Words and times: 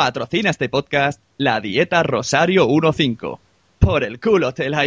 Patrocina 0.00 0.48
este 0.48 0.70
podcast 0.70 1.20
la 1.36 1.60
dieta 1.60 2.02
Rosario 2.02 2.66
15. 2.66 3.36
Por 3.78 4.02
el 4.02 4.18
culo 4.18 4.54
te 4.54 4.70
la 4.70 4.86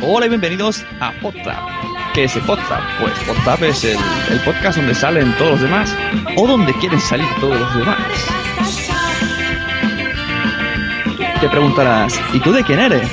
Hola 0.00 0.26
y 0.26 0.28
bienvenidos 0.28 0.84
a 1.00 1.12
Podtrap. 1.20 1.58
¿Qué 2.14 2.24
es 2.24 2.34
el? 2.36 2.42
Pues 3.00 3.12
Podtrap 3.26 3.62
es 3.62 3.84
el, 3.84 3.96
el 4.30 4.40
podcast 4.40 4.78
donde 4.78 4.94
salen 4.94 5.32
todos 5.36 5.52
los 5.52 5.60
demás 5.62 5.94
o 6.36 6.46
donde 6.46 6.72
quieren 6.74 7.00
salir 7.00 7.26
todos 7.40 7.58
los 7.58 7.74
demás. 7.76 7.98
Te 11.40 11.48
preguntarás, 11.48 12.20
¿y 12.32 12.40
tú 12.40 12.52
de 12.52 12.64
quién 12.64 12.80
eres? 12.80 13.08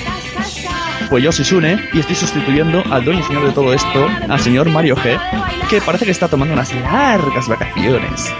Pues 1.09 1.23
yo 1.23 1.31
soy 1.31 1.45
Sune 1.45 1.89
y 1.93 1.99
estoy 1.99 2.15
sustituyendo 2.15 2.83
al 2.89 3.05
dueño 3.05 3.19
y 3.19 3.23
señor 3.23 3.45
de 3.45 3.51
todo 3.51 3.73
esto, 3.73 4.09
al 4.27 4.39
señor 4.39 4.69
Mario 4.69 4.95
G, 4.95 5.19
que 5.69 5.81
parece 5.81 6.05
que 6.05 6.11
está 6.11 6.27
tomando 6.27 6.53
unas 6.53 6.73
largas 6.73 7.47
vacaciones. 7.47 8.33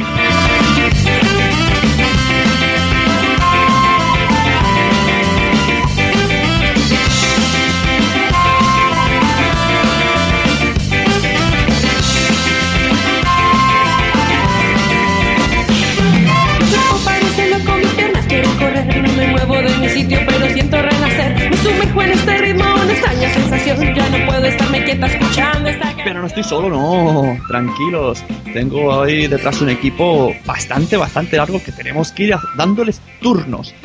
No 26.26 26.30
estoy 26.30 26.44
solo, 26.44 26.70
no. 26.70 27.38
Tranquilos. 27.48 28.24
Tengo 28.52 29.04
ahí 29.04 29.28
detrás 29.28 29.62
un 29.62 29.70
equipo 29.70 30.34
bastante, 30.44 30.98
bastante 30.98 31.38
largo 31.38 31.62
que 31.64 31.72
tenemos 31.72 32.12
que 32.12 32.24
ir 32.24 32.36
dándoles 32.58 33.00
turnos. 33.22 33.76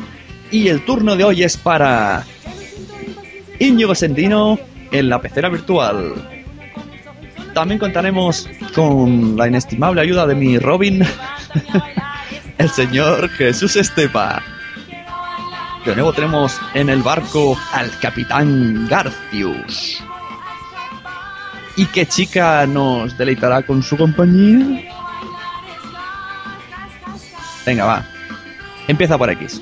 Y 0.49 0.67
el 0.67 0.83
turno 0.83 1.15
de 1.15 1.23
hoy 1.23 1.43
es 1.43 1.55
para 1.55 2.25
Íñigo 3.59 3.93
Sendino 3.93 4.57
en 4.91 5.07
la 5.07 5.21
pecera 5.21 5.49
virtual. 5.49 6.15
También 7.53 7.79
contaremos 7.79 8.49
con 8.73 9.37
la 9.37 9.47
inestimable 9.47 10.01
ayuda 10.01 10.25
de 10.25 10.33
mi 10.33 10.57
Robin, 10.57 11.05
el 12.57 12.69
señor 12.71 13.29
Jesús 13.29 13.75
Estepa. 13.75 14.41
De 15.85 15.93
nuevo 15.93 16.11
tenemos 16.11 16.59
en 16.73 16.89
el 16.89 17.03
barco 17.03 17.55
al 17.71 17.91
capitán 17.99 18.87
Garcius. 18.87 20.03
¿Y 21.75 21.85
qué 21.85 22.05
chica 22.05 22.65
nos 22.67 23.17
deleitará 23.17 23.61
con 23.63 23.81
su 23.81 23.97
compañía? 23.97 24.83
Venga, 27.65 27.85
va. 27.85 28.05
Empieza 28.87 29.17
por 29.17 29.29
X. 29.29 29.61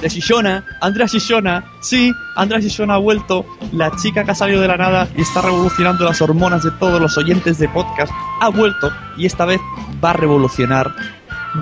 De 0.00 0.08
Shishona, 0.08 0.64
Andrea 0.80 1.06
Shishona. 1.06 1.64
Sí, 1.80 2.12
Andrea 2.36 2.60
Shishona 2.60 2.94
ha 2.94 2.98
vuelto. 2.98 3.44
La 3.72 3.90
chica 3.96 4.24
que 4.24 4.30
ha 4.30 4.34
salido 4.34 4.60
de 4.60 4.68
la 4.68 4.76
nada 4.76 5.08
y 5.16 5.22
está 5.22 5.42
revolucionando 5.42 6.04
las 6.04 6.22
hormonas 6.22 6.62
de 6.62 6.70
todos 6.72 7.00
los 7.00 7.16
oyentes 7.18 7.58
de 7.58 7.68
podcast. 7.68 8.12
Ha 8.40 8.48
vuelto 8.48 8.92
y 9.16 9.26
esta 9.26 9.44
vez 9.44 9.60
va 10.02 10.10
a 10.10 10.12
revolucionar. 10.14 10.94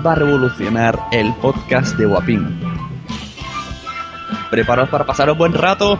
Va 0.05 0.11
a 0.11 0.15
revolucionar 0.15 0.99
el 1.11 1.33
podcast 1.35 1.95
de 1.97 2.05
Guapín. 2.05 2.59
Preparados 4.51 4.89
para 4.89 5.05
pasar 5.05 5.31
un 5.31 5.37
buen 5.37 5.53
rato. 5.53 5.99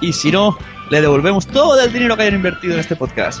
Y 0.00 0.12
si 0.12 0.30
no, 0.30 0.56
le 0.90 1.00
devolvemos 1.00 1.46
todo 1.46 1.80
el 1.80 1.92
dinero 1.92 2.16
que 2.16 2.22
hayan 2.22 2.34
invertido 2.34 2.74
en 2.74 2.80
este 2.80 2.96
podcast. 2.96 3.40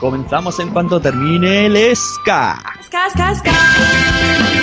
Comenzamos 0.00 0.58
en 0.60 0.70
cuanto 0.70 1.00
termine 1.00 1.66
el. 1.66 1.96
Ska, 1.96 2.62
ska, 2.82 3.34
ska. 3.34 4.57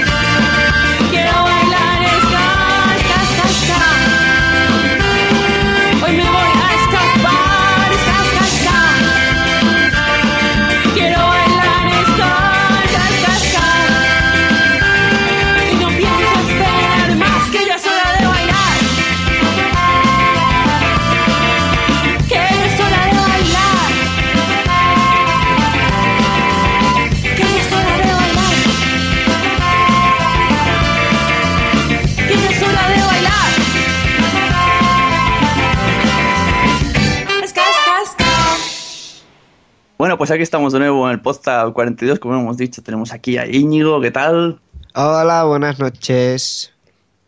Bueno, 40.06 40.20
pues 40.20 40.30
aquí 40.30 40.44
estamos 40.44 40.72
de 40.72 40.78
nuevo 40.78 41.08
en 41.08 41.14
el 41.14 41.20
podcast 41.20 41.74
42, 41.74 42.20
como 42.20 42.36
hemos 42.36 42.58
dicho, 42.58 42.84
tenemos 42.84 43.12
aquí 43.12 43.40
a 43.40 43.48
Íñigo, 43.48 44.00
¿qué 44.02 44.12
tal? 44.12 44.60
Hola, 44.94 45.46
buenas 45.46 45.80
noches. 45.80 46.72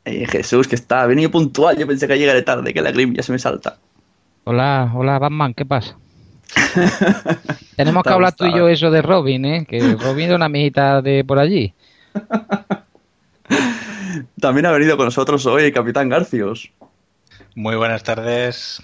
Eh, 0.05 0.27
Jesús, 0.27 0.67
que 0.67 0.75
está, 0.75 1.01
ha 1.01 1.07
venido 1.07 1.31
puntual, 1.31 1.75
yo 1.75 1.87
pensé 1.87 2.07
que 2.07 2.19
llegaré 2.19 2.43
tarde, 2.43 2.75
que 2.75 2.83
la 2.83 2.91
grip 2.91 3.15
ya 3.15 3.23
se 3.23 3.31
me 3.31 3.39
salta. 3.39 3.79
Hola, 4.43 4.91
hola 4.93 5.17
Batman, 5.17 5.55
¿qué 5.55 5.65
pasa? 5.65 5.97
Tenemos 7.75 8.03
que 8.03 8.09
hablar 8.11 8.33
tú 8.33 8.45
y 8.45 8.55
yo 8.55 8.69
eso 8.69 8.91
de 8.91 9.01
Robin, 9.01 9.45
¿eh? 9.45 9.65
Que 9.67 9.95
Robin 9.95 10.29
es 10.29 10.35
una 10.35 10.45
amiguita 10.45 11.01
de 11.01 11.25
por 11.25 11.39
allí. 11.39 11.73
También 14.39 14.67
ha 14.67 14.71
venido 14.71 14.97
con 14.97 15.07
nosotros 15.07 15.43
hoy 15.47 15.63
el 15.63 15.73
Capitán 15.73 16.09
Garcios. 16.09 16.69
Muy 17.55 17.75
buenas 17.75 18.03
tardes. 18.03 18.83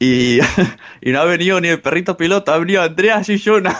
Y, 0.00 0.38
y 1.02 1.12
no 1.12 1.20
ha 1.20 1.24
venido 1.26 1.60
ni 1.60 1.68
el 1.68 1.80
perrito 1.80 2.16
piloto, 2.16 2.52
ha 2.52 2.58
venido 2.58 2.82
Andrea 2.82 3.20
Shishona. 3.22 3.78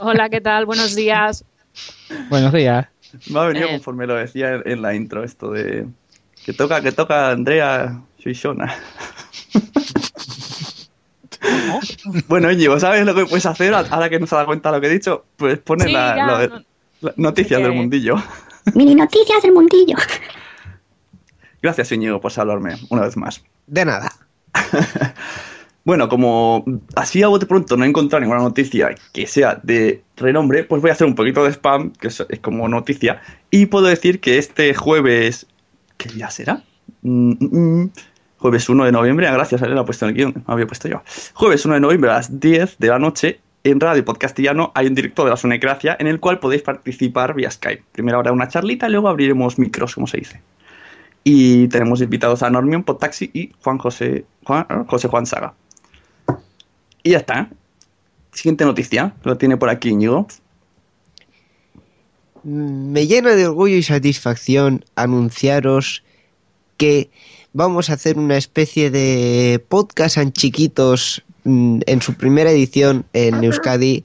Hola, 0.00 0.28
¿qué 0.28 0.40
tal? 0.40 0.66
Buenos 0.66 0.94
días. 0.96 1.44
Buenos 2.28 2.52
días. 2.52 2.88
Me 3.30 3.38
ha 3.38 3.44
venido 3.44 3.68
Eh. 3.68 3.70
conforme 3.70 4.06
lo 4.08 4.14
decía 4.16 4.60
en, 4.64 4.82
la 4.82 4.92
intro, 4.94 5.22
esto 5.22 5.50
de 5.52 5.86
que 6.44 6.52
toca, 6.52 6.80
que 6.82 6.90
toca 6.92 7.30
Andrea 7.30 8.02
Shishona. 8.18 8.74
Bueno, 12.26 12.50
Íñigo, 12.50 12.80
¿sabes 12.80 13.04
lo 13.06 13.14
que 13.14 13.26
puedes 13.26 13.46
hacer 13.46 13.72
ahora 13.74 14.08
que 14.10 14.18
no 14.18 14.26
se 14.26 14.34
ha 14.34 14.38
dado 14.38 14.46
cuenta 14.48 14.70
de 14.70 14.76
lo 14.76 14.80
que 14.80 14.86
he 14.88 14.90
dicho? 14.90 15.24
Pues 15.36 15.58
poner 15.58 15.88
Sí, 15.88 15.92
la, 15.92 16.16
ya, 16.16 16.26
lo 16.26 16.38
de- 16.38 16.48
no- 16.48 16.64
la- 17.02 17.14
noticias 17.16 17.62
del 17.62 17.72
mundillo. 17.72 18.16
Mini 18.74 18.94
noticias 18.94 19.42
del 19.42 19.52
mundillo. 19.52 19.96
Gracias, 21.62 21.92
Íñigo, 21.92 22.20
por 22.20 22.32
salvarme 22.32 22.76
una 22.90 23.02
vez 23.02 23.16
más. 23.16 23.44
De 23.66 23.84
nada. 23.84 24.10
Bueno, 25.84 26.08
como 26.08 26.64
así 26.96 27.22
a 27.22 27.28
bote 27.28 27.44
pronto 27.44 27.76
no 27.76 27.84
he 27.84 27.88
encontrado 27.88 28.22
ninguna 28.22 28.40
noticia 28.40 28.94
que 29.12 29.26
sea 29.26 29.60
de 29.62 30.02
renombre, 30.16 30.64
pues 30.64 30.80
voy 30.80 30.88
a 30.88 30.94
hacer 30.94 31.06
un 31.06 31.14
poquito 31.14 31.44
de 31.44 31.50
spam, 31.50 31.92
que 31.92 32.08
es, 32.08 32.24
como 32.40 32.66
noticia, 32.68 33.20
y 33.50 33.66
puedo 33.66 33.86
decir 33.86 34.20
que 34.20 34.38
este 34.38 34.74
jueves... 34.74 35.46
¿Qué 35.98 36.08
día 36.08 36.30
será? 36.30 36.62
Mm, 37.02 37.32
mm, 37.32 37.82
mm. 37.82 37.90
jueves 38.38 38.66
1 38.66 38.82
de 38.86 38.92
noviembre, 38.92 39.28
ah, 39.28 39.34
gracias, 39.34 39.60
lo 39.60 39.78
ha 39.78 39.84
puesto 39.84 40.06
en 40.06 40.10
el 40.10 40.16
guion, 40.16 40.44
había 40.46 40.66
puesto 40.66 40.88
yo. 40.88 41.02
Jueves 41.34 41.66
1 41.66 41.74
de 41.74 41.80
noviembre 41.80 42.10
a 42.10 42.14
las 42.14 42.40
10 42.40 42.78
de 42.78 42.88
la 42.88 42.98
noche, 42.98 43.40
en 43.62 43.78
Radio 43.78 44.06
Podcastellano 44.06 44.72
hay 44.74 44.86
un 44.86 44.94
directo 44.94 45.24
de 45.24 45.30
la 45.30 45.36
Sonecracia 45.36 45.96
en 45.98 46.06
el 46.06 46.18
cual 46.18 46.38
podéis 46.38 46.62
participar 46.62 47.34
vía 47.34 47.50
Skype. 47.50 47.82
Primero 47.92 48.18
habrá 48.18 48.32
una 48.32 48.48
charlita 48.48 48.88
luego 48.88 49.08
abriremos 49.08 49.58
micros, 49.58 49.94
como 49.94 50.06
se 50.06 50.18
dice. 50.18 50.40
Y 51.24 51.68
tenemos 51.68 52.02
invitados 52.02 52.42
a 52.42 52.50
Normion, 52.50 52.84
Podtaxi 52.84 53.30
y 53.32 53.52
Juan 53.62 53.78
José 53.78 54.26
Juan, 54.44 54.66
José 54.86 55.08
Juan 55.08 55.24
Saga. 55.26 55.54
Y 57.02 57.10
ya 57.12 57.18
está. 57.18 57.48
Siguiente 58.32 58.64
noticia, 58.64 59.14
lo 59.22 59.36
tiene 59.38 59.56
por 59.56 59.70
aquí 59.70 59.88
Íñigo. 59.90 60.26
Me 62.42 63.06
llena 63.06 63.34
de 63.34 63.46
orgullo 63.46 63.76
y 63.76 63.82
satisfacción 63.82 64.84
anunciaros 64.96 66.02
que 66.76 67.10
vamos 67.54 67.88
a 67.88 67.94
hacer 67.94 68.18
una 68.18 68.36
especie 68.36 68.90
de 68.90 69.64
podcast 69.68 70.18
en 70.18 70.32
chiquitos 70.32 71.24
mm, 71.44 71.80
en 71.86 72.02
su 72.02 72.14
primera 72.14 72.50
edición 72.50 73.06
en 73.14 73.42
Euskadi 73.44 74.04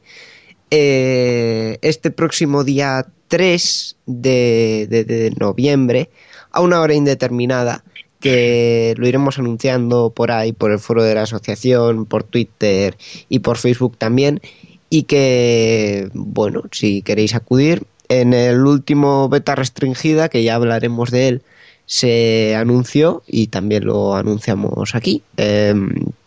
eh, 0.71 1.80
este 1.81 2.12
próximo 2.12 2.63
día 2.63 3.07
3 3.27 3.98
de, 4.06 4.88
de- 4.89 5.04
de 5.04 5.31
noviembre 5.31 6.10
a 6.51 6.62
una 6.62 6.81
hora 6.81 6.94
indeterminada 6.94 7.84
que 8.19 8.94
lo 8.98 9.07
iremos 9.07 9.40
anunciando 9.40 10.10
por 10.10 10.31
ahí, 10.31 10.51
por 10.51 10.72
el 10.72 10.80
foro 10.80 11.04
de 11.04 11.16
la 11.16 11.24
asociación, 11.24 12.06
por 12.06 12.24
Twitter 12.24 12.98
y 13.30 13.40
por 13.40 13.57
Facebook 13.57 13.98
también. 13.98 14.42
Y 14.90 15.04
que, 15.04 16.10
bueno, 16.13 16.63
si 16.72 17.01
queréis 17.01 17.36
acudir, 17.36 17.84
en 18.10 18.34
el 18.34 18.66
último 18.66 19.30
beta 19.30 19.56
restringida, 19.56 20.30
que 20.30 20.44
ya 20.44 20.56
hablaremos 20.56 21.12
de 21.12 21.28
él, 21.28 21.42
se 21.86 22.56
anunció 22.56 23.24
y 23.28 23.48
también 23.48 23.86
lo 23.86 24.16
anunciamos 24.16 24.95
aquí. 24.95 25.24
Eh, 25.38 25.74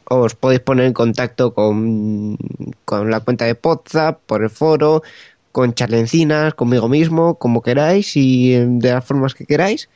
os 0.04 0.34
podéis 0.34 0.60
poner 0.60 0.86
en 0.86 0.92
contacto 0.92 1.54
con, 1.54 2.36
con 2.84 3.10
la 3.10 3.20
cuenta 3.20 3.46
de 3.46 3.58
WhatsApp, 3.62 4.20
por 4.26 4.42
el 4.42 4.50
foro, 4.50 5.02
con 5.52 5.74
charlencinas, 5.74 6.54
conmigo 6.54 6.88
mismo, 6.88 7.34
como 7.36 7.62
queráis 7.62 8.16
y 8.16 8.54
eh, 8.54 8.66
de 8.66 8.92
las 8.92 9.04
formas 9.04 9.34
que 9.34 9.46
queráis. 9.46 9.88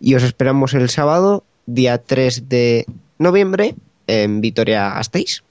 Y 0.00 0.14
os 0.14 0.22
esperamos 0.22 0.74
el 0.74 0.88
sábado, 0.90 1.44
día 1.66 1.98
3 1.98 2.48
de 2.48 2.86
noviembre, 3.18 3.74
en 4.06 4.40
Vitoria 4.40 4.90
Gasteiz. 4.90 5.42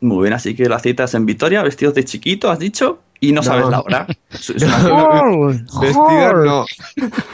Muy 0.00 0.22
bien, 0.22 0.34
así 0.34 0.54
que 0.54 0.68
la 0.68 0.78
cita 0.78 1.04
es 1.04 1.14
en 1.14 1.26
Vitoria, 1.26 1.62
vestidos 1.62 1.94
de 1.94 2.04
chiquito, 2.04 2.50
has 2.50 2.58
dicho, 2.58 3.00
y 3.20 3.32
no, 3.32 3.40
No. 3.40 3.42
sabes 3.42 3.66
la 3.68 3.80
hora. 3.80 4.06
Vestidos 4.30 4.62
no. 6.44 6.64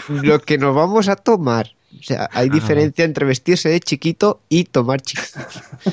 Lo 0.09 0.41
que 0.41 0.59
nos 0.59 0.75
vamos 0.75 1.09
a 1.09 1.17
tomar. 1.17 1.73
O 1.99 2.03
sea, 2.03 2.29
hay 2.33 2.51
diferencia 2.51 3.05
entre 3.05 3.25
vestirse 3.25 3.69
de 3.69 3.81
chiquito 3.81 4.41
y 4.49 4.65
tomar 4.65 5.01
chiquito. 5.01 5.41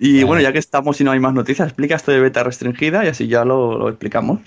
Y 0.00 0.24
bueno, 0.24 0.42
ya 0.42 0.52
que 0.52 0.58
estamos 0.58 1.00
y 1.00 1.04
no 1.04 1.12
hay 1.12 1.20
más 1.20 1.32
noticias, 1.34 1.68
explica 1.68 1.94
esto 1.94 2.10
de 2.10 2.18
beta 2.18 2.42
restringida 2.42 3.04
y 3.04 3.08
así 3.08 3.28
ya 3.28 3.44
lo, 3.44 3.78
lo 3.78 3.88
explicamos. 3.88 4.40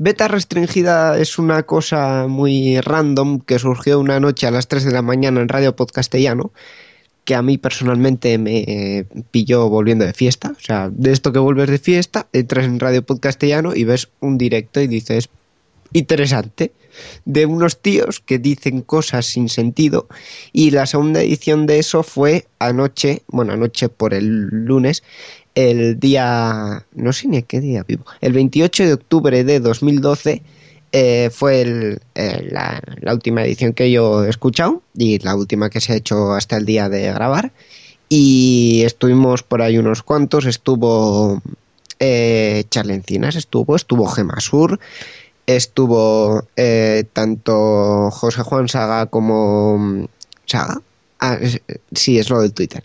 Beta 0.00 0.28
restringida 0.28 1.18
es 1.18 1.40
una 1.40 1.64
cosa 1.64 2.28
muy 2.28 2.80
random 2.80 3.40
que 3.40 3.58
surgió 3.58 3.98
una 3.98 4.20
noche 4.20 4.46
a 4.46 4.52
las 4.52 4.68
3 4.68 4.84
de 4.84 4.92
la 4.92 5.02
mañana 5.02 5.40
en 5.40 5.48
Radio 5.48 5.74
Podcastellano, 5.74 6.52
que 7.24 7.34
a 7.34 7.42
mí 7.42 7.58
personalmente 7.58 8.38
me 8.38 9.06
pilló 9.32 9.68
volviendo 9.68 10.04
de 10.04 10.12
fiesta. 10.12 10.52
O 10.56 10.60
sea, 10.60 10.88
de 10.88 11.10
esto 11.10 11.32
que 11.32 11.40
vuelves 11.40 11.68
de 11.68 11.80
fiesta, 11.80 12.28
entras 12.32 12.66
en 12.66 12.78
Radio 12.78 13.02
Podcastellano 13.04 13.74
y 13.74 13.82
ves 13.82 14.08
un 14.20 14.38
directo 14.38 14.80
y 14.80 14.86
dices, 14.86 15.30
interesante, 15.92 16.70
de 17.24 17.46
unos 17.46 17.82
tíos 17.82 18.20
que 18.20 18.38
dicen 18.38 18.82
cosas 18.82 19.26
sin 19.26 19.48
sentido. 19.48 20.06
Y 20.52 20.70
la 20.70 20.86
segunda 20.86 21.22
edición 21.22 21.66
de 21.66 21.80
eso 21.80 22.04
fue 22.04 22.46
anoche, 22.60 23.22
bueno, 23.26 23.54
anoche 23.54 23.88
por 23.88 24.14
el 24.14 24.46
lunes, 24.46 25.02
el 25.58 25.98
día, 25.98 26.84
no 26.94 27.12
sé 27.12 27.26
ni 27.28 27.38
a 27.38 27.42
qué 27.42 27.60
día 27.60 27.82
vivo, 27.86 28.04
el 28.20 28.32
28 28.32 28.84
de 28.84 28.92
octubre 28.92 29.42
de 29.44 29.58
2012 29.60 30.42
eh, 30.92 31.30
fue 31.32 31.60
el- 31.62 32.00
eh, 32.14 32.48
la, 32.50 32.80
la 33.00 33.12
última 33.12 33.44
edición 33.44 33.72
que 33.72 33.90
yo 33.90 34.24
he 34.24 34.30
escuchado 34.30 34.82
y 34.96 35.18
la 35.18 35.34
última 35.36 35.68
que 35.68 35.80
se 35.80 35.92
ha 35.92 35.96
hecho 35.96 36.32
hasta 36.32 36.56
el 36.56 36.64
día 36.64 36.88
de 36.88 37.02
grabar. 37.12 37.52
Y 38.08 38.82
estuvimos 38.86 39.42
por 39.42 39.60
ahí 39.60 39.76
unos 39.78 40.02
cuantos, 40.02 40.46
estuvo 40.46 41.42
eh, 42.00 42.64
Charlencinas, 42.70 43.36
estuvo, 43.36 43.76
estuvo 43.76 44.06
Gemasur, 44.06 44.78
estuvo 45.46 46.46
eh, 46.56 47.04
tanto 47.12 48.10
José 48.10 48.42
Juan 48.42 48.68
Saga 48.68 49.06
como 49.06 49.76
mm, 49.78 50.04
Saga. 50.46 50.80
Ah, 51.20 51.38
sí, 51.92 52.18
es 52.18 52.30
lo 52.30 52.40
del 52.40 52.52
Twitter. 52.52 52.82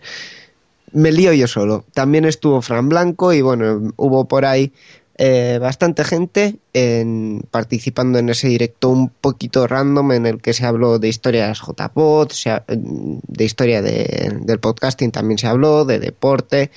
Me 0.94 1.10
lío 1.10 1.32
yo 1.32 1.48
solo. 1.48 1.84
También 1.92 2.24
estuvo 2.24 2.62
Fran 2.62 2.88
Blanco 2.88 3.32
y 3.32 3.42
bueno, 3.42 3.92
hubo 3.96 4.26
por 4.26 4.44
ahí 4.44 4.72
eh, 5.18 5.58
bastante 5.60 6.04
gente 6.04 6.56
en- 6.72 7.42
participando 7.50 8.18
en 8.20 8.28
ese 8.28 8.46
directo 8.48 8.90
un 8.90 9.08
poquito 9.08 9.66
random 9.66 10.12
en 10.12 10.26
el 10.26 10.40
que 10.40 10.52
se 10.52 10.64
habló 10.64 11.00
de 11.00 11.08
historias 11.08 11.60
JPod, 11.60 12.30
ha- 12.46 12.62
de 12.68 13.44
historia 13.44 13.82
de- 13.82 14.38
del 14.42 14.60
podcasting 14.60 15.10
también 15.10 15.38
se 15.38 15.48
habló, 15.48 15.84
de 15.84 15.98
deporte 15.98 16.70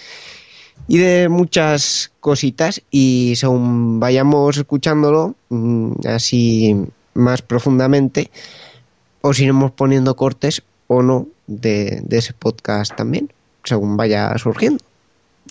y 0.87 0.97
de 0.97 1.29
muchas 1.29 2.11
cositas 2.19 2.81
y 2.89 3.33
según 3.37 3.99
vayamos 3.99 4.57
escuchándolo 4.57 5.35
mm, 5.49 5.91
así 6.07 6.75
más 7.13 7.43
profundamente 7.43 8.31
os 9.21 9.39
iremos 9.39 9.71
poniendo 9.71 10.15
cortes 10.15 10.63
o 10.87 11.03
no 11.03 11.27
de 11.47 12.03
ese 12.09 12.33
podcast 12.33 12.95
también 12.95 13.29
según 13.67 13.97
vaya 13.97 14.37
surgiendo 14.37 14.83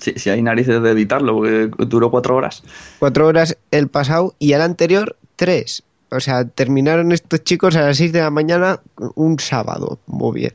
Si, 0.01 0.13
si 0.15 0.31
hay 0.31 0.43
narices 0.43 0.83
de 0.83 0.91
editarlo, 0.91 1.35
porque 1.35 1.71
duró 1.87 2.11
cuatro 2.11 2.37
horas. 2.37 2.63
cuatro 2.99 3.27
horas 3.27 3.57
el 3.71 3.89
pasado 3.89 4.35
y 4.39 4.53
el 4.53 4.63
anterior 4.63 5.17
tres 5.37 5.83
o 6.11 6.21
sea 6.21 6.45
terminaron 6.45 7.13
estos 7.13 7.45
chicos 7.45 7.77
a 7.77 7.83
las 7.83 7.97
seis 7.97 8.13
de 8.13 8.21
la 8.21 8.31
mañana 8.31 8.81
un 9.15 9.39
sábado 9.39 9.99
muy 10.07 10.41
bien 10.41 10.55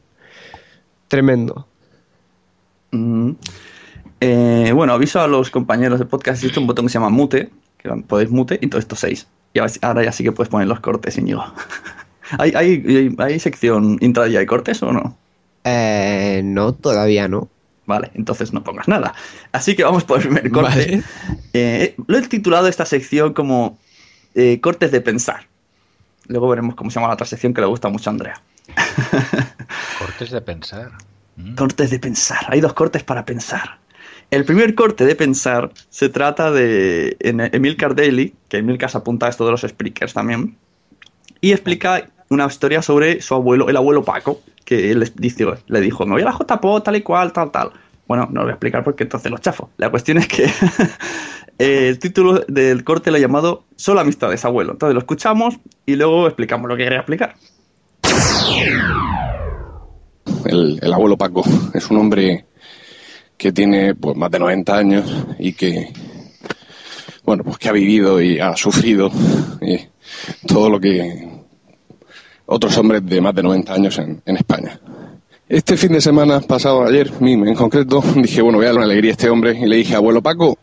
tremendo 1.08 1.68
Mm. 2.92 3.32
Eh, 4.20 4.72
bueno, 4.76 4.94
aviso 4.94 5.20
a 5.22 5.28
los 5.28 5.50
compañeros 5.50 6.00
de 6.00 6.06
podcast, 6.06 6.38
existe 6.38 6.60
un 6.60 6.68
botón 6.68 6.86
que 6.86 6.90
se 6.90 7.00
llama 7.00 7.10
mute, 7.10 7.50
que 7.78 7.90
podéis 8.08 8.30
mute, 8.30 8.60
y 8.62 8.68
todo 8.68 8.80
esto 8.80 8.96
seis. 8.96 9.28
Y 9.54 9.60
ahora, 9.60 10.04
ya 10.04 10.12
sí 10.12 10.24
que 10.24 10.32
puedes 10.32 10.50
poner 10.50 10.68
los 10.68 10.80
cortes, 10.80 11.18
Íñigo. 11.18 11.44
¿Hay, 12.38 12.52
hay, 12.56 12.84
hay, 12.88 13.16
hay 13.18 13.40
sección 13.40 13.98
intradía 14.02 14.40
de 14.40 14.46
cortes 14.46 14.82
o 14.84 14.94
no? 14.94 15.18
Eh, 15.64 16.42
no 16.44 16.74
todavía 16.74 17.28
no 17.28 17.50
Vale, 17.86 18.12
entonces 18.14 18.54
no 18.54 18.64
pongas 18.64 18.88
nada. 18.88 19.14
Así 19.52 19.76
que 19.76 19.84
vamos 19.84 20.04
por 20.04 20.18
el 20.20 20.24
primer 20.24 20.50
corte. 20.52 20.70
Vale. 20.70 21.04
Eh, 21.54 21.96
lo 22.08 22.18
he 22.18 22.22
titulado 22.22 22.68
esta 22.68 22.86
sección 22.86 23.34
como 23.34 23.78
eh, 24.36 24.62
cortes 24.62 24.92
de 24.92 25.02
pensar. 25.02 25.48
Luego 26.28 26.48
veremos 26.48 26.76
cómo 26.76 26.90
se 26.90 26.96
llama 26.96 27.10
la 27.10 27.16
otra 27.16 27.26
sección 27.26 27.54
que 27.54 27.60
le 27.60 27.68
gusta 27.68 27.90
mucho 27.90 28.10
a 28.10 28.14
Andrea. 28.14 28.42
Cortes 30.00 30.32
de 30.32 30.40
pensar. 30.40 30.92
Mm. 31.36 31.56
Cortes 31.56 31.90
de 31.90 32.00
pensar. 32.00 32.46
Hay 32.48 32.62
dos 32.62 32.74
cortes 32.74 33.04
para 33.04 33.26
pensar. 33.26 33.80
El 34.30 34.46
primer 34.46 34.76
corte 34.76 35.06
de 35.06 35.16
pensar 35.16 35.72
se 35.90 36.08
trata 36.08 36.52
de 36.52 37.18
en 37.20 37.42
Emil 37.42 37.76
Daily, 37.76 38.34
que 38.48 38.58
Emil 38.58 38.80
se 38.80 38.98
apunta 38.98 39.26
a 39.26 39.30
esto 39.30 39.44
de 39.44 39.52
los 39.52 39.62
speakers 39.62 40.14
también, 40.14 40.56
y 41.42 41.52
explica 41.52 42.08
una 42.30 42.46
historia 42.46 42.82
sobre 42.82 43.22
su 43.22 43.34
abuelo, 43.34 43.68
el 43.68 43.76
abuelo 43.76 44.06
Paco, 44.06 44.42
que 44.72 44.90
él 44.90 45.00
le 45.68 45.82
dijo, 45.82 46.06
me 46.06 46.14
voy 46.14 46.22
a 46.22 46.26
la 46.26 46.32
JPO 46.32 46.82
tal 46.82 46.96
y 46.96 47.02
cual, 47.02 47.34
tal, 47.34 47.52
tal. 47.52 47.72
Bueno, 48.08 48.28
no 48.32 48.36
lo 48.36 48.42
voy 48.44 48.52
a 48.52 48.54
explicar 48.54 48.86
porque 48.86 49.04
entonces 49.04 49.30
lo 49.30 49.38
chafo. 49.38 49.70
La 49.76 49.90
cuestión 49.90 50.18
es 50.18 50.30
que 50.30 50.50
el 51.58 52.00
título 52.00 52.46
del 52.48 52.86
corte 52.86 53.12
lo 53.12 53.18
he 53.18 53.20
llamado 53.20 53.66
Solo 53.76 54.00
amistades, 54.00 54.46
abuelo. 54.46 54.72
Entonces 54.72 54.94
lo 54.94 55.02
escuchamos 55.02 55.60
y 55.86 55.98
luego 55.98 56.26
explicamos 56.26 56.70
lo 56.70 56.78
que 56.78 56.86
quería 56.86 57.00
explicar. 57.00 57.36
El, 60.46 60.80
el 60.82 60.94
abuelo 60.94 61.18
Paco 61.18 61.44
es 61.74 61.92
un 61.92 61.98
hombre 61.98 62.46
que 63.36 63.52
tiene 63.52 63.94
pues 63.94 64.16
más 64.16 64.32
de 64.32 64.40
90 64.40 64.78
años 64.78 65.26
y 65.38 65.52
que 65.52 65.92
bueno 67.26 67.44
pues 67.44 67.58
que 67.58 67.68
ha 67.68 67.74
vivido 67.74 68.22
y 68.22 68.40
ha 68.40 68.56
sufrido 68.56 69.12
eh, 69.60 69.90
todo 70.48 70.70
lo 70.70 70.80
que 70.80 71.41
otros 72.52 72.78
hombres 72.78 73.06
de 73.06 73.22
más 73.22 73.34
de 73.34 73.44
90 73.44 73.74
años 73.74 73.98
en, 73.98 74.22
España 74.26 74.78
Este 75.48 75.78
fin 75.78 75.94
de 75.94 76.02
semana 76.02 76.42
pasado, 76.42 76.84
ayer 76.84 77.10
en 77.22 77.56
concreto, 77.56 78.04
dije, 78.16 78.42
bueno, 78.42 78.58
voy 78.58 78.66
a 78.66 78.70
dar 78.70 78.78
una 78.78 78.86
alegría 78.86 79.12
a 79.12 79.14
este 79.14 79.30
hombre 79.30 79.58
y 79.58 79.66
le 79.66 79.78
dije, 79.78 79.96
abuelo 79.96 80.22
Paco, 80.22 80.58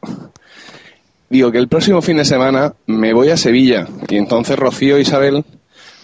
digo 1.31 1.51
que 1.51 1.59
el 1.59 1.69
próximo 1.69 2.03
fin 2.03 2.19
de 2.19 2.27
semana 2.27 2.75
me 2.87 3.15
voy 3.15 3.31
a 3.31 3.39
Sevilla 3.39 3.89
y 4.07 4.17
entonces 4.17 4.59
Rocío 4.59 4.97
e 4.99 5.01
Isabel 5.01 5.45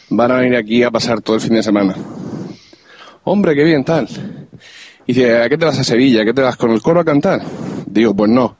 van 0.08 0.32
a 0.32 0.36
venir 0.36 0.56
aquí 0.56 0.82
a 0.82 0.90
pasar 0.90 1.20
todo 1.20 1.36
el 1.36 1.42
fin 1.42 1.54
de 1.54 1.62
semana. 1.62 1.94
Hombre, 3.24 3.54
qué 3.54 3.64
bien 3.64 3.84
tal. 3.84 4.08
Y 5.06 5.12
dice, 5.12 5.42
¿a 5.42 5.48
qué 5.50 5.58
te 5.58 5.66
vas 5.66 5.78
a 5.78 5.84
Sevilla? 5.84 6.24
¿Qué 6.24 6.32
te 6.32 6.40
vas 6.40 6.56
con 6.56 6.70
el 6.70 6.80
coro 6.80 7.00
a 7.00 7.04
cantar? 7.04 7.42
Digo, 7.86 8.14
pues 8.14 8.30
no, 8.30 8.56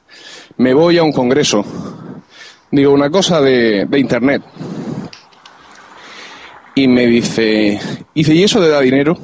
me 0.59 0.75
voy 0.75 0.99
a 0.99 1.03
un 1.03 1.13
congreso. 1.13 1.65
Digo, 2.71 2.93
una 2.93 3.09
cosa 3.09 3.41
de, 3.41 3.87
de 3.87 3.99
internet. 3.99 4.43
Y 6.75 6.89
me 6.89 7.07
dice, 7.07 7.79
dice, 8.15 8.35
¿y 8.35 8.43
eso 8.43 8.61
te 8.61 8.69
da 8.69 8.81
dinero? 8.81 9.17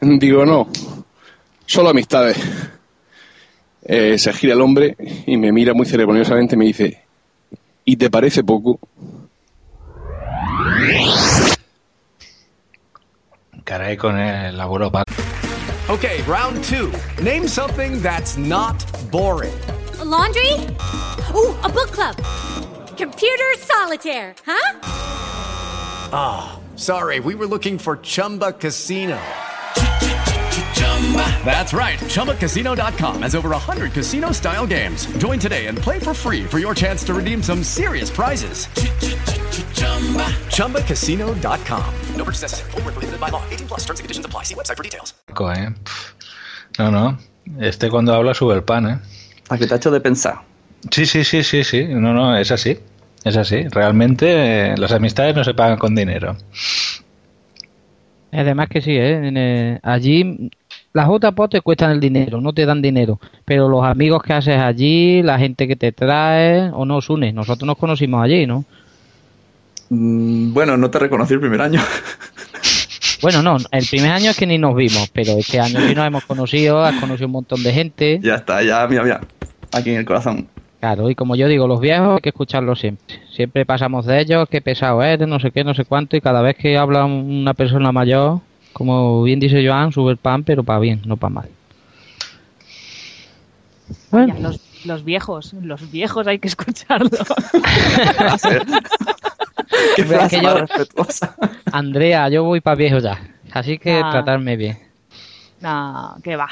Digo, 0.00 0.44
no, 0.44 0.68
solo 1.66 1.90
amistades. 1.90 2.36
Eh, 3.82 4.18
se 4.18 4.32
gira 4.32 4.52
el 4.52 4.60
hombre 4.60 4.96
y 5.26 5.36
me 5.36 5.50
mira 5.52 5.72
muy 5.72 5.86
ceremoniosamente 5.86 6.54
y 6.54 6.58
me 6.58 6.64
dice, 6.66 7.02
¿y 7.84 7.96
te 7.96 8.10
parece 8.10 8.44
poco? 8.44 8.78
Caray 13.64 13.96
con 13.96 14.18
el 14.18 14.60
abuelo 14.60 14.90
Paco. 14.90 15.12
Okay, 15.88 16.22
round 16.22 16.62
two. 16.64 16.92
Name 17.22 17.48
something 17.48 18.00
that's 18.00 18.36
not 18.36 18.84
boring. 19.10 19.52
A 20.00 20.04
laundry? 20.04 20.52
Ooh, 21.34 21.54
a 21.64 21.68
book 21.68 21.90
club. 21.90 22.16
Computer 22.96 23.56
solitaire, 23.58 24.34
huh? 24.46 24.99
Ah, 26.12 26.58
sorry, 26.76 27.20
we 27.20 27.34
were 27.34 27.46
looking 27.46 27.78
for 27.78 27.96
Chumba 27.96 28.52
Casino. 28.52 29.18
That's 31.44 31.72
right. 31.72 31.98
ChumbaCasino.com 31.98 33.22
has 33.22 33.34
over 33.34 33.50
100 33.50 33.92
casino 33.92 34.30
style 34.32 34.66
games. 34.66 35.06
Join 35.18 35.40
today 35.40 35.66
and 35.66 35.76
play 35.76 35.98
for 35.98 36.14
free 36.14 36.44
for 36.44 36.58
your 36.60 36.74
chance 36.74 37.02
to 37.04 37.14
redeem 37.14 37.42
some 37.42 37.64
serious 37.64 38.10
prizes. 38.10 38.66
ChumbaCasino.com. 40.50 41.94
No 42.16 42.24
purchase 42.24 42.42
necessary. 42.42 42.70
Void 42.72 42.84
where 42.84 42.92
prohibited 42.92 43.20
by 43.20 43.30
law. 43.30 43.42
18 43.50 43.66
plus 43.66 43.80
terms 43.80 44.00
and 44.00 44.04
conditions 44.04 44.26
apply. 44.26 44.44
See 44.44 44.54
website 44.54 44.76
for 44.76 44.84
details. 44.84 45.14
Paco, 45.26 45.48
¿eh? 45.50 45.74
No, 46.78 46.90
no. 46.90 47.18
Este 47.60 47.88
cuando 47.90 48.14
habla 48.14 48.34
sube 48.34 48.54
el 48.54 48.62
pan, 48.62 48.86
¿eh? 48.86 48.98
¿A 49.48 49.58
qué 49.58 49.66
te 49.66 49.74
ha 49.74 49.76
hecho 49.78 49.90
de 49.90 50.00
pensar? 50.00 50.42
Sí, 50.90 51.04
sí, 51.06 51.24
sí, 51.24 51.42
sí, 51.42 51.64
sí. 51.64 51.84
No, 51.88 52.12
no, 52.12 52.36
es 52.36 52.50
así. 52.52 52.78
Es 53.24 53.36
así. 53.36 53.68
Realmente 53.68 54.72
eh, 54.72 54.74
las 54.76 54.92
amistades 54.92 55.34
no 55.34 55.44
se 55.44 55.54
pagan 55.54 55.78
con 55.78 55.94
dinero. 55.94 56.36
Además 58.32 58.68
que 58.68 58.80
sí, 58.80 58.92
¿eh? 58.92 59.28
En, 59.28 59.36
eh, 59.36 59.80
allí 59.82 60.50
las 60.92 61.08
JPOT 61.08 61.50
te 61.50 61.60
cuestan 61.60 61.90
el 61.90 62.00
dinero, 62.00 62.40
no 62.40 62.52
te 62.52 62.66
dan 62.66 62.82
dinero, 62.82 63.20
pero 63.44 63.68
los 63.68 63.84
amigos 63.84 64.22
que 64.22 64.32
haces 64.32 64.58
allí, 64.58 65.22
la 65.22 65.38
gente 65.38 65.68
que 65.68 65.76
te 65.76 65.92
trae 65.92 66.70
o 66.72 66.84
nos 66.84 67.10
une. 67.10 67.32
Nosotros 67.32 67.66
nos 67.66 67.76
conocimos 67.76 68.22
allí, 68.22 68.46
¿no? 68.46 68.64
Mm, 69.90 70.52
bueno, 70.52 70.76
no 70.76 70.90
te 70.90 70.98
reconocí 70.98 71.34
el 71.34 71.40
primer 71.40 71.60
año. 71.60 71.80
Bueno, 73.22 73.42
no, 73.42 73.58
el 73.70 73.86
primer 73.86 74.12
año 74.12 74.30
es 74.30 74.36
que 74.38 74.46
ni 74.46 74.56
nos 74.56 74.74
vimos, 74.74 75.10
pero 75.12 75.32
este 75.32 75.60
año 75.60 75.78
sí 75.86 75.94
nos 75.94 76.06
hemos 76.06 76.24
conocido, 76.24 76.82
has 76.82 76.98
conocido 76.98 77.26
un 77.26 77.32
montón 77.32 77.62
de 77.62 77.70
gente. 77.70 78.18
ya 78.22 78.36
está, 78.36 78.62
ya, 78.62 78.86
mira, 78.88 79.02
mira. 79.02 79.20
Aquí 79.72 79.90
en 79.90 79.98
el 79.98 80.04
corazón. 80.06 80.48
Claro, 80.80 81.10
y 81.10 81.14
como 81.14 81.36
yo 81.36 81.46
digo, 81.46 81.66
los 81.68 81.78
viejos 81.80 82.14
hay 82.16 82.20
que 82.22 82.30
escucharlos 82.30 82.80
siempre. 82.80 83.20
Siempre 83.30 83.66
pasamos 83.66 84.06
de 84.06 84.18
ellos, 84.20 84.48
qué 84.50 84.62
pesado 84.62 85.02
eres, 85.02 85.28
no 85.28 85.38
sé 85.38 85.50
qué, 85.50 85.62
no 85.62 85.74
sé 85.74 85.84
cuánto, 85.84 86.16
y 86.16 86.22
cada 86.22 86.40
vez 86.40 86.56
que 86.56 86.78
habla 86.78 87.04
una 87.04 87.52
persona 87.52 87.92
mayor, 87.92 88.40
como 88.72 89.22
bien 89.22 89.40
dice 89.40 89.66
Joan, 89.66 89.92
sube 89.92 90.10
el 90.12 90.16
pan, 90.16 90.42
pero 90.42 90.62
para 90.64 90.78
bien, 90.78 91.02
no 91.04 91.18
para 91.18 91.34
mal. 91.34 91.48
Ya, 94.12 94.26
los, 94.40 94.58
los 94.86 95.04
viejos, 95.04 95.52
los 95.52 95.90
viejos 95.90 96.26
hay 96.26 96.38
que 96.38 96.48
escucharlos. 96.48 97.10
Qué 99.96 100.02
es 100.02 100.28
que 100.30 100.40
yo- 100.42 100.54
respetuosa. 100.66 101.34
Andrea, 101.72 102.28
yo 102.30 102.44
voy 102.44 102.60
para 102.60 102.76
viejo 102.76 102.98
ya, 102.98 103.18
así 103.52 103.78
que 103.78 104.00
Ah. 104.02 104.10
tratarme 104.10 104.56
bien. 104.56 104.78
No, 105.60 106.16
que 106.24 106.36
va. 106.36 106.48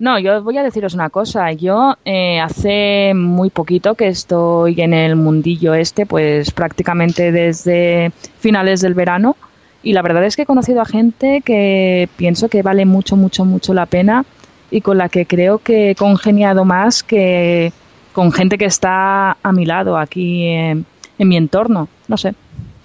No, 0.00 0.18
yo 0.18 0.42
voy 0.42 0.56
a 0.56 0.62
deciros 0.62 0.94
una 0.94 1.10
cosa. 1.10 1.52
Yo 1.52 1.94
eh, 2.06 2.40
hace 2.40 3.12
muy 3.14 3.50
poquito 3.50 3.94
que 3.94 4.08
estoy 4.08 4.80
en 4.80 4.94
el 4.94 5.14
mundillo 5.14 5.74
este, 5.74 6.06
pues 6.06 6.50
prácticamente 6.52 7.30
desde 7.32 8.10
finales 8.38 8.80
del 8.80 8.94
verano. 8.94 9.36
Y 9.82 9.92
la 9.92 10.00
verdad 10.00 10.24
es 10.24 10.36
que 10.36 10.42
he 10.42 10.46
conocido 10.46 10.80
a 10.80 10.86
gente 10.86 11.42
que 11.44 12.08
pienso 12.16 12.48
que 12.48 12.62
vale 12.62 12.86
mucho, 12.86 13.14
mucho, 13.14 13.44
mucho 13.44 13.74
la 13.74 13.84
pena 13.84 14.24
y 14.70 14.80
con 14.80 14.96
la 14.96 15.10
que 15.10 15.26
creo 15.26 15.58
que 15.58 15.90
he 15.90 15.94
congeniado 15.94 16.64
más 16.64 17.02
que 17.02 17.74
con 18.12 18.32
gente 18.32 18.56
que 18.56 18.64
está 18.64 19.36
a 19.42 19.52
mi 19.52 19.66
lado 19.66 19.98
aquí 19.98 20.46
en, 20.46 20.86
en 21.18 21.28
mi 21.28 21.36
entorno. 21.36 21.88
No 22.08 22.16
sé. 22.16 22.34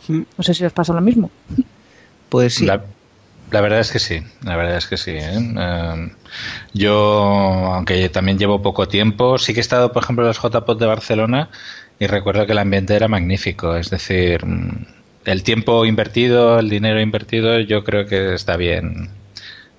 No 0.09 0.43
sé 0.43 0.53
si 0.53 0.65
os 0.65 0.73
pasa 0.73 0.91
lo 0.91 0.99
mismo. 0.99 1.31
Pues 2.27 2.55
sí. 2.55 2.65
La, 2.65 2.83
la 3.55 3.61
verdad 3.61 3.79
es 3.79 3.89
que 3.89 3.99
sí, 3.99 4.21
la 4.43 4.57
verdad 4.57 4.75
es 4.75 4.85
que 4.85 4.97
sí. 4.97 5.11
¿eh? 5.11 5.53
Eh, 5.57 6.11
yo, 6.73 7.71
aunque 7.73 8.09
también 8.09 8.37
llevo 8.37 8.61
poco 8.61 8.89
tiempo, 8.89 9.37
sí 9.37 9.53
que 9.53 9.61
he 9.61 9.67
estado, 9.67 9.93
por 9.93 10.03
ejemplo, 10.03 10.25
en 10.25 10.27
los 10.27 10.41
JPOT 10.41 10.77
de 10.77 10.85
Barcelona 10.85 11.49
y 11.97 12.07
recuerdo 12.07 12.45
que 12.45 12.51
el 12.51 12.57
ambiente 12.57 12.97
era 12.97 13.07
magnífico. 13.07 13.77
Es 13.77 13.89
decir, 13.89 14.45
mm, 14.45 14.85
el 15.23 15.43
tiempo 15.43 15.85
invertido, 15.85 16.59
el 16.59 16.69
dinero 16.69 16.99
invertido, 16.99 17.57
yo 17.61 17.85
creo 17.85 18.05
que 18.05 18.33
está 18.33 18.57
bien, 18.57 19.09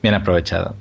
bien 0.03 0.15
aprovechado. 0.15 0.75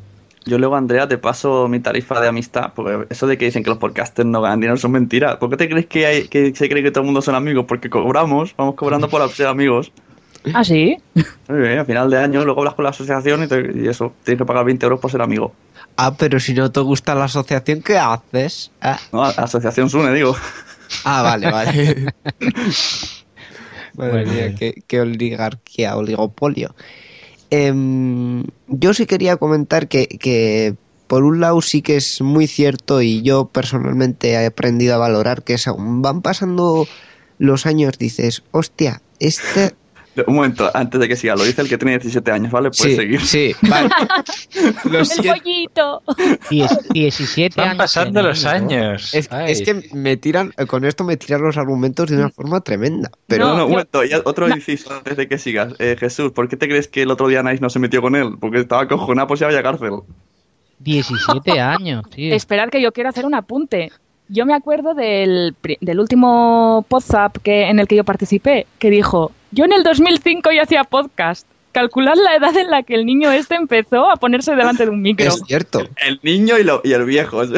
Yo 0.45 0.57
luego, 0.57 0.77
Andrea, 0.77 1.05
te 1.05 1.17
paso 1.17 1.67
mi 1.67 1.81
tarifa 1.81 2.21
de 2.21 2.29
amistad, 2.29 2.71
porque 2.75 3.07
eso 3.09 3.27
de 3.27 3.37
que 3.37 3.43
dicen 3.43 3.61
que 3.61 3.71
los 3.71 3.79
podcasters 3.79 4.29
no 4.29 4.41
ganan 4.41 4.61
dinero 4.61 4.77
son 4.77 4.93
mentiras. 4.93 5.35
¿Por 5.35 5.49
qué 5.49 5.57
te 5.57 5.67
crees 5.67 5.87
que, 5.87 6.05
hay, 6.05 6.27
que 6.29 6.55
se 6.55 6.69
cree 6.69 6.81
que 6.81 6.91
todo 6.91 7.01
el 7.01 7.07
mundo 7.07 7.21
son 7.21 7.35
amigos? 7.35 7.65
Porque 7.67 7.89
cobramos, 7.89 8.55
vamos 8.55 8.75
cobrando 8.75 9.09
por 9.09 9.27
ser 9.31 9.47
amigos. 9.47 9.91
¿Ah, 10.53 10.63
sí? 10.63 10.97
Muy 11.47 11.59
bien, 11.59 11.79
a 11.79 11.85
final 11.85 12.09
de 12.09 12.17
año 12.17 12.43
luego 12.43 12.61
hablas 12.61 12.75
con 12.75 12.83
la 12.83 12.89
asociación 12.89 13.43
y, 13.43 13.47
te- 13.47 13.71
y 13.75 13.87
eso, 13.87 14.13
tienes 14.23 14.39
que 14.39 14.45
pagar 14.45 14.65
20 14.65 14.85
euros 14.85 14.99
por 14.99 15.11
ser 15.11 15.21
amigo. 15.21 15.53
Ah, 15.97 16.15
pero 16.17 16.39
si 16.39 16.53
no 16.53 16.71
te 16.71 16.79
gusta 16.81 17.15
la 17.15 17.25
asociación, 17.25 17.81
¿qué 17.81 17.97
haces? 17.97 18.71
Ah, 18.81 18.99
No, 19.11 19.23
asociación 19.23 19.89
Sune, 19.89 20.13
digo. 20.13 20.35
ah, 21.03 21.21
vale, 21.23 21.47
vale. 21.49 22.13
Madre 23.93 24.11
Bueno, 24.11 24.25
mía, 24.25 24.43
bueno. 24.43 24.57
qué, 24.57 24.83
qué 24.87 25.01
oligarquía, 25.01 25.95
oligopolio. 25.97 26.75
Em, 27.49 28.43
yo 28.67 28.93
sí 28.93 29.05
quería 29.05 29.37
comentar 29.37 29.87
que, 29.87 30.07
que, 30.07 30.75
por 31.07 31.23
un 31.23 31.39
lado 31.41 31.61
sí 31.61 31.81
que 31.81 31.97
es 31.97 32.21
muy 32.21 32.47
cierto 32.47 33.01
y 33.01 33.21
yo 33.23 33.49
personalmente 33.49 34.31
he 34.31 34.45
aprendido 34.47 34.95
a 34.95 34.99
valorar 34.99 35.43
que 35.43 35.57
según 35.57 36.01
van 36.01 36.21
pasando 36.21 36.87
los 37.37 37.65
años 37.65 37.97
dices, 37.99 38.43
hostia, 38.51 39.01
este... 39.19 39.75
Un 40.27 40.35
momento, 40.35 40.69
antes 40.73 40.99
de 40.99 41.07
que 41.07 41.15
siga, 41.15 41.35
lo 41.35 41.43
dice 41.43 41.61
el 41.61 41.69
que 41.69 41.77
tiene 41.77 41.91
17 41.97 42.31
años, 42.31 42.51
¿vale? 42.51 42.69
Puedes 42.69 42.93
Sí, 42.93 42.95
seguir. 42.95 43.21
sí, 43.21 43.55
vale. 43.63 43.89
Lo 44.85 44.99
¡El 44.99 45.07
pollito! 45.07 46.01
Diez- 46.49 46.87
17 46.91 47.55
Van 47.59 47.69
años. 47.69 47.77
pasando 47.77 48.21
los 48.21 48.45
años. 48.45 49.13
Es, 49.13 49.27
que 49.61 49.89
me 49.93 50.17
tiran, 50.17 50.53
con 50.67 50.85
esto 50.85 51.03
me 51.03 51.17
tiran 51.17 51.41
los 51.41 51.57
argumentos 51.57 52.09
de 52.09 52.15
una 52.17 52.29
forma 52.29 52.61
tremenda. 52.61 53.09
Pero 53.27 53.47
no, 53.47 53.57
No, 53.57 53.65
un 53.65 53.71
momento, 53.71 54.03
ya 54.03 54.21
otro 54.23 54.47
inciso 54.49 54.93
antes 54.93 55.17
de 55.17 55.27
que 55.27 55.37
sigas. 55.37 55.73
Eh, 55.79 55.95
Jesús, 55.99 56.31
¿por 56.31 56.47
qué 56.47 56.55
te 56.57 56.67
crees 56.67 56.87
que 56.87 57.01
el 57.01 57.11
otro 57.11 57.27
día 57.27 57.43
Nice 57.43 57.61
no 57.61 57.69
se 57.69 57.79
metió 57.79 58.01
con 58.01 58.15
él? 58.15 58.35
Porque 58.39 58.59
estaba 58.59 58.87
cojonado 58.87 59.27
por 59.27 59.37
si 59.37 59.43
había 59.43 59.61
cárcel. 59.63 59.91
17 60.79 61.59
años, 61.59 62.09
tío. 62.09 62.33
Esperad 62.35 62.69
que 62.69 62.81
yo 62.81 62.91
quiero 62.91 63.09
hacer 63.09 63.25
un 63.25 63.33
apunte. 63.35 63.91
Yo 64.27 64.45
me 64.45 64.53
acuerdo 64.55 64.93
del, 64.93 65.55
pri- 65.59 65.77
del 65.81 65.99
último 65.99 66.85
WhatsApp 66.89 67.37
que, 67.43 67.69
en 67.69 67.79
el 67.79 67.87
que 67.87 67.95
yo 67.95 68.03
participé, 68.03 68.65
que 68.79 68.89
dijo, 68.89 69.31
yo 69.51 69.65
en 69.65 69.73
el 69.73 69.83
2005 69.83 70.51
ya 70.51 70.63
hacía 70.63 70.83
podcast. 70.83 71.47
Calculad 71.71 72.15
la 72.15 72.35
edad 72.35 72.55
en 72.55 72.71
la 72.71 72.83
que 72.83 72.95
el 72.95 73.05
niño 73.05 73.31
este 73.31 73.55
empezó 73.55 74.09
a 74.09 74.15
ponerse 74.15 74.55
delante 74.55 74.85
de 74.85 74.91
un 74.91 75.01
micro. 75.01 75.27
es 75.27 75.41
cierto. 75.45 75.81
El 75.97 76.19
niño 76.23 76.57
y, 76.57 76.63
lo- 76.63 76.81
y 76.83 76.93
el 76.93 77.05
viejo. 77.05 77.41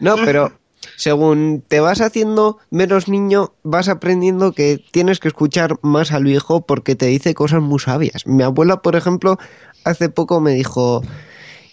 No, 0.00 0.16
pero 0.16 0.52
según 0.96 1.62
te 1.66 1.80
vas 1.80 2.00
haciendo 2.00 2.58
menos 2.70 3.08
niño, 3.08 3.52
vas 3.62 3.88
aprendiendo 3.88 4.52
que 4.52 4.82
tienes 4.90 5.20
que 5.20 5.28
escuchar 5.28 5.76
más 5.82 6.12
al 6.12 6.24
viejo 6.24 6.62
porque 6.66 6.94
te 6.96 7.06
dice 7.06 7.34
cosas 7.34 7.62
muy 7.62 7.78
sabias. 7.78 8.26
Mi 8.26 8.42
abuela, 8.42 8.82
por 8.82 8.96
ejemplo, 8.96 9.38
hace 9.84 10.08
poco 10.08 10.40
me 10.40 10.52
dijo, 10.52 11.02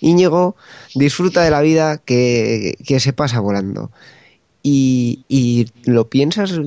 Íñigo, 0.01 0.56
disfruta 0.96 1.44
de 1.44 1.51
la 1.51 1.62
vida 1.62 1.98
que, 1.98 2.75
que 2.86 3.00
se 3.00 3.13
pasa 3.13 3.39
volando. 3.39 3.91
Y, 4.62 5.24
y 5.29 5.68
lo 5.86 6.10
piensas 6.10 6.60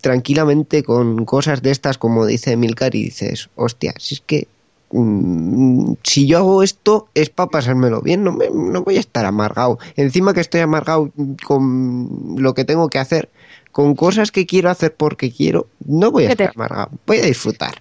tranquilamente 0.00 0.82
con 0.82 1.24
cosas 1.24 1.62
de 1.62 1.70
estas, 1.70 1.96
como 1.98 2.26
dice 2.26 2.56
Milcar, 2.56 2.94
y 2.96 3.04
dices, 3.04 3.50
hostia, 3.54 3.94
si 3.98 4.16
es 4.16 4.20
que 4.20 4.48
mm, 4.90 5.92
si 6.02 6.26
yo 6.26 6.38
hago 6.38 6.62
esto 6.64 7.08
es 7.14 7.30
para 7.30 7.50
pasármelo 7.50 8.02
bien, 8.02 8.24
no, 8.24 8.32
me- 8.32 8.50
no 8.52 8.82
voy 8.82 8.96
a 8.96 9.00
estar 9.00 9.24
amargado. 9.26 9.78
Encima 9.96 10.34
que 10.34 10.40
estoy 10.40 10.60
amargado 10.60 11.10
con 11.46 12.34
lo 12.36 12.54
que 12.54 12.64
tengo 12.64 12.88
que 12.88 12.98
hacer, 12.98 13.28
con 13.70 13.94
cosas 13.94 14.32
que 14.32 14.46
quiero 14.46 14.68
hacer 14.70 14.94
porque 14.94 15.30
quiero, 15.30 15.66
no 15.86 16.10
voy 16.10 16.24
a 16.24 16.28
¿Qué 16.30 16.36
te- 16.36 16.44
estar 16.44 16.56
amargado, 16.56 16.90
voy 17.06 17.18
a 17.18 17.26
disfrutar. 17.26 17.80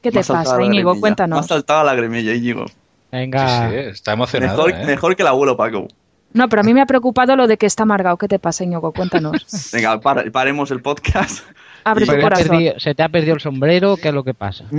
¿Qué 0.00 0.10
te 0.10 0.24
pasa, 0.24 0.62
Íñigo? 0.62 0.92
Me 0.92 0.98
ha 0.98 1.00
Cuéntanos. 1.00 1.46
saltado 1.46 1.84
la 1.84 1.92
lagrimilla, 1.94 2.34
Íñigo. 2.34 2.64
Venga. 3.12 3.68
Sí, 3.70 3.74
sí, 3.74 3.78
está 3.90 4.12
emocionado. 4.14 4.66
Mejor, 4.66 4.80
¿eh? 4.82 4.84
mejor 4.86 5.14
que 5.16 5.22
el 5.22 5.28
abuelo 5.28 5.56
Paco. 5.56 5.86
No, 6.32 6.48
pero 6.48 6.60
a 6.60 6.64
mí 6.64 6.72
me 6.72 6.80
ha 6.80 6.86
preocupado 6.86 7.36
lo 7.36 7.46
de 7.46 7.58
que 7.58 7.66
está 7.66 7.82
amargado. 7.82 8.16
¿Qué 8.16 8.26
te 8.26 8.38
pasa, 8.38 8.64
Íñigo? 8.64 8.90
Cuéntanos. 8.92 9.44
Venga, 9.72 10.00
para- 10.00 10.24
paremos 10.32 10.70
el 10.70 10.80
podcast. 10.80 11.44
Abre 11.84 12.06
Se 12.06 12.12
tu 12.12 12.16
te, 12.16 12.20
ha 12.20 12.22
corazón. 12.22 12.48
perdido, 12.48 12.74
se 12.80 12.94
te 12.94 13.02
ha 13.02 13.08
perdido 13.10 13.34
el 13.34 13.40
sombrero, 13.40 13.96
¿qué 13.96 14.08
es 14.08 14.14
lo 14.14 14.24
que 14.24 14.34
pasa? 14.34 14.64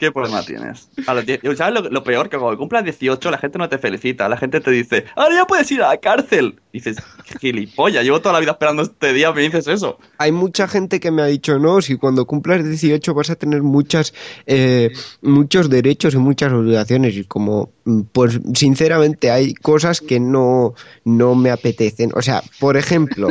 ¿Qué 0.00 0.10
problema 0.10 0.42
tienes? 0.42 0.88
A 1.06 1.12
los 1.12 1.26
¿Sabes 1.58 1.90
lo, 1.90 2.02
peor? 2.02 2.30
Que 2.30 2.38
cuando 2.38 2.56
cumplas 2.56 2.84
18 2.84 3.30
la 3.30 3.36
gente 3.36 3.58
no 3.58 3.68
te 3.68 3.76
felicita. 3.76 4.30
La 4.30 4.38
gente 4.38 4.58
te 4.62 4.70
dice, 4.70 5.04
ahora 5.14 5.34
ya 5.34 5.44
puedes 5.46 5.70
ir 5.70 5.82
a 5.82 5.88
la 5.88 5.98
cárcel. 5.98 6.58
Dices, 6.72 6.96
"Qué 7.26 7.38
gilipollas, 7.38 8.02
llevo 8.02 8.20
toda 8.20 8.32
la 8.32 8.40
vida 8.40 8.52
esperando 8.52 8.82
este 8.82 9.12
día, 9.12 9.30
me 9.30 9.42
dices 9.42 9.66
eso. 9.66 9.98
Hay 10.16 10.32
mucha 10.32 10.66
gente 10.68 11.00
que 11.00 11.10
me 11.10 11.20
ha 11.20 11.26
dicho, 11.26 11.58
no, 11.58 11.82
si 11.82 11.98
cuando 11.98 12.24
cumplas 12.24 12.64
18 12.64 13.12
vas 13.12 13.28
a 13.28 13.36
tener 13.36 13.62
muchas, 13.62 14.14
eh, 14.46 14.90
muchos 15.20 15.68
derechos 15.68 16.14
y 16.14 16.16
muchas 16.16 16.50
obligaciones. 16.50 17.14
Y 17.16 17.24
como, 17.24 17.68
mm, 17.84 18.00
pues 18.12 18.40
sinceramente 18.54 19.30
hay 19.30 19.52
cosas 19.52 20.00
que 20.00 20.18
no, 20.18 20.72
no 21.04 21.34
me 21.34 21.50
apetecen. 21.50 22.10
O 22.14 22.22
sea, 22.22 22.42
por 22.58 22.78
ejemplo, 22.78 23.28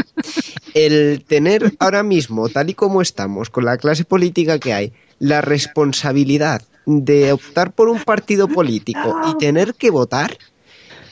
el 0.76 1.24
tener 1.26 1.74
ahora 1.80 2.04
mismo, 2.04 2.48
tal 2.48 2.70
y 2.70 2.76
como 2.76 3.02
estamos, 3.02 3.50
con 3.50 3.66
la 3.66 3.78
clase 3.78 4.06
política 4.06 4.60
que 4.60 4.74
hay, 4.74 4.94
la 5.20 5.42
responsabilidad 5.42 6.62
de 6.86 7.32
optar 7.34 7.72
por 7.72 7.88
un 7.90 8.00
partido 8.00 8.48
político 8.48 9.20
y 9.30 9.38
tener 9.38 9.76
que 9.76 9.90
votar, 9.92 10.38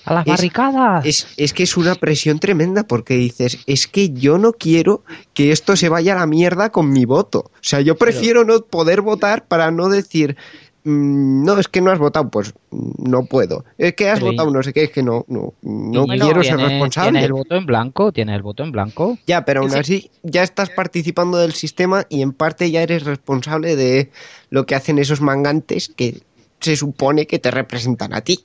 ¡A 0.06 0.14
las 0.14 0.26
Es- 0.26 0.32
barricadas! 0.32 1.06
es, 1.06 1.28
es 1.36 1.54
que 1.54 1.64
es 1.64 1.76
una 1.76 1.94
presión 1.96 2.40
tremenda 2.40 2.84
porque 2.88 3.16
dices, 3.16 3.60
es 3.68 3.88
que 3.88 4.10
yo 4.12 4.38
no 4.38 4.54
quiero 4.54 5.04
que 5.34 5.52
esto 5.52 5.76
se 5.76 5.90
vaya 5.90 6.14
a 6.14 6.20
la 6.20 6.26
mierda 6.26 6.72
con 6.72 6.90
mi 6.92 7.04
voto. 7.06 7.40
O 7.40 7.52
sea, 7.62 7.82
yo 7.82 7.98
prefiero 7.98 8.46
no 8.46 8.62
poder 8.62 9.02
votar 9.02 9.46
para 9.48 9.70
no 9.70 9.90
decir, 9.90 10.38
"Mm, 10.38 10.67
no, 10.90 11.58
es 11.60 11.68
que 11.68 11.82
no 11.82 11.92
has 11.92 12.00
votado, 12.00 12.30
pues 12.30 12.54
mm, 12.72 13.10
no 13.10 13.26
puedo. 13.26 13.66
Es 13.78 13.94
que 13.94 14.10
has 14.10 14.20
Pero 14.20 14.32
y- 14.32 14.36
votado, 14.36 14.52
no 14.52 14.64
sé 14.64 14.72
qué, 14.74 14.84
es 14.86 14.92
que 14.92 15.04
no, 15.04 15.26
no, 15.28 15.54
no 15.62 16.06
quiero 16.06 16.44
ser 16.44 16.56
¿tienes- 16.56 16.70
responsable. 16.72 17.12
¿Tienes 17.12 17.26
el 17.26 17.34
voto 17.34 17.56
en 17.56 17.66
blanco? 17.66 18.12
¿Tienes 18.12 18.36
el 18.36 18.42
voto 18.42 18.64
en 18.64 18.72
blanco? 18.72 19.18
Ya, 19.28 19.44
pero 19.46 19.62
aún 19.62 19.76
así 19.76 20.10
ya 20.24 20.44
estás 20.44 20.70
participando 20.70 21.38
del 21.38 21.54
sistema 21.54 22.06
y 22.10 22.22
en 22.22 22.32
parte 22.34 22.72
ya 22.72 22.82
eres 22.82 23.04
responsable 23.04 23.76
de 23.76 24.12
lo 24.50 24.66
que 24.66 24.76
hacen 24.76 24.98
esos 25.00 25.20
mangantes 25.22 25.90
que 25.90 26.22
se 26.60 26.76
supone 26.76 27.28
que 27.28 27.38
te 27.40 27.52
representan 27.52 28.14
a 28.14 28.22
ti. 28.22 28.40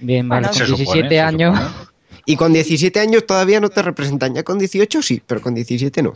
Bien, 0.00 0.28
vale, 0.28 0.46
Bueno, 0.48 0.48
con 0.48 0.58
Se 0.58 0.66
supone, 0.66 1.02
17 1.02 1.08
se 1.14 1.20
años. 1.20 1.58
Y 2.26 2.36
con 2.36 2.52
17 2.52 3.00
años 3.00 3.26
todavía 3.26 3.60
no 3.60 3.68
te 3.68 3.82
representan, 3.82 4.34
ya 4.34 4.42
con 4.44 4.58
18 4.58 5.02
sí, 5.02 5.20
pero 5.26 5.42
con 5.42 5.54
17 5.54 6.02
no. 6.02 6.14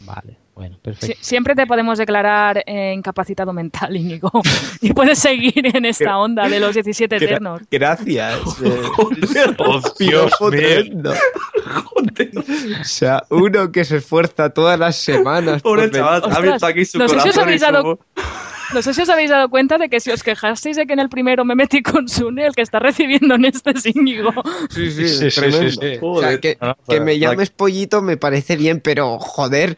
Vale, 0.00 0.36
bueno, 0.56 0.76
perfecto. 0.82 1.16
siempre 1.20 1.54
te 1.54 1.66
podemos 1.66 1.98
declarar 1.98 2.64
eh, 2.66 2.92
incapacitado 2.96 3.52
mental, 3.52 3.94
Íñigo. 3.94 4.30
Y 4.80 4.92
puedes 4.92 5.18
seguir 5.18 5.64
en 5.76 5.84
esta 5.84 6.18
onda 6.18 6.48
de 6.48 6.58
los 6.58 6.74
17 6.74 7.16
eternos. 7.16 7.60
Gracias. 7.70 8.40
Oh, 9.58 9.80
Dios 9.98 10.32
tremendo. 10.50 11.12
O 12.80 12.84
sea, 12.84 13.22
uno 13.30 13.70
que 13.72 13.84
se 13.84 13.98
esfuerza 13.98 14.50
todas 14.50 14.78
las 14.78 14.96
semanas. 14.96 15.62
por 15.62 15.72
Pobre 15.76 15.82
ven- 15.88 15.92
chaval, 16.00 16.22
ha 16.24 16.36
abierto 16.36 16.66
aquí 16.66 16.84
su 16.84 16.98
no 16.98 17.08
sé 17.08 17.14
si 17.14 17.16
os 17.16 17.22
corazón. 17.22 17.40
y 17.40 17.44
habéis 17.44 17.60
dado- 17.60 17.82
como- 17.82 17.98
No 18.74 18.82
sé 18.82 18.94
si 18.94 19.02
os 19.02 19.08
habéis 19.08 19.30
dado 19.30 19.48
cuenta 19.48 19.78
de 19.78 19.88
que 19.88 20.00
si 20.00 20.10
os 20.10 20.22
quejasteis 20.22 20.76
de 20.76 20.86
que 20.86 20.92
en 20.92 20.98
el 21.00 21.08
primero 21.08 21.44
me 21.44 21.54
metí 21.54 21.82
con 21.82 22.08
Sune, 22.08 22.46
el 22.46 22.54
que 22.54 22.62
está 22.62 22.78
recibiendo 22.78 23.34
en 23.36 23.44
este 23.46 23.70
es 23.70 23.86
Íñigo. 23.86 24.32
Sí, 24.70 24.90
sí, 24.90 25.08
Sí, 25.08 25.30
sí, 25.30 25.40
tremendo. 25.40 25.70
sí, 25.70 25.78
sí. 25.80 25.98
O 26.02 26.20
sea, 26.20 26.38
que, 26.40 26.58
que 26.88 27.00
me 27.00 27.18
llames 27.18 27.50
pollito 27.50 28.02
me 28.02 28.16
parece 28.16 28.56
bien, 28.56 28.80
pero 28.80 29.18
joder, 29.18 29.76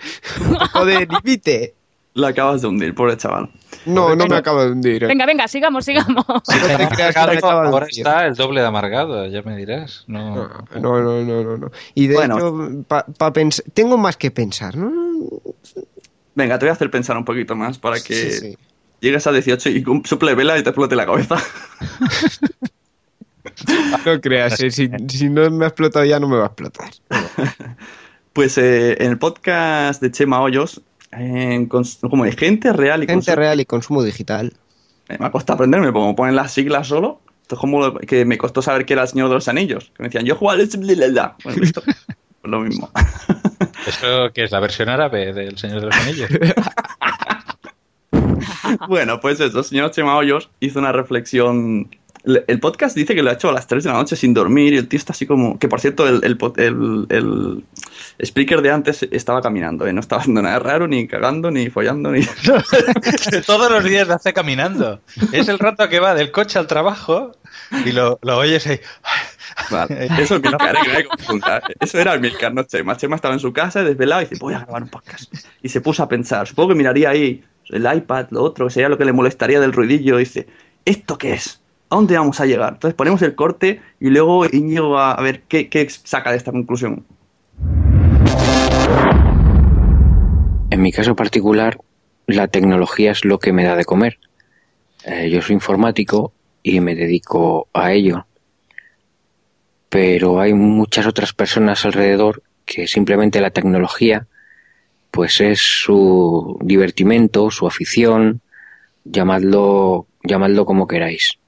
de 0.87 1.07
límite. 1.25 1.75
La 2.15 2.29
acabas 2.29 2.63
de 2.63 2.69
hundir, 2.69 2.95
pobre 2.95 3.17
chaval. 3.17 3.51
No, 3.87 4.17
no 4.17 4.27
me 4.27 4.37
acabo 4.37 4.65
de 4.65 4.73
hundir. 4.73 5.05
¿eh? 5.05 5.07
Venga, 5.07 5.25
venga, 5.25 5.47
sigamos, 5.47 5.85
sigamos. 5.85 6.25
No 6.27 6.43
te 6.43 6.89
creas 6.89 7.15
que 7.15 7.27
me 7.27 7.37
de 7.37 7.47
ahora 7.47 7.87
está 7.89 8.27
el 8.27 8.35
doble 8.35 8.61
de 8.61 8.67
amargado, 8.67 9.25
ya 9.27 9.43
me 9.43 9.57
dirás. 9.57 10.03
No, 10.09 10.35
No, 10.35 11.01
no, 11.01 11.23
no, 11.23 11.45
no, 11.45 11.57
no. 11.57 11.71
Y 11.95 12.09
de 12.09 12.15
Bueno. 12.17 12.37
hecho, 12.39 12.85
pa- 12.89 13.07
pa 13.07 13.33
pens- 13.33 13.63
tengo 13.73 13.97
más 13.99 14.17
que 14.17 14.31
pensar, 14.33 14.77
¿no? 14.77 14.91
Venga, 16.35 16.59
te 16.59 16.65
voy 16.67 16.71
a 16.71 16.73
hacer 16.73 16.91
pensar 16.91 17.17
un 17.17 17.25
poquito 17.25 17.55
más 17.55 17.79
para 17.79 18.01
que 18.01 18.57
Llegues 19.01 19.27
a 19.27 19.33
18 19.33 19.71
y 19.71 19.85
suple 20.05 20.35
vela 20.35 20.59
y 20.59 20.63
te 20.63 20.71
explote 20.71 20.97
la 20.97 21.07
cabeza. 21.07 21.37
No 24.05 24.21
creas, 24.21 24.61
eh, 24.61 24.71
si, 24.71 24.89
si 25.09 25.29
no 25.29 25.51
me 25.51 25.65
ha 25.65 25.69
explotado 25.69 26.05
ya 26.05 26.21
no 26.21 26.29
me 26.29 26.37
va 26.37 26.45
a 26.45 26.47
explotar. 26.47 26.91
Pues 28.33 28.57
eh, 28.57 29.03
en 29.03 29.11
el 29.11 29.19
podcast 29.19 30.01
de 30.01 30.13
Chema 30.13 30.41
Hoyos, 30.41 30.81
en 31.11 31.67
como 31.67 32.25
de 32.25 32.31
gente 32.33 32.73
real 32.73 33.03
y 33.03 33.07
Gente 33.09 33.35
real 33.35 33.59
y 33.59 33.65
consumo 33.65 34.05
digital. 34.05 34.53
Eh, 35.09 35.17
me 35.19 35.27
ha 35.27 35.33
costado 35.33 35.55
aprenderme, 35.55 35.93
como 35.93 36.15
ponen 36.15 36.37
las 36.37 36.53
siglas 36.53 36.87
solo. 36.87 37.21
Esto 37.43 37.57
es 37.57 37.61
como 37.61 37.81
lo 37.81 37.95
que 37.95 38.25
me 38.25 38.39
costó 38.39 38.63
saber 38.63 38.87
que 38.87 38.93
era 38.93 39.03
el 39.03 39.09
Señor 39.09 39.29
de 39.29 39.35
los 39.35 39.49
Anillos. 39.49 39.91
Que 39.97 40.05
me 40.05 40.09
decían, 40.09 40.25
yo 40.25 40.37
jugaba 40.37 40.61
al... 40.61 40.69
Bueno, 40.69 41.63
esto 41.65 41.83
es 41.85 42.07
lo 42.45 42.61
mismo. 42.61 42.91
¿Eso 43.89 44.31
que 44.33 44.45
es 44.45 44.53
la 44.53 44.61
versión 44.61 44.89
árabe 44.89 45.33
del 45.33 45.59
Señor 45.59 45.81
de 45.81 45.87
los 45.87 45.97
Anillos? 45.97 46.31
bueno, 48.89 49.21
pues 49.21 49.41
eso, 49.41 49.59
el 49.59 49.65
señor 49.65 49.91
Chema 49.91 50.17
Hoyos 50.17 50.51
hizo 50.61 50.79
una 50.79 50.93
reflexión. 50.93 51.89
Le- 52.25 52.45
El 52.49 52.59
podcast 52.61 52.97
dice 52.97 53.15
que 53.15 53.23
lo 53.23 53.31
ha 53.31 53.35
hecho 53.35 53.49
a 53.49 53.53
las 53.53 53.67
3 53.69 53.85
de 53.85 53.91
la 53.91 53.97
noche 53.97 54.17
sin 54.17 54.35
dormir 54.35 54.73
y 54.75 54.77
el 54.77 54.89
tío 54.89 54.99
está 54.99 55.13
así 55.13 55.25
como... 55.25 55.59
Que 55.59 55.69
por 55.69 55.81
cierto, 55.81 56.07
el, 56.07 56.21
el, 56.25 56.37
el, 56.59 57.07
el 57.09 57.65
speaker 58.27 58.61
de 58.61 58.73
antes 58.73 59.07
estaba 59.13 59.41
caminando, 59.41 59.87
¿eh? 59.87 59.93
no 59.93 60.01
estaba 60.01 60.21
haciendo 60.21 60.43
nada 60.43 60.59
raro, 60.59 60.89
ni 60.89 61.07
cagando, 61.07 61.51
ni 61.51 61.71
follando, 61.71 62.11
ni... 62.11 62.23
Todos 63.47 63.71
los 63.71 63.85
días 63.85 64.09
lo 64.09 64.15
hace 64.15 64.33
caminando. 64.33 65.01
Es 65.33 65.49
el 65.49 65.59
rato 65.59 65.89
que 65.89 66.01
va 66.01 66.15
del 66.15 66.31
coche 66.33 66.59
al 66.59 66.67
trabajo 66.67 67.33
y 67.87 67.93
lo, 67.93 68.19
lo 68.23 68.37
oyes 68.39 68.67
ahí. 68.67 68.81
Vale, 69.71 70.09
eso 70.19 70.37
es 70.37 70.43
Milcar, 70.43 70.77
que 70.83 71.05
no. 71.35 71.41
Eso 71.81 71.99
era 71.99 72.15
el 72.15 72.21
Milcar, 72.21 72.53
no 72.53 72.65
Chema. 72.65 72.97
Chema 72.97 73.17
estaba 73.17 73.35
en 73.35 73.41
su 73.41 73.53
casa, 73.53 73.83
desvelado, 73.83 74.23
y 74.23 74.25
dice, 74.27 74.37
voy 74.41 74.55
a 74.55 74.61
grabar 74.61 74.83
un 74.83 74.89
podcast. 74.89 75.33
Y 75.63 75.69
se 75.69 75.81
puso 75.81 76.03
a 76.03 76.09
pensar, 76.09 76.47
supongo 76.47 76.71
que 76.71 76.75
miraría 76.75 77.11
ahí 77.11 77.45
el 77.71 77.87
iPad, 77.93 78.27
lo 78.31 78.43
otro, 78.43 78.71
sería 78.71 78.89
lo 78.89 78.99
que 78.99 79.05
le 79.05 79.13
molestaría 79.13 79.61
del 79.61 79.73
ruidillo, 79.73 80.17
dice, 80.17 80.47
¿esto 80.85 81.19
qué 81.19 81.33
es? 81.33 81.61
¿A 81.91 81.97
dónde 81.97 82.17
vamos 82.17 82.41
a 82.41 82.47
llegar? 82.47 82.75
Entonces 82.75 82.95
ponemos 82.95 83.23
el 83.23 83.35
corte 83.35 83.81
y 83.99 84.11
luego 84.11 84.45
Íñigo 84.47 84.91
va 84.91 85.13
a 85.13 85.23
ver 85.23 85.43
qué, 85.49 85.69
qué 85.69 85.89
saca 85.89 86.31
de 86.31 86.37
esta 86.37 86.53
conclusión. 86.53 87.05
En 90.71 90.83
mi 90.83 90.93
caso 90.93 91.17
particular, 91.17 91.79
la 92.27 92.49
tecnología 92.49 93.13
es 93.13 93.25
lo 93.25 93.39
que 93.39 93.53
me 93.53 93.65
da 93.65 93.75
de 93.75 93.87
comer. 93.87 94.19
Eh, 95.05 95.31
yo 95.31 95.41
soy 95.41 95.55
informático 95.55 96.33
y 96.63 96.81
me 96.81 96.95
dedico 96.95 97.69
a 97.73 97.93
ello. 97.93 98.27
Pero 99.89 100.41
hay 100.41 100.53
muchas 100.53 101.07
otras 101.07 101.33
personas 101.33 101.87
alrededor 101.87 102.43
que 102.67 102.87
simplemente 102.87 103.41
la 103.41 103.51
tecnología 103.51 104.27
pues 105.11 105.41
es 105.41 105.61
su 105.61 106.59
divertimento, 106.63 107.51
su 107.51 107.67
afición, 107.67 108.41
llamadlo, 109.05 110.07
llamadlo 110.23 110.65
como 110.65 110.87
queráis. 110.87 111.39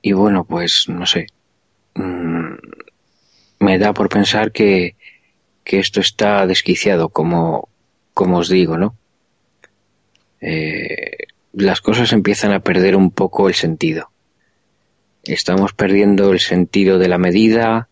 Y 0.00 0.12
bueno, 0.12 0.44
pues 0.44 0.88
no 0.88 1.06
sé. 1.06 1.26
Mm, 1.94 2.54
me 3.60 3.78
da 3.78 3.92
por 3.92 4.08
pensar 4.08 4.50
que, 4.50 4.96
que 5.64 5.78
esto 5.78 6.00
está 6.00 6.46
desquiciado, 6.46 7.10
como, 7.10 7.68
como 8.14 8.38
os 8.38 8.48
digo, 8.48 8.76
¿no? 8.76 8.96
Eh, 10.40 11.16
las 11.52 11.80
cosas 11.80 12.12
empiezan 12.12 12.52
a 12.52 12.60
perder 12.60 12.96
un 12.96 13.10
poco 13.10 13.48
el 13.48 13.54
sentido. 13.54 14.10
Estamos 15.24 15.72
perdiendo 15.72 16.32
el 16.32 16.40
sentido 16.40 16.98
de 16.98 17.08
la 17.08 17.18
medida 17.18 17.88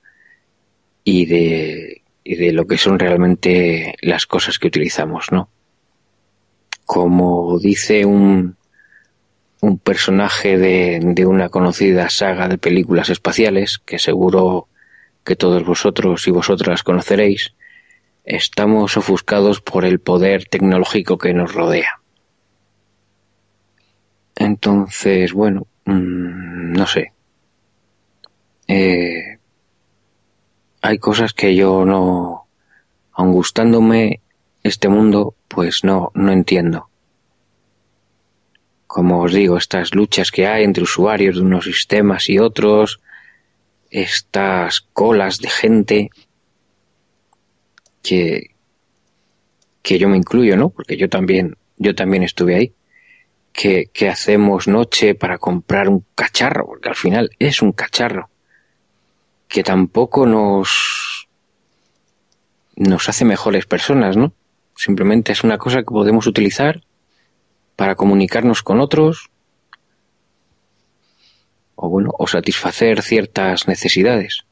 y 1.05 1.27
de, 1.27 2.00
y 2.23 2.37
de 2.37 2.53
lo 2.53 2.67
que 2.67 2.79
son 2.79 2.99
realmente 2.99 3.95
las 4.03 4.27
cosas 4.27 4.59
que 4.59 4.69
utilizamos, 4.69 5.33
¿no? 5.33 5.49
Como 6.85 7.59
dice 7.59 8.05
un, 8.05 8.57
un 9.61 9.79
personaje 9.79 10.59
de, 10.59 11.01
de 11.03 11.27
una 11.27 11.49
conocida 11.49 12.11
saga 12.11 12.49
de 12.49 12.59
películas 12.59 13.11
espaciales, 13.11 13.79
que 13.79 13.99
seguro 13.99 14.69
que 15.25 15.37
todos 15.37 15.65
vosotros 15.65 16.27
y 16.27 16.31
vosotras 16.31 16.83
conoceréis, 16.83 17.55
estamos 18.25 18.97
ofuscados 18.97 19.61
por 19.61 19.85
el 19.85 20.01
poder 20.01 20.47
tecnológico 20.47 21.19
que 21.19 21.35
nos 21.35 21.55
rodea. 21.55 22.01
Entonces, 24.37 25.33
bueno, 25.33 25.67
mmm, 25.85 26.73
no 26.73 26.87
sé. 26.87 27.13
Eh, 28.67 29.30
hay 30.83 30.99
cosas 30.99 31.33
que 31.33 31.55
yo 31.55 31.85
no, 31.85 32.47
aun 33.13 33.33
gustándome 33.33 34.21
este 34.63 34.89
mundo, 34.89 35.35
pues 35.49 35.85
no, 35.85 36.11
no 36.15 36.33
entiendo. 36.33 36.89
Como 38.87 39.23
os 39.23 39.33
digo, 39.33 39.57
estas 39.57 39.95
luchas 39.95 40.31
que 40.31 40.47
hay 40.47 40.65
entre 40.65 40.83
usuarios 40.83 41.37
de 41.37 41.43
unos 41.43 41.65
sistemas 41.65 42.29
y 42.29 42.39
otros, 42.39 43.01
estas 43.91 44.81
colas 44.93 45.39
de 45.39 45.49
gente 45.49 46.11
que, 48.03 48.55
que 49.83 49.99
yo 49.99 50.09
me 50.09 50.17
incluyo, 50.17 50.57
¿no? 50.57 50.71
Porque 50.71 50.97
yo 50.97 51.09
también 51.09 51.57
yo 51.77 51.95
también 51.95 52.23
estuve 52.23 52.57
ahí. 52.57 52.75
¿Qué, 53.53 53.91
qué 53.93 54.09
hacemos 54.09 54.69
noche 54.69 55.15
para 55.15 55.39
comprar 55.39 55.89
un 55.89 56.05
cacharro? 56.15 56.67
Porque 56.67 56.91
al 56.91 56.95
final 56.95 57.31
es 57.39 57.63
un 57.63 57.73
cacharro 57.73 58.29
que 59.51 59.65
tampoco 59.65 60.27
nos 60.27 61.29
nos 62.77 63.09
hace 63.11 63.27
mejores 63.27 63.67
personas, 63.67 64.17
¿no? 64.17 64.33
Simplemente 64.77 65.33
es 65.33 65.45
una 65.45 65.59
cosa 65.59 65.81
que 65.81 65.93
podemos 65.93 66.27
utilizar 66.27 66.81
para 67.77 67.97
comunicarnos 67.97 68.63
con 68.63 68.81
otros 68.81 69.29
o 71.75 71.89
bueno, 71.91 72.11
o 72.17 72.27
satisfacer 72.27 73.03
ciertas 73.03 73.67
necesidades. 73.67 74.45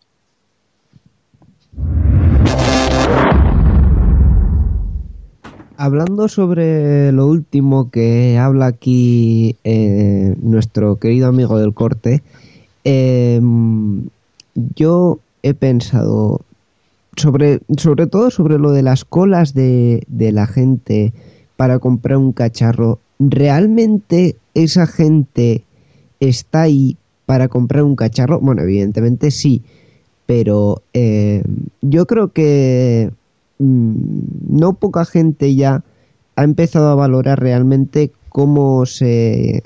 Hablando 5.76 6.26
sobre 6.28 7.12
lo 7.12 7.26
último 7.26 7.90
que 7.90 8.36
habla 8.36 8.66
aquí 8.66 9.56
eh, 9.62 10.34
nuestro 10.42 10.96
querido 10.96 11.28
amigo 11.28 11.58
del 11.58 11.72
corte, 11.72 12.22
eh, 12.84 13.40
yo 14.74 15.18
he 15.42 15.54
pensado 15.54 16.40
sobre, 17.16 17.60
sobre 17.76 18.06
todo 18.06 18.30
sobre 18.30 18.58
lo 18.58 18.72
de 18.72 18.82
las 18.82 19.04
colas 19.04 19.54
de, 19.54 20.02
de 20.08 20.32
la 20.32 20.46
gente 20.46 21.12
para 21.56 21.78
comprar 21.78 22.18
un 22.18 22.32
cacharro. 22.32 22.98
¿Realmente 23.18 24.36
esa 24.54 24.86
gente 24.86 25.64
está 26.20 26.62
ahí 26.62 26.96
para 27.26 27.48
comprar 27.48 27.82
un 27.82 27.96
cacharro? 27.96 28.40
Bueno, 28.40 28.62
evidentemente 28.62 29.30
sí, 29.30 29.62
pero 30.26 30.82
eh, 30.92 31.42
yo 31.82 32.06
creo 32.06 32.32
que 32.32 33.10
mm, 33.58 33.94
no 34.50 34.74
poca 34.74 35.04
gente 35.04 35.54
ya 35.54 35.82
ha 36.36 36.44
empezado 36.44 36.88
a 36.90 36.94
valorar 36.94 37.40
realmente 37.40 38.12
cómo 38.28 38.86
se, 38.86 39.62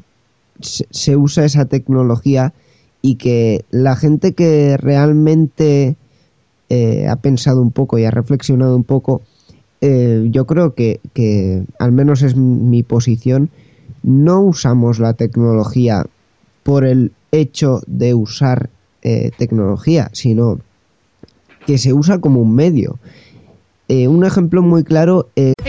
se, 0.60 0.86
se 0.90 1.16
usa 1.16 1.44
esa 1.44 1.66
tecnología 1.66 2.54
y 3.02 3.16
que 3.16 3.64
la 3.70 3.96
gente 3.96 4.32
que 4.32 4.76
realmente 4.76 5.96
eh, 6.70 7.08
ha 7.08 7.16
pensado 7.16 7.60
un 7.60 7.72
poco 7.72 7.98
y 7.98 8.04
ha 8.04 8.10
reflexionado 8.12 8.76
un 8.76 8.84
poco, 8.84 9.20
eh, 9.80 10.28
yo 10.30 10.46
creo 10.46 10.74
que, 10.74 11.00
que, 11.12 11.64
al 11.80 11.90
menos 11.90 12.22
es 12.22 12.36
mi 12.36 12.84
posición, 12.84 13.50
no 14.04 14.40
usamos 14.40 15.00
la 15.00 15.14
tecnología 15.14 16.06
por 16.62 16.86
el 16.86 17.12
hecho 17.32 17.80
de 17.88 18.14
usar 18.14 18.70
eh, 19.02 19.32
tecnología, 19.36 20.08
sino 20.12 20.60
que 21.66 21.78
se 21.78 21.92
usa 21.92 22.20
como 22.20 22.40
un 22.40 22.54
medio. 22.54 22.98
Un 23.88 24.24
ejemplo 24.24 24.62
muy 24.62 24.84
claro. 24.84 25.28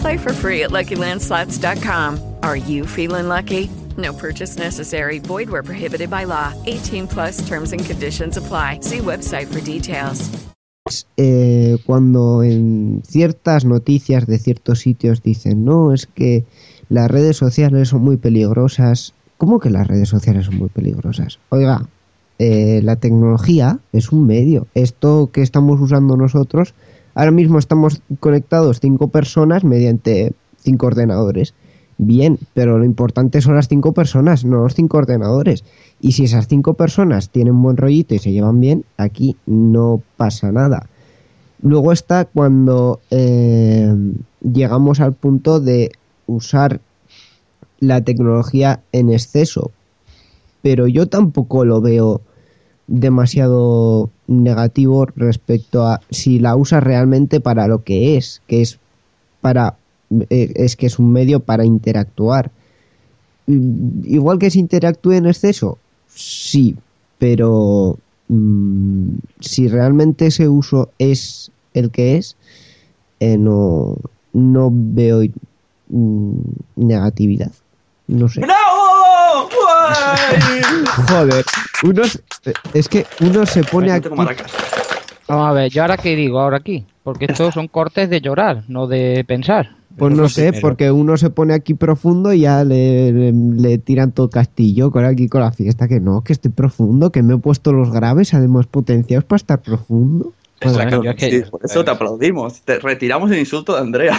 Play 0.00 0.18
for 0.18 0.32
free 0.32 0.64
at 0.64 0.70
LuckyLandSlots.com. 0.70 2.36
Are 2.42 2.56
you 2.56 2.86
feeling 2.86 3.28
lucky? 3.28 3.70
No 3.96 4.12
purchase 4.12 4.58
necessary. 4.58 5.18
Void 5.18 5.50
where 5.50 5.62
prohibited 5.62 6.10
by 6.10 6.24
law. 6.24 6.52
18 6.66 7.08
plus 7.08 7.46
terms 7.48 7.72
and 7.72 7.84
conditions 7.84 8.36
apply. 8.36 8.80
See 8.80 8.98
website 8.98 9.46
for 9.46 9.60
details. 9.60 10.30
Eh, 11.16 11.76
cuando 11.84 12.42
en 12.42 13.02
ciertas 13.06 13.64
noticias 13.64 14.26
de 14.26 14.38
ciertos 14.38 14.80
sitios 14.80 15.22
dicen, 15.22 15.64
no, 15.64 15.92
es 15.92 16.06
que 16.06 16.44
las 16.88 17.10
redes 17.10 17.36
sociales 17.36 17.88
son 17.88 18.02
muy 18.02 18.16
peligrosas. 18.16 19.14
¿Cómo 19.36 19.60
que 19.60 19.70
las 19.70 19.86
redes 19.86 20.08
sociales 20.08 20.46
son 20.46 20.56
muy 20.56 20.68
peligrosas? 20.68 21.38
Oiga, 21.50 21.86
eh, 22.38 22.80
la 22.82 22.96
tecnología 22.96 23.78
es 23.92 24.12
un 24.12 24.26
medio. 24.26 24.66
Esto 24.74 25.30
que 25.32 25.42
estamos 25.42 25.80
usando 25.80 26.16
nosotros, 26.16 26.74
ahora 27.18 27.32
mismo 27.32 27.58
estamos 27.58 28.00
conectados 28.20 28.78
cinco 28.78 29.08
personas 29.08 29.64
mediante 29.64 30.34
cinco 30.56 30.86
ordenadores. 30.86 31.52
Bien, 31.96 32.38
pero 32.54 32.78
lo 32.78 32.84
importante 32.84 33.40
son 33.40 33.56
las 33.56 33.66
cinco 33.66 33.92
personas, 33.92 34.44
no 34.44 34.62
los 34.62 34.76
cinco 34.76 34.98
ordenadores. 34.98 35.64
Y 36.00 36.12
si 36.12 36.24
esas 36.24 36.46
cinco 36.46 36.74
personas 36.74 37.30
tienen 37.30 37.60
buen 37.60 37.76
rollito 37.76 38.14
y 38.14 38.20
se 38.20 38.30
llevan 38.30 38.60
bien, 38.60 38.84
aquí 38.98 39.34
no 39.46 40.00
pasa 40.16 40.52
nada. 40.52 40.88
Luego 41.60 41.90
está 41.90 42.24
cuando 42.24 43.00
eh, 43.10 43.92
llegamos 44.40 45.00
al 45.00 45.12
punto 45.12 45.58
de 45.58 45.90
usar 46.28 46.80
la 47.80 48.00
tecnología 48.04 48.80
en 48.92 49.10
exceso. 49.10 49.72
Pero 50.62 50.86
yo 50.86 51.08
tampoco 51.08 51.64
lo 51.64 51.80
veo 51.80 52.20
demasiado 52.88 54.10
negativo 54.26 55.06
respecto 55.14 55.86
a 55.86 56.00
si 56.10 56.40
la 56.40 56.56
usas 56.56 56.82
realmente 56.82 57.40
para 57.40 57.68
lo 57.68 57.84
que 57.84 58.16
es, 58.16 58.42
que 58.48 58.62
es 58.62 58.78
para 59.40 59.76
eh, 60.30 60.52
es 60.56 60.74
que 60.74 60.86
es 60.86 60.98
un 60.98 61.12
medio 61.12 61.40
para 61.40 61.64
interactuar. 61.64 62.50
Igual 63.46 64.38
que 64.38 64.50
se 64.50 64.58
interactúe 64.58 65.12
en 65.12 65.26
exceso, 65.26 65.78
sí, 66.08 66.76
pero 67.18 67.98
mmm, 68.28 69.16
si 69.40 69.68
realmente 69.68 70.26
ese 70.26 70.48
uso 70.48 70.90
es 70.98 71.50
el 71.74 71.90
que 71.90 72.16
es, 72.16 72.36
eh, 73.20 73.36
no, 73.38 73.96
no 74.32 74.70
veo 74.72 75.22
mmm, 75.88 76.40
negatividad. 76.76 77.52
No 78.06 78.28
sé. 78.28 78.40
¡Bravo! 78.40 79.48
Joder, 81.08 81.44
unos, 81.82 82.22
es 82.74 82.88
que 82.88 83.06
uno 83.20 83.46
se 83.46 83.64
pone 83.64 83.92
aquí. 83.92 84.08
Vamos 85.28 85.48
a 85.48 85.52
ver, 85.52 85.70
¿yo 85.70 85.82
ahora 85.82 85.96
qué 85.96 86.16
digo 86.16 86.40
ahora 86.40 86.58
aquí? 86.58 86.86
Porque 87.02 87.26
estos 87.26 87.54
son 87.54 87.68
cortes 87.68 88.08
de 88.08 88.20
llorar, 88.20 88.64
no 88.68 88.86
de 88.86 89.24
pensar. 89.26 89.76
Pues 89.96 90.14
no 90.14 90.28
sé, 90.28 90.52
porque 90.60 90.92
uno 90.92 91.16
se 91.16 91.28
pone 91.28 91.54
aquí 91.54 91.74
profundo 91.74 92.32
y 92.32 92.40
ya 92.40 92.62
le, 92.62 93.12
le, 93.12 93.32
le, 93.32 93.78
tiran 93.78 94.12
todo 94.12 94.26
el 94.26 94.32
castillo 94.32 94.92
con 94.92 95.04
aquí 95.04 95.28
con 95.28 95.40
la 95.40 95.50
fiesta. 95.50 95.88
Que 95.88 95.98
no, 95.98 96.22
que 96.22 96.32
estoy 96.32 96.52
profundo, 96.52 97.10
que 97.10 97.22
me 97.22 97.34
he 97.34 97.38
puesto 97.38 97.72
los 97.72 97.90
graves, 97.90 98.32
además 98.32 98.66
potenciados 98.66 99.24
para 99.24 99.38
estar 99.38 99.60
profundo. 99.60 100.32
Exacto, 100.60 100.98
bueno, 100.98 101.14
sí, 101.18 101.42
por 101.50 101.60
eso 101.64 101.84
te 101.84 101.90
aplaudimos. 101.90 102.60
Te 102.62 102.78
retiramos 102.78 103.30
el 103.30 103.38
insulto 103.38 103.74
de 103.74 103.80
Andrea. 103.80 104.18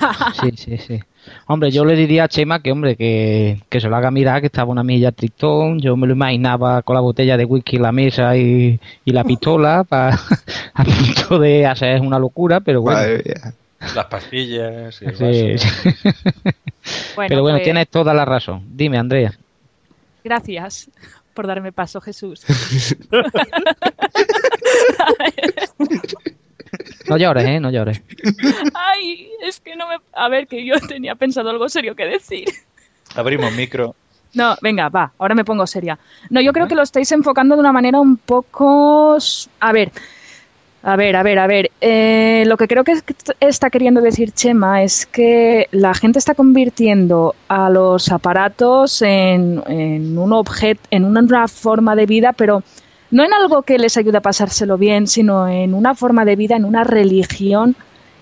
Sí, 0.40 0.50
sí, 0.56 0.78
sí. 0.78 1.00
Hombre, 1.46 1.70
yo 1.70 1.84
le 1.84 1.96
diría 1.96 2.24
a 2.24 2.28
Chema 2.28 2.60
que, 2.60 2.70
hombre, 2.70 2.96
que, 2.96 3.60
que 3.68 3.80
se 3.80 3.88
lo 3.88 3.96
haga 3.96 4.10
mirar, 4.10 4.40
que 4.40 4.46
estaba 4.46 4.70
una 4.70 4.84
milla 4.84 5.12
tristón. 5.12 5.80
Yo 5.80 5.96
me 5.96 6.06
lo 6.06 6.12
imaginaba 6.12 6.82
con 6.82 6.94
la 6.94 7.00
botella 7.00 7.36
de 7.36 7.44
whisky 7.44 7.76
en 7.76 7.82
la 7.82 7.92
mesa 7.92 8.36
y, 8.36 8.78
y 9.04 9.12
la 9.12 9.24
pistola 9.24 9.84
para, 9.88 10.14
a 10.74 10.84
punto 10.84 11.38
de 11.38 11.66
hacer 11.66 12.00
una 12.00 12.18
locura, 12.18 12.60
pero 12.60 12.82
bueno. 12.82 13.00
Las 13.94 14.06
pastillas. 14.06 15.00
Y 15.02 15.10
sí. 15.14 15.68
bueno, 17.14 17.28
Pero 17.28 17.42
bueno, 17.42 17.58
pues... 17.58 17.64
tienes 17.64 17.88
toda 17.88 18.14
la 18.14 18.24
razón. 18.24 18.62
Dime, 18.70 18.98
Andrea. 18.98 19.32
Gracias 20.24 20.90
por 21.34 21.46
darme 21.46 21.70
paso, 21.70 22.00
Jesús. 22.00 22.44
No 27.08 27.16
llores, 27.16 27.44
¿eh? 27.44 27.60
No 27.60 27.70
llores. 27.70 28.02
Ay, 28.74 29.28
es 29.42 29.60
que 29.60 29.76
no 29.76 29.88
me... 29.88 29.96
A 30.12 30.28
ver, 30.28 30.46
que 30.46 30.64
yo 30.64 30.74
tenía 30.88 31.14
pensado 31.14 31.50
algo 31.50 31.68
serio 31.68 31.94
que 31.94 32.04
decir. 32.04 32.48
Abrimos 33.14 33.52
micro. 33.52 33.94
No, 34.34 34.54
venga, 34.60 34.88
va, 34.88 35.12
ahora 35.18 35.34
me 35.34 35.44
pongo 35.44 35.66
seria. 35.66 35.98
No, 36.28 36.40
yo 36.40 36.52
creo 36.52 36.68
que 36.68 36.74
lo 36.74 36.82
estáis 36.82 37.10
enfocando 37.12 37.54
de 37.54 37.60
una 37.60 37.72
manera 37.72 38.00
un 38.00 38.16
poco... 38.18 39.16
A 39.60 39.72
ver, 39.72 39.90
a 40.82 40.94
ver, 40.94 41.16
a 41.16 41.22
ver, 41.22 41.38
a 41.38 41.46
ver. 41.46 41.70
Eh, 41.80 42.44
lo 42.46 42.56
que 42.56 42.68
creo 42.68 42.84
que 42.84 42.94
está 43.40 43.70
queriendo 43.70 44.00
decir 44.00 44.32
Chema 44.32 44.82
es 44.82 45.06
que 45.06 45.68
la 45.72 45.94
gente 45.94 46.18
está 46.18 46.34
convirtiendo 46.34 47.34
a 47.48 47.70
los 47.70 48.12
aparatos 48.12 49.02
en, 49.02 49.62
en 49.66 50.18
un 50.18 50.32
objeto, 50.32 50.82
en 50.90 51.04
una 51.04 51.48
forma 51.48 51.96
de 51.96 52.06
vida, 52.06 52.32
pero 52.32 52.62
no 53.10 53.24
en 53.24 53.32
algo 53.32 53.62
que 53.62 53.78
les 53.78 53.96
ayude 53.96 54.18
a 54.18 54.22
pasárselo 54.22 54.78
bien, 54.78 55.06
sino 55.06 55.48
en 55.48 55.74
una 55.74 55.94
forma 55.94 56.24
de 56.24 56.36
vida, 56.36 56.56
en 56.56 56.64
una 56.64 56.84
religión, 56.84 57.76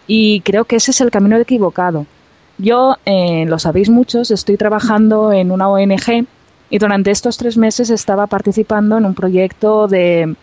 y 0.06 0.40
creo 0.40 0.64
que 0.64 0.76
ese 0.76 0.90
es 0.90 1.00
el 1.00 1.10
camino 1.10 1.36
equivocado. 1.36 2.06
Yo, 2.58 2.96
eh, 3.04 3.46
lo 3.46 3.58
sabéis 3.58 3.90
muchos, 3.90 4.30
estoy 4.30 4.56
trabajando 4.56 5.32
en 5.32 5.50
una 5.50 5.68
ONG 5.68 6.26
y 6.70 6.78
durante 6.78 7.10
estos 7.10 7.36
tres 7.36 7.56
meses 7.56 7.90
estaba 7.90 8.26
participando 8.26 8.98
en 8.98 9.06
un 9.06 9.14
proyecto 9.14 9.88
de, 9.88 10.36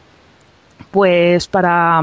pues, 0.92 1.48
para 1.48 2.02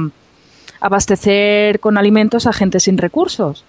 abastecer 0.81 1.81
con 1.81 1.99
alimentos 1.99 2.47
a 2.47 2.53
gente 2.53 2.81
sin 2.81 2.99
recursos. 2.99 3.65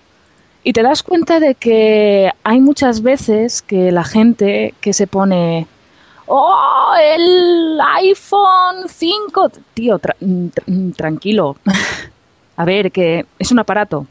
Y 0.63 0.73
te 0.73 0.83
das 0.83 1.03
cuenta 1.03 1.39
de 1.39 1.55
que 1.55 2.31
hay 2.43 2.59
muchas 2.59 3.01
veces 3.01 3.61
que 3.61 3.91
la 3.91 4.03
gente 4.03 4.73
que 4.81 4.93
se 4.93 5.07
pone, 5.07 5.67
oh, 6.29 6.93
el 7.01 7.79
iPhone 7.97 8.87
5, 8.87 9.51
tío, 9.73 9.99
tra- 9.99 10.15
tra- 10.19 10.95
tranquilo. 10.95 11.57
a 12.55 12.65
ver, 12.65 12.91
que 12.91 13.25
es 13.37 13.51
un 13.51 13.59
aparato. 13.59 14.05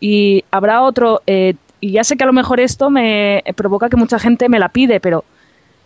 Y 0.00 0.44
habrá 0.50 0.82
otro, 0.82 1.22
eh, 1.26 1.54
y 1.80 1.92
ya 1.92 2.04
sé 2.04 2.16
que 2.16 2.24
a 2.24 2.26
lo 2.26 2.32
mejor 2.32 2.60
esto 2.60 2.90
me 2.90 3.42
provoca 3.54 3.88
que 3.88 3.96
mucha 3.96 4.18
gente 4.18 4.48
me 4.48 4.58
la 4.58 4.68
pide, 4.68 5.00
pero 5.00 5.24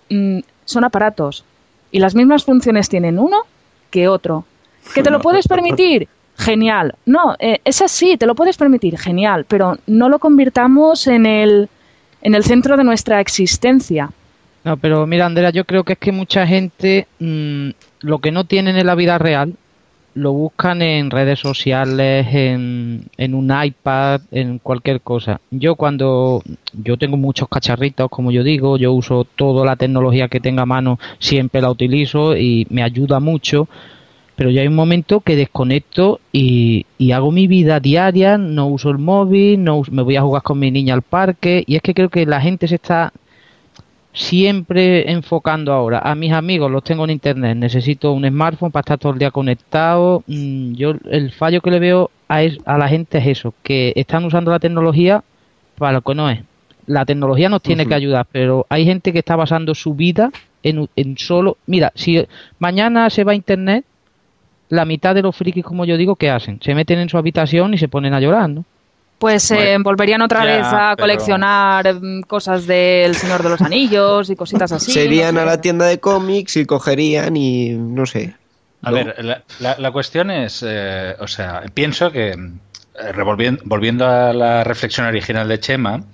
mm, 0.09 0.39
son 0.65 0.85
aparatos. 0.85 1.45
Y 1.93 1.99
las 1.99 2.15
mismas 2.15 2.45
funciones 2.45 2.89
tienen 2.89 3.19
uno 3.19 3.39
que 3.91 4.09
otro. 4.09 4.45
¿Que 4.95 5.03
te 5.03 5.11
lo 5.11 5.21
puedes 5.21 5.47
permitir? 5.47 6.09
Genial. 6.39 6.95
No, 7.05 7.35
eh, 7.39 7.61
es 7.65 7.83
así, 7.83 8.17
te 8.17 8.27
lo 8.27 8.35
puedes 8.35 8.57
permitir, 8.57 8.99
genial, 8.99 9.45
pero 9.47 9.77
no 9.87 10.09
lo 10.09 10.19
convirtamos 10.19 11.07
en 11.07 11.27
el, 11.27 11.69
en 12.23 12.35
el 12.35 12.45
centro 12.45 12.77
de 12.77 12.85
nuestra 12.85 13.21
existencia. 13.21 14.11
No, 14.64 14.77
pero 14.77 15.07
mira, 15.07 15.27
Andrea, 15.27 15.51
yo 15.51 15.64
creo 15.64 15.85
que 15.85 15.94
es 15.94 15.99
que 15.99 16.12
mucha 16.12 16.46
gente 16.46 17.07
mm, 17.18 17.70
lo 18.01 18.18
que 18.18 18.31
no 18.31 18.44
tienen 18.44 18.77
en 18.77 18.87
la 18.87 18.94
vida 18.94 19.18
real 19.18 19.55
lo 20.14 20.33
buscan 20.33 20.83
en 20.83 21.11
redes 21.11 21.38
sociales, 21.38 22.27
en, 22.31 23.35
un 23.35 23.53
iPad, 23.64 24.20
en 24.33 24.59
cualquier 24.59 25.01
cosa. 25.01 25.40
Yo 25.51 25.77
cuando 25.77 26.42
yo 26.73 26.96
tengo 26.96 27.16
muchos 27.16 27.49
cacharritos, 27.49 28.11
como 28.11 28.33
yo 28.33 28.42
digo, 28.42 28.77
yo 28.77 28.92
uso 28.92 29.25
toda 29.25 29.64
la 29.64 29.77
tecnología 29.77 30.29
que 30.29 30.40
tenga 30.40 30.62
a 30.62 30.66
mano, 30.66 30.99
siempre 31.18 31.61
la 31.61 31.70
utilizo 31.70 32.37
y 32.37 32.66
me 32.70 32.83
ayuda 32.83 33.20
mucho. 33.20 33.68
Pero 34.35 34.51
ya 34.51 34.62
hay 34.62 34.68
un 34.68 34.75
momento 34.75 35.20
que 35.20 35.37
desconecto 35.37 36.18
y, 36.33 36.87
y 36.96 37.12
hago 37.12 37.31
mi 37.31 37.46
vida 37.46 37.79
diaria, 37.79 38.38
no 38.38 38.68
uso 38.68 38.88
el 38.88 38.96
móvil, 38.96 39.62
no 39.62 39.83
me 39.90 40.03
voy 40.03 40.16
a 40.16 40.23
jugar 40.23 40.42
con 40.42 40.59
mi 40.59 40.70
niña 40.70 40.94
al 40.94 41.03
parque 41.03 41.62
y 41.66 41.77
es 41.77 41.83
que 41.83 41.92
creo 41.92 42.09
que 42.09 42.25
la 42.25 42.40
gente 42.40 42.66
se 42.66 42.77
está 42.77 43.12
siempre 44.12 45.11
enfocando 45.11 45.73
ahora. 45.73 46.01
A 46.01 46.14
mis 46.14 46.33
amigos 46.33 46.70
los 46.70 46.85
tengo 46.85 47.05
en 47.05 47.11
internet. 47.11 47.57
Necesito 47.57 48.12
un 48.12 48.27
smartphone 48.29 48.70
para 48.73 48.81
estar 48.83 48.99
todo 48.99 49.12
el 49.12 49.18
día 49.18 49.31
conectado. 49.31 50.23
Mm, 50.27 50.73
yo 50.75 50.94
el 51.11 51.31
fallo 51.33 51.61
que 51.61 51.70
le 51.70 51.79
veo 51.79 52.11
a, 52.29 52.42
es- 52.42 52.59
a 52.64 52.77
la 52.79 52.88
gente 52.88 53.18
es 53.18 53.27
eso 53.27 53.55
que 53.62 53.92
están 53.96 54.25
usando 54.25 54.51
la 54.51 54.59
tecnología 54.59 55.23
para 55.79 55.92
lo 55.92 56.03
que 56.03 56.14
no 56.14 56.29
es. 56.31 56.40
La 56.87 57.05
tecnología 57.05 57.49
nos 57.49 57.62
tiene 57.62 57.87
que 57.87 57.94
ayudar 57.94 58.27
pero 58.33 58.66
hay 58.68 58.85
gente 58.85 59.12
que 59.12 59.20
está 59.20 59.37
basando 59.37 59.75
su 59.75 59.94
vida 59.94 60.31
en, 60.62 60.88
en 60.96 61.16
solo 61.16 61.57
mira 61.66 61.92
si 61.94 62.27
mañana 62.59 63.09
se 63.11 63.23
va 63.23 63.33
a 63.33 63.35
internet 63.37 63.85
la 64.70 64.85
mitad 64.85 65.14
de 65.14 65.23
los 65.23 65.37
frikis 65.37 65.64
como 65.64 65.85
yo 65.85 65.96
digo 65.96 66.16
¿qué 66.16 66.31
hacen? 66.31 66.59
se 66.61 66.75
meten 66.75 66.99
en 66.99 67.09
su 67.09 67.16
habitación 67.16 67.75
y 67.75 67.79
se 67.79 67.87
ponen 67.88 68.12
a 68.12 68.20
llorar 68.20 68.51
¿no? 68.51 68.64
Pues 69.21 69.51
eh, 69.51 69.55
Bueno, 69.57 69.85
volverían 69.85 70.23
otra 70.23 70.47
ya, 70.47 70.57
vez 70.57 70.67
a 70.67 70.95
pero- 70.97 71.05
coleccionar 71.05 71.95
mm, 71.95 72.23
cosas 72.23 72.67
del 72.67 73.15
Señor 73.15 73.43
de 73.43 73.51
los 73.51 73.61
Anillos 73.61 74.31
y 74.31 74.35
cositas 74.35 74.73
así. 74.73 74.91
Serían 74.93 75.35
no 75.35 75.43
a 75.43 75.45
la 75.45 75.61
tienda 75.61 75.85
de 75.85 76.01
cómics 76.01 76.57
y 76.57 76.65
cogerían 76.65 77.37
y 77.37 77.69
no 77.71 78.07
sé. 78.07 78.35
A 78.83 78.91
ver, 78.91 79.23
la, 79.23 79.43
la- 79.59 79.77
la 79.79 79.91
cuestión 79.93 80.31
es, 80.31 80.65
eh, 80.67 81.15
o 81.21 81.27
sea, 81.29 81.63
pienso 81.75 82.11
que, 82.11 82.31
eh, 82.31 83.13
revolvien- 83.13 83.61
volviendo 83.65 84.07
a 84.07 84.33
la 84.33 84.65
reflexión 84.65 85.07
original 85.07 85.47
de 85.49 85.61
Chema, 85.61 86.05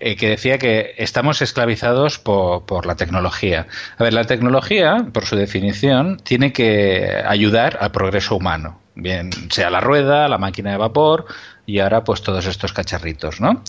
eh, 0.00 0.16
que 0.16 0.30
decía 0.30 0.58
que 0.58 0.94
estamos 0.98 1.42
esclavizados 1.42 2.18
por, 2.18 2.64
por 2.66 2.84
la 2.84 2.96
tecnología. 2.96 3.68
A 3.96 4.02
ver, 4.02 4.12
la 4.12 4.24
tecnología, 4.24 5.06
por 5.12 5.24
su 5.24 5.36
definición, 5.36 6.16
tiene 6.16 6.52
que 6.52 7.22
ayudar 7.24 7.78
al 7.80 7.92
progreso 7.92 8.34
humano, 8.34 8.80
bien 8.96 9.30
sea 9.50 9.70
la 9.70 9.78
rueda, 9.80 10.26
la 10.26 10.38
máquina 10.38 10.72
de 10.72 10.78
vapor 10.78 11.26
y 11.66 11.78
ahora 11.78 12.04
pues 12.04 12.22
todos 12.22 12.46
estos 12.46 12.72
cacharritos, 12.72 13.40
¿no? 13.40 13.62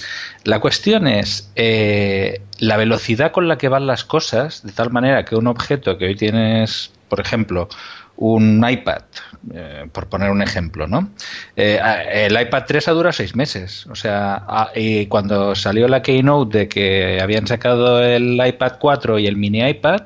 La 0.43 0.59
cuestión 0.59 1.07
es 1.07 1.51
eh, 1.55 2.41
la 2.59 2.77
velocidad 2.77 3.31
con 3.31 3.47
la 3.47 3.57
que 3.57 3.69
van 3.69 3.87
las 3.87 4.03
cosas, 4.03 4.63
de 4.63 4.71
tal 4.71 4.91
manera 4.91 5.25
que 5.25 5.35
un 5.35 5.47
objeto 5.47 5.97
que 5.97 6.05
hoy 6.05 6.15
tienes, 6.15 6.91
por 7.09 7.19
ejemplo, 7.19 7.69
un 8.17 8.63
iPad, 8.67 9.01
eh, 9.53 9.87
por 9.91 10.07
poner 10.07 10.29
un 10.29 10.41
ejemplo, 10.41 10.87
¿no? 10.87 11.09
Eh, 11.55 11.79
el 12.13 12.39
iPad 12.39 12.63
3 12.67 12.87
ha 12.87 12.91
durado 12.91 13.13
seis 13.13 13.35
meses. 13.35 13.87
O 13.87 13.95
sea, 13.95 14.45
y 14.75 15.07
cuando 15.07 15.55
salió 15.55 15.87
la 15.87 16.01
keynote 16.01 16.59
de 16.59 16.69
que 16.69 17.19
habían 17.21 17.47
sacado 17.47 18.03
el 18.03 18.39
iPad 18.45 18.73
4 18.79 19.19
y 19.19 19.27
el 19.27 19.37
mini 19.37 19.67
iPad, 19.67 20.01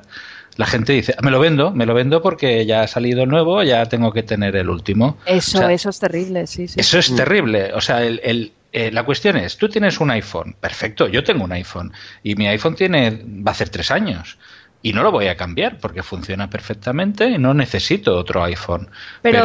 la 0.56 0.66
gente 0.66 0.92
dice, 0.92 1.14
"Ah, 1.18 1.22
me 1.22 1.30
lo 1.30 1.38
vendo, 1.40 1.70
me 1.70 1.86
lo 1.86 1.94
vendo 1.94 2.22
porque 2.22 2.64
ya 2.66 2.82
ha 2.82 2.86
salido 2.88 3.22
el 3.22 3.28
nuevo, 3.28 3.62
ya 3.62 3.86
tengo 3.86 4.12
que 4.12 4.22
tener 4.22 4.56
el 4.56 4.68
último. 4.70 5.18
Eso, 5.26 5.58
O 5.58 5.60
sea, 5.62 5.72
eso 5.72 5.90
es 5.90 5.98
terrible, 5.98 6.46
sí, 6.46 6.66
sí. 6.68 6.80
eso 6.80 6.98
es 6.98 7.14
terrible. 7.14 7.72
O 7.74 7.80
sea, 7.80 8.02
el, 8.02 8.20
el- 8.24 8.52
eh, 8.72 8.90
la 8.92 9.04
cuestión 9.04 9.36
es, 9.38 9.56
tú 9.56 9.68
tienes 9.68 10.00
un 10.00 10.10
iPhone, 10.10 10.54
perfecto, 10.60 11.08
yo 11.08 11.24
tengo 11.24 11.44
un 11.44 11.52
iPhone 11.52 11.92
y 12.22 12.34
mi 12.34 12.46
iPhone 12.48 12.74
tiene 12.74 13.10
va 13.10 13.50
a 13.50 13.52
hacer 13.52 13.70
tres 13.70 13.90
años 13.90 14.38
y 14.82 14.92
no 14.92 15.02
lo 15.02 15.10
voy 15.10 15.28
a 15.28 15.36
cambiar 15.36 15.78
porque 15.78 16.02
funciona 16.02 16.50
perfectamente 16.50 17.26
y 17.30 17.38
no 17.38 17.54
necesito 17.54 18.14
otro 18.16 18.44
iPhone. 18.44 18.90
Pero, 19.22 19.38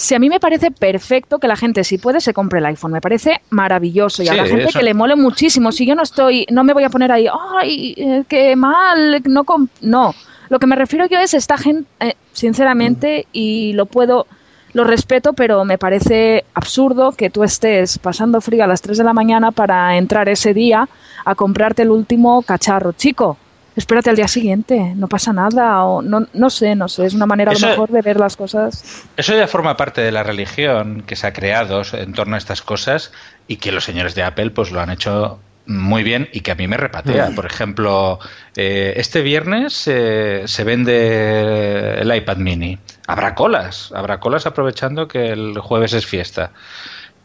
si 0.00 0.14
a 0.14 0.18
mí 0.18 0.28
me 0.28 0.40
parece 0.40 0.70
perfecto 0.70 1.38
que 1.38 1.46
la 1.46 1.56
gente, 1.56 1.84
si 1.84 1.98
puede, 1.98 2.20
se 2.20 2.32
compre 2.34 2.58
el 2.58 2.66
iPhone. 2.66 2.92
Me 2.92 3.00
parece 3.00 3.40
maravilloso. 3.50 4.22
Y 4.22 4.28
a 4.28 4.34
la 4.34 4.46
gente 4.46 4.64
eso- 4.64 4.78
que 4.78 4.84
le 4.84 4.94
mole 4.94 5.14
muchísimo. 5.16 5.70
Si 5.70 5.86
yo 5.86 5.94
no 5.94 6.02
estoy, 6.02 6.46
no 6.50 6.64
me 6.64 6.72
voy 6.72 6.84
a 6.84 6.90
poner 6.90 7.12
ahí, 7.12 7.26
ay, 7.60 7.94
eh, 7.96 8.24
qué 8.28 8.56
mal, 8.56 9.22
no. 9.26 9.44
com-". 9.44 9.68
No. 9.82 10.14
Lo 10.48 10.58
que 10.58 10.66
me 10.66 10.74
refiero 10.74 11.06
yo 11.06 11.18
es 11.20 11.34
esta 11.34 11.56
gente, 11.56 11.88
eh, 12.00 12.14
sinceramente, 12.32 13.26
y 13.32 13.72
lo 13.74 13.86
puedo, 13.86 14.26
lo 14.72 14.82
respeto, 14.84 15.32
pero 15.32 15.64
me 15.64 15.78
parece 15.78 16.44
absurdo 16.54 17.12
que 17.12 17.30
tú 17.30 17.44
estés 17.44 17.98
pasando 17.98 18.40
frío 18.40 18.64
a 18.64 18.66
las 18.66 18.82
3 18.82 18.98
de 18.98 19.04
la 19.04 19.12
mañana 19.12 19.52
para 19.52 19.96
entrar 19.96 20.28
ese 20.28 20.52
día 20.52 20.88
a 21.24 21.34
comprarte 21.36 21.82
el 21.82 21.90
último 21.90 22.42
cacharro. 22.42 22.92
Chico, 22.92 23.36
espérate 23.80 24.10
al 24.10 24.16
día 24.16 24.28
siguiente, 24.28 24.92
no 24.94 25.08
pasa 25.08 25.32
nada, 25.32 25.84
o 25.84 26.00
no, 26.02 26.26
no 26.32 26.50
sé, 26.50 26.74
no 26.76 26.88
sé, 26.88 27.06
es 27.06 27.14
una 27.14 27.26
manera 27.26 27.50
a 27.50 27.54
lo 27.54 27.60
mejor 27.66 27.90
de 27.90 28.00
ver 28.02 28.18
las 28.20 28.36
cosas. 28.36 29.04
Eso 29.16 29.34
ya 29.36 29.46
forma 29.48 29.76
parte 29.76 30.00
de 30.00 30.12
la 30.12 30.22
religión 30.22 31.02
que 31.06 31.16
se 31.16 31.26
ha 31.26 31.32
creado 31.32 31.82
en 31.92 32.12
torno 32.12 32.36
a 32.36 32.38
estas 32.38 32.62
cosas 32.62 33.12
y 33.48 33.56
que 33.56 33.72
los 33.72 33.84
señores 33.84 34.14
de 34.14 34.22
Apple 34.22 34.50
pues 34.50 34.70
lo 34.70 34.80
han 34.80 34.90
hecho 34.90 35.40
muy 35.66 36.02
bien 36.02 36.28
y 36.32 36.40
que 36.40 36.50
a 36.50 36.54
mí 36.54 36.66
me 36.68 36.76
repatea. 36.76 37.30
Mm. 37.30 37.34
Por 37.34 37.46
ejemplo, 37.46 38.18
eh, 38.56 38.94
este 38.96 39.20
viernes 39.22 39.84
eh, 39.86 40.42
se 40.46 40.64
vende 40.64 41.94
el 42.00 42.14
iPad 42.14 42.36
mini. 42.38 42.78
Habrá 43.06 43.34
colas, 43.34 43.92
habrá 43.94 44.18
colas 44.20 44.46
aprovechando 44.46 45.06
que 45.08 45.28
el 45.30 45.58
jueves 45.58 45.92
es 45.92 46.06
fiesta. 46.06 46.50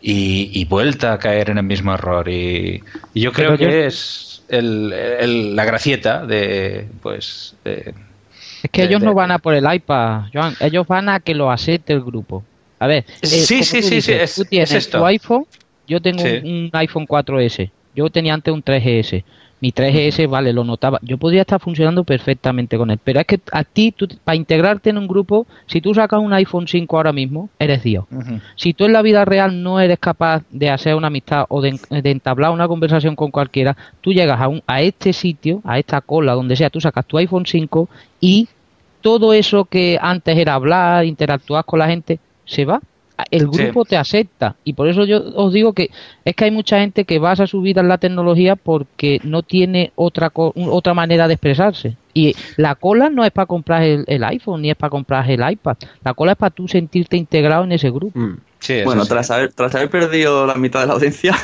Y, 0.01 0.51
y 0.53 0.65
vuelta 0.65 1.13
a 1.13 1.17
caer 1.17 1.49
en 1.49 1.57
el 1.57 1.63
mismo 1.63 1.93
error. 1.93 2.29
Y, 2.29 2.83
y 3.13 3.21
yo 3.21 3.31
creo 3.31 3.51
Pero 3.57 3.63
yo- 3.63 3.69
que 3.69 3.85
es 3.87 4.34
el- 4.49 4.93
el- 4.93 5.55
la 5.55 5.65
gracieta 5.65 6.25
de, 6.25 6.88
pues, 7.01 7.55
de, 7.63 7.93
Es 8.63 8.69
que 8.71 8.81
de- 8.81 8.88
ellos 8.88 9.01
de- 9.01 9.05
no 9.08 9.13
van 9.13 9.31
a 9.31 9.39
por 9.39 9.53
el 9.53 9.65
iPad, 9.71 10.23
Joan. 10.34 10.55
Ellos 10.60 10.88
van 10.88 11.10
a 11.10 11.19
que 11.19 11.34
lo 11.36 11.51
acepte 11.51 11.93
el 11.93 12.01
grupo. 12.01 12.43
A 12.79 12.88
ver, 12.88 13.05
eh, 13.21 13.27
Sí, 13.27 13.63
sí, 13.63 13.81
sí, 13.81 14.01
sí, 14.01 14.12
es- 14.12 14.36
tú 14.36 14.45
tienes 14.45 14.71
es 14.71 14.86
esto. 14.86 14.99
tu 14.99 15.05
iPhone, 15.05 15.45
yo 15.88 16.01
tengo 16.01 16.19
Sí. 16.23 16.39
un, 16.43 16.47
un 16.47 16.69
iPhone 16.73 17.05
4S. 17.08 17.71
Yo 17.95 18.10
tenía 18.10 18.34
antes 18.34 18.53
un 18.53 18.62
3GS. 18.62 19.23
Mi 19.65 19.71
3GS, 19.71 20.28
vale, 20.30 20.54
lo 20.54 20.63
notaba. 20.63 20.99
Yo 21.01 21.17
podría 21.17 21.41
estar 21.41 21.60
funcionando 21.60 22.04
perfectamente 22.04 22.78
con 22.78 22.91
él. 22.91 22.99
Pero 23.04 23.19
es 23.21 23.25
que 23.25 23.39
a 23.51 23.63
ti, 23.63 23.91
tú- 23.91 24.08
para 24.23 24.36
integrarte 24.36 24.91
en 24.91 24.99
un 24.99 25.08
grupo, 25.08 25.47
si 25.65 25.82
tú 25.82 25.91
sacas 25.95 26.19
un 26.19 26.34
iPhone 26.34 26.67
5 26.67 26.97
ahora 26.97 27.12
mismo, 27.12 27.49
eres 27.58 27.82
Dios. 27.82 28.06
Si 28.56 28.75
tú 28.75 28.86
en 28.86 28.93
la 28.93 29.01
vida 29.01 29.25
real 29.25 29.63
no 29.63 29.80
eres 29.80 29.97
capaz 29.97 30.43
de 30.51 30.69
hacer 30.69 30.93
una 30.93 31.08
amistad 31.08 31.45
o 31.49 31.62
de, 31.62 31.80
de 31.89 32.12
entablar 32.12 32.51
una 32.51 32.67
conversación 32.67 33.15
con 33.15 33.32
cualquiera, 33.32 33.75
tú 34.01 34.13
llegas 34.13 34.39
a, 34.39 34.49
un, 34.49 34.62
a 34.67 34.84
este 34.84 35.13
sitio, 35.13 35.62
a 35.63 35.80
esta 35.80 35.99
cola, 35.99 36.34
donde 36.34 36.56
sea, 36.56 36.69
tú 36.69 36.80
sacas 36.80 37.04
tu 37.08 37.17
iPhone 37.17 37.47
5 37.47 37.89
y 38.21 38.47
todo 39.01 39.34
eso 39.34 39.65
que 39.65 39.97
antes 39.99 40.38
era 40.38 40.54
hablar, 40.54 41.06
interactuar 41.06 41.65
con 41.65 41.80
la 41.80 41.88
gente, 41.88 42.19
se 42.45 42.65
va. 42.65 42.82
El 43.32 43.49
Sí. 43.51 43.63
grupo 43.63 43.86
te 43.86 43.97
acepta. 43.97 44.56
Y 44.63 44.73
por 44.73 44.88
eso 44.88 45.06
yo 45.06 45.21
os 45.36 45.54
digo 45.54 45.73
que 45.73 45.89
es 46.25 46.36
que 46.36 46.45
hay 46.45 46.51
mucha 46.51 46.80
gente 46.80 47.06
que 47.06 47.19
basa 47.19 47.47
su 47.47 47.62
vida 47.62 47.82
en 47.82 47.88
la 47.88 47.97
tecnología 47.97 48.56
porque 48.56 49.19
no 49.23 49.41
tiene 49.41 49.91
otra, 49.95 50.32
otra 50.34 50.93
manera 50.93 51.28
de 51.28 51.36
expresarse. 51.36 51.95
Y 52.13 52.36
la 52.58 52.75
cola 52.75 53.10
no 53.10 53.23
es 53.25 53.32
para 53.32 53.45
comprar 53.45 53.84
el, 53.84 54.04
el 54.08 54.23
iPhone 54.23 54.62
ni 54.62 54.69
es 54.69 54.75
para 54.78 54.89
comprar 54.89 55.30
el 55.30 55.49
iPad. 55.49 55.78
La 56.04 56.13
cola 56.13 56.34
es 56.34 56.38
para 56.38 56.49
tú 56.54 56.67
sentirte 56.67 57.17
integrado 57.17 57.63
en 57.63 57.71
ese 57.73 57.89
grupo. 57.89 58.19
bueno, 58.86 59.06
tras 59.06 59.32
haber, 59.32 59.54
tras 59.54 59.75
haber 59.75 59.89
perdido 59.89 60.45
la 60.45 60.56
mitad 60.56 60.82
de 60.82 60.88
la 60.88 60.93
audiencia. 60.93 61.36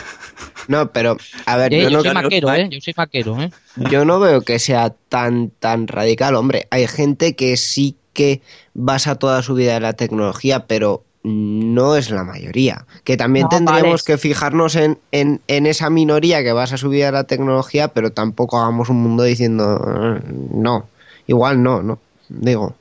No, 0.67 0.91
pero 0.91 1.17
a 1.45 1.57
ver, 1.57 1.71
yo 1.71 1.89
yo 1.89 1.89
no, 1.89 2.01
soy 2.01 2.13
maquero, 2.13 2.53
¿eh? 2.53 2.69
Yo 2.71 2.79
soy 2.81 2.93
maquero, 2.95 3.41
¿eh? 3.41 3.49
yo 3.89 4.05
no 4.05 4.19
veo 4.19 4.41
que 4.41 4.59
sea 4.59 4.93
tan 5.09 5.49
tan 5.49 5.87
radical, 5.87 6.35
hombre. 6.35 6.67
Hay 6.71 6.87
gente 6.87 7.35
que 7.35 7.57
sí 7.57 7.95
que 8.13 8.41
basa 8.73 9.15
toda 9.15 9.41
su 9.41 9.55
vida 9.55 9.75
en 9.75 9.83
la 9.83 9.93
tecnología, 9.93 10.67
pero 10.67 11.03
no 11.23 11.95
es 11.95 12.09
la 12.09 12.23
mayoría. 12.23 12.85
Que 13.03 13.17
también 13.17 13.43
No, 13.43 13.49
tendríamos 13.49 14.03
vale. 14.03 14.03
que 14.05 14.17
fijarnos 14.17 14.75
en, 14.75 14.97
en, 15.11 15.39
en 15.47 15.65
esa 15.67 15.89
minoría 15.89 16.43
que 16.43 16.51
basa 16.53 16.77
su 16.77 16.89
vida 16.89 17.09
en 17.09 17.13
la 17.13 17.23
tecnología, 17.25 17.89
pero 17.89 18.11
tampoco 18.11 18.59
hagamos 18.59 18.89
un 18.89 19.03
mundo 19.03 19.23
diciendo 19.23 19.79
"Eh, 20.17 20.21
no. 20.53 20.87
Igual 21.27 21.61
no, 21.61 21.81
¿no? 21.83 21.99
Digo. 22.29 22.75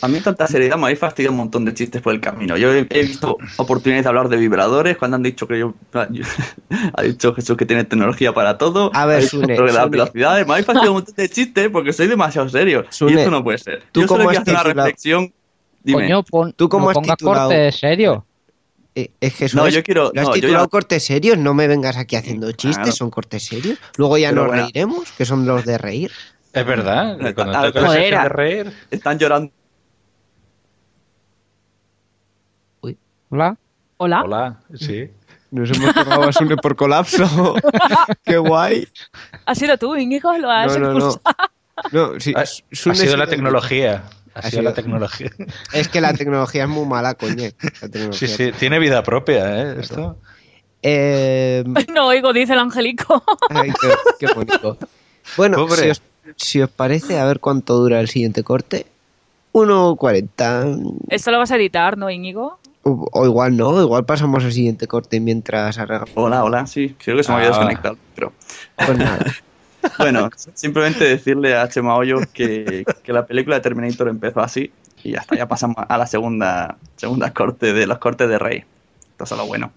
A 0.00 0.08
mí 0.08 0.18
tanta 0.20 0.46
seriedad 0.48 0.76
me 0.76 0.84
habéis 0.84 0.98
fastidiado 0.98 1.32
un 1.32 1.38
montón 1.38 1.64
de 1.64 1.74
chistes 1.74 2.00
por 2.02 2.12
el 2.12 2.20
camino. 2.20 2.56
Yo 2.56 2.72
he, 2.72 2.86
he 2.90 3.02
visto 3.02 3.36
oportunidades 3.56 4.04
de 4.04 4.08
hablar 4.08 4.28
de 4.28 4.36
vibradores 4.36 4.96
cuando 4.96 5.16
han 5.16 5.22
dicho 5.22 5.46
que 5.46 5.58
yo... 5.60 5.74
yo- 6.10 6.24
ha 6.94 7.02
dicho 7.02 7.34
Jesús 7.34 7.56
que 7.56 7.66
tiene 7.66 7.84
tecnología 7.84 8.32
para 8.32 8.58
todo. 8.58 8.90
A 8.94 9.06
ver, 9.06 9.22
Sune, 9.24 9.56
las 9.56 9.90
velocidades. 9.90 10.46
Me 10.46 10.54
habéis 10.54 10.66
fastidiado 10.66 10.92
un 10.92 10.96
montón 10.98 11.14
de 11.14 11.28
chistes 11.28 11.68
porque 11.70 11.92
soy 11.92 12.06
demasiado 12.08 12.48
serio. 12.48 12.84
y 13.00 13.12
esto 13.14 13.30
no 13.30 13.44
puede 13.44 13.58
ser. 13.58 13.82
tú 13.92 14.00
yo 14.02 14.08
solo 14.08 14.24
quiero 14.28 14.40
hacer 14.42 14.54
una 14.54 14.62
reflexión. 14.62 15.32
Dime. 15.84 16.02
Coño, 16.02 16.22
pon, 16.22 16.52
¿Tú 16.52 16.68
cómo 16.68 16.84
no 16.86 16.90
has 16.90 16.94
pongas 16.94 17.16
titulado? 17.16 17.48
corte 17.48 17.72
serio. 17.72 18.26
Eh, 18.94 19.10
es 19.20 19.34
que 19.34 19.48
No, 19.54 19.66
es- 19.66 19.74
yo 19.74 19.82
quiero- 19.82 20.10
¿Lo 20.14 20.20
has 20.20 20.26
no, 20.28 20.34
yo 20.34 20.40
titulado 20.40 20.64
ya- 20.66 20.68
cortes 20.70 21.04
serios? 21.04 21.38
No 21.38 21.54
me 21.54 21.66
vengas 21.66 21.96
aquí 21.96 22.14
haciendo 22.16 22.52
chistes, 22.52 22.76
Claro. 22.76 22.92
son 22.92 23.10
cortes 23.10 23.44
serios. 23.44 23.78
Luego 23.96 24.18
ya 24.18 24.28
Pero 24.30 24.42
nos 24.42 24.48
bueno. 24.48 24.62
reiremos, 24.64 25.12
que 25.12 25.24
son 25.24 25.46
los 25.46 25.64
de 25.64 25.78
reír. 25.78 26.10
Es 26.52 26.66
verdad, 26.66 27.16
cuando 27.34 27.58
Ah, 27.58 27.62
toca 27.72 27.80
la 27.80 27.92
de 27.94 28.28
reír, 28.28 28.72
Están 28.90 29.18
llorando. 29.18 29.50
Hola. 33.30 33.56
Hola. 33.96 34.22
hola, 34.24 34.60
sí. 34.74 35.10
Nos 35.50 35.70
hemos 35.70 35.92
cargado 35.94 36.24
a 36.28 36.32
Sune 36.32 36.56
por 36.56 36.76
colapso. 36.76 37.54
Qué 38.24 38.36
guay. 38.36 38.86
¿Has 39.46 39.58
sido 39.58 39.78
tú, 39.78 39.96
Íñigo? 39.96 40.36
¿Lo 40.38 40.50
has 40.50 40.78
No, 40.78 40.92
no, 40.92 40.98
no. 40.98 41.20
No, 41.92 42.20
sí, 42.20 42.32
Ha, 42.36 42.40
ha 42.42 42.94
sido 42.94 43.16
la 43.16 43.26
tecnología. 43.26 44.02
Ha, 44.34 44.38
Ha 44.38 44.42
sido, 44.42 44.50
sido- 44.50 44.62
la 44.62 44.74
tecnología. 44.74 45.30
Es 45.72 45.88
que 45.88 46.00
la 46.00 46.12
tecnología 46.14 46.62
es 46.64 46.68
muy 46.68 46.86
mala, 46.86 47.14
coño. 47.14 47.42
La 47.42 47.50
Sí, 47.52 47.88
tecnología. 47.90 48.28
sí, 48.28 48.52
tiene 48.58 48.78
vida 48.78 49.02
propia, 49.02 49.62
¿eh? 49.62 49.76
Esto. 49.80 50.16
Eh, 50.82 51.64
No 51.94 52.06
oigo, 52.08 52.32
dice 52.32 52.54
el 52.54 52.58
angelico. 52.58 53.22
ay, 53.50 53.72
qué, 53.80 53.88
qué 54.26 54.34
bonito. 54.34 54.78
Bueno, 55.36 55.68
si 55.76 55.88
os, 55.90 56.02
si 56.36 56.60
os 56.62 56.70
parece, 56.70 57.18
a 57.18 57.24
ver 57.26 57.40
cuánto 57.40 57.74
dura 57.76 58.00
el 58.00 58.08
siguiente 58.08 58.42
corte. 58.42 58.86
1.40. 59.52 60.76
Esto 61.08 61.30
lo 61.30 61.38
vas 61.38 61.50
a 61.50 61.56
editar, 61.56 61.96
¿no, 61.98 62.10
Íñigo? 62.10 62.58
O, 62.84 63.08
o 63.12 63.26
igual 63.26 63.56
no, 63.56 63.80
igual 63.80 64.04
pasamos 64.04 64.44
al 64.44 64.52
siguiente 64.52 64.86
corte 64.86 65.20
mientras 65.20 65.78
arreglamos. 65.78 66.10
Hola, 66.14 66.42
hola, 66.42 66.66
sí. 66.66 66.96
Creo 67.02 67.16
que 67.16 67.22
se 67.22 67.30
me 67.30 67.36
había 67.36 67.48
Ah. 67.48 67.52
desconectado. 67.52 67.96
Pero 68.14 68.32
Pues 68.76 68.98
nada. 68.98 69.18
Bueno, 69.98 70.30
simplemente 70.54 71.04
decirle 71.04 71.56
a 71.56 71.68
Chema 71.68 71.96
Hoyo 71.96 72.18
que, 72.32 72.84
que 73.02 73.12
la 73.12 73.26
película 73.26 73.56
de 73.56 73.62
Terminator 73.62 74.08
empezó 74.08 74.40
así 74.40 74.72
y 75.02 75.12
ya 75.12 75.20
está. 75.20 75.36
Ya 75.36 75.48
pasamos 75.48 75.76
a 75.88 75.98
la 75.98 76.06
segunda, 76.06 76.76
segunda 76.96 77.32
corte 77.32 77.72
de 77.72 77.86
los 77.86 77.98
cortes 77.98 78.28
de 78.28 78.38
Rey. 78.38 78.64
Esto 79.10 79.24
es 79.24 79.30
lo 79.32 79.46
bueno. 79.46 79.72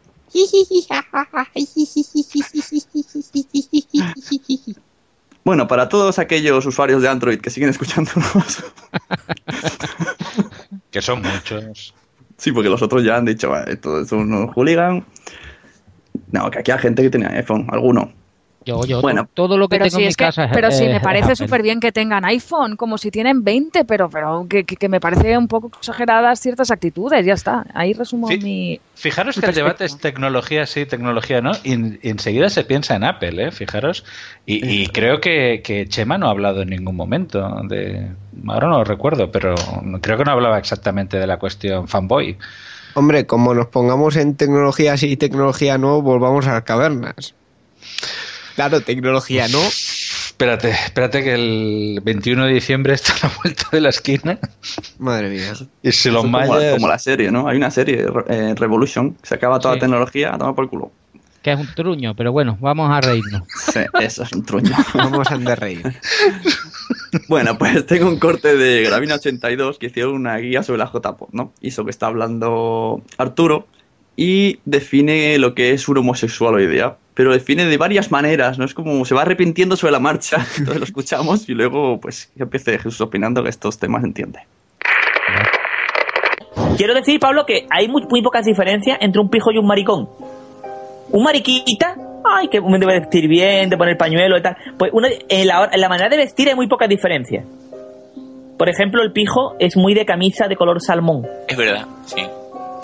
Bueno, 5.44 5.68
para 5.68 5.90
todos 5.90 6.18
aquellos 6.20 6.66
usuarios 6.66 7.02
de 7.04 7.10
Android 7.10 7.40
que 7.40 7.50
siguen 7.52 7.70
escuchándonos, 7.70 8.64
Que 10.92 11.02
son 11.02 11.22
muchos. 11.22 11.94
sí, 12.38 12.52
porque 12.52 12.70
los 12.70 12.82
otros 12.82 13.04
ya 13.04 13.18
han 13.18 13.26
dicho, 13.26 13.50
"Vale, 13.50 13.74
esto 13.74 14.02
es 14.02 14.12
un 14.12 14.48
hooligan. 14.48 15.06
No, 16.32 16.50
que 16.50 16.60
aquí 16.60 16.72
hay 16.72 16.80
gente 16.80 17.04
que 17.04 17.10
tiene 17.10 17.28
iPhone, 17.28 17.68
alguno. 17.72 18.12
Yo, 18.66 18.84
yo, 18.86 19.00
Bueno. 19.02 19.26
to- 19.26 19.30
todo 19.36 19.58
lo 19.60 19.68
que 19.70 19.78
tengo 19.78 19.90
si, 19.92 20.02
en 20.02 20.08
mi 20.08 20.14
que, 20.14 20.26
casa 20.26 20.46
es 20.46 20.52
pero 20.52 20.72
si 20.72 20.86
es- 20.86 20.92
me 20.92 21.00
parece 21.00 21.36
súper 21.36 21.62
bien 21.62 21.80
que 21.80 21.92
tengan 21.92 22.26
iPhone, 22.26 22.76
como 22.78 22.98
si 22.98 23.12
tienen 23.12 23.44
20, 23.44 23.86
pero, 23.86 24.10
pero 24.10 24.48
que, 24.50 24.64
que- 24.64 24.76
que 24.76 24.90
me 24.90 25.00
parece 25.00 25.38
un 25.38 25.48
poco 25.48 25.70
exageradas 25.78 26.40
ciertas 26.40 26.72
actitudes, 26.72 27.24
ya 27.26 27.34
está. 27.34 27.64
Ahí 27.76 27.94
resumo 27.94 28.28
Sí. 28.30 28.40
mi... 28.40 28.80
Fijaros 28.96 29.38
Mi 29.38 29.42
que 29.42 29.50
el 29.50 29.56
debate 29.56 29.86
es 29.86 29.98
tecnología 29.98 30.66
sí, 30.66 30.86
tecnología 30.86 31.42
no, 31.42 31.52
y, 31.64 31.74
en- 31.74 32.00
y 32.02 32.10
enseguida 32.10 32.50
se 32.50 32.64
piensa 32.64 32.96
en 32.96 33.04
Apple, 33.04 33.48
¿eh? 33.48 33.52
Fijaros. 33.52 34.04
Y, 34.48 34.66
y 34.68 34.88
creo 34.88 35.22
que, 35.22 35.62
que 35.64 35.88
Chema 35.88 36.18
no 36.18 36.28
ha 36.28 36.32
hablado 36.32 36.62
en 36.64 36.70
ningún 36.70 36.96
momento 36.96 37.48
de... 37.70 38.10
Ahora 38.48 38.68
no 38.68 38.78
lo 38.80 38.84
recuerdo, 38.84 39.32
pero 39.32 39.54
creo 40.02 40.18
que 40.18 40.24
no 40.24 40.32
hablaba 40.32 40.58
exactamente 40.58 41.20
de 41.20 41.28
la 41.28 41.38
cuestión 41.38 41.88
fanboy. 41.88 42.38
Hombre, 42.96 43.28
como 43.28 43.54
nos 43.54 43.68
pongamos 43.68 44.16
en 44.16 44.36
tecnología 44.38 44.98
sí 44.98 45.12
y 45.12 45.18
tecnología 45.18 45.78
no, 45.78 46.02
volvamos 46.02 46.48
a 46.48 46.54
las 46.54 46.64
cavernas. 46.64 47.36
Claro, 48.56 48.82
tecnología 48.82 49.48
no. 49.50 49.60
Espérate, 49.60 50.70
espérate 50.70 51.24
que 51.24 51.34
el 51.34 52.00
21 52.04 52.46
de 52.46 52.54
diciembre 52.54 52.94
está 52.94 53.14
a 53.14 53.28
la 53.28 53.34
vuelta 53.44 53.64
de 53.72 53.82
la 53.82 53.90
esquina. 53.90 54.40
Madre 54.98 55.30
mía. 55.30 55.54
Y 55.84 55.90
Eso 55.90 56.10
es 56.10 56.16
como, 56.16 56.30
mayas... 56.30 56.74
como 56.74 56.88
la 56.88 57.00
serie, 57.00 57.32
¿no? 57.32 57.48
Hay 57.48 57.58
una 57.58 57.72
serie, 57.72 58.06
eh, 58.28 58.54
Revolution, 58.58 59.14
que 59.14 59.28
se 59.28 59.36
acaba 59.36 59.60
toda 59.60 59.76
Sí. 59.76 59.80
la 59.80 59.86
tecnología 59.86 60.34
a 60.34 60.38
tomar 60.38 60.56
por 60.56 60.70
culo. 60.70 60.92
Que 61.42 61.52
es 61.52 61.60
un 61.60 61.68
truño, 61.76 62.16
pero 62.16 62.32
bueno, 62.32 62.58
vamos 62.60 62.90
a 62.92 63.02
reírnos. 63.02 63.44
Sí, 63.74 63.82
eso 64.02 64.24
es 64.24 64.32
un 64.34 64.44
truño. 64.44 64.76
Vamos 64.94 65.30
a 65.32 65.38
de 65.38 65.56
reír. 65.56 65.84
Bueno, 67.30 67.58
pues 67.58 67.86
tengo 67.86 68.08
un 68.10 68.20
corte 68.20 68.56
de 68.58 68.84
Gravina 68.84 69.16
82 69.16 69.80
que 69.80 69.88
hicieron 69.88 70.16
una 70.16 70.38
guía 70.38 70.64
sobre 70.64 70.80
la 70.80 70.92
JPOD, 70.92 71.30
¿no? 71.32 71.54
Hizo 71.62 71.86
que 71.86 71.92
está 71.92 72.08
hablando 72.08 73.02
Arturo 73.18 73.68
y 74.18 74.60
define 74.66 75.38
lo 75.38 75.56
que 75.56 75.72
es 75.72 75.88
un 75.88 75.98
homosexual 75.98 76.56
hoy 76.56 76.68
día. 76.68 76.98
Pero 77.16 77.32
define 77.32 77.66
de 77.66 77.78
varias 77.78 78.12
maneras, 78.12 78.60
¿no? 78.60 78.66
Es 78.66 78.74
como 78.76 79.04
se 79.06 79.16
va 79.16 79.24
arrepintiendo 79.24 79.76
sobre 79.76 79.94
la 79.94 80.00
marcha. 80.00 80.38
Entonces 80.58 80.78
lo 80.78 80.84
escuchamos 80.84 81.50
y 81.50 81.54
luego, 81.54 82.00
pues, 82.00 82.32
empiece 82.38 82.78
Jesús 82.78 83.02
opinando 83.02 83.42
que 83.42 83.50
estos 83.50 83.80
temas 83.80 84.04
entiende. 84.04 84.40
Quiero 86.78 86.94
decir, 86.94 87.20
Pablo, 87.20 87.46
que 87.46 87.66
hay 87.70 87.88
muy, 87.88 88.04
muy 88.10 88.22
pocas 88.22 88.46
diferencias 88.46 88.98
entre 89.02 89.22
un 89.22 89.30
pijo 89.30 89.52
y 89.52 89.58
un 89.58 89.66
maricón. 89.66 90.10
Un 91.10 91.24
mariquita, 91.24 91.96
ay, 92.26 92.50
que 92.50 92.60
debe 92.60 93.00
vestir 93.00 93.28
bien, 93.30 93.70
de 93.70 93.78
poner 93.78 93.98
pañuelo 93.98 94.38
y 94.38 94.42
tal. 94.42 94.58
Pues 94.78 94.92
una- 94.94 95.08
en, 95.30 95.48
la, 95.48 95.70
en 95.72 95.80
la 95.80 95.88
manera 95.90 96.10
de 96.10 96.18
vestir 96.18 96.50
hay 96.50 96.56
muy 96.56 96.68
pocas 96.68 96.90
diferencias. 96.90 97.46
Por 98.58 98.68
ejemplo, 98.70 99.02
el 99.04 99.12
pijo 99.14 99.56
es 99.60 99.78
muy 99.78 99.94
de 99.94 100.06
camisa 100.06 100.48
de 100.48 100.56
color 100.56 100.82
salmón. 100.82 101.26
Es 101.48 101.56
verdad, 101.58 101.86
sí. 102.06 102.22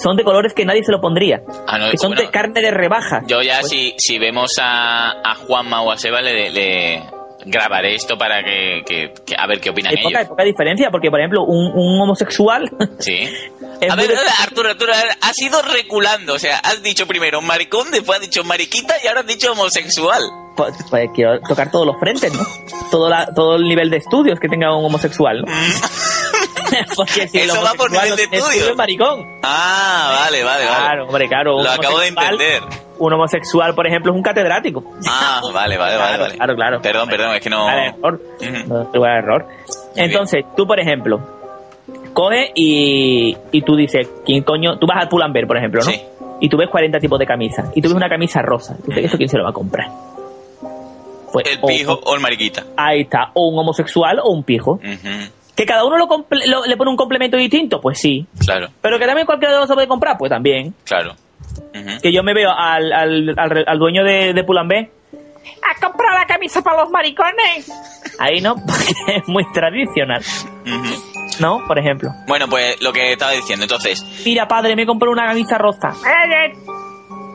Son 0.01 0.15
de 0.17 0.23
colores 0.23 0.53
que 0.53 0.65
nadie 0.65 0.83
se 0.83 0.91
lo 0.91 0.99
pondría. 1.01 1.41
Ah, 1.67 1.77
no, 1.77 1.91
que 1.91 1.97
son 1.97 2.11
bueno, 2.11 2.21
de 2.23 2.29
carne 2.31 2.61
de 2.61 2.71
rebaja. 2.71 3.21
Yo 3.27 3.41
ya 3.41 3.61
si, 3.63 3.93
si 3.97 4.17
vemos 4.19 4.57
a, 4.61 5.11
a 5.23 5.35
Juanma 5.35 5.81
o 5.81 5.91
a 5.91 5.97
Seba 5.97 6.21
le, 6.21 6.49
le 6.51 7.03
grabaré 7.45 7.95
esto 7.95 8.17
para 8.17 8.43
que, 8.43 8.81
que- 8.85 9.13
que- 9.25 9.35
a 9.37 9.47
ver 9.47 9.59
qué 9.59 9.71
opinan 9.71 9.91
Hay 9.95 10.03
poca, 10.03 10.17
hay 10.17 10.21
ellos. 10.23 10.29
poca 10.29 10.43
diferencia, 10.43 10.89
porque 10.91 11.09
por 11.09 11.19
ejemplo, 11.19 11.43
un, 11.43 11.71
un 11.73 11.99
homosexual 12.01 12.69
Sí. 12.99 13.27
A 13.89 13.95
ver, 13.95 14.11
Arturo, 14.43 14.69
Arturo, 14.69 14.93
has 15.21 15.41
ido 15.41 15.59
reculando. 15.63 16.33
O 16.35 16.39
sea, 16.39 16.57
has 16.59 16.83
dicho 16.83 17.07
primero 17.07 17.41
maricón, 17.41 17.89
después 17.89 18.19
has 18.19 18.21
dicho 18.25 18.43
mariquita 18.43 18.93
y 19.03 19.07
ahora 19.07 19.21
has 19.21 19.25
dicho 19.27 19.51
homosexual. 19.53 20.21
pues, 20.55 20.75
pues 20.89 21.09
quiero 21.15 21.39
tocar 21.41 21.71
todos 21.71 21.87
los 21.87 21.97
frentes, 21.99 22.31
¿no? 22.31 22.43
Todo, 22.91 23.09
la, 23.09 23.25
todo 23.33 23.55
el 23.55 23.63
nivel 23.63 23.89
de 23.89 23.97
estudios 23.97 24.39
que 24.39 24.47
tenga 24.49 24.75
un 24.75 24.85
homosexual, 24.85 25.41
¿no? 25.41 25.51
Porque 26.95 27.27
si 27.27 27.37
Eso 27.39 27.61
va 27.63 27.73
por 27.73 27.91
nivel 27.91 28.09
no 28.09 28.15
de 28.15 28.27
tiene 28.27 28.37
estudios. 28.37 28.67
es 28.69 28.75
maricón. 28.75 29.25
Ah, 29.43 30.19
vale, 30.23 30.43
vale, 30.43 30.65
vale. 30.65 30.77
Claro, 30.77 31.05
hombre, 31.05 31.27
claro. 31.27 31.63
Lo 31.63 31.69
acabo 31.69 31.99
de 31.99 32.07
entender. 32.07 32.61
Un 32.99 33.13
homosexual, 33.13 33.73
por 33.73 33.87
ejemplo, 33.87 34.11
es 34.11 34.15
un 34.15 34.21
catedrático. 34.23 34.83
Ah, 35.07 35.41
vale, 35.53 35.77
vale, 35.77 35.97
vale, 35.97 35.97
Claro, 35.97 36.23
vale. 36.23 36.35
claro, 36.35 36.55
claro. 36.55 36.81
Perdón, 36.81 37.09
perdón, 37.09 37.35
es 37.35 37.41
que 37.41 37.49
no. 37.49 37.65
Vale, 37.65 37.87
error. 37.87 38.21
No 38.67 38.81
es 38.83 38.87
lugar 38.93 39.11
a 39.11 39.17
error. 39.19 39.47
Entonces, 39.95 40.45
tú, 40.55 40.65
por 40.67 40.79
ejemplo, 40.79 41.19
coges 42.13 42.51
y, 42.55 43.35
y 43.51 43.61
tú 43.63 43.75
dices, 43.75 44.07
¿quién 44.25 44.43
coño? 44.43 44.77
Tú 44.77 44.85
vas 44.87 45.01
al 45.01 45.09
Pull&Bear, 45.09 45.47
por 45.47 45.57
ejemplo, 45.57 45.81
¿no? 45.83 45.89
Sí. 45.91 46.01
Y 46.41 46.49
tú 46.49 46.57
ves 46.57 46.69
40 46.69 46.99
tipos 46.99 47.19
de 47.19 47.25
camisas. 47.25 47.69
Y 47.75 47.81
tú 47.81 47.87
ves 47.89 47.95
una 47.95 48.09
camisa 48.09 48.41
rosa. 48.41 48.75
Y 48.85 48.89
dices, 48.89 49.05
¿eso 49.05 49.17
quién 49.17 49.29
se 49.29 49.37
lo 49.37 49.43
va 49.43 49.49
a 49.51 49.53
comprar? 49.53 49.87
Pues, 51.31 51.45
El 51.47 51.61
pijo 51.61 51.93
o 52.03 52.13
el 52.15 52.19
mariquita. 52.19 52.63
Ahí 52.75 53.01
está, 53.01 53.31
o 53.33 53.47
un 53.49 53.59
homosexual 53.59 54.19
o 54.21 54.31
un 54.33 54.43
pijo. 54.43 54.73
Ujú, 54.73 55.31
¿Que 55.61 55.65
cada 55.67 55.85
uno 55.85 55.95
lo 55.95 56.65
le 56.65 56.75
pone 56.75 56.89
un 56.89 56.97
complemento 56.97 57.37
distinto? 57.37 57.79
Pues 57.79 57.99
sí. 57.99 58.25
Claro, 58.43 58.69
Pero 58.81 58.97
que 58.97 59.05
también 59.05 59.27
cualquiera 59.27 59.53
de 59.53 59.59
los 59.59 59.67
se 59.67 59.75
puede 59.75 59.87
comprar, 59.87 60.17
pues 60.17 60.31
también. 60.31 60.73
claro. 60.83 61.13
Que 62.01 62.11
yo 62.11 62.23
me 62.23 62.33
veo 62.33 62.49
al, 62.49 62.91
al, 62.91 63.35
al, 63.67 63.77
dueño 63.77 64.03
de, 64.03 64.33
de 64.33 64.43
Pull&Bear. 64.43 64.87
¿Has 65.69 65.79
comprado 65.79 66.17
la 66.17 66.25
camisa 66.25 66.63
para 66.63 66.81
los 66.81 66.89
maricones? 66.89 67.71
Ahí 68.19 68.41
no, 68.41 68.55
porque 68.67 68.93
es 69.17 69.27
muy 69.27 69.43
tradicional. 69.53 70.23
¿No? 71.39 71.59
Por 71.67 71.77
ejemplo. 71.77 72.09
Bueno, 72.27 72.47
pues 72.49 72.81
lo 72.81 72.91
que 72.91 73.11
estaba 73.11 73.33
diciendo, 73.33 73.65
entonces. 73.65 74.03
Mira, 74.25 74.47
padre, 74.47 74.75
me 74.75 74.87
compré 74.87 75.09
una 75.09 75.27
camisa 75.27 75.59
rosa. 75.59 75.89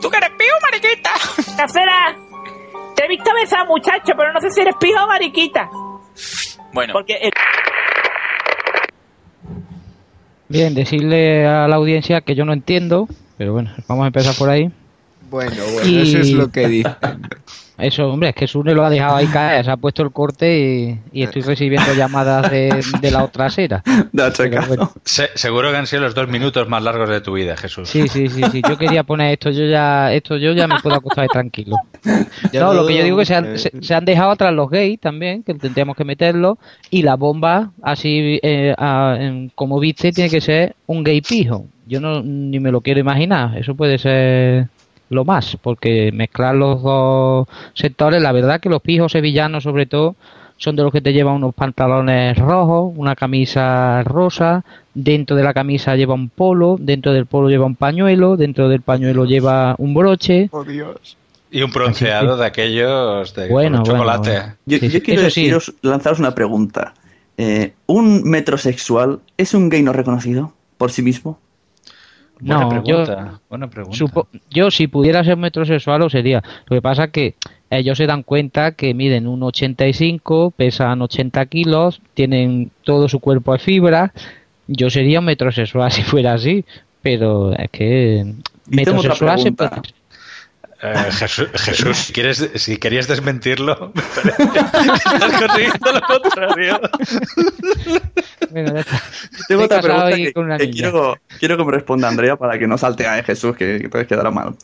¿Tú 0.01 0.09
que 0.09 0.17
eres 0.17 0.31
pijo, 0.37 0.55
mariquita? 0.63 1.11
Casera, 1.57 2.15
te 2.93 3.05
he 3.05 3.07
visto 3.07 3.31
besar, 3.33 3.65
muchacho, 3.67 4.13
pero 4.17 4.33
no 4.33 4.39
sé 4.41 4.51
si 4.51 4.59
eres 4.61 4.75
pijo 4.79 5.01
o 5.01 5.07
mariquita. 5.07 5.69
Bueno, 6.73 6.91
Porque 6.93 7.13
el- 7.13 7.31
Bien, 10.49 10.73
decirle 10.73 11.45
a 11.45 11.67
la 11.67 11.75
audiencia 11.75 12.21
que 12.21 12.35
yo 12.35 12.45
no 12.45 12.53
entiendo, 12.53 13.07
pero 13.37 13.53
bueno, 13.53 13.71
vamos 13.87 14.05
a 14.05 14.07
empezar 14.07 14.35
por 14.35 14.49
ahí. 14.49 14.71
Bueno, 15.29 15.63
bueno, 15.73 15.89
Y- 15.89 16.01
eso 16.01 16.19
es 16.19 16.33
lo 16.33 16.49
que 16.49 16.67
dice. 16.67 16.89
Eso, 17.77 18.09
hombre, 18.09 18.29
es 18.29 18.35
que 18.35 18.47
Sune 18.47 18.73
lo 18.73 18.83
ha 18.83 18.89
dejado 18.89 19.15
ahí 19.17 19.27
caer, 19.27 19.63
se 19.63 19.69
ha 19.71 19.77
puesto 19.77 20.01
el 20.01 20.11
corte 20.11 20.57
y, 20.59 20.99
y 21.19 21.23
estoy 21.23 21.43
recibiendo 21.43 21.93
llamadas 21.93 22.49
de, 22.49 22.81
de 23.01 23.11
la 23.11 23.23
otra 23.23 23.45
acera. 23.45 23.83
Pero 24.49 24.67
bueno. 24.67 24.91
Se- 25.05 25.29
seguro 25.35 25.69
que 25.69 25.77
han 25.77 25.85
sido 25.85 26.01
los 26.01 26.15
dos 26.15 26.27
minutos 26.27 26.67
más 26.67 26.81
largos 26.81 27.07
de 27.09 27.21
tu 27.21 27.33
vida, 27.33 27.55
Jesús. 27.55 27.87
Sí, 27.87 28.07
sí, 28.07 28.27
sí, 28.29 28.43
sí. 28.51 28.63
Yo 28.67 28.77
quería 28.77 29.03
poner 29.03 29.31
esto, 29.33 29.51
yo 29.51 29.65
ya, 29.65 30.11
esto 30.11 30.37
yo 30.37 30.53
ya 30.53 30.67
me 30.67 30.79
puedo 30.81 30.95
acostar 30.95 31.23
ahí 31.23 31.29
tranquilo. 31.29 31.75
Ya 32.51 32.61
no, 32.61 32.73
lo 32.73 32.81
lo 32.81 32.87
que 32.87 32.95
yo 32.95 33.03
digo 33.03 33.21
es 33.21 33.27
que 33.27 33.33
se 33.33 33.35
han, 33.35 33.57
se, 33.59 33.71
se 33.81 33.93
han 33.93 34.05
dejado 34.05 34.31
atrás 34.31 34.53
los 34.53 34.69
gays 34.69 34.99
también, 34.99 35.43
que 35.43 35.53
tendríamos 35.55 35.95
que 35.95 36.03
meterlo, 36.05 36.57
y 36.89 37.01
la 37.01 37.15
bomba, 37.15 37.71
así 37.81 38.39
eh, 38.41 38.73
a- 38.77 39.17
en- 39.19 39.51
como 39.53 39.79
viste, 39.79 40.11
tiene 40.11 40.29
que 40.29 40.39
ser 40.41 40.75
un 40.87 41.03
gay 41.03 41.21
pijo. 41.21 41.65
Yo 41.85 41.99
no 41.99 42.21
ni 42.23 42.59
me 42.59 42.71
lo 42.71 42.81
quiero 42.81 42.99
imaginar. 42.99 43.57
Eso 43.57 43.75
puede 43.75 43.97
ser 43.97 44.67
lo 45.09 45.25
más, 45.25 45.57
porque 45.61 46.11
mezclar 46.13 46.55
los 46.55 46.81
dos 46.83 47.47
sectores, 47.73 48.21
la 48.21 48.31
verdad 48.31 48.59
que 48.59 48.69
los 48.69 48.81
pijos 48.81 49.11
sevillanos 49.11 49.63
sobre 49.63 49.85
todo 49.85 50.15
son 50.57 50.75
de 50.75 50.83
los 50.83 50.91
que 50.91 51.01
te 51.01 51.13
llevan 51.13 51.35
unos 51.35 51.53
pantalones 51.53 52.35
rojos, 52.37 52.91
una 52.95 53.15
camisa 53.15 54.01
rosa, 54.03 54.63
dentro 54.93 55.35
de 55.35 55.43
la 55.43 55.53
camisa 55.53 55.95
lleva 55.95 56.15
un 56.15 56.29
polo, 56.29 56.77
dentro 56.79 57.13
del 57.13 57.27
polo 57.27 57.47
lleva 57.49 57.65
un 57.67 57.75
pañuelo, 57.75 58.37
dentro 58.37 58.67
del 58.67 58.81
pañuelo 58.81 59.25
lleva 59.25 59.75
un 59.77 59.93
broche. 59.93 60.49
Oh, 60.51 60.63
Dios. 60.63 61.15
Y 61.51 61.61
un 61.61 61.71
bronceado 61.71 62.35
de 62.37 62.45
aquellos 62.45 63.33
de 63.35 63.47
Bueno, 63.49 63.77
con 63.77 63.83
bueno, 63.85 63.99
chocolate. 63.99 64.31
bueno. 64.31 64.55
Yo, 64.65 64.77
Sí, 64.79 64.85
yo 64.87 64.91
sí. 64.91 65.01
quiero 65.01 65.21
deciros, 65.21 65.73
lanzaros 65.81 66.19
una 66.19 66.33
pregunta. 66.35 66.93
Eh, 67.37 67.73
¿Un 67.85 68.23
metrosexual 68.23 69.19
es 69.37 69.53
un 69.53 69.69
gay 69.69 69.83
no 69.83 69.93
reconocido 69.93 70.53
por 70.77 70.91
sí 70.91 71.03
mismo? 71.03 71.39
Buena 72.39 72.61
No, 72.61 72.69
pregunta, 72.69 73.29
yo- 73.31 73.39
buena 73.49 73.67
pregunta. 73.69 73.97
Supo- 73.97 74.27
yo 74.49 74.69
si 74.71 74.87
pudiera 74.87 75.23
ser 75.23 75.37
metrosexual 75.37 75.99
lo 76.01 76.09
sería. 76.09 76.43
Lo 76.67 76.75
que 76.75 76.81
pasa 76.81 77.05
es 77.05 77.11
que 77.11 77.35
ellos 77.69 77.97
se 77.97 78.05
dan 78.05 78.23
cuenta 78.23 78.71
que 78.73 78.93
miden 78.93 79.25
1,85, 79.27 80.51
pesan 80.55 81.01
80 81.01 81.45
kilos, 81.47 82.01
tienen 82.13 82.71
todo 82.83 83.09
su 83.09 83.19
cuerpo 83.19 83.53
de 83.53 83.59
fibra. 83.59 84.13
Yo 84.67 84.89
sería 84.89 85.19
un 85.19 85.25
metrosexual 85.25 85.91
si 85.91 86.03
fuera 86.03 86.33
así, 86.33 86.63
pero 87.01 87.53
es 87.53 87.69
que 87.71 88.33
metrosexual 88.67 89.39
se 89.39 89.51
puede- 89.51 89.69
Eh, 90.81 91.11
Jesús, 91.11 91.49
Jesús, 91.55 91.97
si, 91.97 92.13
quieres, 92.13 92.49
si 92.55 92.77
querías 92.77 93.07
desmentirlo, 93.07 93.91
me 93.95 94.01
parece 94.01 94.49
que 94.51 94.59
estás 94.59 95.41
consiguiendo 95.41 95.91
lo 95.91 96.01
contrario. 96.01 96.81
Bueno, 98.51 98.73
ya 98.73 98.79
está. 98.81 99.03
Tengo 99.47 99.63
otra 99.63 99.81
pregunta 99.81 100.57
que, 100.57 100.69
quiero, 100.69 101.17
quiero 101.39 101.57
que 101.57 101.65
me 101.65 101.71
responda 101.71 102.07
Andrea 102.07 102.35
para 102.35 102.59
que 102.59 102.67
no 102.67 102.77
salte 102.77 103.07
a 103.07 103.23
Jesús, 103.23 103.55
que, 103.55 103.79
que 103.79 103.85
entonces 103.85 104.07
quedará 104.07 104.29
mal. 104.29 104.55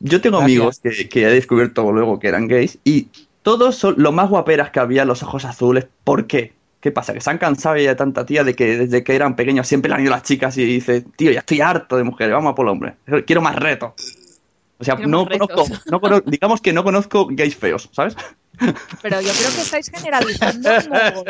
Yo 0.00 0.20
tengo 0.20 0.38
Gracias. 0.38 0.58
amigos 0.58 0.80
que, 0.80 1.08
que 1.08 1.24
he 1.24 1.30
descubierto 1.30 1.90
luego 1.92 2.18
que 2.18 2.28
eran 2.28 2.48
gays 2.48 2.78
y 2.84 3.08
todos 3.42 3.76
son 3.76 3.94
lo 3.96 4.12
más 4.12 4.28
guaperas 4.28 4.70
que 4.70 4.80
había, 4.80 5.04
los 5.04 5.22
ojos 5.22 5.44
azules. 5.44 5.86
¿Por 6.04 6.26
qué? 6.26 6.52
¿Qué 6.80 6.92
pasa? 6.92 7.12
Que 7.12 7.20
se 7.20 7.30
han 7.30 7.38
cansado 7.38 7.76
ya 7.76 7.90
de 7.90 7.96
tanta 7.96 8.26
tía 8.26 8.44
de 8.44 8.54
que 8.54 8.76
desde 8.76 9.02
que 9.02 9.16
eran 9.16 9.34
pequeños 9.36 9.66
siempre 9.66 9.88
le 9.88 9.96
han 9.96 10.02
ido 10.02 10.10
las 10.10 10.22
chicas 10.22 10.56
y 10.58 10.64
dice, 10.64 11.04
tío, 11.16 11.32
ya 11.32 11.40
estoy 11.40 11.60
harto 11.60 11.96
de 11.96 12.04
mujeres, 12.04 12.34
vamos 12.34 12.52
a 12.52 12.54
por 12.54 12.66
el 12.66 12.70
hombre. 12.70 12.94
Quiero 13.26 13.40
más 13.40 13.56
retos. 13.56 13.92
O 14.80 14.84
sea, 14.84 14.94
no 14.94 15.26
conozco, 15.28 15.66
no 15.86 16.00
cono- 16.00 16.20
digamos 16.26 16.60
que 16.60 16.72
no 16.72 16.84
conozco 16.84 17.26
gays 17.30 17.56
feos, 17.56 17.88
¿sabes? 17.92 18.14
Pero 19.02 19.20
yo 19.20 19.32
creo 19.32 19.50
que 19.54 19.60
estáis 19.60 19.90
generalizando 19.90 20.68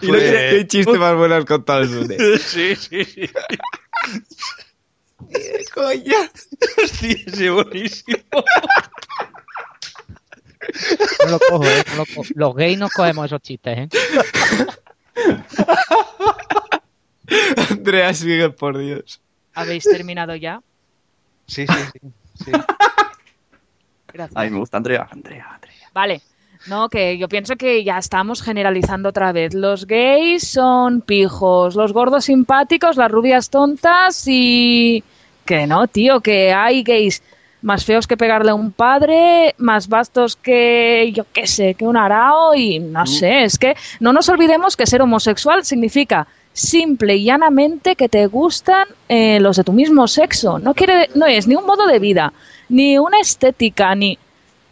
qué 0.00 0.64
chiste 0.68 0.98
más 0.98 1.16
bueno 1.16 1.34
has 1.36 1.44
contado. 1.44 1.84
Sí, 2.38 2.74
sí, 2.76 3.04
sí. 3.04 3.30
Coño. 5.74 6.14
Hostia, 6.82 7.16
sí, 7.34 7.48
buenísimo. 7.48 8.18
No 11.24 11.30
lo 11.30 11.38
cojo, 11.38 11.64
¿eh? 11.66 11.84
No 11.90 11.96
lo 11.96 12.06
cojo. 12.06 12.22
Los 12.34 12.54
gays 12.54 12.78
no 12.78 12.88
cogemos 12.88 13.26
esos 13.26 13.42
chistes, 13.42 13.78
¿eh? 13.78 13.88
Andrea, 17.70 18.14
sigue, 18.14 18.50
por 18.50 18.78
Dios. 18.78 19.20
¿Habéis 19.54 19.84
terminado 19.84 20.34
ya? 20.36 20.60
Sí, 21.48 21.66
sí, 21.66 22.00
sí. 22.44 22.52
Gracias. 24.12 24.36
Ay, 24.36 24.50
me 24.50 24.58
gusta 24.58 24.76
Andrea. 24.76 25.08
Andrea, 25.10 25.46
Andrea. 25.54 25.90
Vale. 25.92 26.22
No, 26.66 26.88
que 26.88 27.18
yo 27.18 27.28
pienso 27.28 27.56
que 27.56 27.84
ya 27.84 27.98
estamos 27.98 28.42
generalizando 28.42 29.08
otra 29.08 29.32
vez. 29.32 29.54
Los 29.54 29.86
gays 29.86 30.46
son 30.46 31.00
pijos, 31.00 31.74
los 31.76 31.92
gordos 31.92 32.26
simpáticos, 32.26 32.96
las 32.96 33.10
rubias 33.10 33.50
tontas 33.50 34.24
y... 34.26 35.02
Que 35.44 35.66
no, 35.66 35.86
tío, 35.86 36.20
que 36.20 36.52
hay 36.52 36.82
gays 36.82 37.22
más 37.62 37.84
feos 37.84 38.06
que 38.06 38.16
pegarle 38.16 38.50
a 38.52 38.54
un 38.54 38.70
padre, 38.72 39.54
más 39.58 39.88
vastos 39.88 40.36
que, 40.36 41.10
yo 41.14 41.24
qué 41.32 41.46
sé, 41.46 41.74
que 41.74 41.84
un 41.84 41.96
arao 41.96 42.54
y 42.54 42.78
no 42.78 43.04
sé, 43.06 43.42
es 43.44 43.58
que 43.58 43.74
no 44.00 44.12
nos 44.12 44.28
olvidemos 44.28 44.76
que 44.76 44.86
ser 44.86 45.02
homosexual 45.02 45.64
significa 45.64 46.26
simple 46.52 47.16
y 47.16 47.24
llanamente 47.24 47.94
que 47.96 48.08
te 48.08 48.26
gustan 48.26 48.86
eh, 49.08 49.38
los 49.40 49.56
de 49.56 49.64
tu 49.64 49.72
mismo 49.72 50.06
sexo. 50.08 50.58
No, 50.58 50.74
quiere, 50.74 51.08
no 51.14 51.26
es 51.26 51.46
ni 51.46 51.54
un 51.56 51.66
modo 51.66 51.86
de 51.86 51.98
vida, 51.98 52.32
ni 52.68 52.98
una 52.98 53.18
estética, 53.20 53.94
ni 53.94 54.18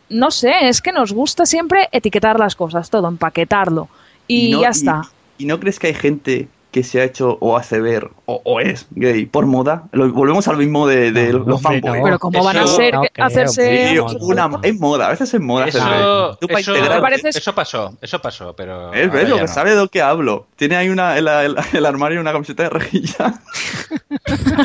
no 0.08 0.30
sé, 0.30 0.52
es 0.62 0.80
que 0.80 0.92
nos 0.92 1.12
gusta 1.12 1.44
siempre 1.46 1.88
etiquetar 1.90 2.38
las 2.38 2.54
cosas, 2.54 2.88
todo, 2.90 3.08
empaquetarlo. 3.08 3.88
Y, 4.28 4.52
no- 4.52 4.60
ya 4.62 4.68
está. 4.68 5.02
¿Y 5.38 5.46
no 5.46 5.58
crees 5.60 5.78
que 5.78 5.88
hay 5.88 5.94
gente 5.94 6.48
que 6.76 6.82
se 6.84 7.00
ha 7.00 7.04
hecho 7.04 7.38
o 7.40 7.56
hace 7.56 7.80
ver 7.80 8.10
o, 8.26 8.42
o 8.44 8.60
es 8.60 8.86
gay 8.90 9.24
por 9.24 9.46
moda? 9.46 9.84
Lo- 9.92 10.12
volvemos 10.12 10.46
al 10.46 10.58
mismo 10.58 10.86
de, 10.86 11.10
de 11.10 11.32
los 11.32 11.62
fanboys. 11.62 11.96
no. 11.96 12.04
Pero 12.04 12.18
¿cómo 12.18 12.44
van 12.44 12.58
a 12.58 12.66
ser 12.66 12.94
que- 13.14 13.22
hacerse 13.22 13.98
una, 14.20 14.50
es 14.62 14.78
moda, 14.78 15.06
a 15.06 15.10
veces 15.12 15.32
es 15.32 15.40
moda. 15.40 15.64
hacer. 15.64 15.80
Eso, 15.80 16.38
eso, 16.38 17.00
parece- 17.00 17.52
pasó, 17.54 17.96
eso 18.02 18.20
pasó, 18.20 18.54
pero. 18.54 18.92
Es 18.92 19.06
ahora 19.08 19.14
ves 19.20 19.28
lo 19.30 19.36
ya 19.36 19.42
que 19.42 19.48
no. 19.48 19.54
sabe 19.54 19.70
de 19.70 19.76
lo 19.76 19.88
que 19.88 20.02
hablo. 20.02 20.48
Tiene 20.56 20.76
ahí 20.76 20.90
una, 20.90 21.16
el, 21.16 21.26
el- 21.28 21.56
el 21.72 21.86
armario 21.86 22.20
una 22.20 22.32
camiseta 22.32 22.64
de 22.64 22.68
rejilla. 22.68 23.34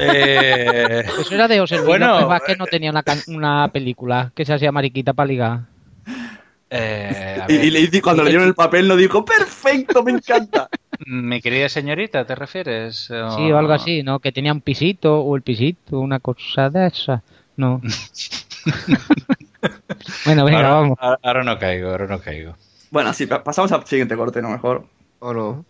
Eh, 0.02 1.04
Eso 1.20 1.34
era 1.36 1.48
de 1.48 1.58
Luis 1.58 1.86
Bueno, 1.86 2.08
López 2.14 2.28
Vázquez, 2.28 2.58
no 2.58 2.66
tenía 2.66 2.90
una, 2.92 3.04
una 3.28 3.70
película 3.72 4.32
que 4.36 4.44
se 4.46 4.54
hacía 4.54 4.72
mariquita 4.72 5.14
para 5.14 5.28
ligar. 5.28 5.60
eh, 6.70 7.42
Y, 7.48 7.54
ver, 7.58 7.66
y 7.66 7.70
le 7.72 7.80
dice- 7.82 8.02
cuando 8.02 8.24
le 8.24 8.30
dieron 8.32 8.48
el 8.48 8.56
papel 8.56 8.88
lo 8.88 8.96
dijo, 8.96 9.24
perfecto, 9.24 10.04
me 10.04 10.12
encanta. 10.12 10.68
Mi 11.06 11.42
querida 11.42 11.70
señorita, 11.70 12.26
¿te 12.26 12.36
refieres? 12.36 13.10
O- 13.12 13.38
Sí, 13.38 13.52
o 13.52 13.58
algo 13.58 13.74
así, 13.74 14.04
¿no? 14.04 14.20
Que 14.20 14.32
tenía 14.32 14.54
un 14.54 14.62
pisito 14.62 15.20
o 15.22 15.36
el 15.36 15.42
pisito, 15.42 16.00
una 16.00 16.20
cosa 16.20 16.70
de 16.70 16.88
esa. 16.88 17.22
No. 17.58 17.82
bueno, 20.26 20.46
venga, 20.46 20.58
ahora, 20.60 20.74
vamos. 20.74 20.98
ahora- 21.24 21.44
no 21.44 21.58
caigo, 21.60 21.90
ahora 21.90 22.08
no 22.08 22.20
caigo. 22.20 22.56
Bueno, 22.90 23.14
sí, 23.14 23.26
pa- 23.26 23.44
pasamos 23.44 23.72
al 23.72 23.86
siguiente 23.86 24.16
corte, 24.16 24.42
¿no? 24.42 24.50
Mejor. 24.50 24.86
¿O 25.20 25.34
no? 25.34 25.66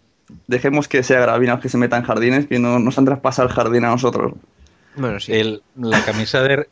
Dejemos 0.48 0.88
que 0.88 1.04
sea 1.04 1.20
Gravina 1.22 1.60
que 1.60 1.70
se 1.70 1.78
meta 1.78 1.98
en 1.98 2.04
jardines, 2.04 2.48
que 2.48 2.58
no 2.60 2.80
nos 2.80 2.98
han 2.98 3.06
traspasado 3.06 3.48
el 3.50 3.54
jardín 3.54 3.86
a 3.86 3.90
nosotros. 3.90 4.34
Bueno, 4.96 5.20
sí. 5.20 5.34
El- 5.34 5.62
la 5.76 6.04
camisa 6.06 6.42
de. 6.42 6.68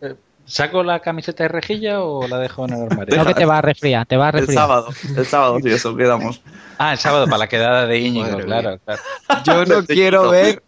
¿Saco 0.50 0.84
la 0.84 1.00
camiseta 1.00 1.44
de 1.44 1.48
rejilla 1.50 2.02
o 2.02 2.28
la 2.28 2.38
dejo 2.40 2.66
en 2.66 2.74
el 2.74 2.82
armario? 2.84 3.16
No 3.16 3.26
que 3.26 3.34
te 3.34 3.46
va 3.46 3.60
a 3.60 3.62
resfriar, 3.62 4.06
te 4.06 4.18
va 4.18 4.26
a 4.26 4.30
El 4.30 4.34
resfriar. 4.34 4.62
sábado, 4.64 4.88
el 5.16 5.26
sábado, 5.26 5.58
sí, 5.64 5.70
eso 5.70 5.96
quedamos. 5.96 6.42
Ah, 6.78 6.94
el 6.94 6.98
sábado 6.98 7.26
para 7.26 7.38
la 7.38 7.48
quedada 7.48 7.86
de 7.86 8.00
Íñigo, 8.00 8.38
claro, 8.40 8.80
claro. 8.84 9.02
Yo 9.46 9.66
no 9.66 9.86
quiero 9.86 10.30
ver 10.30 10.62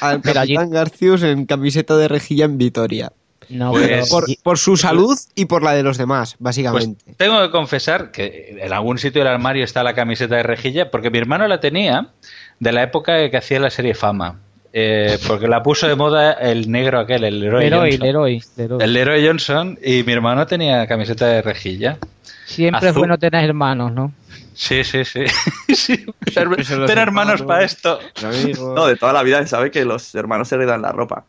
al 0.00 0.20
Pero 0.20 0.40
allí- 0.40 0.54
Capitán 0.54 0.70
Garcius 0.74 1.22
en 1.22 1.46
camiseta 1.46 1.96
de 1.96 2.08
rejilla 2.08 2.44
en 2.46 2.58
Vitoria. 2.58 3.12
No, 3.48 3.70
Pues- 3.70 3.86
pero- 3.86 4.06
Por, 4.08 4.24
por 4.42 4.58
su 4.58 4.76
salud 4.76 5.16
y 5.34 5.44
por 5.44 5.62
la 5.62 5.72
de 5.74 5.82
los 5.84 5.98
demás, 5.98 6.32
Pues 6.32 6.40
básicamente. 6.40 7.14
tengo 7.16 7.40
que 7.42 7.50
confesar 7.50 8.10
que 8.10 8.58
en 8.60 8.72
algún 8.72 8.98
sitio 8.98 9.22
del 9.22 9.32
armario 9.32 9.62
está 9.64 9.82
la 9.84 9.94
camiseta 9.94 10.34
de 10.36 10.42
rejilla, 10.42 10.90
porque 10.90 11.10
mi 11.10 11.18
hermano 11.18 11.46
la 11.46 11.60
tenía 11.60 12.08
de 12.58 12.72
la 12.72 12.82
época 12.82 13.30
que 13.30 13.36
hacía 13.36 13.60
la 13.60 13.70
serie 13.70 13.94
Fama. 13.94 14.40
Eh, 14.72 15.18
porque 15.26 15.48
la 15.48 15.62
puso 15.62 15.86
de 15.88 15.94
moda 15.94 16.32
el 16.34 16.70
negro 16.70 17.00
aquel, 17.00 17.24
el 17.24 17.40
Leroy, 17.40 17.64
Leroy, 17.64 17.90
Johnson. 17.92 18.06
Leroy, 18.06 18.42
Leroy. 18.56 18.82
El 18.84 18.92
Leroy 18.92 19.26
Johnson 19.26 19.78
y 19.82 20.02
mi 20.02 20.12
hermano 20.12 20.46
tenía 20.46 20.86
camiseta 20.86 21.26
de 21.26 21.42
rejilla. 21.42 21.98
Siempre 22.46 22.90
es 22.90 22.94
bueno 22.94 23.18
tener 23.18 23.44
hermanos, 23.44 23.92
¿no? 23.92 24.12
Sí, 24.54 24.84
sí, 24.84 25.04
sí. 25.04 25.24
Tener 26.34 26.48
hermanos 26.48 26.70
hermanos. 27.40 27.42
para 27.42 27.64
esto. 27.64 27.98
No, 28.74 28.86
de 28.86 28.96
toda 28.96 29.12
la 29.12 29.22
vida 29.22 29.40
se 29.42 29.48
sabe 29.48 29.70
que 29.70 29.84
los 29.84 30.14
hermanos 30.14 30.48
se 30.48 30.54
heredan 30.54 30.82
la 30.82 30.92
ropa. 30.92 31.24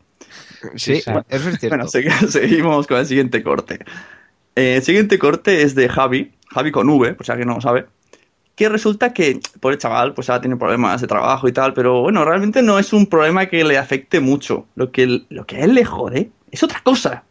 sí, 0.76 1.00
sí. 1.00 1.10
eso 1.28 1.48
es 1.50 1.58
cierto. 1.58 1.68
Bueno, 1.68 1.84
segui- 1.86 2.26
seguimos 2.28 2.86
con 2.86 2.98
el 2.98 3.06
siguiente 3.06 3.42
corte. 3.42 3.80
Eh, 4.56 4.76
el 4.76 4.82
siguiente 4.82 5.18
corte 5.18 5.62
es 5.62 5.74
de 5.74 5.88
Javi, 5.88 6.32
Javi 6.50 6.70
con 6.72 6.88
V, 6.88 7.14
por 7.14 7.26
si 7.26 7.32
alguien 7.32 7.48
no 7.48 7.56
lo 7.56 7.60
sabe, 7.60 7.86
que 8.58 8.68
resulta 8.68 9.12
que, 9.12 9.38
por 9.60 9.72
el 9.72 9.78
chaval, 9.78 10.14
pues 10.14 10.28
ahora 10.28 10.40
tiene 10.40 10.56
problemas 10.56 11.00
de 11.00 11.06
trabajo 11.06 11.46
y 11.46 11.52
tal, 11.52 11.72
pero 11.74 12.02
bueno, 12.02 12.24
realmente 12.24 12.60
no 12.60 12.80
es 12.80 12.92
un 12.92 13.06
problema 13.06 13.46
que 13.46 13.62
le 13.62 13.78
afecte 13.78 14.18
mucho. 14.18 14.66
Lo 14.74 14.90
que, 14.90 15.22
lo 15.28 15.46
que 15.46 15.58
a 15.58 15.60
él 15.60 15.74
le 15.74 15.84
jode 15.84 16.30
es 16.50 16.62
otra 16.64 16.80
cosa. 16.82 17.22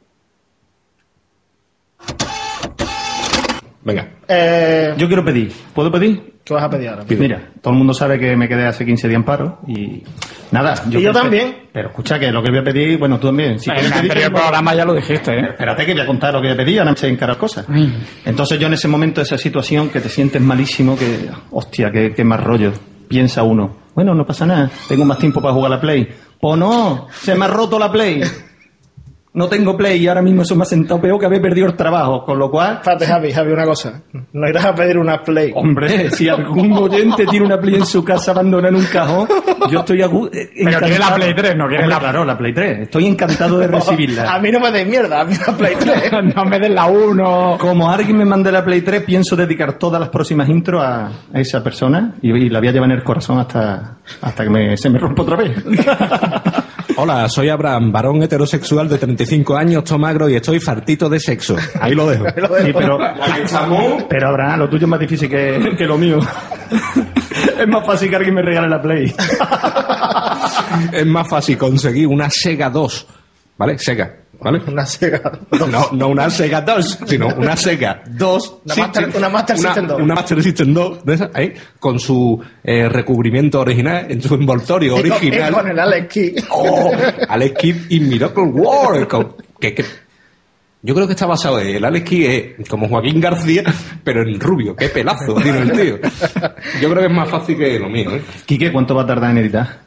Venga. 3.84 4.08
Yo 4.98 5.08
quiero 5.08 5.26
pedir. 5.26 5.52
¿Puedo 5.76 5.92
pedir? 5.92 6.37
¿Qué 6.48 6.54
vas 6.54 6.64
a 6.64 6.70
pedir 6.70 6.88
ahora? 6.90 7.04
Mira, 7.10 7.50
todo 7.62 7.74
el 7.74 7.78
mundo 7.78 7.94
sabe 7.94 8.18
que 8.18 8.36
me 8.38 8.48
quedé 8.48 8.66
hace 8.66 8.86
15 8.86 9.08
días 9.10 9.18
en 9.18 9.26
paro 9.26 9.60
y 9.68 10.02
nada. 10.52 10.76
Y 10.90 11.02
yo 11.02 11.12
también. 11.12 11.68
Pero 11.74 11.90
escucha 11.90 12.18
que 12.18 12.32
lo 12.32 12.42
que 12.42 12.50
voy 12.52 12.60
a 12.60 12.64
pedir, 12.64 12.98
bueno, 12.98 13.20
tú 13.20 13.28
también. 13.28 13.60
Si 13.60 13.70
En 13.70 13.76
quieres 13.76 13.92
el 13.92 13.98
pedir- 14.00 14.12
anterior 14.12 14.34
programa 14.34 14.74
ya 14.74 14.86
lo 14.86 14.94
dijiste, 14.94 15.32
¿eh? 15.34 15.48
Espérate 15.50 15.86
que 15.86 15.92
voy 15.94 16.02
a 16.02 16.06
contar 16.06 16.34
lo 16.34 16.40
que 16.42 16.48
voy 16.48 16.54
a 16.54 16.58
pedir, 16.58 16.80
ahora 16.80 16.92
me 16.92 16.98
sé 16.98 17.10
encarar 17.10 17.38
cosas. 17.38 17.66
Entonces 18.26 18.58
yo 18.60 18.68
en 18.68 18.74
ese 18.74 18.88
momento, 18.88 19.20
esa 19.22 19.38
situación 19.38 19.90
que 19.90 20.00
te 20.00 20.08
sientes 20.10 20.42
malísimo, 20.42 20.98
que, 20.98 21.30
hostia, 21.52 21.92
qué, 21.92 22.14
qué 22.16 22.24
más 22.24 22.42
rollo. 22.42 22.72
Piensa 23.10 23.44
uno, 23.44 23.78
bueno, 23.96 24.14
no 24.14 24.26
pasa 24.26 24.46
nada, 24.46 24.70
tengo 24.88 25.06
más 25.06 25.18
tiempo 25.18 25.42
para 25.42 25.54
jugar 25.54 25.72
a 25.72 25.76
la 25.76 25.82
Play. 25.82 26.08
O 26.42 26.56
no, 26.56 27.08
se 27.12 27.36
me 27.36 27.46
ha 27.46 27.48
roto 27.48 27.78
la 27.80 27.92
Play. 27.92 28.22
No 29.34 29.48
tengo 29.48 29.78
Play 29.78 30.02
y 30.04 30.08
ahora 30.08 30.24
mismo 30.24 30.42
eso 30.42 30.56
me 30.56 30.64
ha 30.64 30.66
sentado 30.66 31.00
peor 31.00 31.20
que 31.20 31.28
haber 31.28 31.40
perdido 31.42 31.68
el 31.68 31.76
trabajo, 31.76 32.24
con 32.26 32.40
lo 32.40 32.50
cual... 32.50 32.78
Espérate, 32.78 33.06
Javi, 33.06 33.32
Javi, 33.32 33.52
una 33.52 33.66
cosa. 33.66 34.02
No 34.34 34.50
irás 34.50 34.66
a 34.66 34.74
pedir 34.74 34.98
una 34.98 35.22
Play. 35.22 35.52
Hombre, 35.54 36.10
si 36.10 36.28
algún 36.28 36.74
oyente 36.74 37.26
tiene 37.28 37.46
una 37.46 37.60
Play 37.60 37.76
en 37.76 37.86
su 37.86 38.04
casa 38.04 38.32
abandonada 38.32 38.70
en 38.70 38.78
un 38.78 38.86
cajón, 38.86 39.28
yo 39.70 39.80
estoy 39.82 40.00
agu- 40.00 40.30
eh, 40.34 40.50
Pero 40.64 40.80
quiere 40.80 40.98
la 40.98 41.14
Play 41.14 41.36
3, 41.36 41.56
no 41.56 41.68
quiere 41.68 41.84
Hombre, 41.84 41.88
la- 41.96 42.00
Claro, 42.00 42.26
la 42.26 42.36
Play 42.38 42.54
3. 42.54 42.80
Estoy 42.80 43.06
encantado 43.06 43.60
de 43.60 43.68
recibirla. 43.68 44.34
A 44.34 44.40
mí 44.40 44.50
no 44.52 44.60
me 44.60 44.72
des 44.72 44.88
mierda, 44.88 45.22
a 45.22 45.26
mí 45.26 45.36
la 45.46 45.54
Play 45.56 45.76
3. 45.80 46.12
no 46.36 46.46
me 46.46 46.60
des 46.60 46.72
la 46.72 46.86
1. 46.88 47.58
Como 47.60 47.92
alguien 47.92 48.18
me 48.18 48.26
mande 48.26 48.52
la 48.52 48.66
Play 48.66 48.82
3, 48.82 49.04
pienso 49.04 49.36
dedicar 49.36 49.74
todas 49.78 50.00
las 50.00 50.10
próximas 50.10 50.50
intros 50.50 50.82
a, 50.84 51.12
esa 51.36 51.64
persona 51.64 52.16
y, 52.24 52.32
y 52.36 52.50
la 52.50 52.58
voy 52.60 52.70
a 52.70 52.72
llevar 52.72 52.90
en 52.90 52.98
el 52.98 53.04
corazón 53.04 53.38
hasta, 53.38 53.98
hasta 54.20 54.44
que 54.44 54.50
me- 54.50 54.78
se 54.78 54.90
me 54.90 54.98
rompa 54.98 55.22
otra 55.22 55.36
vez. 55.38 55.52
Hola, 57.00 57.30
soy 57.30 57.48
Abraham, 57.50 57.92
varón 57.92 58.24
heterosexual 58.24 58.90
de 58.90 58.98
35 58.98 59.56
años, 59.56 59.84
magro 60.00 60.28
y 60.28 60.36
estoy 60.36 60.60
fartito 60.60 61.08
de 61.08 61.20
sexo. 61.20 61.56
Ahí 61.80 61.94
lo 61.94 62.08
dejo. 62.10 62.26
Sí, 62.66 62.74
pero, 62.74 62.98
pero 64.10 64.30
Abraham, 64.30 64.60
lo 64.62 64.70
tuyo 64.70 64.86
es 64.86 64.90
más 64.90 65.00
difícil 65.00 65.30
que, 65.30 65.76
que 65.78 65.86
lo 65.86 65.98
mío. 65.98 66.20
Es 67.60 67.68
más 67.68 67.86
fácil 67.86 68.10
que 68.10 68.16
alguien 68.16 68.34
me 68.34 68.42
regale 68.42 68.68
la 68.68 68.82
Play. 68.82 69.14
Es 70.92 71.06
más 71.06 71.28
fácil 71.30 71.56
conseguir 71.56 72.08
una 72.08 72.32
Sega 72.32 72.72
2, 72.72 73.08
¿vale? 73.58 73.78
Sega, 73.78 74.16
¿vale? 74.42 74.62
Una 74.68 74.86
Sega 74.86 75.22
No, 75.70 75.90
no 75.92 76.08
una 76.10 76.30
Sega 76.30 76.62
2, 76.62 77.00
sino 77.06 77.28
una 77.38 77.56
Sega 77.56 78.04
2. 78.08 78.60
Una 78.66 78.76
Master- 78.76 79.10
una 79.16 79.30
Master 79.30 79.58
System 79.58 79.88
2. 79.88 80.02
Una 80.02 80.16
Master 80.16 80.44
System 80.44 80.74
2, 80.74 81.06
de 81.06 81.14
esas, 81.14 81.30
ahí, 81.34 81.54
con 81.80 82.00
su 82.00 82.42
eh, 82.64 82.88
recubrimiento 82.90 83.60
original, 83.62 84.06
en 84.10 84.22
su 84.22 84.34
envoltorio 84.36 84.98
Y 84.98 85.10
Oh, 85.10 85.14
original. 85.16 85.52
y 85.52 85.54
con 85.56 85.68
el 85.68 85.80
Alex 85.80 86.08
Key. 86.14 86.36
Alex 87.30 87.58
Kidd 87.60 87.76
y 87.90 88.00
Miracle 88.00 88.44
World. 88.44 89.08
con- 89.08 89.36
que, 89.60 89.74
que- 89.74 89.86
yo 90.84 90.94
creo 90.94 91.08
que 91.08 91.14
está 91.14 91.26
basado 91.26 91.60
en 91.60 91.76
el 91.76 91.84
Alex 91.84 92.08
Kidd 92.08 92.26
es 92.60 92.70
como 92.70 92.88
Joaquín 92.88 93.20
García, 93.20 93.64
pero 94.04 94.22
en 94.22 94.40
rubio. 94.40 94.76
Qué 94.76 94.90
pelazo 94.90 95.34
tiene 95.42 95.60
el 95.64 95.72
tío. 95.72 95.98
Yo 96.80 96.90
creo 96.90 97.02
que 97.02 97.08
es 97.08 97.14
más 97.14 97.28
fácil 97.30 97.58
que 97.58 97.80
lo 97.80 97.90
mío. 97.90 98.12
¿eh? 98.16 98.22
Quique, 98.46 98.72
¿cuánto 98.72 98.94
va 98.96 99.02
a 99.02 99.06
tardar 99.08 99.32
en 99.32 99.40
editar? 99.40 99.80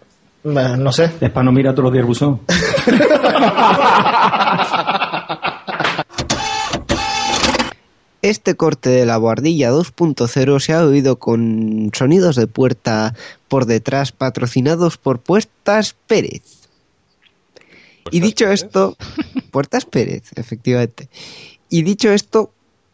No 0.43 0.91
sé. 0.91 1.11
Es 1.21 1.31
para 1.31 1.45
no 1.45 1.53
mirar 1.53 1.75
todos 1.75 1.85
los 1.85 1.93
días 1.93 2.01
el 2.03 2.07
buzón. 2.07 2.41
Este 8.31 8.55
corte 8.55 8.91
de 8.91 9.07
la 9.07 9.17
guardilla 9.17 9.73
2.0 9.73 10.61
se 10.61 10.73
ha 10.73 10.85
oído 10.85 11.19
con 11.19 11.91
sonidos 11.93 12.37
de 12.37 12.47
puerta 12.47 13.13
por 13.49 13.67
detrás 13.67 14.13
patrocinados 14.13 14.99
por 14.99 15.19
Puertas 15.19 15.97
Pérez. 16.07 16.69
Y 18.13 18.21
dicho 18.21 18.49
esto, 18.49 18.97
Puertas 19.51 19.85
Pérez, 19.85 20.31
efectivamente. 20.37 21.09
Y 21.71 21.83
dicho 21.83 22.13
esto, 22.13 22.53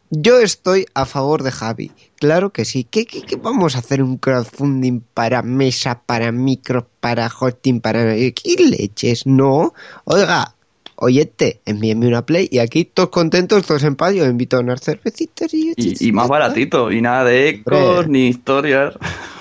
yo 0.09 0.41
estoy 0.41 0.87
a 0.95 1.05
favor 1.05 1.43
de 1.43 1.53
Javi. 1.53 1.93
Claro 2.15 2.49
que 2.49 2.65
sí. 2.65 2.85
¿Qué, 2.85 3.05
qué, 3.05 3.21
qué 3.21 3.37
vamos 3.37 3.77
a 3.77 3.81
hacer 3.81 4.03
un 4.03 4.17
crowdfunding 4.17 5.01
para 5.13 5.43
mesa, 5.43 6.01
para 6.07 6.33
micro, 6.33 6.89
para 7.01 7.31
hosting, 7.39 7.83
para... 7.83 8.15
¿Qué 8.15 8.57
leches? 8.59 9.27
No. 9.27 9.75
Oiga, 10.05 10.56
oyete, 10.97 11.61
envíeme 11.65 12.07
una 12.07 12.25
play 12.25 12.49
y 12.51 12.59
aquí 12.59 12.85
todos 12.85 13.11
contentos, 13.11 13.67
todos 13.67 13.83
en 13.85 13.97
paz. 13.97 14.15
Yo 14.15 14.25
invito 14.25 14.57
a 14.57 14.61
unas 14.61 14.81
cervecitas 14.81 15.53
y... 15.55 15.73
Y, 15.77 16.09
y 16.09 16.13
más 16.13 16.29
baratito, 16.29 16.91
y 16.91 17.01
nada 17.01 17.25
de 17.25 17.49
ecos 17.49 18.09
ni 18.09 18.29
historias. 18.29 18.95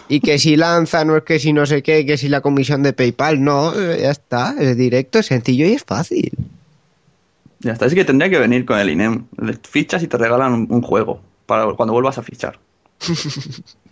Y 0.08 0.20
que 0.20 0.38
si 0.38 0.56
lanza, 0.58 1.06
no 1.06 1.18
es 1.18 1.24
que 1.24 1.39
si 1.39 1.53
no 1.53 1.66
sé 1.66 1.82
qué, 1.82 2.06
que 2.06 2.18
si 2.18 2.30
la 2.30 2.41
comisión 2.41 2.84
de 2.84 2.93
PayPal, 2.93 3.43
no, 3.43 3.74
eh, 3.74 3.99
ya 4.01 4.12
está, 4.12 4.56
es 4.60 4.78
directo, 4.78 5.20
es 5.20 5.28
sencillo 5.28 5.66
y 5.66 5.74
es 5.74 5.84
fácil. 5.84 6.32
Ya 7.60 7.74
está, 7.74 7.86
es 7.86 7.95
que 7.95 8.06
tendría 8.06 8.30
que 8.30 8.39
venir 8.39 8.66
con 8.66 8.78
el 8.78 8.89
INEM. 8.89 9.26
Fichas 9.64 10.03
y 10.03 10.08
te 10.08 10.18
regalan 10.18 10.53
un, 10.53 10.68
un 10.70 10.82
juego 10.82 11.22
para 11.45 11.66
cuando 11.74 11.93
vuelvas 11.93 12.18
a 12.18 12.24
fichar. 12.24 12.60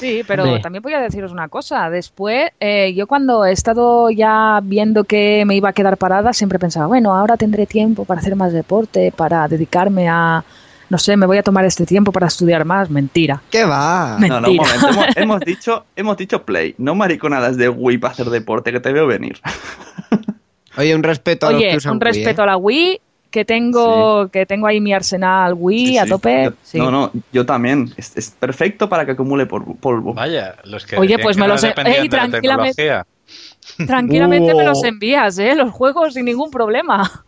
Sí, 0.00 0.22
pero 0.26 0.44
Hombre. 0.44 0.60
también 0.60 0.82
voy 0.82 0.94
a 0.94 1.00
deciros 1.00 1.30
una 1.32 1.48
cosa. 1.48 1.88
Después, 1.90 2.50
eh, 2.58 2.92
yo 2.94 3.06
cuando 3.06 3.44
he 3.44 3.52
estado 3.52 4.10
ya 4.10 4.60
viendo 4.62 5.04
que 5.04 5.44
me 5.46 5.54
iba 5.56 5.68
a 5.68 5.72
quedar 5.72 5.96
parada, 5.98 6.32
siempre 6.32 6.58
pensaba, 6.58 6.86
bueno, 6.86 7.14
ahora 7.14 7.36
tendré 7.36 7.66
tiempo 7.66 8.04
para 8.04 8.20
hacer 8.20 8.34
más 8.34 8.52
deporte, 8.52 9.12
para 9.14 9.46
dedicarme 9.46 10.08
a, 10.08 10.42
no 10.88 10.98
sé, 10.98 11.16
me 11.16 11.26
voy 11.26 11.38
a 11.38 11.42
tomar 11.42 11.64
este 11.64 11.86
tiempo 11.86 12.10
para 12.12 12.26
estudiar 12.28 12.64
más. 12.64 12.90
Mentira. 12.90 13.42
¿Qué 13.50 13.64
va? 13.64 14.16
No, 14.20 14.40
no, 14.40 14.48
un 14.50 14.56
Mentira. 14.56 14.64
momento. 14.64 14.88
Hemos, 14.88 15.16
hemos 15.16 15.40
dicho, 15.40 15.84
hemos 15.94 16.16
dicho 16.16 16.42
play, 16.44 16.74
no 16.78 16.94
mariconadas 16.94 17.56
de 17.56 17.68
Wii 17.68 17.98
para 17.98 18.12
hacer 18.12 18.26
deporte, 18.30 18.72
que 18.72 18.80
te 18.80 18.92
veo 18.92 19.06
venir. 19.06 19.38
Oye, 20.76 20.94
un 20.94 21.02
respeto 21.02 21.46
a 21.46 21.52
los 21.52 21.60
que 21.62 21.76
usan 21.76 21.92
un 21.92 21.98
Wii, 21.98 22.12
respeto 22.12 22.42
¿eh? 22.42 22.44
a 22.44 22.46
la 22.46 22.56
Wii, 22.56 23.00
que 23.30 23.44
tengo, 23.44 24.28
que 24.28 24.44
tengo 24.46 24.66
ahí 24.66 24.80
mi 24.80 24.92
arsenal 24.92 25.54
Wii 25.56 25.98
a 25.98 26.06
tope. 26.06 26.44
Yo- 26.44 26.52
Sí. 26.62 26.78
No, 26.78 26.90
no, 26.90 27.10
yo 27.32 27.46
también. 27.46 27.92
Es, 27.96 28.16
es 28.16 28.30
perfecto 28.30 28.88
para 28.88 29.06
que 29.06 29.12
acumule 29.12 29.46
por- 29.46 29.76
polvo. 29.76 30.14
Vaya, 30.14 30.56
los 30.64 30.84
que 30.84 30.96
Oye, 30.96 31.18
pues 31.18 31.36
que 31.36 31.40
me 31.42 31.46
no 31.48 31.54
los 31.54 31.62
he- 31.64 31.68
Ey, 31.68 32.08
de 32.08 32.16
la 32.16 32.28
tranquilamente. 32.28 32.92
Tranquilamente 33.86 34.54
me 34.54 34.64
los 34.64 34.82
envías, 34.84 35.38
¿eh? 35.38 35.54
Los 35.54 35.70
juegos 35.72 36.14
sin 36.14 36.24
ningún 36.24 36.50
problema. 36.50 37.24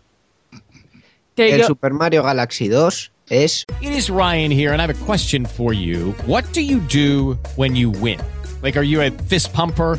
Que 1.37 1.55
El 1.55 1.61
yo- 1.63 1.67
Super 1.69 1.93
Mario 1.95 2.23
Galaxy 2.25 2.69
2 2.69 3.11
es... 3.31 3.65
It 3.81 3.91
is 3.93 4.11
Ryan 4.11 4.53
here, 4.53 4.71
and 4.73 4.81
I 4.81 4.85
have 4.85 4.91
a 4.95 5.07
question 5.07 5.47
for 5.47 5.73
you. 5.73 6.15
What 6.27 6.45
do 6.53 6.61
you 6.61 6.79
do 6.93 7.39
when 7.57 7.75
you 7.75 7.91
win? 7.91 8.19
Like, 8.63 8.79
are 8.79 8.87
you 8.87 9.01
a 9.01 9.11
fist 9.29 9.51
pumper? 9.55 9.99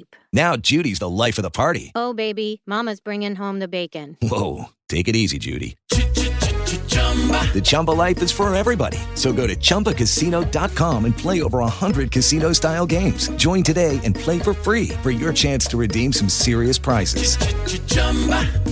escape. 0.01 0.15
Now 0.33 0.55
Judy's 0.55 0.99
the 0.99 1.09
life 1.09 1.37
of 1.37 1.43
the 1.43 1.49
party. 1.49 1.91
Oh, 1.95 2.13
baby, 2.13 2.61
Mama's 2.65 2.99
bringing 2.99 3.35
home 3.35 3.59
the 3.59 3.67
bacon. 3.67 4.17
Whoa, 4.21 4.65
take 4.89 5.07
it 5.07 5.15
easy, 5.15 5.37
Judy. 5.37 5.75
The 5.89 7.61
Chumba 7.63 7.91
life 7.91 8.21
is 8.23 8.31
for 8.31 8.53
everybody. 8.55 8.97
So 9.15 9.33
go 9.33 9.45
to 9.45 9.55
ChumbaCasino.com 9.55 11.05
and 11.05 11.17
play 11.17 11.41
over 11.41 11.59
100 11.59 12.11
casino-style 12.11 12.85
games. 12.85 13.27
Join 13.31 13.61
today 13.63 13.99
and 14.05 14.15
play 14.15 14.39
for 14.39 14.53
free 14.53 14.89
for 15.03 15.11
your 15.11 15.33
chance 15.33 15.65
to 15.67 15.77
redeem 15.77 16.13
some 16.13 16.29
serious 16.29 16.77
prizes. 16.79 17.37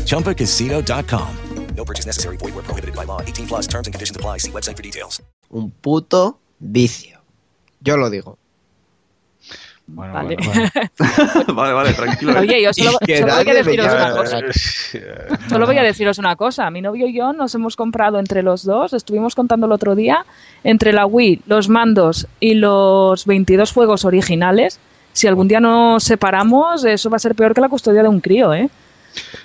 ChumbaCasino.com. 0.06 1.36
No 1.76 1.86
purchase 1.86 2.06
necessary. 2.06 2.38
Void 2.38 2.56
were 2.56 2.64
prohibited 2.64 2.96
by 2.96 3.06
law. 3.06 3.22
18 3.22 3.48
plus 3.48 3.68
terms 3.68 3.88
and 3.88 3.94
conditions 3.94 4.16
apply. 4.18 4.40
See 4.40 4.52
website 4.52 4.76
for 4.76 4.84
details. 4.84 5.22
un 5.52 5.72
puto 5.82 6.38
vicio. 6.60 7.18
Yo 7.82 7.96
lo 7.96 8.10
digo. 8.10 8.38
Vale. 9.96 10.38
vale, 11.54 11.74
vale, 11.74 11.94
tranquilo. 11.94 12.40
Oye, 12.40 12.62
yo 12.62 12.74
solo, 12.74 12.98
Que 13.06 13.18
solo 13.18 13.34
voy 13.36 13.48
a 13.50 13.54
deciros 13.54 13.94
una 13.94 14.12
cosa. 14.12 14.40
Solo 15.50 15.66
voy 15.66 15.78
a 15.78 15.84
deciros 15.84 16.18
una 16.18 16.36
cosa. 16.36 16.70
Mi 16.70 16.82
novio 16.82 17.08
y 17.08 17.14
yo 17.14 17.34
nos 17.34 17.54
hemos 17.56 17.76
comprado 17.76 18.20
entre 18.20 18.44
los 18.44 18.64
dos, 18.64 18.94
estuvimos 18.94 19.36
contando 19.36 19.66
el 19.66 19.72
otro 19.72 19.96
día, 19.96 20.26
entre 20.64 20.94
la 20.94 21.06
Wii, 21.06 21.42
los 21.48 21.70
mandos 21.70 22.28
y 22.40 22.56
los 22.56 23.26
22 23.26 23.72
juegos 23.72 24.06
originales. 24.06 24.80
Si 25.14 25.28
algún 25.28 25.48
día 25.48 25.60
nos 25.60 26.04
separamos, 26.04 26.86
eso 26.86 27.10
va 27.10 27.18
a 27.18 27.20
ser 27.20 27.36
peor 27.36 27.54
que 27.54 27.62
la 27.62 27.70
custodia 27.70 28.04
de 28.04 28.10
un 28.10 28.22
crío, 28.22 28.54
¿eh? 28.54 28.70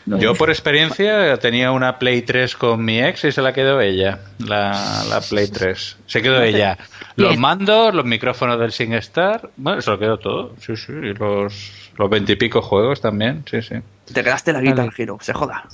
Yo 0.06 0.34
por 0.34 0.50
experiencia 0.50 1.36
tenía 1.38 1.70
una 1.72 1.98
Play 1.98 2.22
3 2.22 2.54
con 2.56 2.84
mi 2.84 3.02
ex 3.02 3.24
y 3.24 3.32
se 3.32 3.40
la 3.42 3.52
quedó 3.52 3.80
ella, 3.80 4.20
la, 4.38 5.04
la 5.08 5.20
Play 5.20 5.48
3. 5.48 5.96
Se 6.06 6.20
quedó 6.22 6.42
ella. 6.42 6.76
Los 7.16 7.30
Bien. 7.30 7.40
mandos, 7.40 7.94
los 7.94 8.04
micrófonos 8.04 8.58
del 8.60 8.72
SingStar, 8.72 9.50
bueno, 9.56 9.80
se 9.80 9.90
lo 9.90 9.98
quedó 9.98 10.18
todo. 10.18 10.54
Sí, 10.60 10.76
sí, 10.76 10.92
y 10.92 11.14
los 11.14 11.72
los 11.96 12.10
veintipico 12.10 12.60
juegos 12.60 13.00
también, 13.00 13.44
sí, 13.50 13.62
sí. 13.62 13.76
Te 14.12 14.22
quedaste 14.24 14.52
la 14.52 14.60
guita 14.60 14.82
al 14.82 14.92
giro, 14.92 15.18
se 15.20 15.32
joda. 15.32 15.64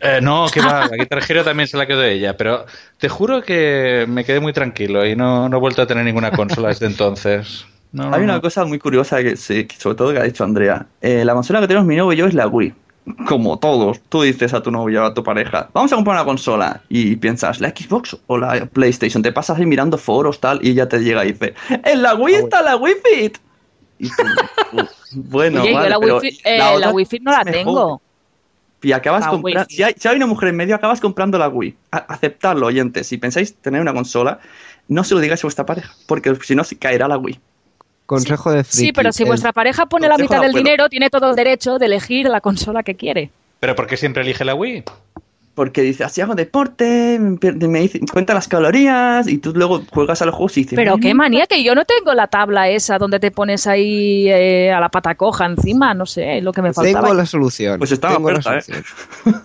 Eh, 0.00 0.20
no, 0.22 0.46
que 0.52 0.60
va, 0.60 0.86
la 0.86 0.96
Guitar 0.98 1.20
Hero 1.28 1.44
también 1.44 1.68
se 1.68 1.76
la 1.76 1.86
quedó 1.86 2.04
ella, 2.04 2.36
pero 2.36 2.64
te 2.98 3.08
juro 3.08 3.42
que 3.42 4.06
me 4.08 4.24
quedé 4.24 4.40
muy 4.40 4.52
tranquilo 4.52 5.04
y 5.06 5.14
no, 5.16 5.48
no 5.48 5.56
he 5.56 5.60
vuelto 5.60 5.82
a 5.82 5.86
tener 5.86 6.04
ninguna 6.04 6.30
consola 6.30 6.68
desde 6.68 6.86
entonces. 6.86 7.66
No, 7.92 8.04
Hay 8.04 8.20
no, 8.20 8.24
una 8.24 8.34
no. 8.34 8.40
cosa 8.40 8.64
muy 8.64 8.78
curiosa 8.78 9.22
que, 9.22 9.36
sí, 9.36 9.64
que 9.66 9.76
sobre 9.76 9.96
todo 9.96 10.12
que 10.12 10.18
ha 10.20 10.22
dicho 10.24 10.44
Andrea. 10.44 10.86
Eh, 11.00 11.24
la 11.24 11.34
consola 11.34 11.60
que 11.60 11.66
tenemos 11.68 11.86
mi 11.86 11.96
novio 11.96 12.12
y 12.12 12.16
yo 12.16 12.26
es 12.26 12.34
la 12.34 12.46
Wii. 12.46 12.74
Como 13.26 13.58
todos, 13.58 14.00
tú 14.08 14.22
dices 14.22 14.52
a 14.54 14.62
tu 14.62 14.70
novio 14.70 15.02
o 15.02 15.06
a 15.06 15.14
tu 15.14 15.22
pareja, 15.22 15.68
vamos 15.72 15.92
a 15.92 15.96
comprar 15.96 16.16
una 16.16 16.24
consola 16.24 16.82
y 16.88 17.16
piensas, 17.16 17.60
la 17.60 17.70
Xbox 17.70 18.16
o 18.26 18.38
la 18.38 18.66
PlayStation, 18.66 19.22
te 19.22 19.32
pasas 19.32 19.58
ahí 19.58 19.66
mirando 19.66 19.98
foros 19.98 20.40
tal 20.40 20.58
y 20.64 20.74
ya 20.74 20.88
te 20.88 20.98
llega 21.00 21.24
y 21.24 21.32
dice, 21.32 21.54
en 21.84 22.02
la 22.02 22.14
Wii 22.14 22.34
está 22.34 22.62
la 22.62 22.76
Wii 22.76 22.94
Fit. 23.04 23.38
Y 24.00 24.08
tú, 24.10 24.22
"Uh, 24.72 24.82
bueno, 25.14 25.62
Oye, 25.62 25.70
yo 25.70 25.76
vale, 25.76 25.88
la 25.90 25.98
pero 25.98 26.18
wifi, 26.18 26.38
eh, 26.44 26.58
la 26.58 26.64
la, 26.66 26.72
otra 26.76 26.90
wifi 26.92 27.18
no 27.20 27.32
la 27.32 27.44
tengo. 27.44 28.00
Y 28.80 28.92
acabas 28.92 29.26
comprando. 29.26 29.66
Wii. 29.68 29.76
Si 29.76 29.82
hay, 29.82 29.94
si 29.98 30.06
hay 30.06 30.16
una 30.16 30.26
mujer 30.26 30.50
en 30.50 30.56
medio, 30.56 30.76
acabas 30.76 31.00
comprando 31.00 31.36
la 31.36 31.48
Wii. 31.48 31.74
A- 31.90 31.96
aceptadlo, 31.96 32.66
oyentes. 32.66 33.08
Si 33.08 33.18
pensáis 33.18 33.54
tener 33.56 33.80
una 33.80 33.92
consola, 33.92 34.38
no 34.86 35.02
se 35.02 35.14
lo 35.14 35.20
digáis 35.20 35.42
a 35.42 35.46
vuestra 35.48 35.66
pareja, 35.66 35.92
porque 36.06 36.32
si 36.42 36.54
no, 36.54 36.62
se 36.62 36.78
caerá 36.78 37.08
la 37.08 37.18
Wii. 37.18 37.40
Consejo 38.08 38.50
de 38.50 38.64
friki. 38.64 38.86
Sí, 38.86 38.92
pero 38.92 39.12
si 39.12 39.22
el- 39.24 39.28
vuestra 39.28 39.52
pareja 39.52 39.84
pone 39.84 40.08
la 40.08 40.16
mitad 40.16 40.36
de 40.36 40.40
del 40.40 40.50
abuelo. 40.50 40.64
dinero, 40.64 40.88
tiene 40.88 41.10
todo 41.10 41.28
el 41.28 41.36
derecho 41.36 41.78
de 41.78 41.84
elegir 41.86 42.26
la 42.26 42.40
consola 42.40 42.82
que 42.82 42.94
quiere. 42.94 43.30
¿Pero 43.60 43.74
por 43.76 43.86
qué 43.86 43.98
siempre 43.98 44.22
elige 44.22 44.46
la 44.46 44.54
Wii? 44.54 44.82
Porque 45.54 45.82
dice, 45.82 46.04
así 46.04 46.20
hago 46.22 46.34
deporte, 46.34 47.18
me, 47.18 47.80
dice- 47.80 48.00
cuenta 48.10 48.32
las 48.32 48.48
calorías 48.48 49.28
y 49.28 49.36
tú 49.38 49.52
luego 49.54 49.82
juegas 49.92 50.22
a 50.22 50.24
los 50.26 50.34
juegos 50.34 50.56
y 50.56 50.60
dices, 50.62 50.76
Pero 50.76 50.94
"Ay, 50.94 51.00
qué 51.00 51.12
manía 51.14 51.46
que 51.46 51.62
yo 51.62 51.74
no 51.74 51.84
tengo 51.84 52.14
la 52.14 52.28
tabla 52.28 52.68
esa 52.70 52.96
donde 52.96 53.20
te 53.20 53.30
pones 53.30 53.66
ahí 53.66 54.26
eh, 54.30 54.72
a 54.72 54.80
la 54.80 54.88
pata 54.88 55.14
coja 55.14 55.44
encima, 55.44 55.92
no 55.92 56.06
sé, 56.06 56.40
lo 56.40 56.52
que 56.52 56.62
me 56.62 56.72
faltaba. 56.72 57.02
Tengo 57.08 57.14
la 57.14 57.26
solución. 57.26 57.78
Pues 57.78 57.92
está 57.92 58.14
Tengo 58.14 58.30
la 58.30 58.38
oferta, 58.38 58.58
¿eh? 58.58 58.62
solución. 58.62 59.42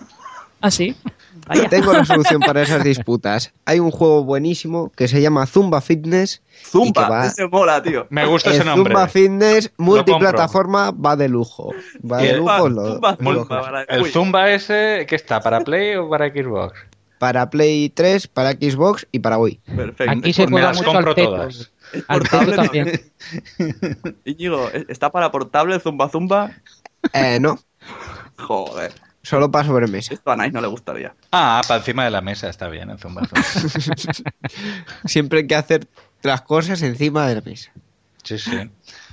¿Ah, 0.62 0.70
sí? 0.70 0.96
Vaya. 1.46 1.68
Tengo 1.68 1.92
la 1.92 2.04
solución 2.04 2.40
para 2.40 2.62
esas 2.62 2.82
disputas. 2.84 3.52
Hay 3.66 3.78
un 3.80 3.90
juego 3.90 4.24
buenísimo 4.24 4.90
que 4.96 5.08
se 5.08 5.20
llama 5.20 5.46
Zumba 5.46 5.80
Fitness. 5.80 6.42
Zumba, 6.64 7.08
va- 7.08 7.26
ese 7.26 7.46
mola, 7.48 7.82
tío. 7.82 8.06
Me 8.10 8.24
gusta 8.26 8.50
el 8.50 8.56
ese 8.56 8.64
nombre. 8.64 8.92
Zumba 8.94 9.08
Fitness 9.08 9.70
multiplataforma 9.76 10.90
va 10.92 11.16
de 11.16 11.28
lujo. 11.28 11.72
Va 12.10 12.18
de 12.18 12.30
el- 12.30 12.36
lujo. 12.38 12.68
lo- 12.68 12.92
Zumba, 12.94 13.16
lo- 13.20 13.34
Zumba, 13.40 13.60
para- 13.62 13.82
¿El 13.82 14.02
Uy, 14.02 14.10
Zumba 14.10 14.50
ese 14.50 15.04
qué 15.08 15.16
está? 15.16 15.40
¿Para 15.40 15.60
Play 15.60 15.96
o 15.96 16.08
para 16.08 16.28
Xbox? 16.30 16.78
Para 17.18 17.48
Play 17.50 17.90
3, 17.90 18.26
para 18.26 18.52
Xbox 18.52 19.06
y 19.12 19.18
para 19.20 19.38
Wii. 19.38 19.60
Perfecto. 19.76 20.12
Aquí 20.12 20.32
se 20.32 20.46
me 20.46 20.52
juega 20.52 20.68
las 20.68 20.76
mucho 20.78 20.92
compro 20.92 21.14
todas. 21.14 21.70
Es 21.92 22.02
portable. 22.02 22.56
también. 22.56 23.12
Íñigo, 24.24 24.68
¿e- 24.72 24.84
¿está 24.88 25.10
para 25.10 25.30
portable 25.30 25.78
Zumba 25.80 26.08
Zumba? 26.08 26.50
Eh, 27.12 27.38
no, 27.40 27.58
Joder, 28.38 28.92
solo 29.24 29.50
para 29.50 29.66
sobremesa. 29.66 30.14
esto 30.14 30.30
a 30.30 30.36
Nice 30.36 30.52
no 30.52 30.60
le 30.60 30.68
gustaría. 30.68 31.12
Ah, 31.32 31.60
para 31.66 31.78
encima 31.80 32.04
de 32.04 32.10
la 32.12 32.20
mesa 32.20 32.48
está 32.48 32.68
bien 32.68 32.90
el. 32.90 33.28
Siempre 35.04 35.40
hay 35.40 35.46
que 35.46 35.56
hacer 35.56 35.86
las 36.22 36.42
cosas 36.42 36.80
encima 36.82 37.26
de 37.26 37.34
la 37.36 37.40
mesa. 37.40 37.72
Sí, 38.22 38.38
sí. 38.38 38.70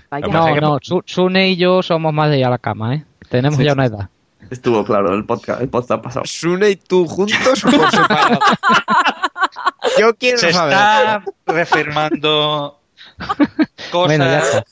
Vaya. 0.09 0.27
No, 0.27 0.55
no, 0.55 0.77
Su- 0.81 1.01
Sune 1.05 1.49
y 1.49 1.55
yo 1.57 1.81
somos 1.81 2.13
más 2.13 2.29
de 2.29 2.39
ir 2.39 2.45
a 2.45 2.49
la 2.49 2.57
cama, 2.59 2.95
¿eh? 2.95 3.05
Tenemos 3.29 3.57
Sí, 3.57 3.63
ya 3.65 3.73
una 3.73 3.85
edad. 3.85 4.09
Estuvo 4.49 4.83
claro 4.83 5.13
el 5.13 5.23
podcast, 5.25 5.61
el 5.61 5.69
podcast 5.69 6.03
pasado. 6.03 6.25
Sune 6.25 6.69
y 6.71 6.75
tú 6.75 7.07
juntos 7.07 7.63
o 7.65 7.71
por 7.71 7.89
separado. 7.91 8.39
Yo 9.99 10.15
quiero 10.15 10.37
Se 10.37 10.51
saber. 10.53 10.73
está 10.73 11.23
reafirmando. 11.45 12.79
Bueno, 13.91 14.23
ya 14.23 14.39
está. 14.39 14.63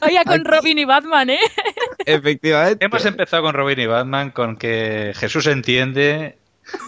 Vaya 0.00 0.24
con 0.24 0.44
Robin 0.44 0.78
y 0.78 0.84
Batman, 0.84 1.30
¿eh? 1.30 1.38
Efectivamente. 2.06 2.84
Hemos 2.84 3.04
empezado 3.06 3.44
con 3.44 3.54
Robin 3.54 3.78
y 3.78 3.86
Batman, 3.86 4.30
con 4.32 4.56
que 4.56 5.12
Jesús 5.14 5.46
entiende. 5.46 6.38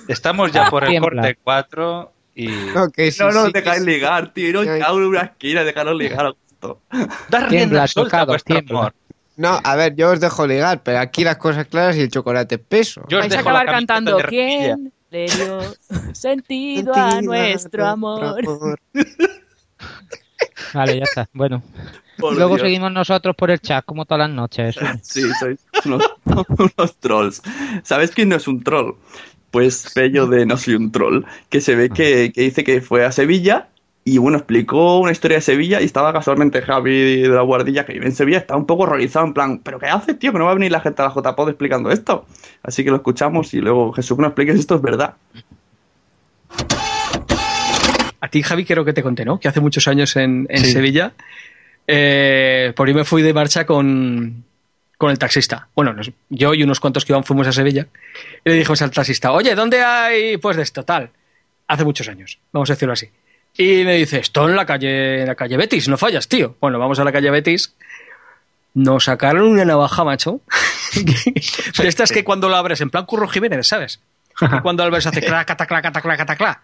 Estamos 0.08 0.50
ya 0.52 0.68
por 0.68 0.82
el 0.84 0.90
Tiembla. 0.90 1.22
corte 1.22 1.38
4 1.44 2.12
y 2.34 2.48
No, 2.74 2.90
que 2.90 3.12
sí, 3.12 3.22
No, 3.22 3.30
no, 3.30 3.46
sí, 3.46 3.52
dejáis 3.52 3.80
sí. 3.82 3.86
ligar, 3.86 4.32
tío. 4.32 4.52
No, 4.54 4.62
en 4.62 4.82
una 5.04 5.20
esquina, 5.22 5.62
dejaros 5.62 5.96
ligar 5.96 6.26
a 6.26 6.30
gusto. 6.30 6.80
dar 7.28 7.48
Tiembla, 7.48 7.86
rienda 7.86 7.86
suelta 7.86 8.16
a 8.22 8.26
tocado, 8.26 8.32
vuestro 8.32 8.54
tiembla. 8.56 8.78
amor. 8.80 8.94
No, 9.36 9.60
a 9.62 9.76
ver, 9.76 9.94
yo 9.94 10.10
os 10.10 10.18
dejo 10.20 10.46
ligar, 10.46 10.82
pero 10.82 10.98
aquí 10.98 11.22
las 11.22 11.36
cosas 11.36 11.66
claras 11.68 11.96
y 11.96 12.00
el 12.00 12.10
chocolate 12.10 12.58
peso. 12.58 13.02
Yo 13.08 13.18
os 13.18 13.28
Vais 13.28 13.32
a 13.36 13.36
dejo 13.36 13.50
la 13.52 13.60
acabar 13.60 13.66
camiseta 13.66 13.94
cantando 13.94 14.16
de. 14.16 14.24
¿Quién 14.24 14.92
le 15.10 15.26
dio 15.26 15.60
sentido 16.14 16.94
a 16.94 17.20
nuestro 17.20 17.86
amor? 17.86 18.42
Vale, 20.74 20.98
ya 20.98 21.04
está. 21.04 21.28
Bueno. 21.32 21.62
Por 22.18 22.34
Luego 22.34 22.56
Dios. 22.56 22.62
seguimos 22.62 22.92
nosotros 22.92 23.36
por 23.36 23.50
el 23.50 23.60
chat, 23.60 23.84
como 23.84 24.06
todas 24.06 24.26
las 24.26 24.34
noches. 24.34 24.76
Sí, 25.02 25.22
sois 25.38 25.60
unos, 25.84 26.02
unos 26.24 26.96
trolls. 26.98 27.42
¿Sabes 27.82 28.10
quién 28.10 28.30
no 28.30 28.36
es 28.36 28.48
un 28.48 28.64
troll? 28.64 28.94
Pues 29.50 29.92
Pello 29.94 30.26
de 30.26 30.46
No 30.46 30.56
soy 30.56 30.76
un 30.76 30.92
troll, 30.92 31.24
que 31.50 31.60
se 31.60 31.76
ve 31.76 31.90
que, 31.90 32.32
que 32.32 32.40
dice 32.40 32.64
que 32.64 32.80
fue 32.80 33.04
a 33.04 33.12
Sevilla 33.12 33.68
y 34.08 34.18
bueno, 34.18 34.38
explicó 34.38 34.98
una 34.98 35.10
historia 35.10 35.38
de 35.38 35.40
Sevilla 35.40 35.80
y 35.80 35.84
estaba 35.84 36.12
casualmente 36.12 36.62
Javi 36.62 37.22
de 37.22 37.28
la 37.28 37.42
Guardilla, 37.42 37.84
que 37.84 37.94
vive 37.94 38.06
en 38.06 38.14
Sevilla, 38.14 38.38
estaba 38.38 38.58
un 38.58 38.64
poco 38.66 38.84
horrorizado, 38.84 39.26
en 39.26 39.34
plan, 39.34 39.58
¿pero 39.58 39.80
qué 39.80 39.86
hace, 39.86 40.14
tío? 40.14 40.30
Que 40.30 40.38
no 40.38 40.44
va 40.44 40.52
a 40.52 40.54
venir 40.54 40.70
la 40.70 40.80
gente 40.80 41.02
a 41.02 41.06
la 41.06 41.12
JPod 41.12 41.48
explicando 41.48 41.90
esto. 41.90 42.24
Así 42.62 42.84
que 42.84 42.90
lo 42.90 42.96
escuchamos 42.96 43.52
y 43.52 43.60
luego 43.60 43.92
Jesús 43.92 44.16
que 44.16 44.22
nos 44.22 44.28
explique 44.30 44.52
si 44.52 44.60
esto 44.60 44.76
es 44.76 44.82
verdad. 44.82 45.16
A 48.26 48.28
ti, 48.28 48.42
Javi, 48.42 48.64
creo 48.64 48.84
que 48.84 48.92
te 48.92 49.04
conté, 49.04 49.24
¿no? 49.24 49.38
Que 49.38 49.46
hace 49.46 49.60
muchos 49.60 49.86
años 49.86 50.16
en, 50.16 50.46
en 50.50 50.64
Sí. 50.64 50.72
Sevilla, 50.72 51.12
eh, 51.86 52.72
por 52.74 52.88
ahí 52.88 52.94
me 52.94 53.04
fui 53.04 53.22
de 53.22 53.32
marcha 53.32 53.64
con, 53.64 54.44
con 54.98 55.10
el 55.12 55.18
taxista. 55.18 55.68
Bueno, 55.76 55.92
nos- 55.92 56.10
yo 56.28 56.52
y 56.54 56.62
unos 56.64 56.80
cuantos 56.80 57.04
que 57.04 57.12
iban 57.12 57.22
fuimos 57.22 57.46
a 57.46 57.52
Sevilla 57.52 57.86
y 58.44 58.48
le 58.50 58.56
dijimos 58.56 58.82
al 58.82 58.90
taxista, 58.90 59.30
oye, 59.30 59.54
¿dónde 59.54 59.80
hay 59.82 60.36
pues 60.38 60.56
de 60.56 60.64
esto? 60.64 60.84
Tal. 60.84 61.10
Hace 61.68 61.84
muchos 61.84 62.08
años, 62.08 62.38
vamos 62.52 62.68
a 62.70 62.72
decirlo 62.72 62.94
así. 62.94 63.08
Y 63.58 63.84
me 63.84 63.94
dice, 63.94 64.18
esto 64.18 64.48
en 64.48 64.56
la 64.56 64.66
calle, 64.66 65.20
en 65.22 65.26
la 65.28 65.34
calle 65.36 65.56
Betis, 65.56 65.88
no 65.88 65.96
fallas, 65.96 66.26
tío. 66.28 66.56
Bueno, 66.60 66.78
vamos 66.80 66.98
a 66.98 67.04
la 67.04 67.12
calle 67.12 67.30
Betis. 67.30 67.74
Nos 68.74 69.04
sacaron 69.04 69.48
una 69.48 69.64
navaja, 69.64 70.04
macho. 70.04 70.40
de 70.94 71.88
estas 71.88 72.10
que 72.12 72.24
cuando 72.24 72.48
la 72.48 72.58
abres, 72.58 72.80
en 72.80 72.90
plan 72.90 73.06
Curro 73.06 73.28
Jiménez, 73.28 73.66
¿sabes? 73.68 74.00
Que 74.38 74.60
cuando 74.62 74.82
la 74.82 74.88
abres 74.88 75.06
hace 75.06 75.22
clac, 75.22 75.46
clac, 75.46 75.66
clac, 75.68 75.92
clac, 76.02 76.02
clac, 76.26 76.36
clac. 76.36 76.60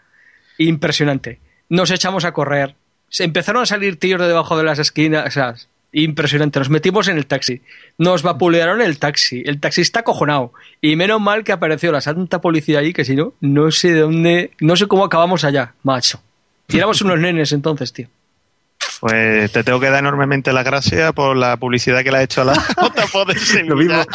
Impresionante. 0.59 1.41
Nos 1.73 1.91
echamos 1.91 2.27
a 2.27 2.33
correr. 2.33 2.75
Se 3.09 3.25
empezaron 3.25 3.63
a 3.63 3.67
salir 3.67 3.99
tíos 3.99 4.21
de 4.21 4.27
debajo 4.27 4.59
de 4.59 4.63
las 4.63 4.79
esquinas. 4.79 5.27
O 5.27 5.31
sea, 5.31 5.55
impresionante. 5.93 6.59
Nos 6.59 6.69
metimos 6.69 7.09
en 7.09 7.17
el 7.17 7.25
taxi. 7.25 7.63
Nos 7.97 8.23
vapulearon 8.23 8.83
el 8.83 8.99
taxi. 8.99 9.43
El 9.47 9.59
taxista 9.59 10.01
acojonado. 10.01 10.53
Y 10.83 10.97
menos 10.97 11.19
mal 11.19 11.45
que 11.45 11.53
apareció 11.53 11.91
la 11.91 12.03
santa 12.03 12.43
policía 12.43 12.81
allí, 12.81 12.93
que 12.93 13.07
si 13.07 13.17
no, 13.17 13.33
no 13.41 13.71
sé 13.71 13.95
de 13.95 14.01
dónde. 14.01 14.51
No 14.61 14.77
sé 14.77 14.87
cómo 14.87 15.07
acabamos 15.07 15.45
allá, 15.45 15.73
macho. 15.83 16.21
Y 16.69 16.77
éramos 16.77 17.01
unos 17.01 17.19
nenes 17.19 17.53
entonces, 17.53 17.91
tío. 17.95 18.09
Pues 19.01 19.51
te 19.51 19.65
tengo 19.65 19.81
que 19.81 19.89
dar 19.89 20.01
enormemente 20.01 20.53
las 20.53 20.67
gracias 20.67 21.11
por 21.15 21.35
la 21.39 21.57
publicidad 21.57 22.05
que 22.05 22.13
le 22.13 22.19
ha 22.19 22.23
hecho 22.23 22.43
a 22.43 22.45
la 22.45 22.55
JPO 22.55 23.25
de 23.25 23.39
Sevilla. 23.39 24.07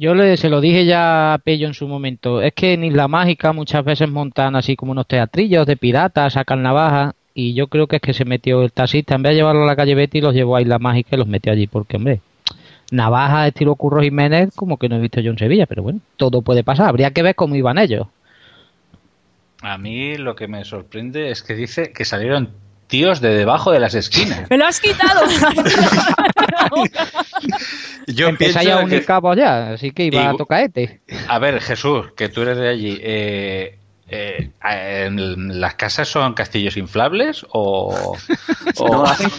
Yo 0.00 0.14
le, 0.14 0.36
se 0.36 0.48
lo 0.48 0.60
dije 0.60 0.84
ya 0.84 1.34
a 1.34 1.38
Pello 1.38 1.66
en 1.66 1.74
su 1.74 1.88
momento. 1.88 2.40
Es 2.40 2.52
que 2.54 2.74
en 2.74 2.84
Isla 2.84 3.08
Mágica 3.08 3.52
muchas 3.52 3.84
veces 3.84 4.08
montan 4.08 4.54
así 4.54 4.76
como 4.76 4.92
unos 4.92 5.08
teatrillos 5.08 5.66
de 5.66 5.76
piratas, 5.76 6.34
sacan 6.34 6.62
navajas. 6.62 7.14
Y 7.34 7.54
yo 7.54 7.66
creo 7.66 7.88
que 7.88 7.96
es 7.96 8.02
que 8.02 8.14
se 8.14 8.24
metió 8.24 8.62
el 8.62 8.70
taxista. 8.70 9.16
En 9.16 9.22
vez 9.22 9.30
de 9.30 9.36
llevarlo 9.36 9.64
a 9.64 9.66
la 9.66 9.74
calle 9.74 9.96
Betty, 9.96 10.20
los 10.20 10.34
llevó 10.34 10.54
a 10.54 10.62
Isla 10.62 10.78
Mágica 10.78 11.16
y 11.16 11.18
los 11.18 11.26
metió 11.26 11.52
allí. 11.52 11.66
Porque, 11.66 11.96
hombre, 11.96 12.20
navajas 12.92 13.48
estilo 13.48 13.74
Curro 13.74 14.00
Jiménez, 14.00 14.50
como 14.54 14.76
que 14.76 14.88
no 14.88 14.96
he 14.96 15.00
visto 15.00 15.20
yo 15.20 15.32
en 15.32 15.38
Sevilla. 15.38 15.66
Pero 15.66 15.82
bueno, 15.82 15.98
todo 16.16 16.42
puede 16.42 16.62
pasar. 16.62 16.88
Habría 16.88 17.10
que 17.10 17.24
ver 17.24 17.34
cómo 17.34 17.56
iban 17.56 17.78
ellos. 17.78 18.06
A 19.62 19.78
mí 19.78 20.16
lo 20.16 20.36
que 20.36 20.46
me 20.46 20.64
sorprende 20.64 21.32
es 21.32 21.42
que 21.42 21.54
dice 21.54 21.92
que 21.92 22.04
salieron 22.04 22.50
tíos 22.86 23.20
de 23.20 23.34
debajo 23.34 23.72
de 23.72 23.80
las 23.80 23.94
esquinas. 23.94 24.48
¡Me 24.48 24.58
lo 24.58 24.66
has 24.66 24.80
quitado! 24.80 25.22
Yo 28.14 28.28
Empezáis 28.28 28.70
a 28.70 28.78
unir 28.78 29.00
que- 29.00 29.06
cabos 29.06 29.36
ya, 29.36 29.70
así 29.72 29.90
que 29.90 30.04
iba 30.04 30.30
a 30.30 30.62
este. 30.62 31.00
A 31.28 31.38
ver, 31.38 31.60
Jesús, 31.60 32.12
que 32.16 32.28
tú 32.28 32.42
eres 32.42 32.58
de 32.58 32.68
allí. 32.68 32.98
eh, 33.00 33.78
eh, 34.10 34.50
¿En 34.64 35.60
las 35.60 35.74
casas 35.74 36.08
son 36.08 36.32
castillos 36.34 36.76
inflables 36.76 37.44
o...? 37.52 38.16
o- 38.78 38.88
No, 38.90 39.04
hacen, 39.04 39.30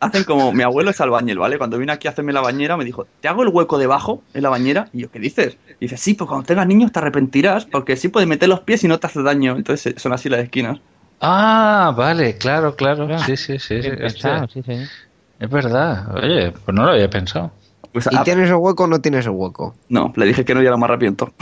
hacen 0.00 0.24
como 0.24 0.52
mi 0.52 0.62
abuelo 0.62 0.90
es 0.90 1.00
albañil, 1.00 1.38
¿vale? 1.38 1.58
Cuando 1.58 1.78
vino 1.78 1.92
aquí 1.92 2.06
a 2.06 2.12
hacerme 2.12 2.32
la 2.32 2.40
bañera 2.40 2.76
me 2.76 2.84
dijo, 2.84 3.06
¿te 3.20 3.28
hago 3.28 3.42
el 3.42 3.48
hueco 3.48 3.78
debajo 3.78 4.22
en 4.34 4.42
la 4.44 4.48
bañera? 4.50 4.88
Y 4.92 5.02
yo, 5.02 5.10
¿qué 5.10 5.18
dices? 5.18 5.56
Y 5.80 5.86
dice, 5.86 5.96
sí, 5.96 6.14
pues 6.14 6.28
cuando 6.28 6.46
tengas 6.46 6.66
niños 6.66 6.92
te 6.92 7.00
arrepentirás 7.00 7.64
porque 7.66 7.96
sí 7.96 8.08
puedes 8.08 8.28
meter 8.28 8.48
los 8.48 8.60
pies 8.60 8.84
y 8.84 8.88
no 8.88 8.98
te 9.00 9.08
hace 9.08 9.22
daño. 9.22 9.56
Entonces 9.56 9.94
eh, 9.94 9.98
son 9.98 10.12
así 10.12 10.28
las 10.28 10.40
esquinas. 10.40 10.78
Ah, 11.20 11.92
vale, 11.96 12.36
claro, 12.36 12.74
claro. 12.76 13.08
Sí, 13.18 13.36
sí, 13.36 13.58
sí. 13.58 13.80
pensado, 13.96 14.48
sí, 14.48 14.62
sí. 14.64 14.72
Es 15.38 15.50
verdad. 15.50 16.14
Oye, 16.16 16.52
pues 16.52 16.74
no 16.74 16.84
lo 16.84 16.92
había 16.92 17.08
pensado. 17.10 17.52
Pues, 17.92 18.08
¿Y 18.10 18.16
ah, 18.16 18.24
tienes 18.24 18.48
el 18.48 18.56
hueco 18.56 18.84
o 18.84 18.86
no 18.86 19.00
tienes 19.00 19.26
el 19.26 19.32
hueco? 19.32 19.74
No, 19.88 20.12
le 20.16 20.26
dije 20.26 20.44
que 20.44 20.54
no 20.54 20.62
y 20.62 20.66
ahora 20.66 20.78
me 20.78 20.84
arrepiento. 20.84 21.32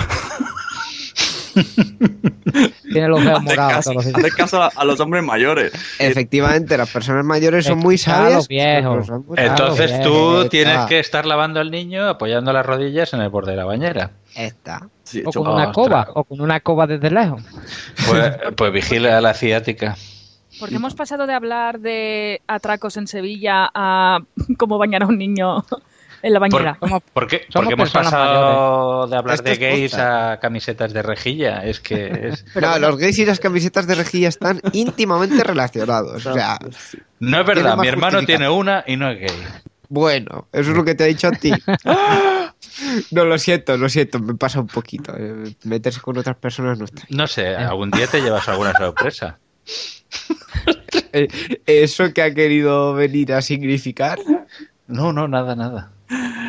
Tiene 2.93 3.09
los 3.09 3.25
dedos 3.25 3.43
morados. 3.43 3.73
caso, 3.75 3.91
todos 3.93 4.05
los 4.07 4.15
días. 4.15 4.19
hace 4.19 4.37
caso 4.37 4.63
a, 4.63 4.71
a 4.75 4.85
los 4.85 4.99
hombres 5.01 5.23
mayores. 5.25 5.73
Efectivamente, 5.99 6.77
las 6.77 6.91
personas 6.91 7.25
mayores 7.25 7.65
son 7.67 7.79
muy 7.79 7.99
sabias. 7.99 8.49
viejo. 8.49 8.91
pero 8.93 9.05
son 9.05 9.25
muy 9.27 9.37
Entonces 9.39 10.01
tú 10.03 10.39
Está. 10.39 10.49
tienes 10.49 10.87
que 10.87 10.99
estar 10.99 11.27
lavando 11.27 11.61
al 11.61 11.71
niño 11.71 12.09
apoyando 12.09 12.53
las 12.53 12.65
rodillas 12.67 13.13
en 13.15 13.21
el 13.21 13.29
borde 13.29 13.53
de 13.53 13.57
la 13.57 13.65
bañera. 13.65 14.11
Está. 14.35 14.89
O 15.25 15.33
con 15.33 15.49
una 15.49 15.73
coba, 15.73 16.09
o 16.15 16.25
con 16.25 16.41
una 16.41 16.61
coba 16.61 16.87
desde 16.87 17.11
lejos. 17.11 17.43
Pues, 18.09 18.33
pues 18.57 18.73
vigila 18.73 19.19
a 19.19 19.21
la 19.21 19.35
ciática. 19.35 19.97
Porque 20.59 20.77
hemos 20.77 20.95
pasado 20.95 21.27
de 21.27 21.33
hablar 21.35 21.81
de 21.81 22.43
atracos 22.47 22.97
en 22.97 23.07
Sevilla 23.07 23.71
a 23.75 24.21
cómo 24.59 24.79
bañar 24.79 25.03
a 25.03 25.07
un 25.07 25.19
niño 25.19 25.65
en 26.23 26.33
la 26.33 26.39
bañera. 26.39 26.79
¿Por 27.13 27.27
qué? 27.27 27.43
Porque 27.53 27.75
hemos 27.75 27.91
pasado 27.91 29.07
de 29.07 29.17
hablar 29.17 29.35
Esto 29.37 29.51
de 29.51 29.57
gays 29.57 29.95
a 29.95 30.39
camisetas 30.41 30.93
de 30.93 31.03
rejilla. 31.03 31.65
Es 31.65 31.81
que 31.81 32.29
es... 32.29 32.45
No, 32.61 32.79
los 32.79 32.97
gays 32.97 33.19
y 33.19 33.27
las 33.27 33.41
camisetas 33.41 33.87
de 33.87 33.95
rejilla 33.95 34.29
están 34.29 34.61
íntimamente 34.73 35.43
relacionados. 35.43 36.27
O 36.27 36.33
sea, 36.35 36.59
No 37.19 37.41
es 37.41 37.47
verdad, 37.47 37.77
mi 37.77 37.89
hermano 37.89 38.25
tiene 38.25 38.49
una 38.49 38.85
y 38.87 38.97
no 38.97 39.11
es 39.11 39.21
gay. 39.21 39.39
bueno, 39.89 40.49
eso 40.53 40.71
es 40.71 40.77
lo 40.77 40.85
que 40.85 40.95
te 40.95 41.05
ha 41.05 41.07
dicho 41.07 41.29
a 41.29 41.33
ti. 41.33 41.53
No, 43.11 43.25
lo 43.25 43.37
siento, 43.39 43.77
lo 43.77 43.89
siento, 43.89 44.19
me 44.21 44.35
pasa 44.35 44.61
un 44.61 44.67
poquito. 44.67 45.13
eh, 45.17 45.55
Meterse 45.65 46.01
con 46.01 46.17
otras 46.17 46.37
personas 46.37 46.79
no 46.79 46.87
está. 46.87 47.03
No 47.11 47.27
sé, 47.27 47.49
algún 47.55 47.91
día 47.91 48.07
te 48.07 48.21
llevas 48.23 48.49
alguna 48.49 48.73
sorpresa. 48.73 49.39
Eh, 51.13 51.29
¿Eso 51.67 52.13
que 52.13 52.23
ha 52.23 52.33
querido 52.35 52.95
venir 52.95 53.33
a 53.33 53.43
significar? 53.43 54.19
No, 54.87 55.13
no, 55.13 55.27
nada, 55.29 55.57
nada. 55.57 55.91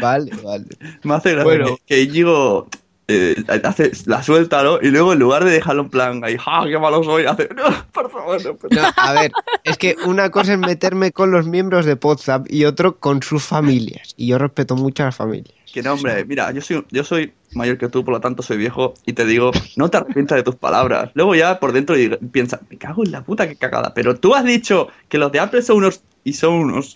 Vale, 0.01 0.32
vale. 0.43 0.66
Me 1.03 1.14
hace 1.14 1.32
gracia 1.32 1.43
Bueno. 1.43 1.78
que, 1.86 2.01
Íñigo 2.01 2.68
eh, 3.07 3.36
hace 3.64 3.91
la 4.05 4.24
suelta, 4.24 4.64
¿no? 4.64 4.80
Y 4.82 4.89
luego 4.89 5.14
en 5.14 5.20
lugar 5.20 5.43
de 5.43 5.51
dejarlo 5.51 5.84
en 5.84 5.89
plan, 5.89 6.24
ahí, 6.24 6.38
¡ja, 6.38 6.64
qué 6.66 6.78
malo 6.80 7.03
soy! 7.03 7.26
Hace, 7.26 7.49
no, 7.55 7.64
por 7.91 8.09
favor, 8.09 8.43
no, 8.43 8.55
por 8.55 8.74
No, 8.74 8.82
a 8.95 9.14
ver, 9.14 9.32
es 9.64 9.78
que 9.78 9.95
una 10.05 10.30
cosa 10.30 10.53
es 10.53 10.59
meterme 10.59 11.12
con 11.12 11.32
los 11.32 11.45
miembros 11.45 11.86
de 11.86 11.95
Podzap 11.95 12.45
y 12.49 12.66
otro 12.66 12.97
con 12.97 13.22
sus 13.22 13.43
familias. 13.43 14.14
Y 14.18 14.28
yo 14.28 14.38
respeto 14.38 14.76
mucho 14.76 15.03
a 15.03 15.07
las 15.07 15.16
familias. 15.16 15.53
Que 15.74 15.82
no, 15.82 15.93
hombre, 15.93 16.26
mira, 16.26 16.51
yo 16.51 16.62
soy, 16.62 16.86
yo 16.89 17.03
soy 17.03 17.34
mayor 17.53 17.78
que 17.78 17.88
tú, 17.89 18.03
por 18.03 18.14
lo 18.14 18.22
tanto 18.22 18.43
soy 18.43 18.57
viejo, 18.57 18.93
y 19.05 19.14
te 19.14 19.26
digo, 19.26 19.51
no 19.76 19.89
te 19.89 19.97
arrepientas 19.97 20.38
de 20.38 20.43
tus 20.43 20.55
palabras. 20.55 21.12
Luego 21.14 21.36
ya 21.36 21.59
por 21.59 21.72
dentro 21.72 21.95
piensas, 22.32 22.62
me 22.70 22.78
cago 22.78 23.03
en 23.03 23.12
la 23.12 23.24
puta 23.24 23.47
que 23.47 23.55
cagada. 23.55 23.93
Pero 23.93 24.16
tú 24.16 24.36
has 24.36 24.45
dicho 24.45 24.88
que 25.09 25.18
los 25.18 25.32
de 25.32 25.39
Apple 25.39 25.62
son 25.62 25.78
unos 25.78 26.01
y 26.24 26.34
son 26.34 26.53
unos. 26.53 26.93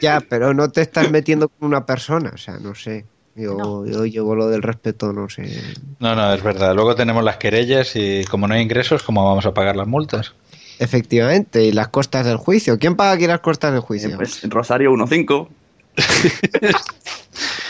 Ya, 0.00 0.20
pero 0.20 0.54
no 0.54 0.70
te 0.70 0.82
estás 0.82 1.10
metiendo 1.12 1.48
con 1.48 1.68
una 1.68 1.86
persona, 1.86 2.32
o 2.34 2.38
sea, 2.38 2.58
no 2.58 2.74
sé. 2.74 3.04
Yo, 3.34 3.86
yo 3.86 4.04
llevo 4.04 4.34
lo 4.34 4.48
del 4.48 4.62
respeto, 4.62 5.12
no 5.12 5.28
sé. 5.28 5.62
No, 6.00 6.16
no, 6.16 6.34
es 6.34 6.42
verdad. 6.42 6.74
Luego 6.74 6.96
tenemos 6.96 7.22
las 7.22 7.36
querellas 7.36 7.94
y 7.94 8.24
como 8.24 8.48
no 8.48 8.54
hay 8.54 8.62
ingresos, 8.62 9.04
¿cómo 9.04 9.24
vamos 9.24 9.46
a 9.46 9.54
pagar 9.54 9.76
las 9.76 9.86
multas? 9.86 10.34
Efectivamente, 10.80 11.62
y 11.62 11.70
las 11.70 11.86
costas 11.88 12.26
del 12.26 12.36
juicio. 12.36 12.78
¿Quién 12.78 12.96
paga 12.96 13.12
aquí 13.12 13.28
las 13.28 13.38
costas 13.38 13.72
del 13.72 13.80
juicio? 13.80 14.16
Pues 14.16 14.42
Rosario 14.50 14.90
1.5. 14.92 15.48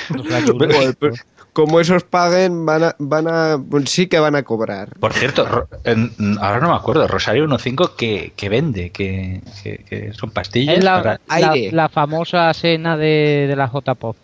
Joder, 0.09 0.97
pero 0.99 1.15
como 1.59 1.81
esos 1.81 2.05
paguen, 2.05 2.65
van 2.65 2.85
a, 2.85 2.97
van 3.01 3.27
a, 3.27 3.59
pues 3.69 3.91
sí 3.91 4.07
que 4.07 4.21
van 4.21 4.37
a 4.37 4.45
cobrar. 4.45 4.91
Por 5.01 5.13
cierto, 5.13 5.45
ahora 5.45 6.61
no 6.61 6.69
me 6.69 6.77
acuerdo, 6.77 7.09
Rosario 7.09 7.49
1.5 7.49 7.97
que, 7.97 8.33
que 8.37 8.49
vende, 8.49 8.91
que, 8.91 9.41
que- 9.65 9.79
que 9.79 10.13
son 10.13 10.31
pastillas 10.31 10.79
Es 10.79 10.85
la, 10.85 11.19
para... 11.27 11.41
la, 11.41 11.55
la 11.73 11.89
famosa 11.89 12.55
cena 12.55 12.97
de, 12.97 13.47
de 13.49 13.57
la 13.57 13.67
J-Pop. 13.67 14.17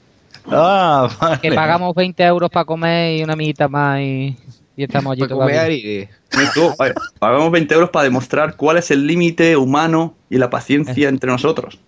Ah, 0.46 1.08
vale. 1.20 1.40
Que 1.40 1.50
pagamos 1.50 1.92
20 1.96 2.22
euros 2.22 2.50
para 2.50 2.66
comer 2.66 3.18
y 3.18 3.24
una 3.24 3.32
amiguita 3.32 3.66
más 3.66 3.98
y, 3.98 4.36
y 4.76 4.84
estamos 4.84 5.14
allí 5.14 5.26
comer 5.26 5.72
Tú, 6.54 6.72
oye, 6.78 6.94
pagamos 7.18 7.50
20 7.50 7.74
euros 7.74 7.90
para 7.90 8.04
demostrar 8.04 8.54
cuál 8.54 8.76
es 8.76 8.92
el 8.92 9.08
límite 9.08 9.56
humano 9.56 10.14
y 10.30 10.38
la 10.38 10.50
paciencia 10.50 11.08
entre 11.08 11.28
nosotros. 11.32 11.80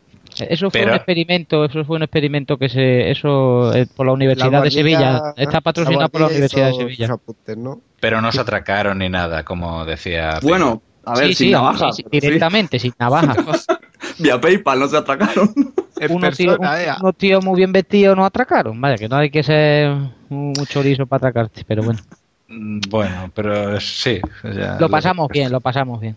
Eso 0.45 0.71
fue 0.71 0.81
Pero- 0.81 0.93
un 0.93 0.97
experimento, 0.97 1.65
eso 1.65 1.85
fue 1.85 1.97
un 1.97 2.03
experimento 2.03 2.57
que 2.59 2.69
se, 2.69 3.11
eso 3.11 3.73
eh, 3.75 3.87
por 3.95 4.07
la 4.07 4.13
Universidad 4.13 4.53
La 4.53 4.61
de 4.63 4.71
Sevilla, 4.71 5.35
está 5.37 5.61
patrocinado 5.61 6.09
por 6.09 6.21
la 6.23 6.27
Universidad 6.29 6.69
de 6.69 6.75
Sevilla. 6.75 7.13
apuntes, 7.13 7.57
¿no? 7.57 7.81
Pero 8.01 8.21
no 8.21 8.31
se 8.33 8.41
atracaron 8.41 8.99
ni 8.99 9.09
nada, 9.09 9.45
como 9.45 9.85
decía... 9.85 10.39
Bueno, 10.43 10.83
a 11.05 11.15
ver, 11.19 11.29
sí, 11.29 11.35
sin 11.35 11.47
sí, 11.49 11.53
navaja. 11.53 11.93
sí, 11.93 12.03
sí, 12.03 12.09
directamente, 12.11 12.79
sin 12.79 12.93
navaja. 12.99 13.35
Vía 14.19 14.41
PayPal 14.41 14.79
no 14.81 14.89
se 14.89 14.97
atracaron. 14.97 15.53
unos, 16.11 16.37
tíos, 16.37 16.59
unos 17.01 17.17
tíos 17.17 17.45
muy 17.45 17.57
bien 17.57 17.73
vestidos 17.73 18.17
nos 18.17 18.27
atracaron. 18.27 18.81
Vaya, 18.81 18.97
que 18.97 19.09
no 19.09 19.17
hay 19.17 19.31
que 19.31 19.43
ser 19.43 19.91
un, 20.29 20.53
chorizo 20.69 21.07
para 21.07 21.29
atracarte, 21.29 21.65
pero 21.67 21.83
bueno. 21.83 22.01
Mm, 22.49 22.81
Bueno, 22.91 23.31
pero 23.35 23.81
sí. 23.81 24.21
o 24.45 24.53
sea, 24.53 24.77
Lo 24.81 24.89
pasamos 24.89 25.29
bien, 25.29 25.51
lo 25.51 25.61
pasamos 25.61 26.01
bien. 26.01 26.17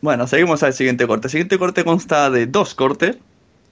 Bueno, 0.00 0.26
seguimos 0.26 0.62
al 0.62 0.72
siguiente 0.74 1.06
corte. 1.06 1.26
El 1.26 1.30
siguiente 1.30 1.58
corte 1.58 1.84
consta 1.84 2.30
de 2.30 2.46
dos 2.46 2.74
cortes. 2.74 3.16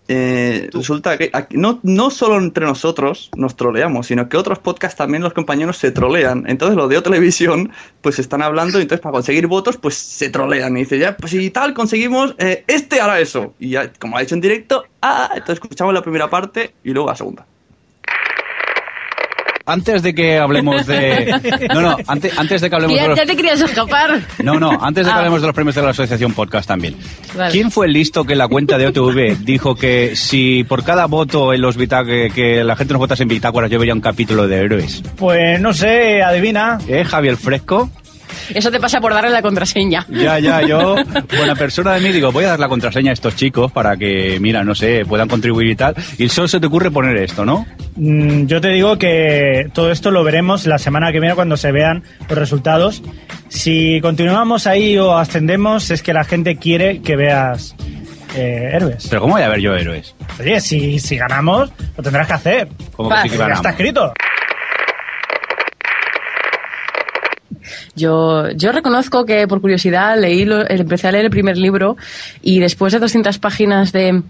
Eh, 0.07 0.69
resulta 0.75 1.17
que 1.17 1.31
aquí- 1.33 1.57
no, 1.57 1.81
no 1.83 2.11
solo 2.11 2.37
entre 2.37 2.67
nosotros 2.67 3.31
nos 3.37 3.57
troleamos, 3.57 4.09
sino 4.09 4.29
que 4.29 4.37
otros 4.37 4.59
podcasts 4.59 4.99
también 4.99 5.23
los 5.23 5.33
compañeros 5.33 5.79
se 5.79 5.93
trolean. 5.93 6.45
Entonces 6.47 6.77
los 6.77 6.91
de 6.91 6.99
O 6.99 7.03
televisión 7.03 7.71
pues 8.03 8.19
están 8.19 8.43
hablando 8.43 8.79
y 8.79 8.83
entonces 8.83 9.01
para 9.01 9.15
conseguir 9.15 9.47
votos 9.47 9.79
pues 9.79 9.95
se 9.95 10.29
trolean 10.29 10.77
y 10.77 10.81
dice 10.81 10.99
ya 10.99 11.17
pues 11.17 11.31
si 11.33 11.49
tal 11.51 11.73
conseguimos 11.73 12.35
eh, 12.37 12.65
este 12.67 13.01
hará 13.01 13.19
eso 13.19 13.55
y 13.59 13.71
ya 13.71 13.91
como 13.95 14.19
ha 14.19 14.23
hecho 14.23 14.35
en 14.35 14.43
directo 14.43 14.85
ah 15.01 15.31
entonces 15.33 15.55
escuchamos 15.63 15.95
la 15.95 16.03
primera 16.03 16.29
parte 16.29 16.75
y 16.85 16.91
luego 16.93 17.09
la 17.09 17.17
segunda. 17.17 17.47
Antes 19.67 20.03
de 20.03 20.15
que 20.15 20.39
hablemos 20.39 20.87
de. 20.87 21.41
No, 21.73 21.81
no, 21.81 21.97
antes, 22.07 22.39
antes 22.39 22.61
de 22.61 22.69
que 22.69 22.77
hablemos 22.77 22.95
de 22.97 23.03
Ya, 23.03 23.09
los. 23.09 23.19
ya 23.19 23.25
te 23.25 23.35
querías 23.35 23.61
escapar. 23.63 24.21
No, 24.43 24.61
no, 24.61 24.71
antes 24.83 25.07
de 25.07 25.11
que 25.11 25.15
Ah. 25.15 25.19
hablemos 25.21 25.41
de 25.41 25.47
los 25.47 25.55
premios 25.55 25.75
de 25.75 25.83
la 25.83 25.91
Asociación 25.91 26.35
Podcast 26.35 26.69
también. 26.69 26.97
Vale. 27.35 27.51
¿Quién 27.51 27.71
fue 27.71 27.87
el 27.87 27.95
listo 27.95 28.25
que 28.25 28.33
en 28.33 28.39
la 28.41 28.49
cuenta 28.49 28.77
de 28.77 28.87
OTV 28.89 29.39
dijo 29.45 29.75
que 29.75 30.17
si 30.17 30.65
por 30.65 30.85
cada 30.85 31.07
voto 31.07 31.55
en 31.55 31.63
los 31.63 31.79
bita- 31.79 32.05
que, 32.05 32.31
que 32.35 32.63
la 32.63 32.77
gente 32.77 32.93
nos 32.93 33.01
votase 33.01 33.23
en 33.23 33.31
bitácoras 33.31 33.71
yo 33.71 33.79
vería 33.79 33.95
un 33.95 34.01
capítulo 34.03 34.47
de 34.47 34.57
héroes? 34.57 35.03
Pues 35.17 35.59
no 35.61 35.73
sé, 35.73 36.23
adivina. 36.23 36.79
¿Eh, 36.87 37.03
Javier 37.05 37.37
Fresco? 37.39 37.89
Eso 38.53 38.71
te 38.71 38.81
pasa 38.81 39.01
por 39.01 39.15
darle 39.15 39.31
la 39.31 39.43
contraseña. 39.43 40.05
Ya, 40.09 40.39
ya, 40.39 40.61
yo, 40.63 40.97
buena 41.37 41.55
persona 41.55 41.95
de 41.95 42.01
mí, 42.01 42.11
digo, 42.13 42.33
voy 42.33 42.45
a 42.45 42.51
dar 42.51 42.61
la 42.61 42.69
contraseña 42.69 43.11
a 43.11 43.15
estos 43.15 43.37
chicos 43.37 43.71
para 43.73 43.97
que, 43.97 44.39
mira, 44.41 44.65
no 44.65 44.75
sé, 44.75 45.05
puedan 45.07 45.29
contribuir 45.29 45.69
y 45.69 45.77
tal. 45.77 45.95
Y 46.19 46.29
solo 46.29 46.49
se 46.49 46.61
te 46.61 46.67
ocurre 46.67 46.91
poner 46.91 47.17
esto, 47.19 47.45
¿no? 47.45 47.67
Mm, 47.97 48.47
Yo 48.47 48.61
te 48.61 48.69
digo 48.69 48.99
que 48.99 49.69
todo 49.73 49.91
esto 49.91 50.11
lo 50.11 50.25
veremos 50.25 50.67
la 50.67 50.79
semana 50.79 51.13
que 51.13 51.21
viene 51.21 51.35
cuando 51.35 51.57
se 51.57 51.73
vean 51.73 52.03
los 52.29 52.39
resultados. 52.39 53.03
Si 53.49 54.01
continuamos 54.01 54.67
ahí 54.67 54.99
o 54.99 55.17
ascendemos, 55.17 55.91
es 55.91 56.03
que 56.03 56.13
la 56.13 56.25
gente 56.25 56.57
quiere 56.57 57.01
que 57.03 57.17
veas 57.17 57.75
eh, 58.37 58.71
héroes. 58.73 59.07
Pero 59.09 59.21
¿cómo 59.23 59.35
voy 59.35 59.43
a 59.43 59.49
ver 59.49 59.61
yo 59.61 59.75
héroes? 59.75 60.15
Oye, 60.41 60.61
si, 60.61 60.99
si 60.99 61.17
ganamos, 61.17 61.71
lo 61.97 62.03
tendrás 62.03 62.27
que 62.27 62.33
hacer. 62.33 62.69
¿Cómo 62.97 63.11
que 63.11 63.17
sí 63.23 63.29
que 63.31 63.35
Ya 63.37 63.39
ganamos? 63.43 63.59
está 63.59 63.71
escrito. 63.71 64.13
Yo, 67.95 68.51
yo 68.51 68.73
reconozco 68.73 69.25
que 69.25 69.47
por 69.49 69.61
curiosidad 69.61 70.19
leí 70.19 70.45
lo- 70.45 70.63
eh, 70.63 70.67
empecé 70.71 71.09
a 71.09 71.13
leer 71.13 71.25
el 71.27 71.31
primer 71.31 71.57
libro 71.57 71.97
y 72.43 72.59
después 72.61 72.93
de 72.93 72.99
200 72.99 73.39
páginas 73.39 73.93
de 73.93 74.23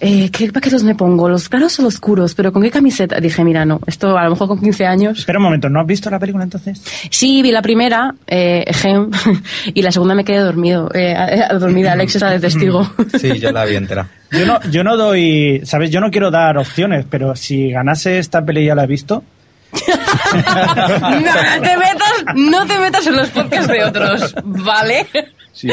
eh, 0.00 0.30
¿qué 0.30 0.52
paquetes 0.52 0.82
me 0.82 0.94
pongo? 0.94 1.28
¿Los 1.28 1.48
claros 1.48 1.78
o 1.78 1.82
los 1.82 1.94
oscuros? 1.94 2.34
¿Pero 2.34 2.52
con 2.52 2.62
qué 2.62 2.70
camiseta? 2.70 3.20
Dije, 3.20 3.44
mira, 3.44 3.64
no, 3.64 3.80
esto 3.86 4.16
a 4.16 4.24
lo 4.24 4.30
mejor 4.30 4.48
con 4.48 4.60
15 4.60 4.86
años. 4.86 5.18
Espera 5.18 5.38
un 5.38 5.44
momento, 5.44 5.68
¿no 5.68 5.80
has 5.80 5.86
visto 5.86 6.08
la 6.10 6.18
película 6.18 6.44
entonces? 6.44 6.82
Sí, 7.10 7.42
vi 7.42 7.50
la 7.52 7.62
primera, 7.62 8.14
eh, 8.26 8.64
ejem, 8.66 9.10
y 9.74 9.82
la 9.82 9.90
segunda 9.92 10.14
me 10.14 10.24
quedé 10.24 10.38
dormido, 10.38 10.90
eh, 10.94 11.14
eh, 11.16 11.54
dormida, 11.58 11.92
Alex 11.92 12.16
está 12.16 12.30
de 12.30 12.40
testigo. 12.40 12.90
Sí, 13.18 13.38
yo 13.38 13.52
la 13.52 13.64
vi 13.64 13.76
entera. 13.76 14.08
Yo 14.30 14.46
no, 14.46 14.60
yo 14.70 14.84
no 14.84 14.96
doy, 14.96 15.60
¿sabes? 15.64 15.90
Yo 15.90 16.00
no 16.00 16.10
quiero 16.10 16.30
dar 16.30 16.56
opciones, 16.56 17.04
pero 17.10 17.34
si 17.34 17.70
ganase 17.70 18.18
esta 18.18 18.44
peli 18.44 18.64
ya 18.64 18.74
la 18.74 18.84
he 18.84 18.86
visto. 18.86 19.24
no 19.72 21.62
te 21.62 21.76
metas, 21.76 22.24
no 22.34 22.66
te 22.66 22.78
metas 22.78 23.06
en 23.06 23.16
los 23.16 23.28
podcasts 23.30 23.68
de 23.68 23.84
otros, 23.84 24.34
¿vale? 24.44 25.06
Sí, 25.52 25.68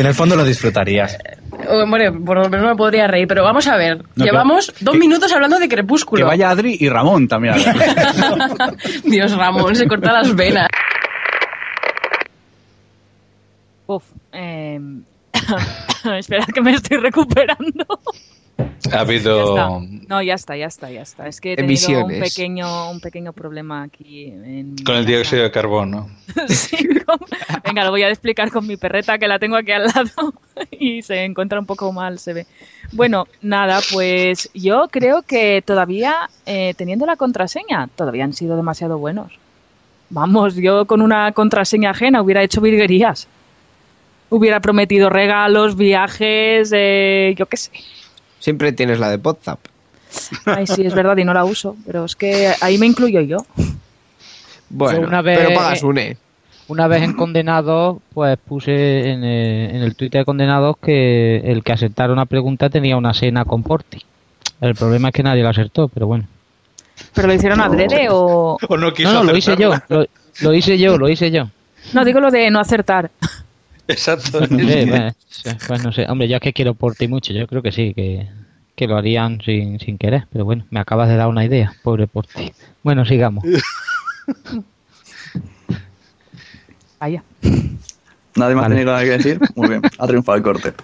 en 0.00 0.06
el 0.06 0.14
fondo 0.14 0.36
lo 0.36 0.44
disfrutarías. 0.44 1.14
Eh, 1.14 1.38
Bueno, 1.88 2.24
por 2.24 2.38
lo 2.38 2.48
menos 2.48 2.66
me 2.66 2.76
podría 2.76 3.06
reír, 3.06 3.26
pero 3.26 3.42
vamos 3.44 3.66
a 3.66 3.76
ver. 3.76 4.02
No, 4.16 4.24
Llevamos 4.24 4.72
dos 4.80 4.96
minutos 4.96 5.32
hablando 5.32 5.58
de 5.58 5.68
Crepúsculo. 5.68 6.20
Que 6.20 6.28
vaya 6.28 6.50
Adri 6.50 6.76
y 6.78 6.88
Ramón 6.88 7.28
también. 7.28 7.54
Dios, 9.04 9.36
Ramón, 9.36 9.74
se 9.76 9.86
corta 9.86 10.12
las 10.12 10.34
venas. 10.34 10.68
Uf, 13.86 14.04
eh... 14.32 14.80
Esperad 16.18 16.46
que 16.46 16.60
me 16.60 16.72
estoy 16.72 16.98
recuperando. 16.98 17.86
Ha 18.92 19.00
habido... 19.00 19.56
Ya. 19.56 19.68
No, 20.08 20.22
ya 20.22 20.34
está, 20.34 20.56
ya 20.56 20.66
está, 20.66 20.90
ya 20.90 21.02
está. 21.02 21.26
Es 21.26 21.40
que 21.40 21.52
he 21.52 21.56
tenido 21.56 22.04
un 22.04 22.18
pequeño, 22.20 22.90
un 22.90 23.00
pequeño 23.00 23.32
problema 23.32 23.82
aquí. 23.84 24.24
En... 24.26 24.76
Con 24.84 24.96
el 24.96 25.06
dióxido 25.06 25.42
de 25.44 25.50
carbono. 25.50 26.08
Sí, 26.48 26.76
con- 27.06 27.18
Venga, 27.64 27.84
lo 27.84 27.90
voy 27.90 28.02
a 28.02 28.08
explicar 28.10 28.50
con 28.50 28.66
mi 28.66 28.76
perreta 28.76 29.18
que 29.18 29.28
la 29.28 29.38
tengo 29.38 29.56
aquí 29.56 29.72
al 29.72 29.84
lado 29.86 30.34
y 30.70 31.02
se 31.02 31.24
encuentra 31.24 31.58
un 31.60 31.66
poco 31.66 31.92
mal, 31.92 32.18
se 32.18 32.32
ve. 32.32 32.46
Bueno, 32.92 33.26
nada, 33.40 33.80
pues 33.92 34.50
yo 34.52 34.88
creo 34.90 35.22
que 35.22 35.62
todavía, 35.64 36.28
eh, 36.46 36.74
teniendo 36.76 37.06
la 37.06 37.16
contraseña, 37.16 37.88
todavía 37.96 38.24
han 38.24 38.32
sido 38.34 38.56
demasiado 38.56 38.98
buenos. 38.98 39.32
Vamos, 40.10 40.56
yo 40.56 40.84
con 40.86 41.00
una 41.00 41.32
contraseña 41.32 41.90
ajena 41.90 42.20
hubiera 42.20 42.42
hecho 42.42 42.60
virguerías. 42.60 43.28
Hubiera 44.28 44.60
prometido 44.60 45.08
regalos, 45.10 45.76
viajes, 45.76 46.70
eh, 46.74 47.34
yo 47.36 47.46
qué 47.46 47.56
sé. 47.56 47.70
Siempre 48.42 48.72
tienes 48.72 48.98
la 48.98 49.08
de 49.08 49.16
WhatsApp. 49.22 49.60
Ay, 50.46 50.66
sí, 50.66 50.84
es 50.84 50.94
verdad 50.94 51.16
y 51.16 51.24
no 51.24 51.32
la 51.32 51.44
uso, 51.44 51.76
pero 51.86 52.04
es 52.04 52.16
que 52.16 52.52
ahí 52.60 52.76
me 52.76 52.86
incluyo 52.86 53.20
yo. 53.20 53.36
Bueno, 54.68 55.02
Yo 55.02 55.06
una 55.06 55.22
vez- 55.22 55.38
pero 55.38 55.54
pagas 55.54 55.82
un 55.84 55.98
E. 55.98 56.16
Una 56.66 56.88
vez 56.88 57.02
en 57.02 57.12
Condenados, 57.12 57.98
pues 58.12 58.36
puse 58.38 59.10
en 59.10 59.22
el, 59.22 59.76
en 59.76 59.82
el 59.82 59.94
Twitter 59.94 60.22
de 60.22 60.24
Condenados 60.24 60.76
que 60.82 61.36
el 61.44 61.62
que 61.62 61.72
acertara 61.72 62.12
una 62.12 62.26
pregunta 62.26 62.68
tenía 62.68 62.96
una 62.96 63.14
cena 63.14 63.44
con 63.44 63.62
Porti. 63.62 64.02
El 64.60 64.74
problema 64.74 65.08
es 65.08 65.14
que 65.14 65.22
nadie 65.22 65.42
lo 65.44 65.48
acertó, 65.50 65.86
pero 65.88 66.08
bueno. 66.08 66.24
¿Pero 67.14 67.28
lo 67.28 67.34
hicieron 67.34 67.60
adrede 67.60 68.08
o...? 68.10 68.58
O 68.68 68.76
no 68.76 68.92
quiso 68.92 69.12
No, 69.12 69.22
no, 69.24 69.30
lo 69.32 69.36
hice 69.38 69.56
yo, 69.56 69.72
lo, 69.88 70.06
lo 70.40 70.54
hice 70.54 70.78
yo, 70.78 70.98
lo 70.98 71.08
hice 71.08 71.30
yo. 71.30 71.48
No, 71.92 72.04
digo 72.04 72.18
lo 72.18 72.30
de 72.30 72.50
no 72.50 72.58
acertar. 72.60 73.10
Exacto. 73.88 74.40
No 74.40 74.58
sé, 74.58 75.14
pues, 75.42 75.56
pues 75.66 75.84
no 75.84 75.92
sé. 75.92 76.06
Hombre, 76.08 76.28
yo 76.28 76.36
es 76.36 76.42
que 76.42 76.52
quiero 76.52 76.74
Porti 76.74 77.08
mucho, 77.08 77.32
yo 77.32 77.46
creo 77.46 77.62
que 77.62 77.72
sí, 77.72 77.94
que, 77.94 78.28
que 78.76 78.86
lo 78.86 78.96
harían 78.96 79.40
sin, 79.44 79.80
sin 79.80 79.98
querer, 79.98 80.26
pero 80.32 80.44
bueno, 80.44 80.64
me 80.70 80.80
acabas 80.80 81.08
de 81.08 81.16
dar 81.16 81.28
una 81.28 81.44
idea, 81.44 81.74
pobre 81.82 82.06
Porti. 82.06 82.52
Bueno, 82.82 83.04
sigamos. 83.04 83.44
Vaya. 87.00 87.24
Nadie 88.36 88.54
más 88.54 88.64
Vale. 88.64 88.76
tiene 88.76 88.90
nada 88.90 89.02
que 89.02 89.10
decir. 89.10 89.40
Muy 89.56 89.68
bien, 89.68 89.82
ha 89.98 90.06
triunfado 90.06 90.36
el 90.36 90.44
corte. 90.44 90.72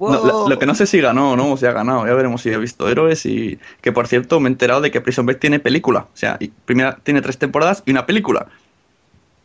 No, 0.00 0.24
lo, 0.24 0.48
lo 0.48 0.58
que 0.58 0.64
no 0.64 0.74
sé 0.74 0.86
si 0.86 0.98
ganó 0.98 1.32
o 1.32 1.36
no, 1.36 1.52
o 1.52 1.56
si 1.58 1.66
ha 1.66 1.72
ganado, 1.72 2.06
ya 2.06 2.14
veremos 2.14 2.40
si 2.40 2.48
he 2.48 2.56
visto 2.56 2.88
héroes 2.88 3.26
y 3.26 3.58
que 3.82 3.92
por 3.92 4.06
cierto 4.06 4.40
me 4.40 4.48
he 4.48 4.52
enterado 4.52 4.80
de 4.80 4.90
que 4.90 5.02
Prison 5.02 5.26
Break 5.26 5.40
tiene 5.40 5.60
película, 5.60 6.06
o 6.10 6.16
sea, 6.16 6.38
y 6.40 6.48
primera 6.48 6.96
tiene 7.02 7.20
tres 7.20 7.36
temporadas 7.36 7.82
y 7.84 7.90
una 7.90 8.06
película. 8.06 8.46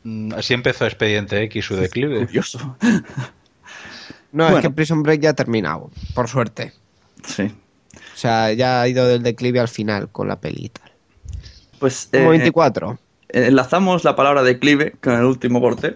Mm, 0.04 0.34
Así 0.34 0.54
empezó 0.54 0.86
Expediente 0.86 1.41
X 1.43 1.66
su 1.66 1.76
declive. 1.76 2.26
Curioso. 2.26 2.78
No, 4.32 4.45
Bueno. 4.45 4.58
es 4.58 4.62
que 4.64 4.70
Prison 4.72 5.04
Break 5.04 5.22
ya 5.22 5.30
ha 5.32 5.34
terminado, 5.34 5.91
por 6.16 6.28
suerte. 6.28 6.74
Sí. 7.26 7.43
O 7.43 8.18
sea, 8.18 8.51
ya 8.54 8.82
ha 8.82 8.88
ido 8.88 9.08
del 9.08 9.22
declive 9.24 9.60
al 9.60 9.68
final 9.68 10.10
con 10.10 10.28
la 10.28 10.39
peli 10.39 10.66
y 10.66 10.70
tal. 10.70 10.91
Pues 11.80 12.10
Como 12.12 12.26
eh, 12.34 12.39
24. 12.39 12.97
eh, 13.30 13.45
enlazamos 13.47 14.04
la 14.04 14.16
palabra 14.16 14.41
declive 14.43 14.93
con 15.01 15.14
el 15.14 15.26
último 15.26 15.62
corte. 15.62 15.95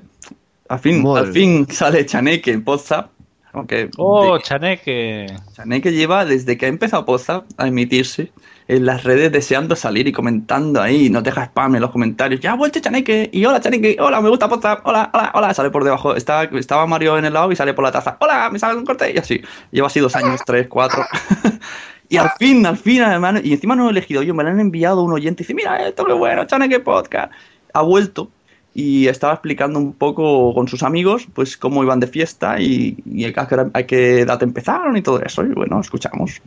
Al 0.69 0.79
fin, 0.79 1.05
al 1.07 1.31
fin 1.31 1.67
sale 1.71 2.05
Chaneque 2.05 2.51
en 2.51 2.63
WhatsApp. 2.65 3.09
Aunque 3.53 3.89
Oh, 3.97 4.37
Chaneque. 4.37 5.33
Chaneque 5.55 5.91
lleva 5.93 6.25
desde 6.25 6.57
que 6.57 6.65
ha 6.65 6.69
empezado 6.69 7.05
WhatsApp 7.05 7.45
a 7.57 7.67
emitirse 7.67 8.31
en 8.67 8.85
las 8.85 9.03
redes 9.03 9.31
deseando 9.31 9.75
salir 9.75 10.07
y 10.07 10.11
comentando 10.11 10.81
ahí, 10.81 11.09
no 11.09 11.21
deja 11.21 11.43
spam 11.45 11.75
en 11.75 11.81
los 11.81 11.91
comentarios. 11.91 12.41
Ya 12.41 12.51
ha 12.51 12.55
vuelto 12.55 12.79
Chaneque 12.79 13.29
y 13.31 13.45
hola 13.45 13.61
Chaneque, 13.61 13.97
hola, 13.99 14.19
me 14.19 14.29
gusta 14.29 14.47
WhatsApp, 14.47 14.81
hola, 14.85 15.09
hola, 15.13 15.31
hola, 15.33 15.53
sale 15.53 15.69
por 15.69 15.83
debajo. 15.83 16.15
Estaba, 16.15 16.43
estaba 16.43 16.85
Mario 16.85 17.17
en 17.17 17.25
el 17.25 17.33
lado 17.33 17.51
y 17.51 17.55
sale 17.55 17.73
por 17.73 17.85
la 17.85 17.91
taza. 17.91 18.17
Hola, 18.19 18.49
me 18.49 18.59
sale 18.59 18.77
un 18.77 18.85
corte 18.85 19.11
y 19.13 19.17
así. 19.17 19.41
Lleva 19.71 19.87
así 19.87 19.99
dos 19.99 20.15
años, 20.15 20.41
tres, 20.45 20.67
cuatro. 20.67 21.03
y 22.09 22.17
al 22.17 22.31
fin, 22.37 22.65
al 22.65 22.77
fin, 22.77 23.01
hermano, 23.01 23.39
y 23.41 23.53
encima 23.53 23.75
no 23.75 23.87
he 23.87 23.91
elegido 23.91 24.21
yo, 24.21 24.33
me 24.33 24.43
lo 24.43 24.49
han 24.49 24.59
enviado 24.59 25.01
un 25.01 25.13
oyente 25.13 25.43
y 25.43 25.45
dice, 25.45 25.53
mira 25.53 25.87
esto 25.87 26.05
qué 26.05 26.13
bueno, 26.13 26.45
Chaneque 26.45 26.81
Podcast. 26.81 27.31
Ha 27.73 27.81
vuelto 27.81 28.29
y 28.73 29.07
estaba 29.07 29.33
explicando 29.33 29.79
un 29.79 29.93
poco 29.93 30.53
con 30.53 30.67
sus 30.67 30.83
amigos 30.83 31.27
pues 31.33 31.57
cómo 31.57 31.83
iban 31.83 31.99
de 31.99 32.07
fiesta 32.07 32.59
y, 32.59 32.97
y 33.05 33.25
a 33.25 33.33
qué 33.33 33.69
a 33.73 33.83
qué 33.83 34.19
edad 34.19 34.43
empezaron 34.43 34.97
y 34.97 35.01
todo 35.01 35.21
eso. 35.21 35.43
Y 35.45 35.53
bueno, 35.53 35.79
escuchamos. 35.79 36.41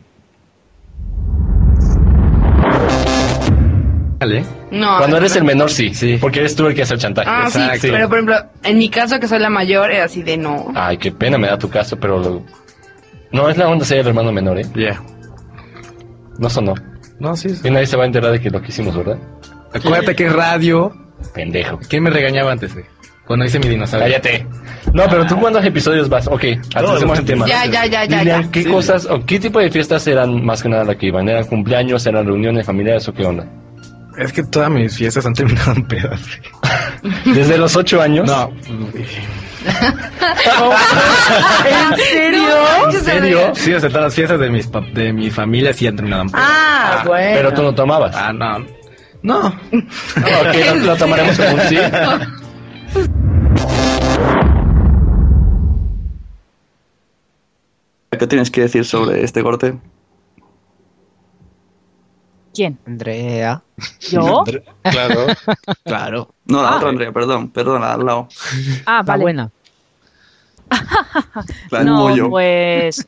No, 4.71 4.97
Cuando 4.99 5.17
eres 5.17 5.35
el 5.35 5.43
menor, 5.43 5.69
sí. 5.69 5.91
Porque 6.21 6.39
eres 6.39 6.55
tú 6.55 6.67
el 6.67 6.75
que 6.75 6.83
hace 6.83 6.93
el 6.93 6.99
chantaje. 6.99 7.27
Ah, 7.29 7.49
sí, 7.49 7.59
pero 7.81 8.07
por 8.07 8.17
ejemplo, 8.17 8.35
en 8.63 8.77
mi 8.77 8.89
caso 8.89 9.19
que 9.19 9.27
soy 9.27 9.39
la 9.39 9.49
mayor, 9.49 9.91
es 9.91 10.01
así 10.03 10.21
de 10.23 10.37
no. 10.37 10.71
Ay, 10.75 10.97
qué 10.97 11.11
pena 11.11 11.37
me 11.37 11.47
da 11.47 11.57
tu 11.57 11.69
caso, 11.69 11.97
pero... 11.99 12.19
lo- 12.19 12.43
No, 13.31 13.49
es 13.49 13.57
la 13.57 13.67
onda 13.67 13.83
ser 13.85 13.99
el 13.99 14.07
hermano 14.07 14.31
menor, 14.31 14.59
¿eh? 14.59 14.65
Ya. 14.75 15.01
No 16.37 16.49
sonó. 16.49 16.75
No, 17.19 17.35
sí. 17.35 17.49
Y 17.63 17.69
nadie 17.69 17.85
se 17.87 17.97
va 17.97 18.03
a 18.03 18.07
enterar 18.07 18.31
de 18.31 18.39
que 18.39 18.49
lo 18.49 18.61
que 18.61 18.69
hicimos, 18.69 18.95
¿verdad? 18.95 19.17
Acuérdate 19.73 20.15
que 20.15 20.25
es 20.27 20.33
radio. 20.33 20.93
Pendejo. 21.33 21.79
¿Quién 21.87 22.03
me 22.03 22.09
regañaba 22.09 22.51
antes, 22.51 22.73
güey? 22.73 22.85
Cuando 23.27 23.45
hice 23.45 23.59
mi 23.59 23.69
dinosaurio. 23.69 24.07
Cállate. 24.07 24.45
No, 24.93 25.03
pero 25.09 25.25
tú 25.25 25.37
cuántos 25.39 25.63
episodios 25.63 26.09
vas. 26.09 26.27
Ok, 26.27 26.43
hacemos 26.75 27.19
el 27.19 27.25
tema. 27.25 27.45
Ya, 27.47 27.65
ya, 27.65 27.85
ya, 27.85 28.05
ya. 28.05 28.51
¿qué 28.51 28.65
cosas 28.65 29.05
o 29.05 29.23
qué 29.25 29.39
tipo 29.39 29.59
de 29.59 29.69
fiestas 29.69 30.05
eran 30.07 30.43
más 30.43 30.61
que 30.63 30.69
nada 30.69 30.83
la 30.83 30.95
que 30.95 31.05
iban? 31.07 31.29
¿Eran 31.29 31.45
cumpleaños, 31.45 32.05
eran 32.07 32.25
reuniones 32.25 32.65
familiares 32.65 33.07
o 33.07 33.13
qué 33.13 33.23
onda? 33.25 33.45
Es 34.17 34.33
que 34.33 34.43
todas 34.43 34.69
mis 34.69 34.95
fiestas 34.95 35.25
han 35.25 35.33
terminado 35.33 35.73
en 35.73 35.83
pedas. 35.87 36.21
¿Desde 37.25 37.57
los 37.57 37.75
ocho 37.75 38.01
años? 38.01 38.27
No. 38.27 38.51
¿En 41.91 41.97
serio? 41.97 42.49
¿En 42.85 43.01
serio? 43.03 43.55
Sí, 43.55 43.73
o 43.73 43.79
sea, 43.79 43.89
todas 43.89 44.05
las 44.05 44.15
fiestas 44.15 44.39
de, 44.39 44.49
mis 44.49 44.69
de 44.93 45.13
mi 45.13 45.29
familia 45.29 45.73
sí 45.73 45.87
han 45.87 45.95
terminado 45.95 46.23
en 46.23 46.29
pedas. 46.29 46.45
Ah, 46.47 47.03
bueno. 47.05 47.31
Pero 47.35 47.53
tú 47.53 47.61
no 47.63 47.73
tomabas. 47.73 48.15
Ah, 48.15 48.33
no. 48.33 48.65
No. 49.23 49.47
ok, 49.47 50.55
lo, 50.65 50.75
lo 50.75 50.95
tomaremos 50.95 51.37
como 51.37 51.53
un 51.53 51.61
sí. 51.61 51.77
¿Qué 58.17 58.27
tienes 58.27 58.51
que 58.51 58.61
decir 58.61 58.85
sobre 58.85 59.23
este 59.23 59.41
corte? 59.41 59.79
¿Quién? 62.53 62.77
Andrea. 62.85 63.61
¿Yo? 64.09 64.43
Claro. 64.83 65.27
Claro. 65.83 66.33
No, 66.45 66.61
la 66.61 66.69
Ah. 66.69 66.75
otra 66.77 66.89
Andrea, 66.89 67.11
perdón, 67.11 67.49
perdón, 67.49 67.81
la 67.81 67.93
al 67.93 68.05
lado. 68.05 68.27
Ah, 68.85 68.97
La 68.97 69.01
vale. 69.03 69.21
buena. 69.23 69.51
La 71.71 71.79
del 71.79 71.87
No, 71.87 72.29
pues 72.29 73.07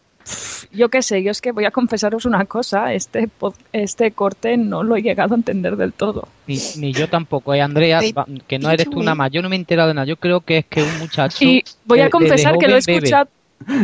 yo 0.71 0.89
qué 0.89 1.01
sé, 1.01 1.21
yo 1.21 1.31
es 1.31 1.41
que 1.41 1.51
voy 1.51 1.65
a 1.65 1.71
confesaros 1.71 2.25
una 2.25 2.45
cosa, 2.45 2.93
este 2.93 3.29
este 3.73 4.11
corte 4.13 4.55
no 4.57 4.81
lo 4.83 4.95
he 4.95 5.01
llegado 5.01 5.33
a 5.35 5.37
entender 5.37 5.75
del 5.75 5.91
todo. 5.93 6.27
Ni, 6.47 6.57
ni 6.77 6.93
yo 6.93 7.09
tampoco, 7.09 7.53
eh, 7.53 7.61
Andrea, 7.61 7.99
que 8.47 8.57
no 8.59 8.69
eres 8.71 8.89
tú 8.89 8.99
nada 9.03 9.15
más. 9.15 9.31
Yo 9.31 9.41
no 9.41 9.49
me 9.49 9.55
he 9.55 9.59
enterado 9.59 9.89
de 9.89 9.93
nada. 9.93 10.07
Yo 10.07 10.15
creo 10.17 10.41
que 10.41 10.59
es 10.59 10.65
que 10.65 10.81
un 10.81 10.99
muchacho. 10.99 11.37
Y 11.43 11.63
voy 11.85 11.99
a 11.99 12.05
de- 12.05 12.09
confesar 12.09 12.53
de 12.53 12.59
que 12.59 12.67
lo 12.67 12.77
he 12.77 12.81
bebe. 12.85 12.99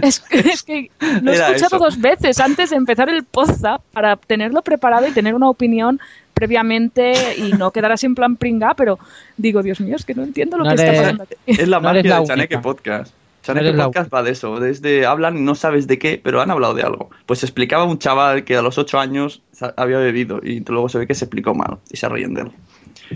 Es, 0.01 0.19
que- 0.19 0.39
es 0.39 0.63
que 0.63 0.91
lo 1.21 1.31
he 1.31 1.35
Era 1.35 1.47
escuchado 1.47 1.77
eso. 1.77 1.85
dos 1.85 1.99
veces 2.01 2.39
antes 2.39 2.69
de 2.71 2.75
empezar 2.75 3.09
el 3.09 3.23
podcast 3.23 3.83
para 3.93 4.15
tenerlo 4.15 4.61
preparado 4.61 5.07
y 5.07 5.11
tener 5.11 5.33
una 5.35 5.49
opinión 5.49 5.99
previamente 6.33 7.35
y 7.37 7.51
no 7.53 7.71
quedar 7.71 7.91
así 7.91 8.05
en 8.05 8.15
plan 8.15 8.35
pringa, 8.37 8.73
pero 8.73 8.97
digo, 9.37 9.61
Dios 9.61 9.81
mío, 9.81 9.95
es 9.95 10.05
que 10.05 10.15
no 10.15 10.23
entiendo 10.23 10.57
lo 10.57 10.63
No 10.63 10.69
que 10.75 10.75
está 10.81 10.93
pasando 11.01 11.23
aquí. 11.23 11.35
Es 11.45 11.67
la 11.67 11.79
No 11.79 11.89
eres 11.89 12.03
magia 12.05 12.15
la 12.15 12.21
de 12.21 12.27
Chaneque. 12.27 12.57
Podcast. 12.59 13.13
Chaneque 13.43 13.73
Podcast 13.73 14.13
va 14.13 14.21
de 14.23 14.31
eso, 14.31 14.59
desde 14.59 15.05
hablan 15.05 15.37
y 15.37 15.41
no 15.41 15.55
sabes 15.55 15.87
de 15.87 15.97
qué, 15.97 16.19
pero 16.21 16.41
han 16.41 16.51
hablado 16.51 16.73
de 16.73 16.83
algo. 16.83 17.09
Pues 17.25 17.43
explicaba 17.43 17.85
un 17.85 17.97
chaval 17.99 18.43
que 18.43 18.55
a 18.57 18.61
los 18.61 18.77
8 18.77 18.99
años 18.99 19.41
había 19.77 19.97
bebido 19.97 20.39
y 20.43 20.59
luego 20.61 20.87
se 20.89 20.99
ve 20.99 21.07
que 21.07 21.15
se 21.15 21.25
explicó 21.25 21.53
mal 21.55 21.77
y 21.89 21.97
se 21.97 22.07
ríen 22.09 22.33
de 22.33 22.41
él. 22.43 22.51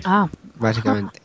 Ah, 0.05 0.27
Básicamente. 0.55 1.19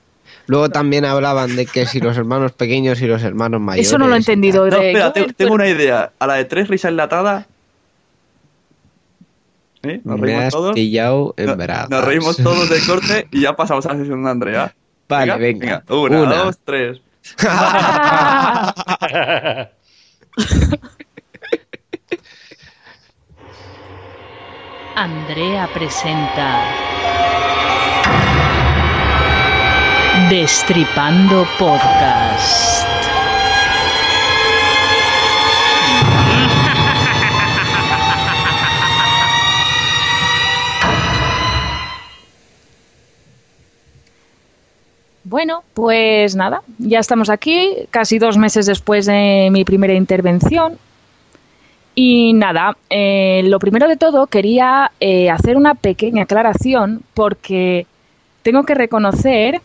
Luego 0.48 0.70
también 0.70 1.04
hablaban 1.04 1.54
de 1.56 1.66
que 1.66 1.84
si 1.86 2.00
los 2.00 2.16
hermanos 2.16 2.52
pequeños 2.52 3.00
y 3.02 3.06
los 3.06 3.22
hermanos 3.22 3.60
mayores. 3.60 3.86
eso 3.86 3.98
no 3.98 4.08
lo 4.08 4.14
he 4.14 4.18
entendido. 4.18 4.66
No, 4.66 4.78
de- 4.78 4.88
espera, 4.92 5.12
yo- 5.14 5.26
te- 5.26 5.32
tengo 5.34 5.54
una 5.54 5.68
idea. 5.68 6.10
A 6.18 6.26
la 6.26 6.34
de 6.34 6.44
tres 6.46 6.68
risas 6.68 6.90
enlatada. 6.90 7.46
¿Eh? 9.82 10.00
Nos 10.04 10.18
Me 10.18 10.26
reímos 10.26 10.44
has 10.46 10.52
todos. 10.52 10.74
pillado 10.74 11.34
en 11.36 11.46
No- 11.46 11.56
bragas. 11.56 11.90
Nos 11.90 12.04
reímos 12.04 12.36
todos 12.38 12.68
del 12.68 12.84
corte 12.84 13.28
y 13.30 13.42
ya 13.42 13.54
pasamos 13.54 13.86
a 13.86 13.92
la 13.92 13.98
sesión 14.00 14.24
de 14.24 14.30
Andrea. 14.30 14.74
Vale, 15.08 15.36
venga. 15.36 15.84
Una, 15.88 16.22
Una. 16.22 16.34
dos, 16.36 16.58
tres. 16.64 17.00
Andrea 24.94 25.68
presenta 25.72 26.76
Destripando 30.30 31.46
Podcast. 31.58 32.86
Bueno, 45.24 45.62
pues 45.72 46.36
nada, 46.36 46.62
ya 46.78 46.98
estamos 46.98 47.30
aquí, 47.30 47.70
casi 47.90 48.18
dos 48.18 48.36
meses 48.36 48.66
después 48.66 49.06
de 49.06 49.48
mi 49.50 49.64
primera 49.64 49.94
intervención. 49.94 50.78
Y 51.94 52.34
nada, 52.34 52.76
eh, 52.90 53.40
lo 53.44 53.58
primero 53.58 53.88
de 53.88 53.96
todo 53.96 54.26
quería 54.26 54.92
eh, 55.00 55.30
hacer 55.30 55.56
una 55.56 55.74
pequeña 55.74 56.24
aclaración 56.24 57.02
porque 57.14 57.86
tengo 58.42 58.64
que 58.64 58.74
reconocer 58.74 59.62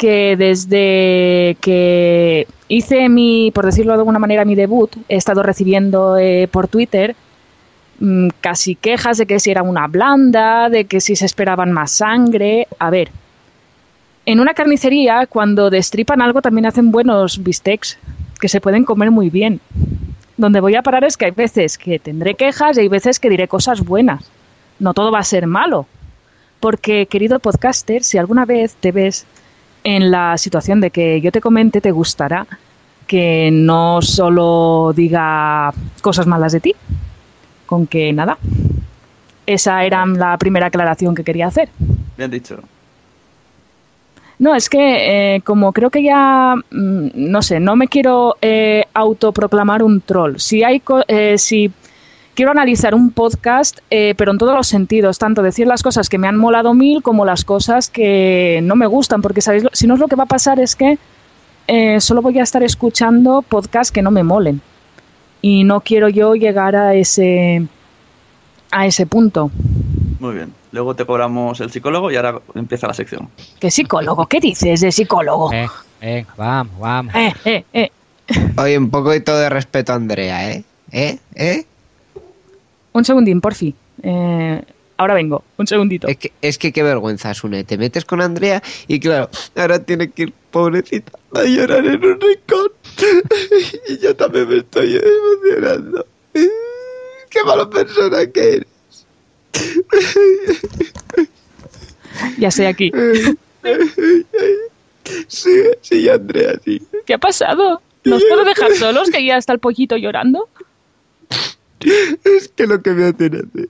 que 0.00 0.34
desde 0.38 1.58
que 1.60 2.46
hice 2.68 3.10
mi, 3.10 3.50
por 3.52 3.66
decirlo 3.66 3.92
de 3.92 3.98
alguna 3.98 4.18
manera, 4.18 4.46
mi 4.46 4.54
debut, 4.54 4.96
he 5.10 5.16
estado 5.16 5.42
recibiendo 5.42 6.16
eh, 6.16 6.48
por 6.50 6.68
Twitter 6.68 7.16
mm, 7.98 8.28
casi 8.40 8.76
quejas 8.76 9.18
de 9.18 9.26
que 9.26 9.38
si 9.40 9.50
era 9.50 9.62
una 9.62 9.86
blanda, 9.88 10.70
de 10.70 10.86
que 10.86 11.00
si 11.02 11.16
se 11.16 11.26
esperaban 11.26 11.72
más 11.72 11.90
sangre. 11.92 12.66
A 12.78 12.90
ver, 12.90 13.10
En 14.24 14.40
una 14.40 14.54
carnicería, 14.54 15.26
cuando 15.26 15.70
destripan 15.70 16.22
algo, 16.22 16.42
también 16.42 16.66
hacen 16.66 16.90
buenos 16.92 17.42
bistecs 17.42 17.98
que 18.40 18.48
se 18.48 18.60
pueden 18.60 18.84
comer 18.84 19.10
muy 19.10 19.30
bien. 19.30 19.60
Donde 20.36 20.60
voy 20.60 20.76
a 20.76 20.82
parar 20.82 21.04
es 21.04 21.16
que 21.16 21.26
hay 21.26 21.30
veces 21.32 21.78
que 21.78 21.98
tendré 21.98 22.34
quejas 22.36 22.76
y 22.76 22.80
hay 22.82 22.88
veces 22.88 23.18
que 23.20 23.30
diré 23.30 23.48
cosas 23.48 23.80
buenas. 23.82 24.32
No 24.78 24.94
todo 24.94 25.10
va 25.12 25.18
a 25.20 25.24
ser 25.24 25.46
malo. 25.46 25.88
Porque, 26.60 27.06
querido 27.06 27.40
podcaster, 27.40 28.02
si 28.04 28.18
alguna 28.18 28.44
vez 28.46 28.76
te 28.76 28.92
ves 28.92 29.26
en 29.84 30.10
la 30.10 30.36
situación 30.38 30.80
de 30.80 30.90
que 30.90 31.20
yo 31.20 31.32
te 31.32 31.40
comente, 31.40 31.80
te 31.80 31.90
gustará 31.90 32.46
que 33.06 33.50
no 33.52 34.00
solo 34.02 34.92
diga 34.94 35.72
cosas 36.00 36.26
malas 36.26 36.52
de 36.52 36.60
ti. 36.60 36.74
Con 37.66 37.86
que 37.86 38.12
nada. 38.12 38.38
Esa 39.46 39.84
era 39.84 40.04
la 40.06 40.36
primera 40.38 40.66
aclaración 40.66 41.14
que 41.14 41.24
quería 41.24 41.46
hacer. 41.48 41.68
Bien 42.16 42.30
dicho. 42.30 42.58
No, 44.38 44.54
es 44.54 44.70
que 44.70 45.34
eh, 45.36 45.40
como 45.42 45.72
creo 45.72 45.90
que 45.90 46.02
ya, 46.02 46.54
mm, 46.56 47.08
no 47.14 47.42
sé, 47.42 47.60
no 47.60 47.76
me 47.76 47.88
quiero 47.88 48.36
eh, 48.40 48.84
autoproclamar 48.94 49.82
un 49.82 50.00
troll. 50.00 50.36
Si 50.38 50.64
hay, 50.64 50.80
co- 50.80 51.04
eh, 51.06 51.36
si 51.36 51.70
quiero 52.40 52.52
analizar 52.52 52.94
un 52.94 53.10
podcast, 53.10 53.80
eh, 53.90 54.14
pero 54.16 54.32
en 54.32 54.38
todos 54.38 54.54
los 54.56 54.66
sentidos, 54.66 55.18
tanto 55.18 55.42
decir 55.42 55.66
las 55.66 55.82
cosas 55.82 56.08
que 56.08 56.16
me 56.16 56.26
han 56.26 56.38
molado 56.38 56.72
mil 56.72 57.02
como 57.02 57.26
las 57.26 57.44
cosas 57.44 57.90
que 57.90 58.60
no 58.62 58.76
me 58.76 58.86
gustan, 58.86 59.20
porque 59.20 59.42
sabéis, 59.42 59.64
lo- 59.64 59.68
si 59.74 59.86
no 59.86 59.92
es 59.92 60.00
lo 60.00 60.08
que 60.08 60.16
va 60.16 60.22
a 60.22 60.26
pasar 60.26 60.58
es 60.58 60.74
que 60.74 60.96
eh, 61.66 62.00
solo 62.00 62.22
voy 62.22 62.38
a 62.38 62.42
estar 62.42 62.62
escuchando 62.62 63.42
podcasts 63.46 63.92
que 63.92 64.00
no 64.00 64.10
me 64.10 64.22
molen 64.22 64.62
y 65.42 65.64
no 65.64 65.82
quiero 65.82 66.08
yo 66.08 66.34
llegar 66.34 66.76
a 66.76 66.94
ese 66.94 67.66
a 68.70 68.86
ese 68.86 69.04
punto. 69.04 69.50
Muy 70.18 70.36
bien. 70.36 70.54
Luego 70.72 70.96
te 70.96 71.04
cobramos 71.04 71.60
el 71.60 71.70
psicólogo 71.70 72.10
y 72.10 72.16
ahora 72.16 72.40
empieza 72.54 72.86
la 72.86 72.94
sección. 72.94 73.28
¿Qué 73.58 73.70
psicólogo? 73.70 74.24
¿Qué 74.24 74.40
dices 74.40 74.80
de 74.80 74.90
psicólogo? 74.92 75.52
Eh, 75.52 75.68
eh, 76.00 76.24
vamos, 76.38 76.78
vamos. 76.80 77.14
Eh, 77.14 77.34
eh, 77.44 77.64
eh. 77.74 77.90
Oye, 78.56 78.78
un 78.78 78.88
poquito 78.88 79.36
de 79.36 79.50
respeto 79.50 79.92
a 79.92 79.96
Andrea, 79.96 80.50
¿eh? 80.52 80.64
¿Eh? 80.90 81.18
¿Eh? 81.34 81.66
Un 82.92 83.04
segundín, 83.04 83.40
porfi. 83.40 83.74
Eh, 84.02 84.62
ahora 84.96 85.14
vengo, 85.14 85.44
un 85.56 85.66
segundito. 85.66 86.08
Es 86.08 86.16
que, 86.16 86.32
es 86.42 86.58
que 86.58 86.72
qué 86.72 86.82
vergüenza, 86.82 87.32
Sune. 87.34 87.64
Te 87.64 87.78
metes 87.78 88.04
con 88.04 88.20
Andrea 88.20 88.62
y 88.88 89.00
claro, 89.00 89.30
ahora 89.56 89.78
tiene 89.78 90.10
que 90.10 90.24
ir, 90.24 90.32
pobrecita, 90.50 91.12
a 91.34 91.44
llorar 91.44 91.86
en 91.86 92.04
un 92.04 92.20
rincón. 92.20 92.72
y 93.88 93.98
yo 93.98 94.14
también 94.16 94.48
me 94.48 94.58
estoy 94.58 94.96
emocionando. 94.96 96.06
Qué 97.30 97.44
mala 97.44 97.70
persona 97.70 98.26
que 98.26 98.54
eres. 98.56 98.66
Ya 102.38 102.48
estoy 102.48 102.66
aquí. 102.66 102.92
Sí, 105.26 105.62
sí, 105.80 106.08
Andrea, 106.08 106.52
sí. 106.64 106.80
¿Qué 107.04 107.14
ha 107.14 107.18
pasado? 107.18 107.82
¿Nos 108.04 108.22
puedo 108.24 108.44
dejar 108.44 108.72
solos 108.74 109.10
que 109.10 109.24
ya 109.24 109.36
está 109.36 109.52
el 109.52 109.58
pollito 109.58 109.96
llorando? 109.96 110.48
Es 111.80 112.48
que 112.48 112.66
lo 112.66 112.82
que 112.82 112.90
me 112.92 113.06
hacen 113.06 113.36
hacer. 113.36 113.68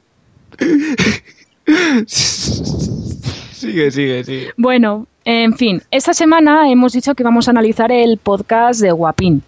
Sigue, 3.53 3.91
sigue, 3.91 4.25
sigue. 4.25 4.53
Bueno, 4.57 5.07
en 5.25 5.55
fin, 5.57 5.83
esta 5.91 6.15
semana 6.15 6.71
hemos 6.71 6.93
dicho 6.93 7.15
que 7.15 7.23
vamos 7.23 7.47
a 7.47 7.51
analizar 7.51 7.93
el 7.93 8.19
podcast 8.19 8.81
de 8.81 8.91
Guapín. 8.91 9.43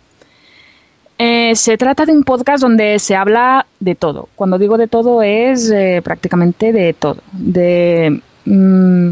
Eh, 1.18 1.54
se 1.54 1.76
trata 1.76 2.04
de 2.04 2.12
un 2.12 2.24
podcast 2.24 2.62
donde 2.62 2.98
se 2.98 3.16
habla 3.16 3.66
de 3.80 3.94
todo. 3.94 4.28
Cuando 4.34 4.58
digo 4.58 4.76
de 4.76 4.88
todo 4.88 5.22
es 5.22 5.70
eh, 5.70 6.00
prácticamente 6.04 6.72
de 6.72 6.92
todo. 6.92 7.18
De, 7.32 8.20
mm, 8.44 9.10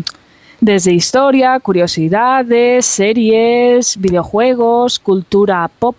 desde 0.60 0.92
historia, 0.92 1.58
curiosidades, 1.60 2.84
series, 2.84 3.96
videojuegos, 3.96 4.98
cultura 4.98 5.70
pop. 5.78 5.96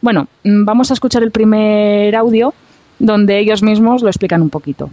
Bueno, 0.00 0.28
mm, 0.44 0.64
vamos 0.64 0.90
a 0.90 0.94
escuchar 0.94 1.22
el 1.22 1.30
primer 1.30 2.14
audio 2.16 2.54
donde 3.00 3.40
ellos 3.40 3.62
mismos 3.62 4.02
lo 4.02 4.08
explican 4.08 4.42
un 4.42 4.50
poquito. 4.50 4.88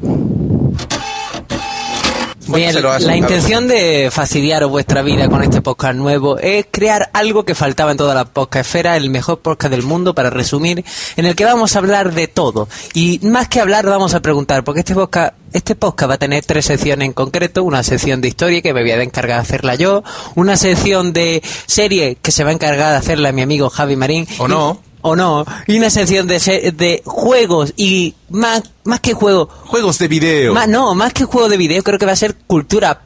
Bien, 2.48 2.74
la 2.82 3.18
intención 3.18 3.68
de 3.68 4.10
fastidiaros 4.10 4.72
vuestra 4.72 5.02
vida 5.02 5.28
con 5.28 5.44
este 5.44 5.62
podcast 5.62 5.96
nuevo 5.96 6.38
es 6.38 6.66
crear 6.72 7.10
algo 7.12 7.44
que 7.44 7.56
faltaba 7.56 7.92
en 7.92 7.98
toda 7.98 8.16
la 8.16 8.24
podcastfera, 8.24 8.96
el 8.96 9.10
mejor 9.10 9.40
podcast 9.40 9.70
del 9.70 9.84
mundo, 9.84 10.16
para 10.16 10.30
resumir, 10.30 10.86
en 11.18 11.26
el 11.26 11.36
que 11.36 11.44
vamos 11.44 11.76
a 11.76 11.80
hablar 11.80 12.14
de 12.14 12.28
todo. 12.28 12.70
Y 12.94 13.20
más 13.24 13.50
que 13.50 13.60
hablar, 13.60 13.86
vamos 13.86 14.14
a 14.14 14.22
preguntar, 14.22 14.64
porque 14.64 14.80
este 14.80 14.96
podcast, 14.96 15.34
este 15.52 15.76
podcast 15.76 16.10
va 16.10 16.14
a 16.16 16.20
tener 16.20 16.46
tres 16.46 16.66
secciones 16.66 17.06
en 17.06 17.14
concreto, 17.14 17.66
una 17.66 17.84
sección 17.84 18.22
de 18.22 18.30
historia 18.30 18.62
que 18.62 18.74
me 18.74 18.82
voy 18.82 18.92
a 18.92 19.04
encargar 19.04 19.38
de 19.38 19.42
hacerla 19.42 19.76
yo, 19.76 20.04
una 20.36 20.56
sección 20.56 21.12
de 21.12 21.44
serie 21.66 22.18
que 22.22 22.32
se 22.32 22.46
va 22.46 22.52
a 22.52 22.54
encargar 22.54 22.92
de 22.92 22.98
hacerla 22.98 23.34
mi 23.34 23.42
amigo 23.42 23.70
Javi 23.70 23.98
Marín. 23.98 24.26
O 24.38 24.48
no. 24.48 24.87
O 25.02 25.16
no, 25.16 25.46
y 25.68 25.78
una 25.78 25.90
sección 25.90 26.28
de, 26.28 26.40
se- 26.40 26.72
de 26.72 27.02
juegos 27.06 27.74
y 27.78 28.16
más, 28.30 28.64
más 28.84 29.00
que 29.00 29.14
juegos. 29.14 29.50
Juegos 29.66 30.00
de 30.00 30.08
video. 30.08 30.54
Más, 30.54 30.68
no, 30.68 30.96
más 30.96 31.14
que 31.14 31.24
juego 31.26 31.50
de 31.50 31.58
video, 31.58 31.84
creo 31.84 32.00
que 32.00 32.06
va 32.06 32.12
a 32.14 32.16
ser 32.18 32.36
cultura 32.48 33.02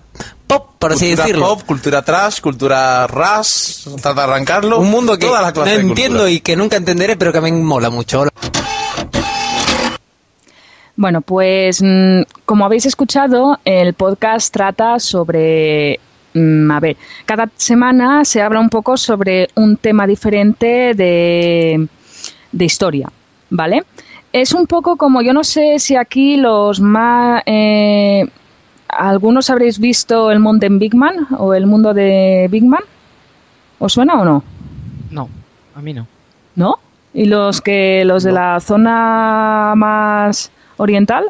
pop, 0.47 0.69
por 0.79 0.93
así 0.93 1.07
cultura 1.07 1.23
decirlo. 1.25 1.47
pop, 1.47 1.61
cultura 1.65 2.01
trash, 2.03 2.39
cultura 2.41 3.07
ras, 3.07 3.85
trata 4.01 4.13
de 4.25 4.31
arrancarlo. 4.31 4.79
Un 4.79 4.89
mundo 4.91 5.17
que 5.17 5.27
Toda 5.27 5.41
la 5.41 5.51
no 5.51 5.65
entiendo 5.65 6.27
y 6.27 6.39
que 6.41 6.55
nunca 6.55 6.77
entenderé, 6.77 7.15
pero 7.17 7.31
que 7.31 7.37
a 7.37 7.41
mí 7.41 7.51
me 7.51 7.63
mola 7.63 7.89
mucho. 7.89 8.25
Bueno, 10.95 11.21
pues 11.21 11.81
mm, 11.81 12.21
como 12.45 12.65
habéis 12.65 12.85
escuchado, 12.85 13.57
el 13.65 13.93
podcast 13.93 14.53
trata 14.53 14.99
sobre... 14.99 15.99
mm, 16.33 16.71
a 16.71 16.79
ver, 16.79 16.97
cada 17.25 17.49
semana 17.55 18.25
se 18.25 18.41
habla 18.41 18.59
un 18.59 18.69
poco 18.69 18.97
sobre 18.97 19.49
un 19.55 19.77
tema 19.77 20.07
diferente 20.07 20.93
de, 20.93 21.87
de 22.51 22.65
historia, 22.65 23.09
¿vale? 23.49 23.83
Es 24.33 24.53
un 24.53 24.65
poco 24.65 24.95
como, 24.95 25.21
yo 25.21 25.33
no 25.33 25.43
sé 25.43 25.79
si 25.79 25.95
aquí 25.95 26.37
los 26.37 26.79
más... 26.79 27.43
eh, 27.45 28.25
algunos 28.87 29.49
habréis 29.49 29.79
visto 29.79 30.31
el 30.31 30.39
Mountain 30.39 30.77
Big 30.79 30.95
Man 30.95 31.27
o 31.37 31.53
el 31.53 31.65
mundo 31.65 31.93
de 31.93 32.47
Big 32.51 32.63
Man. 32.63 32.83
¿Os 33.79 33.93
suena 33.93 34.19
o 34.19 34.25
no? 34.25 34.43
No, 35.09 35.29
a 35.75 35.81
mí 35.81 35.93
no. 35.93 36.07
¿No? 36.55 36.75
¿Y 37.13 37.25
los 37.25 37.61
que 37.61 38.03
los 38.05 38.23
de 38.23 38.31
la 38.31 38.59
zona 38.59 39.73
más 39.75 40.51
oriental? 40.77 41.25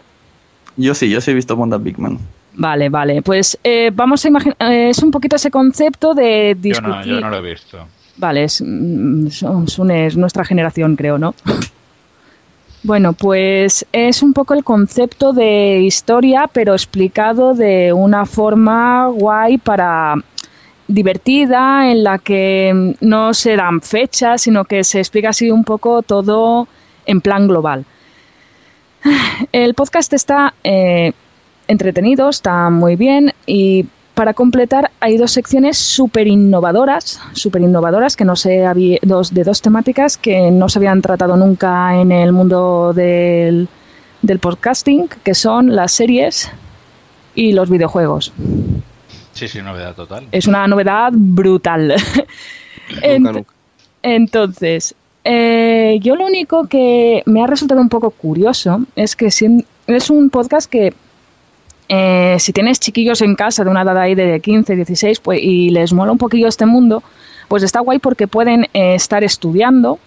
Yo 0.78 0.94
sí, 0.94 1.10
yo 1.10 1.22
sí 1.22 1.32
he 1.32 1.34
visto 1.34 1.56
Mountain 1.56 1.84
Big 1.84 2.00
Man. 2.00 2.20
Vale, 2.54 2.90
vale. 2.90 3.22
Pues 3.22 3.58
eh, 3.64 3.92
vamos 3.94 4.26
a 4.26 4.28
imaginar. 4.28 4.58
es 4.60 5.02
un 5.02 5.12
poquito 5.12 5.36
ese 5.36 5.52
concepto 5.52 6.14
de 6.14 6.56
Yo 6.56 6.62
discutir. 6.62 6.96
no, 6.96 7.06
yo 7.06 7.22
no 7.22 7.30
lo 7.30 7.38
he 7.38 7.52
visto. 7.54 7.88
Vale, 8.18 8.44
es, 8.44 8.62
mm, 8.66 9.28
es 9.92 10.18
nuestra 10.18 10.46
generación, 10.46 10.96
creo, 10.96 11.18
¿no? 11.18 11.34
Bueno, 12.84 13.14
pues 13.14 13.86
es 13.92 14.24
un 14.24 14.34
poco 14.34 14.56
el 14.56 14.64
concepto 14.64 15.34
de 15.34 15.82
historia, 15.82 16.50
pero 16.52 16.74
explicado 16.74 17.54
de 17.54 17.94
una 17.94 18.26
forma 18.26 19.06
guay 19.06 19.60
para 19.60 20.16
divertida, 20.88 21.92
en 21.92 22.04
la 22.04 22.18
que 22.18 22.96
no 23.00 23.36
se 23.36 23.56
dan 23.56 23.82
fechas, 23.82 24.42
sino 24.42 24.66
que 24.66 24.84
se 24.84 24.98
explica 24.98 25.30
así 25.30 25.52
un 25.52 25.64
poco 25.64 26.02
todo 26.02 26.68
en 27.06 27.22
plan 27.22 27.48
global. 27.48 27.86
El 29.52 29.76
podcast 29.76 30.14
está 30.14 30.56
eh, 30.64 31.14
entretenido, 31.72 32.30
está 32.30 32.70
muy 32.70 32.96
bien 32.96 33.34
y 33.46 33.86
para 34.14 34.34
completar 34.34 34.92
hay 35.00 35.18
dos 35.18 35.32
secciones 35.32 35.78
súper 35.78 36.28
innovadoras, 36.28 37.20
súper 37.34 37.62
innovadoras 37.62 38.16
que 38.16 38.26
no 38.26 38.36
se 38.36 38.66
había, 38.66 39.00
dos, 39.02 39.34
de 39.34 39.44
dos 39.44 39.62
temáticas 39.62 40.18
que 40.18 40.52
no 40.52 40.70
se 40.70 40.80
habían 40.80 41.02
tratado 41.02 41.38
nunca 41.38 41.96
en 42.00 42.12
el 42.12 42.32
mundo 42.34 42.92
del, 42.94 43.68
del 44.22 44.40
podcasting, 44.40 45.08
que 45.24 45.34
son 45.34 45.76
las 45.76 45.94
series 45.94 46.52
y 47.34 47.54
los 47.54 47.70
videojuegos. 47.70 48.34
Sí, 49.32 49.48
sí, 49.48 49.62
novedad 49.62 49.96
total. 49.96 50.28
Es 50.34 50.46
una 50.46 50.68
novedad 50.68 51.12
brutal. 51.14 51.96
Ent- 53.02 53.46
Entonces, 54.04 54.94
eh, 55.24 56.00
yo 56.02 56.16
lo 56.16 56.26
único 56.26 56.68
que 56.68 57.24
me 57.26 57.42
ha 57.44 57.48
resultado 57.48 57.80
un 57.80 57.90
poco 57.90 58.10
curioso 58.12 58.82
es 58.96 59.16
que 59.16 59.32
si- 59.32 59.66
es 59.88 60.10
un 60.10 60.30
podcast 60.30 60.70
que 60.70 60.94
eh, 61.94 62.38
si 62.40 62.54
tienes 62.54 62.80
chiquillos 62.80 63.22
en 63.22 63.36
casa 63.36 63.66
de 63.66 63.70
una 63.70 63.82
edad 63.82 63.98
ahí 63.98 64.16
de 64.16 64.40
15, 64.40 64.78
16 64.78 65.20
pues, 65.20 65.40
y 65.44 65.72
les 65.72 65.92
mola 65.92 66.14
un 66.14 66.18
poquillo 66.18 66.48
este 66.48 66.66
mundo, 66.66 67.04
pues 67.50 67.64
está 67.64 67.82
guay 67.82 68.00
porque 68.00 68.28
pueden 68.28 68.64
eh, 68.74 68.96
estar 68.96 69.26
estudiando 69.26 70.00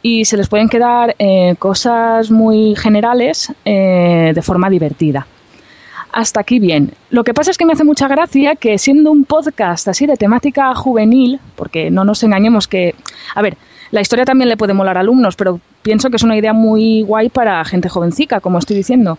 y 0.00 0.26
se 0.26 0.36
les 0.36 0.48
pueden 0.48 0.68
quedar 0.68 1.16
eh, 1.18 1.56
cosas 1.58 2.30
muy 2.30 2.76
generales 2.76 3.52
eh, 3.64 4.30
de 4.32 4.42
forma 4.42 4.70
divertida. 4.70 5.26
Hasta 6.12 6.38
aquí 6.38 6.60
bien. 6.60 6.92
Lo 7.10 7.24
que 7.24 7.34
pasa 7.34 7.50
es 7.50 7.58
que 7.58 7.66
me 7.66 7.72
hace 7.72 7.82
mucha 7.82 8.06
gracia 8.06 8.54
que 8.54 8.78
siendo 8.78 9.10
un 9.10 9.24
podcast 9.24 9.88
así 9.88 10.06
de 10.06 10.16
temática 10.16 10.72
juvenil, 10.76 11.40
porque 11.56 11.90
no 11.90 12.04
nos 12.04 12.22
engañemos 12.22 12.68
que, 12.68 12.94
a 13.34 13.42
ver, 13.42 13.56
la 13.90 14.00
historia 14.00 14.24
también 14.24 14.48
le 14.48 14.56
puede 14.56 14.72
molar 14.72 14.98
a 14.98 15.00
alumnos, 15.00 15.34
pero 15.34 15.60
pienso 15.82 16.10
que 16.10 16.16
es 16.16 16.22
una 16.22 16.36
idea 16.36 16.52
muy 16.52 17.02
guay 17.02 17.28
para 17.28 17.64
gente 17.64 17.88
jovencica, 17.88 18.38
como 18.38 18.58
estoy 18.58 18.76
diciendo. 18.76 19.18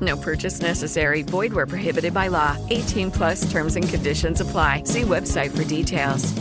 No 0.00 0.16
purchase 0.16 0.62
necessary. 0.62 1.22
Void 1.22 1.52
where 1.52 1.66
prohibited 1.66 2.14
by 2.14 2.28
law. 2.28 2.56
18 2.70 3.10
plus 3.10 3.50
terms 3.50 3.76
and 3.76 3.86
conditions 3.88 4.40
apply. 4.40 4.82
See 4.84 5.02
website 5.02 5.50
for 5.50 5.64
details. 5.64 6.32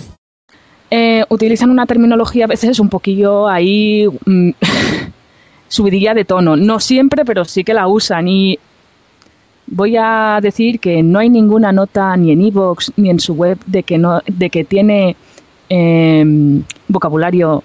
Eh, 0.91 1.24
utilizan 1.30 1.70
una 1.70 1.86
terminología 1.86 2.45
a 2.45 2.47
veces 2.47 2.80
un 2.80 2.89
poquillo 2.89 3.47
ahí 3.47 4.07
mm, 4.26 4.51
subidilla 5.68 6.14
de 6.14 6.26
tono. 6.26 6.55
No 6.55 6.80
siempre, 6.80 7.26
pero 7.26 7.45
sí 7.45 7.64
que 7.64 7.74
la 7.74 7.88
usan. 7.88 8.28
Y 8.28 8.60
voy 9.68 9.97
a 9.97 10.39
decir 10.41 10.80
que 10.80 11.03
no 11.03 11.20
hay 11.20 11.30
ninguna 11.30 11.72
nota 11.72 12.16
ni 12.18 12.32
en 12.32 12.41
iVoox 12.41 12.93
ni 12.97 13.10
en 13.10 13.20
su 13.20 13.34
web 13.34 13.60
de 13.66 13.84
que, 13.84 13.97
no, 13.97 14.22
de 14.26 14.49
que 14.49 14.64
tiene 14.64 15.16
eh, 15.70 16.62
vocabulario 16.88 17.64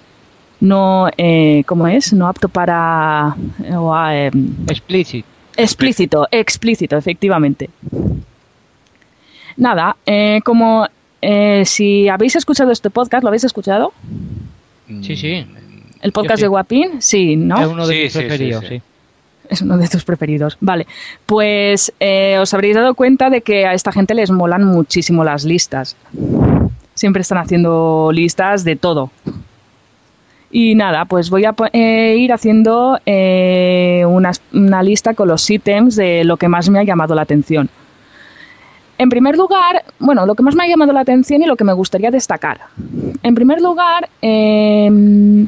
no, 0.59 1.09
eh, 1.17 1.63
¿cómo 1.65 1.87
es? 1.87 2.13
No 2.13 2.27
apto 2.27 2.49
para... 2.49 3.35
eh, 4.13 4.31
Explícito. 4.67 5.27
Explícito, 5.57 6.27
explícito, 6.31 6.97
efectivamente. 6.97 7.69
Nada, 9.57 9.95
eh, 10.05 10.41
como 10.43 10.87
eh, 11.21 11.63
si 11.65 12.09
habéis 12.09 12.35
escuchado 12.35 12.71
este 12.71 12.89
podcast, 12.89 13.23
¿lo 13.23 13.29
habéis 13.29 13.45
escuchado? 13.45 13.93
Sí, 15.01 15.15
sí. 15.15 15.45
¿El 16.01 16.11
podcast 16.11 16.37
sí. 16.37 16.43
de 16.43 16.47
Guapín? 16.47 17.01
Sí, 17.01 17.35
¿no? 17.35 17.59
Es 17.59 17.67
uno 17.67 17.87
de 17.87 17.95
Sí, 17.95 18.03
mis 18.03 18.13
sí, 18.13 18.19
sí, 18.19 18.25
preferidos, 18.25 18.61
sí. 18.61 18.67
sí. 18.77 18.81
Es 19.49 19.61
uno 19.61 19.77
de 19.77 19.87
tus 19.87 20.03
preferidos. 20.03 20.57
Vale, 20.59 20.87
pues 21.25 21.93
eh, 21.99 22.37
os 22.39 22.53
habréis 22.53 22.75
dado 22.75 22.95
cuenta 22.95 23.29
de 23.29 23.41
que 23.41 23.65
a 23.65 23.73
esta 23.73 23.91
gente 23.91 24.13
les 24.15 24.31
molan 24.31 24.63
muchísimo 24.63 25.23
las 25.23 25.45
listas. 25.45 25.95
Siempre 26.95 27.21
están 27.21 27.37
haciendo 27.37 28.09
listas 28.11 28.63
de 28.63 28.75
todo. 28.75 29.11
Y 30.57 30.73
nada, 30.73 31.03
pues 31.03 31.29
voy 31.29 31.43
a 31.43 31.53
eh, 31.73 32.15
ir 32.17 32.31
haciendo 32.31 32.97
eh, 33.05 34.05
una, 34.07 34.83
lista 34.83 35.13
con 35.13 35.27
los 35.27 35.49
ítems 35.49 35.97
de 35.97 36.23
lo 36.23 36.37
que 36.37 36.47
más 36.47 36.69
me 36.69 36.79
ha 36.79 36.83
llamado 36.83 37.13
la 37.13 37.23
atención. 37.23 37.69
En 38.97 39.09
primer 39.09 39.35
lugar, 39.35 39.83
bueno, 39.99 40.25
lo 40.25 40.33
que 40.33 40.43
más 40.43 40.55
me 40.55 40.63
ha 40.63 40.67
llamado 40.69 40.93
la 40.93 41.01
atención 41.01 41.43
y 41.43 41.45
lo 41.45 41.57
que 41.57 41.65
me 41.65 41.73
gustaría 41.73 42.09
destacar. 42.09 42.61
En 43.21 43.35
primer 43.35 43.59
lugar, 43.59 44.07
em, 44.21 45.45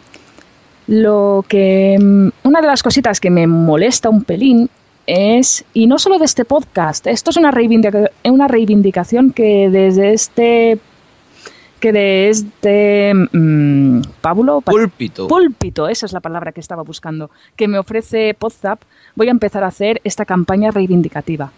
lo 0.87 1.45
que 1.47 1.95
mm, 1.97 2.27
una 2.43 2.59
de 2.59 2.67
las 2.67 2.83
cositas 2.83 3.21
que 3.21 3.29
me 3.29 3.47
molesta 3.47 4.09
un 4.09 4.25
pelín 4.25 4.69
es, 5.05 5.63
y 5.73 5.87
no 5.87 5.99
solo 5.99 6.19
de 6.19 6.25
este 6.25 6.43
podcast, 6.43 7.07
esto 7.07 7.29
es 7.29 7.37
una, 7.37 7.53
una 8.25 8.47
reivindicación 8.49 9.31
que 9.31 9.69
desde 9.69 10.11
este 10.11 10.79
que 11.79 11.91
de 11.91 12.29
este 12.29 13.13
mm, 13.13 14.01
Pablo 14.21 14.61
Pa- 14.61 14.71
Púlpito. 14.71 15.27
púlpito, 15.27 15.87
esa 15.87 16.05
es 16.05 16.13
la 16.13 16.19
palabra 16.19 16.51
que 16.51 16.59
estaba 16.59 16.83
buscando, 16.83 17.29
que 17.55 17.67
me 17.67 17.77
ofrece 17.79 18.33
Podzap, 18.33 18.81
voy 19.15 19.27
a 19.27 19.31
empezar 19.31 19.63
a 19.63 19.67
hacer 19.67 20.01
esta 20.03 20.25
campaña 20.25 20.71
reivindicativa. 20.71 21.51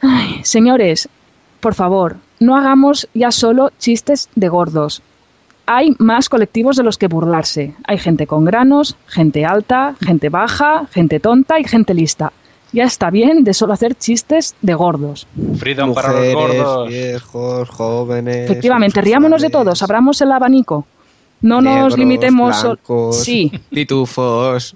Ay, 0.00 0.40
señores, 0.42 1.08
por 1.60 1.74
favor, 1.74 2.16
no 2.40 2.56
hagamos 2.56 3.08
ya 3.14 3.30
solo 3.30 3.70
chistes 3.78 4.28
de 4.34 4.48
gordos. 4.48 5.02
Hay 5.66 5.94
más 5.98 6.28
colectivos 6.28 6.76
de 6.76 6.82
los 6.82 6.98
que 6.98 7.06
burlarse. 7.06 7.74
Hay 7.84 7.98
gente 7.98 8.26
con 8.26 8.44
granos, 8.44 8.96
gente 9.06 9.44
alta, 9.44 9.94
gente 10.04 10.28
baja, 10.28 10.86
gente 10.90 11.20
tonta 11.20 11.60
y 11.60 11.64
gente 11.64 11.94
lista. 11.94 12.32
Ya 12.72 12.84
está 12.84 13.10
bien 13.10 13.44
de 13.44 13.52
solo 13.52 13.74
hacer 13.74 13.94
chistes 13.94 14.54
de 14.62 14.74
gordos. 14.74 15.26
Freedom 15.58 15.92
para 15.92 16.12
los 16.12 16.32
gordos. 16.34 16.88
viejos, 16.88 17.68
jóvenes. 17.68 18.50
Efectivamente, 18.50 19.00
riámonos 19.02 19.42
de 19.42 19.50
todos, 19.50 19.82
abramos 19.82 20.20
el 20.22 20.32
abanico. 20.32 20.86
No 21.42 21.60
nos 21.60 21.98
limitemos. 21.98 22.62
blancos, 22.62 23.22
Sí, 23.22 23.50
Pitufos. 23.70 24.74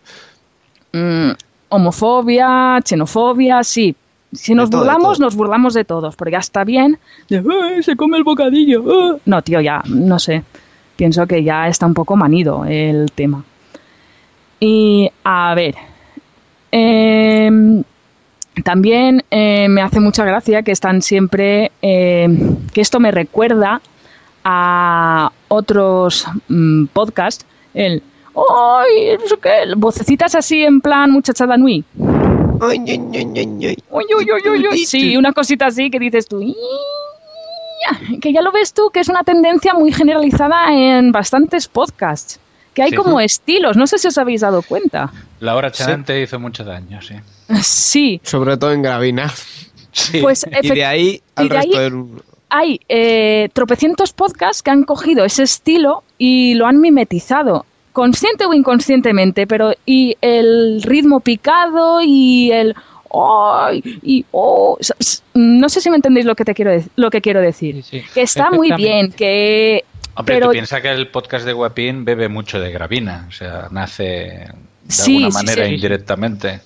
mm, 0.92 1.30
homofobia, 1.70 2.80
xenofobia, 2.84 3.62
sí. 3.62 3.94
Si 4.32 4.54
nos 4.54 4.68
todo, 4.68 4.80
burlamos, 4.82 5.20
nos 5.20 5.34
burlamos 5.36 5.72
de 5.72 5.84
todos, 5.84 6.16
porque 6.16 6.32
ya 6.32 6.38
está 6.38 6.64
bien. 6.64 6.98
de, 7.30 7.42
"Ay, 7.62 7.82
se 7.82 7.96
come 7.96 8.18
el 8.18 8.24
bocadillo. 8.24 8.84
ah". 8.88 9.16
No, 9.24 9.40
tío, 9.42 9.60
ya, 9.60 9.82
no 9.86 10.18
sé. 10.18 10.42
Pienso 10.96 11.26
que 11.26 11.42
ya 11.44 11.68
está 11.68 11.86
un 11.86 11.94
poco 11.94 12.16
manido 12.16 12.64
el 12.66 13.10
tema. 13.12 13.44
Y 14.60 15.10
a 15.24 15.54
ver. 15.54 15.74
Em, 16.72 17.82
también 18.64 19.22
eh, 19.30 19.68
me 19.68 19.82
hace 19.82 20.00
mucha 20.00 20.24
gracia 20.24 20.62
que 20.62 20.72
están 20.72 21.02
siempre. 21.02 21.72
em, 21.82 22.56
que 22.72 22.80
esto 22.80 23.00
me 23.00 23.10
recuerda 23.10 23.80
a 24.44 25.30
otros 25.48 26.26
mm, 26.48 26.86
podcasts. 26.86 27.44
El. 27.74 28.02
¡Ay! 28.34 29.16
Qué. 29.42 29.74
Vocecitas 29.76 30.34
así 30.34 30.62
en 30.62 30.80
plan 30.80 31.10
muchachada 31.10 31.56
nui. 31.56 31.84
Ay, 32.60 32.78
ay, 32.86 33.00
ay, 33.14 33.66
ay. 33.66 33.76
Sí, 34.86 35.16
una 35.16 35.32
cosita 35.32 35.66
así 35.66 35.90
que 35.90 35.98
dices 35.98 36.26
tú. 36.26 36.40
Que 38.20 38.32
ya 38.32 38.40
lo 38.42 38.52
ves 38.52 38.72
tú, 38.72 38.90
que 38.90 39.00
es 39.00 39.08
una 39.08 39.22
tendencia 39.22 39.74
muy 39.74 39.92
generalizada 39.92 40.72
en 40.72 41.12
bastantes 41.12 41.68
podcasts. 41.68 42.40
Que 42.76 42.82
hay 42.82 42.90
Sí. 42.90 42.96
como 42.96 43.20
estilos, 43.20 43.74
no 43.78 43.86
sé 43.86 43.96
si 43.96 44.06
os 44.06 44.18
habéis 44.18 44.42
dado 44.42 44.60
cuenta. 44.60 45.10
La 45.40 45.56
hora 45.56 45.70
chanante 45.72 46.20
hizo 46.20 46.38
mucho 46.38 46.62
daño, 46.62 47.00
sí. 47.00 47.14
Sí, 47.62 48.20
Sobre 48.22 48.58
todo 48.58 48.70
en 48.72 48.82
Gravina. 48.82 49.32
Sí. 49.92 50.20
pues 50.20 50.44
Y 50.62 50.68
de 50.68 50.84
ahí 50.84 51.22
al 51.36 51.46
y 51.46 51.48
de 51.48 51.56
ahí 51.56 51.66
resto 51.68 51.80
del... 51.80 52.04
hay 52.50 52.80
eh, 52.90 53.48
tropecientos 53.54 54.12
podcasts 54.12 54.62
que 54.62 54.70
han 54.70 54.84
cogido 54.84 55.24
ese 55.24 55.44
estilo 55.44 56.02
y 56.18 56.52
lo 56.52 56.66
han 56.66 56.78
mimetizado, 56.82 57.64
consciente 57.94 58.44
o 58.44 58.52
inconscientemente, 58.52 59.46
pero 59.46 59.72
y 59.86 60.18
el 60.20 60.82
ritmo 60.82 61.20
picado 61.20 62.02
y 62.02 62.50
el 62.52 62.74
oh, 63.08 64.78
no 65.34 65.68
sé 65.70 65.80
si 65.80 65.88
me 65.88 65.96
entendéis 65.96 66.26
lo 66.26 66.34
que 66.34 66.44
te 66.44 66.52
quiero 66.52 66.72
lo 66.96 67.08
que 67.10 67.22
quiero 67.22 67.40
decir. 67.40 67.82
Que 68.12 68.20
está 68.20 68.50
muy 68.50 68.72
bien, 68.72 69.12
que 69.12 69.84
Hombre, 70.16 70.34
pero 70.34 70.46
tú 70.46 70.52
piensas 70.52 70.80
que 70.80 70.90
el 70.90 71.08
podcast 71.08 71.44
de 71.44 71.52
Guapín 71.52 72.04
bebe 72.04 72.28
mucho 72.28 72.58
de 72.58 72.70
gravina, 72.72 73.26
o 73.28 73.32
sea, 73.32 73.68
nace 73.70 74.02
de 74.04 74.52
Sí, 74.88 75.16
alguna 75.24 75.34
manera 75.34 75.66
sí. 75.66 75.74
indirectamente. 75.74 76.60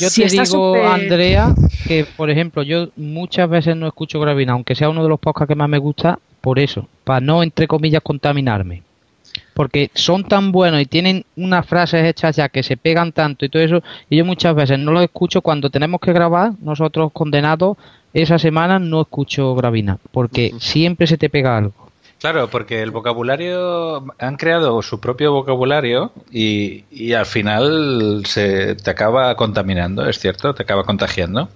Yo 0.00 0.10
Sí, 0.10 0.22
te 0.24 0.28
digo, 0.28 0.84
Andrea, 0.84 1.54
que 1.86 2.04
por 2.04 2.30
ejemplo, 2.30 2.62
yo 2.64 2.88
muchas 2.96 3.48
veces 3.48 3.76
no 3.76 3.86
escucho 3.86 4.18
Gravina, 4.18 4.54
aunque 4.54 4.74
sea 4.74 4.88
uno 4.88 5.04
de 5.04 5.08
los 5.08 5.20
podcasts 5.20 5.48
que 5.48 5.54
más 5.54 5.68
me 5.68 5.78
gusta, 5.78 6.18
por 6.40 6.58
eso, 6.58 6.88
para 7.04 7.20
no, 7.20 7.42
entre 7.44 7.68
comillas, 7.68 8.02
contaminarme. 8.02 8.82
Porque 9.54 9.90
son 9.94 10.24
tan 10.24 10.50
buenos 10.50 10.80
y 10.80 10.86
tienen 10.86 11.24
unas 11.36 11.64
frases 11.64 12.04
hechas 12.04 12.34
ya 12.34 12.48
que 12.48 12.64
se 12.64 12.76
pegan 12.76 13.12
tanto 13.12 13.44
y 13.44 13.48
todo 13.48 13.62
eso, 13.62 13.82
y 14.10 14.16
yo 14.16 14.24
muchas 14.24 14.54
veces 14.56 14.80
no 14.80 14.90
los 14.90 15.04
escucho 15.04 15.42
cuando 15.42 15.70
tenemos 15.70 16.00
que 16.00 16.12
grabar, 16.12 16.52
nosotros 16.60 17.12
condenados, 17.12 17.76
esa 18.12 18.38
semana 18.38 18.80
no 18.80 19.02
escucho 19.02 19.54
Gravina, 19.54 19.98
porque 20.10 20.52
siempre 20.58 21.06
se 21.06 21.18
te 21.18 21.30
pega 21.30 21.56
algo. 21.56 21.83
Claro, 22.20 22.48
porque 22.48 22.80
el 22.82 22.90
vocabulario, 22.90 24.04
han 24.18 24.36
creado 24.36 24.80
su 24.82 24.98
propio 25.00 25.32
vocabulario 25.32 26.12
y, 26.30 26.84
y 26.90 27.12
al 27.12 27.26
final 27.26 28.22
se 28.26 28.76
te 28.76 28.90
acaba 28.90 29.34
contaminando, 29.36 30.08
es 30.08 30.18
cierto, 30.18 30.54
te 30.54 30.62
acaba 30.62 30.84
contagiando. 30.84 31.48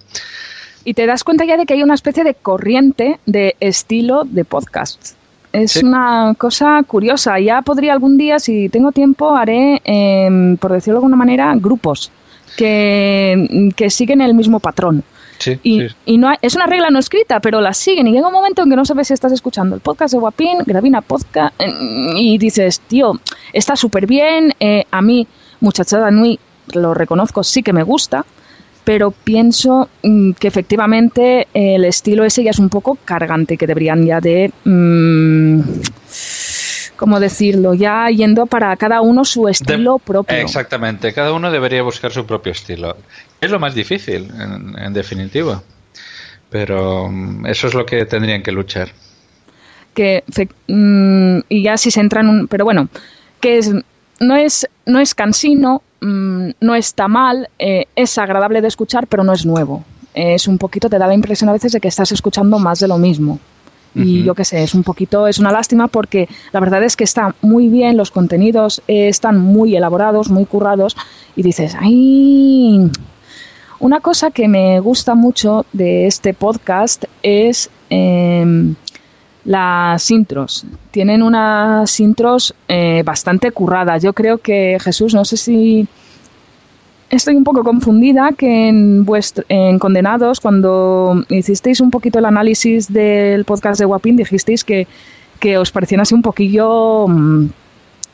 y 0.84 0.94
te 0.94 1.06
das 1.06 1.24
cuenta 1.24 1.44
ya 1.44 1.56
de 1.56 1.66
que 1.66 1.74
hay 1.74 1.82
una 1.82 1.94
especie 1.94 2.24
de 2.24 2.34
corriente 2.34 3.18
de 3.26 3.56
estilo 3.60 4.24
de 4.24 4.44
podcast. 4.44 5.12
Es 5.52 5.72
Sí. 5.72 5.84
una 5.84 6.34
cosa 6.38 6.82
curiosa. 6.86 7.38
Ya 7.40 7.62
podría 7.62 7.92
algún 7.92 8.16
día, 8.18 8.38
si 8.38 8.68
tengo 8.68 8.92
tiempo, 8.92 9.34
haré, 9.36 9.80
em, 9.84 10.56
por 10.58 10.72
decirlo 10.72 10.94
de 10.94 10.98
alguna 10.98 11.16
manera, 11.16 11.52
grupos 11.56 12.10
que, 12.56 13.70
que 13.76 13.90
siguen 13.90 14.20
el 14.20 14.34
mismo 14.34 14.60
patrón. 14.60 15.02
Sí, 15.38 15.58
Y, 15.62 15.80
sí. 15.80 15.86
y 16.06 16.18
no 16.18 16.28
hay- 16.28 16.36
es 16.42 16.54
una 16.56 16.66
regla 16.66 16.90
no 16.90 16.98
escrita, 16.98 17.40
pero 17.40 17.60
la 17.60 17.72
siguen. 17.72 18.06
Y 18.08 18.12
llega 18.12 18.26
un 18.26 18.32
momento 18.32 18.62
en 18.62 18.70
que 18.70 18.76
no 18.76 18.84
sabes 18.84 19.08
si 19.08 19.14
estás 19.14 19.32
escuchando 19.32 19.74
el 19.76 19.80
podcast 19.80 20.12
de 20.14 20.18
Guapín, 20.20 20.58
Gravina 20.66 21.00
Podcast, 21.00 21.54
eh, 21.60 21.72
y 22.16 22.38
dices, 22.38 22.80
tío, 22.80 23.12
está 23.52 23.76
súper 23.76 24.06
bien. 24.06 24.52
eh, 24.60 24.84
a 24.90 25.00
mí, 25.00 25.26
Muchachada 25.60 26.10
Nui, 26.10 26.38
lo 26.74 26.92
reconozco, 26.94 27.42
sí 27.44 27.62
que 27.62 27.72
me 27.72 27.82
gusta, 27.82 28.24
pero 28.84 29.10
pienso 29.10 29.88
mm, 30.02 30.32
que 30.32 30.48
efectivamente 30.48 31.46
el 31.54 31.84
estilo 31.84 32.24
ese 32.24 32.42
ya 32.42 32.50
es 32.50 32.58
un 32.58 32.68
poco 32.68 32.96
cargante, 33.04 33.56
que 33.56 33.66
deberían 33.66 34.04
ya 34.06 34.20
de. 34.20 34.50
mm, 34.64 35.60
¿Cómo 36.98 37.20
decirlo? 37.20 37.72
Ya 37.72 38.08
yendo 38.08 38.44
para 38.46 38.76
cada 38.76 39.00
uno 39.00 39.24
su 39.24 39.48
estilo 39.48 39.98
propio. 39.98 40.36
Exactamente, 40.36 41.14
cada 41.14 41.32
uno 41.32 41.50
debería 41.50 41.82
buscar 41.82 42.12
su 42.12 42.26
propio 42.26 42.52
estilo. 42.52 42.96
Es 43.40 43.50
lo 43.50 43.58
más 43.58 43.74
difícil, 43.74 44.30
en, 44.38 44.78
en 44.78 44.92
definitiva. 44.92 45.62
Pero 46.50 47.08
mm, 47.08 47.46
eso 47.46 47.68
es 47.68 47.74
lo 47.74 47.86
que 47.86 48.04
tendrían 48.04 48.42
que 48.42 48.52
luchar. 48.52 48.90
que 49.94 50.22
mm, 50.66 51.38
y 51.48 51.62
ya 51.62 51.76
si 51.76 51.90
se 51.90 52.00
entra 52.00 52.20
en 52.20 52.28
un 52.28 52.48
pero 52.48 52.64
bueno 52.64 52.88
que 53.40 53.58
es 53.58 53.72
no 54.20 54.36
es, 54.36 54.68
no 54.86 55.00
es 55.00 55.14
cansino, 55.14 55.82
mm, 56.00 56.50
no 56.60 56.74
está 56.74 57.08
mal, 57.08 57.48
eh, 57.58 57.86
es 57.94 58.18
agradable 58.18 58.60
de 58.60 58.68
escuchar, 58.68 59.06
pero 59.06 59.24
no 59.24 59.32
es 59.32 59.46
nuevo. 59.46 59.84
Es 60.14 60.48
un 60.48 60.58
poquito, 60.58 60.88
te 60.88 60.98
da 60.98 61.06
la 61.06 61.14
impresión 61.14 61.48
a 61.48 61.52
veces 61.52 61.72
de 61.72 61.80
que 61.80 61.88
estás 61.88 62.10
escuchando 62.12 62.58
más 62.58 62.80
de 62.80 62.88
lo 62.88 62.98
mismo. 62.98 63.38
Y 63.94 64.22
yo 64.22 64.34
qué 64.34 64.44
sé, 64.44 64.62
es 64.62 64.74
un 64.74 64.84
poquito, 64.84 65.26
es 65.26 65.38
una 65.38 65.50
lástima 65.50 65.88
porque 65.88 66.28
la 66.52 66.60
verdad 66.60 66.84
es 66.84 66.94
que 66.94 67.04
está 67.04 67.34
muy 67.40 67.68
bien, 67.68 67.96
los 67.96 68.10
contenidos 68.10 68.80
eh, 68.86 69.08
están 69.08 69.40
muy 69.40 69.74
elaborados, 69.76 70.30
muy 70.30 70.44
currados, 70.44 70.96
y 71.34 71.42
dices, 71.42 71.76
¡ay! 71.80 72.90
Una 73.80 74.00
cosa 74.00 74.30
que 74.30 74.48
me 74.48 74.80
gusta 74.80 75.14
mucho 75.14 75.64
de 75.72 76.06
este 76.06 76.34
podcast 76.34 77.04
es 77.22 77.70
em, 77.90 78.74
las 79.44 80.10
intros. 80.10 80.64
Tienen 80.90 81.22
unas 81.22 81.98
intros 82.00 82.54
eh, 82.66 83.02
bastante 83.04 83.52
curradas. 83.52 84.02
Yo 84.02 84.12
creo 84.12 84.38
que 84.38 84.78
Jesús, 84.80 85.14
no 85.14 85.24
sé 85.24 85.36
si 85.36 85.86
estoy 87.10 87.34
un 87.36 87.44
poco 87.44 87.64
confundida 87.64 88.30
que 88.36 88.68
en, 88.68 89.04
vuestro, 89.04 89.44
en 89.48 89.78
Condenados, 89.78 90.40
cuando 90.40 91.22
hicisteis 91.28 91.80
un 91.80 91.90
poquito 91.90 92.18
el 92.18 92.24
análisis 92.24 92.92
del 92.92 93.44
podcast 93.44 93.78
de 93.80 93.86
Guapín, 93.86 94.16
dijisteis 94.16 94.64
que, 94.64 94.86
que 95.40 95.58
os 95.58 95.70
parecían 95.70 96.00
así 96.00 96.14
un 96.14 96.22
poquillo... 96.22 97.06
mm, 97.08 97.46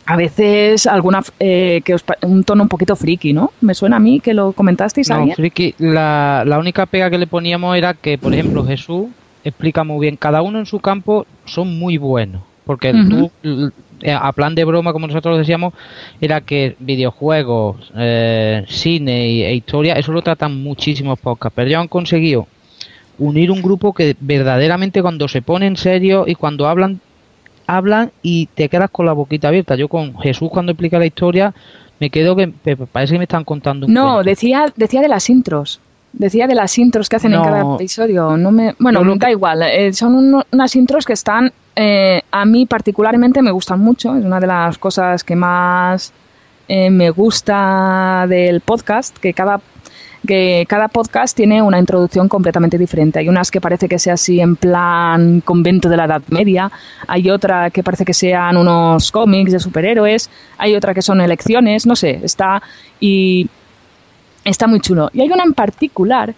a 0.06 0.16
veces 0.16 0.86
alguna 0.86 1.22
eh, 1.40 1.80
que 1.82 1.94
os 1.94 2.04
un 2.20 2.44
tono 2.44 2.64
un 2.64 2.68
poquito 2.68 2.94
friki, 2.94 3.32
¿no? 3.32 3.52
Me 3.62 3.72
suena 3.72 3.96
a 3.96 4.00
mí 4.00 4.20
que 4.20 4.34
lo 4.34 4.52
comentasteis 4.52 5.08
No, 5.08 5.16
alguien. 5.16 5.34
friki, 5.34 5.74
la, 5.78 6.42
la 6.46 6.58
única 6.58 6.84
pega 6.84 7.08
que 7.08 7.16
le 7.16 7.26
poníamos 7.26 7.74
era 7.74 7.94
que, 7.94 8.18
por 8.18 8.34
ejemplo, 8.34 8.66
Jesús 8.66 9.06
explica 9.44 9.82
muy 9.82 10.00
bien, 10.00 10.16
cada 10.18 10.42
uno 10.42 10.58
en 10.58 10.66
su 10.66 10.78
campo 10.80 11.26
son 11.46 11.78
muy 11.78 11.96
buenos. 11.96 12.42
Porque 12.66 12.92
Ujú. 12.92 13.30
tú, 13.42 13.72
a 14.12 14.32
plan 14.32 14.54
de 14.54 14.64
broma, 14.64 14.92
como 14.92 15.06
nosotros 15.06 15.38
decíamos, 15.38 15.72
era 16.20 16.40
que 16.40 16.76
videojuegos, 16.78 17.92
eh, 17.96 18.64
cine 18.68 19.46
e 19.46 19.54
historia, 19.54 19.94
eso 19.94 20.12
lo 20.12 20.22
tratan 20.22 20.62
muchísimos 20.62 21.18
podcasts. 21.18 21.54
Pero 21.56 21.70
ya 21.70 21.80
han 21.80 21.88
conseguido 21.88 22.46
unir 23.18 23.50
un 23.50 23.62
grupo 23.62 23.92
que 23.92 24.16
verdaderamente 24.20 25.00
cuando 25.02 25.28
se 25.28 25.42
pone 25.42 25.66
en 25.66 25.76
serio 25.76 26.24
y 26.26 26.34
cuando 26.34 26.66
hablan, 26.66 27.00
hablan 27.66 28.12
y 28.22 28.46
te 28.46 28.68
quedas 28.68 28.90
con 28.90 29.06
la 29.06 29.12
boquita 29.12 29.48
abierta. 29.48 29.76
Yo 29.76 29.88
con 29.88 30.18
Jesús 30.18 30.50
cuando 30.50 30.72
explica 30.72 30.98
la 30.98 31.06
historia 31.06 31.54
me 32.00 32.10
quedo 32.10 32.36
que 32.36 32.48
parece 32.92 33.14
que 33.14 33.18
me 33.18 33.24
están 33.24 33.44
contando 33.44 33.86
un 33.86 33.94
No, 33.94 34.22
decía, 34.22 34.66
decía 34.76 35.00
de 35.00 35.08
las 35.08 35.30
intros. 35.30 35.80
Decía 36.16 36.46
de 36.46 36.54
las 36.54 36.78
intros 36.78 37.08
que 37.08 37.16
hacen 37.16 37.32
en 37.32 37.38
No. 37.40 37.44
cada 37.44 37.74
episodio. 37.74 38.36
No 38.36 38.50
me, 38.52 38.74
bueno, 38.78 39.02
lo 39.02 39.16
da 39.16 39.30
igual. 39.30 39.62
eh, 39.62 39.92
son 39.92 40.14
uno- 40.14 40.44
unas 40.52 40.76
intros 40.76 41.04
que 41.04 41.12
están, 41.12 41.52
eh, 41.74 42.22
a 42.30 42.44
mí 42.44 42.66
particularmente 42.66 43.42
me 43.42 43.50
gustan 43.50 43.80
mucho. 43.80 44.14
Es 44.16 44.24
una 44.24 44.38
de 44.38 44.46
las 44.46 44.78
cosas 44.78 45.24
que 45.24 45.34
más 45.34 46.12
eh, 46.68 46.88
me 46.88 47.10
gusta 47.10 48.26
del 48.28 48.60
podcast, 48.60 49.18
que 49.18 49.34
cada 49.34 49.60
que 50.26 50.64
cada 50.66 50.88
podcast 50.88 51.36
tiene 51.36 51.60
una 51.60 51.78
introducción 51.78 52.30
completamente 52.30 52.78
diferente. 52.78 53.18
Hay 53.18 53.28
unas 53.28 53.50
que 53.50 53.60
parece 53.60 53.90
que 53.90 53.98
sea 53.98 54.14
así 54.14 54.40
en 54.40 54.56
plan 54.56 55.42
convento 55.42 55.90
de 55.90 55.98
la 55.98 56.06
Edad 56.06 56.22
Media, 56.30 56.72
hay 57.06 57.28
otra 57.28 57.68
que 57.68 57.82
parece 57.82 58.06
que 58.06 58.14
sean 58.14 58.56
unos 58.56 59.12
cómics 59.12 59.52
de 59.52 59.60
superhéroes, 59.60 60.30
hay 60.56 60.74
otra 60.76 60.94
que 60.94 61.02
son 61.02 61.20
elecciones, 61.20 61.84
no 61.84 61.94
sé, 61.94 62.20
está 62.22 62.62
y 63.00 63.50
está 64.44 64.66
muy 64.66 64.80
chulo. 64.80 65.10
Y 65.12 65.20
hay 65.20 65.30
una 65.30 65.44
en 65.44 65.54
particular 65.54 66.34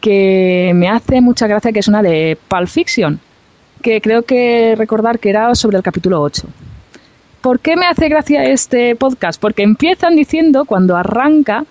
que 0.00 0.72
me 0.74 0.88
hace 0.88 1.20
mucha 1.20 1.46
gracia, 1.46 1.72
que 1.72 1.80
es 1.80 1.88
una 1.88 2.02
de 2.02 2.36
Pulp 2.48 2.68
Fiction, 2.68 3.20
que 3.82 4.00
creo 4.00 4.22
que 4.22 4.74
recordar 4.76 5.18
que 5.18 5.30
era 5.30 5.54
sobre 5.54 5.76
el 5.76 5.82
capítulo 5.82 6.20
8. 6.20 6.46
¿Por 7.40 7.60
qué 7.60 7.76
me 7.76 7.86
hace 7.86 8.08
gracia 8.08 8.44
este 8.44 8.96
podcast? 8.96 9.40
Porque 9.40 9.62
empiezan 9.62 10.16
diciendo 10.16 10.64
cuando 10.64 10.96
arranca 10.96 11.64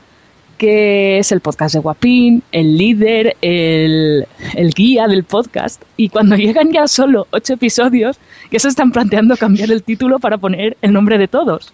que 0.57 1.17
es 1.17 1.31
el 1.31 1.41
podcast 1.41 1.73
de 1.73 1.81
Guapín, 1.81 2.43
el 2.51 2.77
líder, 2.77 3.35
el, 3.41 4.27
el 4.53 4.73
guía 4.73 5.07
del 5.07 5.23
podcast, 5.23 5.81
y 5.97 6.09
cuando 6.09 6.35
llegan 6.37 6.71
ya 6.71 6.87
solo 6.87 7.27
ocho 7.31 7.53
episodios, 7.53 8.19
que 8.49 8.59
se 8.59 8.67
están 8.67 8.91
planteando 8.91 9.35
cambiar 9.35 9.71
el 9.71 9.83
título 9.83 10.19
para 10.19 10.37
poner 10.37 10.77
el 10.81 10.93
nombre 10.93 11.17
de 11.17 11.27
todos. 11.27 11.73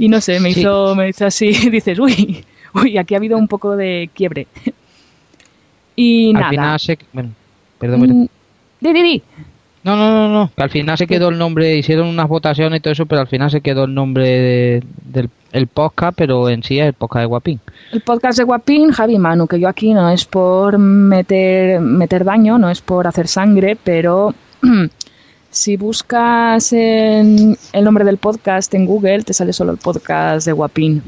Y 0.00 0.08
no 0.08 0.20
sé, 0.20 0.40
me 0.40 0.52
Sí. 0.52 0.60
hizo, 0.60 0.94
me 0.96 1.08
hizo 1.10 1.26
así, 1.26 1.50
dices, 1.70 1.98
uy, 1.98 2.44
uy, 2.74 2.98
aquí 2.98 3.14
ha 3.14 3.18
habido 3.18 3.36
un 3.38 3.46
poco 3.48 3.76
de 3.76 4.08
quiebre. 4.14 4.46
Y 5.96 6.28
al 6.28 6.32
nada. 6.34 6.50
final 6.50 6.80
se... 6.80 6.98
Bueno, 7.12 7.30
perdón, 7.78 8.00
perdón. 8.00 8.18
Mm, 8.22 8.26
Di, 8.80 8.92
di, 8.94 9.02
di. 9.02 9.22
No, 9.82 9.96
no, 9.96 10.10
no, 10.10 10.28
no. 10.28 10.50
Que 10.56 10.62
al 10.62 10.70
final 10.70 10.96
se 10.98 11.06
quedó 11.06 11.28
el 11.28 11.38
nombre, 11.38 11.76
hicieron 11.76 12.06
unas 12.06 12.28
votaciones 12.28 12.78
y 12.78 12.80
todo 12.82 12.92
eso, 12.92 13.06
pero 13.06 13.22
al 13.22 13.28
final 13.28 13.50
se 13.50 13.60
quedó 13.60 13.84
el 13.84 13.94
nombre 13.94 14.24
de- 14.26 14.82
del 15.04 15.30
el 15.52 15.66
podcast, 15.66 16.16
pero 16.16 16.48
en 16.48 16.62
sí 16.62 16.78
es 16.78 16.86
el 16.86 16.92
podcast 16.92 17.22
de 17.22 17.26
Guapín. 17.26 17.60
El 17.92 18.02
podcast 18.02 18.38
de 18.38 18.44
Guapín, 18.44 18.92
Javi 18.92 19.18
Manu, 19.18 19.46
que 19.48 19.58
yo 19.58 19.68
aquí 19.68 19.92
no 19.92 20.08
es 20.10 20.24
por 20.24 20.78
meter, 20.78 21.80
meter 21.80 22.24
daño, 22.24 22.56
no 22.56 22.70
es 22.70 22.80
por 22.80 23.06
hacer 23.08 23.26
sangre, 23.26 23.76
pero 23.82 24.32
si 25.50 25.76
buscas 25.76 26.72
en 26.72 27.56
el 27.72 27.84
nombre 27.84 28.04
del 28.04 28.18
podcast 28.18 28.72
en 28.74 28.86
Google, 28.86 29.22
te 29.24 29.32
sale 29.34 29.52
solo 29.52 29.72
el 29.72 29.78
podcast 29.78 30.46
de 30.46 30.52
Guapín. 30.52 31.02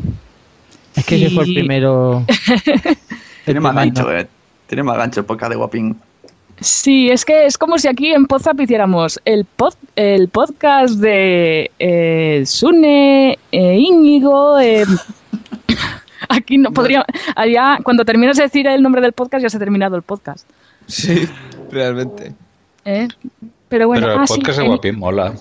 Es 0.97 1.05
que 1.07 1.17
ese 1.17 1.31
fue 1.35 1.45
el 1.45 1.51
Y- 1.51 1.55
primero. 1.55 2.25
Tiene 3.45 3.61
más 3.61 3.73
Imagino. 3.73 3.95
gancho, 4.05 4.13
eh. 4.17 4.29
Tiene 4.67 4.83
más 4.83 4.97
gancho 4.97 5.21
el 5.21 5.27
podcast 5.27 5.51
de 5.51 5.57
Guapín. 5.57 5.97
Sí, 6.61 7.09
es 7.11 7.25
que 7.25 7.47
es 7.47 7.59
como 7.59 7.79
si 7.79 7.89
aquí 7.89 8.13
en 8.13 8.27
Podzap 8.27 8.61
hiciéramos 8.61 9.21
el, 9.25 9.47
pod- 9.57 9.75
el 9.97 10.29
podcast 10.29 10.95
de 10.97 11.71
eh, 11.79 12.43
Sune, 12.47 13.39
eh, 13.51 13.77
Íñigo. 13.79 14.61
eh, 14.61 14.85
aquí 16.29 16.59
no 16.59 16.71
podría. 16.73 17.05
Allá, 17.35 17.79
cuando 17.83 18.05
terminas 18.05 18.37
de 18.37 18.45
decir 18.45 18.67
el 18.67 18.83
nombre 18.83 19.01
del 19.01 19.13
podcast, 19.13 19.43
ya 19.43 19.51
se 19.51 19.57
ha 19.57 19.61
terminado 19.61 19.97
el 19.97 20.03
podcast. 20.03 20.49
Sí, 20.87 21.29
realmente. 21.71 22.33
¿eh? 22.85 23.09
Pero 23.73 23.87
bueno, 23.89 24.03
Pero 24.03 24.15
el 24.17 24.21
ah, 24.21 24.27
sí, 24.27 24.35
podcast 24.35 24.59
de 24.59 24.65
el- 24.65 24.69
Guapín 24.71 24.99
mola. 24.99 25.33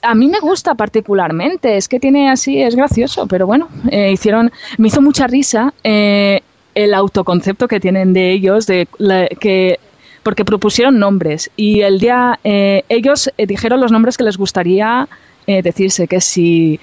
a 0.00 0.14
mí 0.14 0.26
me 0.28 0.40
gusta 0.40 0.74
particularmente, 0.74 1.76
es 1.76 1.86
que 1.86 2.00
tiene 2.00 2.30
así, 2.30 2.62
es 2.62 2.74
gracioso, 2.76 3.26
pero 3.26 3.46
bueno, 3.46 3.68
eh, 3.90 4.10
hicieron, 4.10 4.50
me 4.78 4.88
hizo 4.88 5.02
mucha 5.02 5.26
risa 5.26 5.74
eh, 5.84 6.40
el 6.74 6.94
autoconcepto 6.94 7.68
que 7.68 7.80
tienen 7.80 8.14
de 8.14 8.32
ellos, 8.32 8.66
de 8.66 8.88
la- 8.96 9.28
que 9.28 9.78
porque 10.22 10.46
propusieron 10.46 10.98
nombres 10.98 11.50
y 11.56 11.82
el 11.82 11.98
día 12.00 12.40
eh, 12.42 12.84
ellos 12.88 13.30
dijeron 13.36 13.80
los 13.80 13.92
nombres 13.92 14.16
que 14.16 14.24
les 14.24 14.38
gustaría 14.38 15.06
decirse 15.46 16.08
que 16.08 16.22
si 16.22 16.80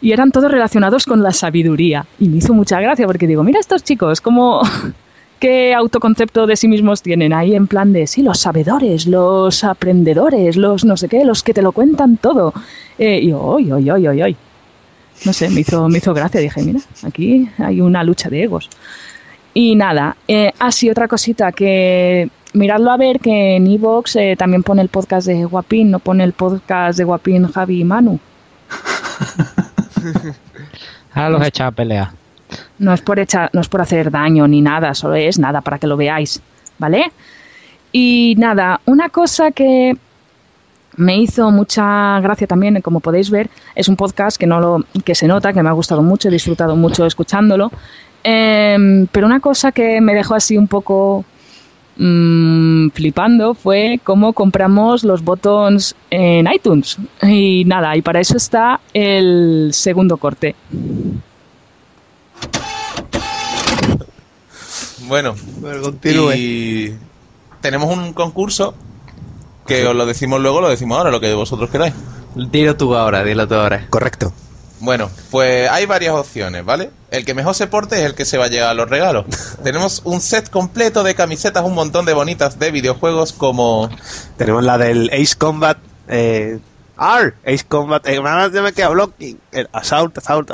y 0.00 0.12
eran 0.12 0.30
todos 0.32 0.50
relacionados 0.50 1.04
con 1.04 1.22
la 1.22 1.32
sabiduría 1.32 2.06
y 2.18 2.30
me 2.30 2.38
hizo 2.38 2.54
mucha 2.54 2.80
gracia 2.80 3.04
porque 3.06 3.26
digo 3.26 3.44
mira 3.44 3.60
estos 3.60 3.84
chicos 3.84 4.22
cómo 4.22 4.62
qué 5.38 5.74
autoconcepto 5.74 6.46
de 6.46 6.56
sí 6.56 6.68
mismos 6.68 7.02
tienen 7.02 7.32
ahí 7.32 7.54
en 7.54 7.66
plan 7.66 7.92
de 7.92 8.06
sí 8.06 8.22
los 8.22 8.40
sabedores 8.40 9.06
los 9.06 9.64
aprendedores 9.64 10.56
los 10.56 10.84
no 10.84 10.96
sé 10.96 11.08
qué 11.08 11.24
los 11.24 11.42
que 11.42 11.54
te 11.54 11.62
lo 11.62 11.72
cuentan 11.72 12.16
todo 12.16 12.52
eh, 12.98 13.20
y 13.22 13.28
yo 13.28 13.40
oy, 13.40 13.70
oy, 13.70 13.90
oy, 13.90 14.06
oy, 14.08 14.22
oy. 14.22 14.36
no 15.24 15.32
sé 15.32 15.48
me 15.50 15.60
hizo 15.60 15.88
me 15.88 15.98
hizo 15.98 16.14
gracia 16.14 16.40
dije 16.40 16.62
mira 16.62 16.80
aquí 17.04 17.48
hay 17.58 17.80
una 17.80 18.04
lucha 18.04 18.28
de 18.28 18.42
egos 18.42 18.68
y 19.54 19.74
nada, 19.74 20.16
eh, 20.28 20.52
así 20.60 20.88
otra 20.88 21.08
cosita 21.08 21.50
que 21.50 22.30
miradlo 22.52 22.92
a 22.92 22.96
ver 22.96 23.18
que 23.18 23.56
en 23.56 23.66
Evox 23.66 24.14
eh, 24.14 24.36
también 24.38 24.62
pone 24.62 24.82
el 24.82 24.88
podcast 24.88 25.26
de 25.26 25.44
Guapín, 25.44 25.90
no 25.90 25.98
pone 25.98 26.22
el 26.22 26.32
podcast 26.32 26.96
de 26.96 27.02
Guapín, 27.02 27.50
Javi 27.50 27.80
y 27.80 27.84
Manu. 27.84 28.20
Ahora 31.12 31.30
los 31.30 31.46
echa 31.46 31.66
a 31.66 31.72
pelear. 31.72 32.10
No 32.78 32.92
es 32.92 33.00
por 33.00 33.18
echar, 33.18 33.50
no 33.52 33.60
es 33.60 33.68
por 33.68 33.80
hacer 33.80 34.10
daño 34.10 34.46
ni 34.48 34.60
nada, 34.60 34.94
solo 34.94 35.14
es 35.14 35.38
nada 35.38 35.60
para 35.60 35.78
que 35.78 35.86
lo 35.86 35.96
veáis, 35.96 36.40
¿vale? 36.78 37.12
Y 37.92 38.34
nada, 38.38 38.80
una 38.86 39.08
cosa 39.08 39.50
que 39.50 39.96
me 40.98 41.16
hizo 41.16 41.50
mucha 41.50 42.20
gracia 42.20 42.46
también, 42.46 42.80
como 42.82 43.00
podéis 43.00 43.30
ver, 43.30 43.48
es 43.74 43.88
un 43.88 43.96
podcast 43.96 44.36
que 44.36 44.46
no 44.46 44.60
lo, 44.60 44.84
que 45.04 45.14
se 45.14 45.28
nota, 45.28 45.52
que 45.52 45.62
me 45.62 45.68
ha 45.68 45.72
gustado 45.72 46.02
mucho, 46.02 46.28
he 46.28 46.32
disfrutado 46.32 46.76
mucho 46.76 47.06
escuchándolo. 47.06 47.70
Em, 48.24 49.06
pero 49.06 49.26
una 49.26 49.40
cosa 49.40 49.70
que 49.72 50.00
me 50.00 50.12
dejó 50.12 50.34
así 50.34 50.58
un 50.58 50.66
poco 50.66 51.24
mm, 51.96 52.88
flipando 52.90 53.54
fue 53.54 54.00
cómo 54.02 54.32
compramos 54.32 55.04
los 55.04 55.22
buttons 55.22 55.94
en 56.10 56.48
iTunes. 56.52 56.98
Y 57.22 57.64
nada, 57.64 57.96
y 57.96 58.02
para 58.02 58.20
eso 58.20 58.36
está 58.36 58.80
el 58.92 59.70
segundo 59.72 60.16
corte. 60.16 60.56
Bueno, 65.08 65.34
y 66.34 66.92
tenemos 67.62 67.96
un 67.96 68.12
concurso 68.12 68.74
que 69.66 69.86
os 69.86 69.94
lo 69.94 70.06
decimos 70.06 70.40
luego, 70.40 70.60
lo 70.60 70.68
decimos 70.68 70.98
ahora, 70.98 71.10
lo 71.10 71.20
que 71.20 71.32
vosotros 71.34 71.70
queráis. 71.70 71.94
Dilo 72.34 72.76
tú 72.76 72.94
ahora, 72.94 73.24
dilo 73.24 73.48
tú 73.48 73.54
ahora. 73.54 73.86
Correcto. 73.90 74.32
Bueno, 74.80 75.10
pues 75.30 75.68
hay 75.70 75.86
varias 75.86 76.14
opciones, 76.14 76.64
¿vale? 76.64 76.90
El 77.10 77.24
que 77.24 77.34
mejor 77.34 77.54
se 77.54 77.66
porte 77.66 77.96
es 77.96 78.04
el 78.04 78.14
que 78.14 78.24
se 78.24 78.38
va 78.38 78.44
a 78.44 78.48
llevar 78.48 78.76
los 78.76 78.88
regalos. 78.88 79.24
Tenemos 79.64 80.02
un 80.04 80.20
set 80.20 80.50
completo 80.50 81.02
de 81.02 81.14
camisetas, 81.14 81.64
un 81.64 81.74
montón 81.74 82.04
de 82.04 82.12
bonitas 82.12 82.58
de 82.58 82.70
videojuegos 82.70 83.32
como... 83.32 83.90
Tenemos 84.36 84.62
la 84.62 84.78
del 84.78 85.10
Ace 85.12 85.36
Combat, 85.36 85.78
eh, 86.08 86.58
Ar, 86.96 87.34
Ace 87.44 87.64
Combat, 87.66 88.06
eh, 88.06 88.20
me 88.20 88.72
queda 88.72 88.88
Blocking, 88.88 89.38
el 89.52 89.68
Assault, 89.72 90.16
Assault, 90.18 90.50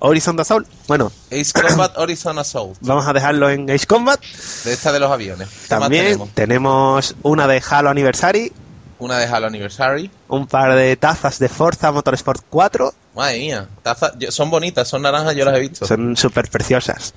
Horizon 0.00 0.38
Assault. 0.40 0.68
Bueno, 0.86 1.10
Ace 1.30 1.52
Combat 1.52 1.96
Horizon 1.98 2.38
Assault. 2.38 2.76
vamos 2.80 3.06
a 3.06 3.12
dejarlo 3.12 3.50
en 3.50 3.70
Ace 3.70 3.86
Combat. 3.86 4.20
De 4.64 4.72
esta 4.72 4.92
de 4.92 5.00
los 5.00 5.10
aviones. 5.10 5.48
¿Qué 5.48 5.54
más 5.74 5.80
También 5.80 6.04
tenemos? 6.04 6.28
tenemos 6.34 7.14
una 7.22 7.46
de 7.46 7.62
Halo 7.68 7.90
Anniversary, 7.90 8.52
Una 9.00 9.18
de 9.18 9.26
Halo 9.26 9.46
Anniversary. 9.48 10.10
un 10.28 10.46
par 10.46 10.74
de 10.74 10.96
tazas 10.96 11.38
de 11.38 11.48
Forza 11.48 11.90
Motorsport 11.92 12.44
4, 12.50 12.92
Madre 13.14 13.38
mía. 13.38 13.68
taza- 13.82 14.12
yo- 14.18 14.30
son 14.32 14.50
bonitas, 14.50 14.88
son 14.88 15.02
naranjas, 15.02 15.34
yo 15.36 15.44
las 15.44 15.56
he 15.56 15.60
visto. 15.60 15.86
son 15.86 16.16
súper 16.16 16.48
preciosas. 16.50 17.14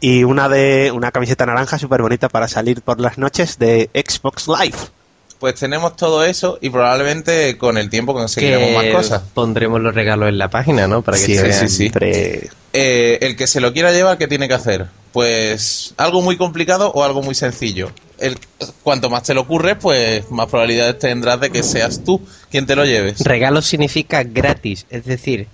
Y 0.00 0.24
una 0.24 0.48
de 0.48 0.92
una 0.94 1.10
camiseta 1.10 1.46
naranja 1.46 1.78
súper 1.78 2.02
bonita 2.02 2.28
para 2.28 2.48
salir 2.48 2.82
por 2.82 3.00
las 3.00 3.18
noches 3.18 3.58
de 3.58 3.88
Xbox 3.94 4.46
Live. 4.48 4.76
Pues 5.38 5.54
tenemos 5.56 5.96
todo 5.96 6.24
eso 6.24 6.58
y 6.62 6.70
probablemente 6.70 7.58
con 7.58 7.76
el 7.76 7.90
tiempo 7.90 8.14
conseguiremos 8.14 8.70
más 8.72 8.86
cosas. 8.92 9.22
Pondremos 9.34 9.80
los 9.80 9.94
regalos 9.94 10.28
en 10.28 10.38
la 10.38 10.48
página, 10.48 10.86
¿no? 10.86 11.02
Para 11.02 11.18
que 11.18 11.68
Sí, 11.68 11.68
sí. 11.68 11.92
Eh, 12.72 13.18
el 13.20 13.36
que 13.36 13.46
se 13.46 13.60
lo 13.60 13.72
quiera 13.72 13.92
llevar, 13.92 14.18
¿qué 14.18 14.28
tiene 14.28 14.48
que 14.48 14.54
hacer? 14.54 14.86
Pues 15.16 15.94
algo 15.96 16.20
muy 16.20 16.36
complicado 16.36 16.92
o 16.92 17.02
algo 17.02 17.22
muy 17.22 17.34
sencillo. 17.34 17.90
El, 18.18 18.38
cuanto 18.82 19.08
más 19.08 19.22
te 19.22 19.32
lo 19.32 19.40
ocurre, 19.40 19.74
pues 19.74 20.30
más 20.30 20.46
probabilidades 20.46 20.98
tendrás 20.98 21.40
de 21.40 21.48
que 21.48 21.62
seas 21.62 22.04
tú 22.04 22.20
quien 22.50 22.66
te 22.66 22.76
lo 22.76 22.84
lleves. 22.84 23.20
Regalo 23.20 23.62
significa 23.62 24.24
gratis, 24.24 24.84
es 24.90 25.06
decir... 25.06 25.48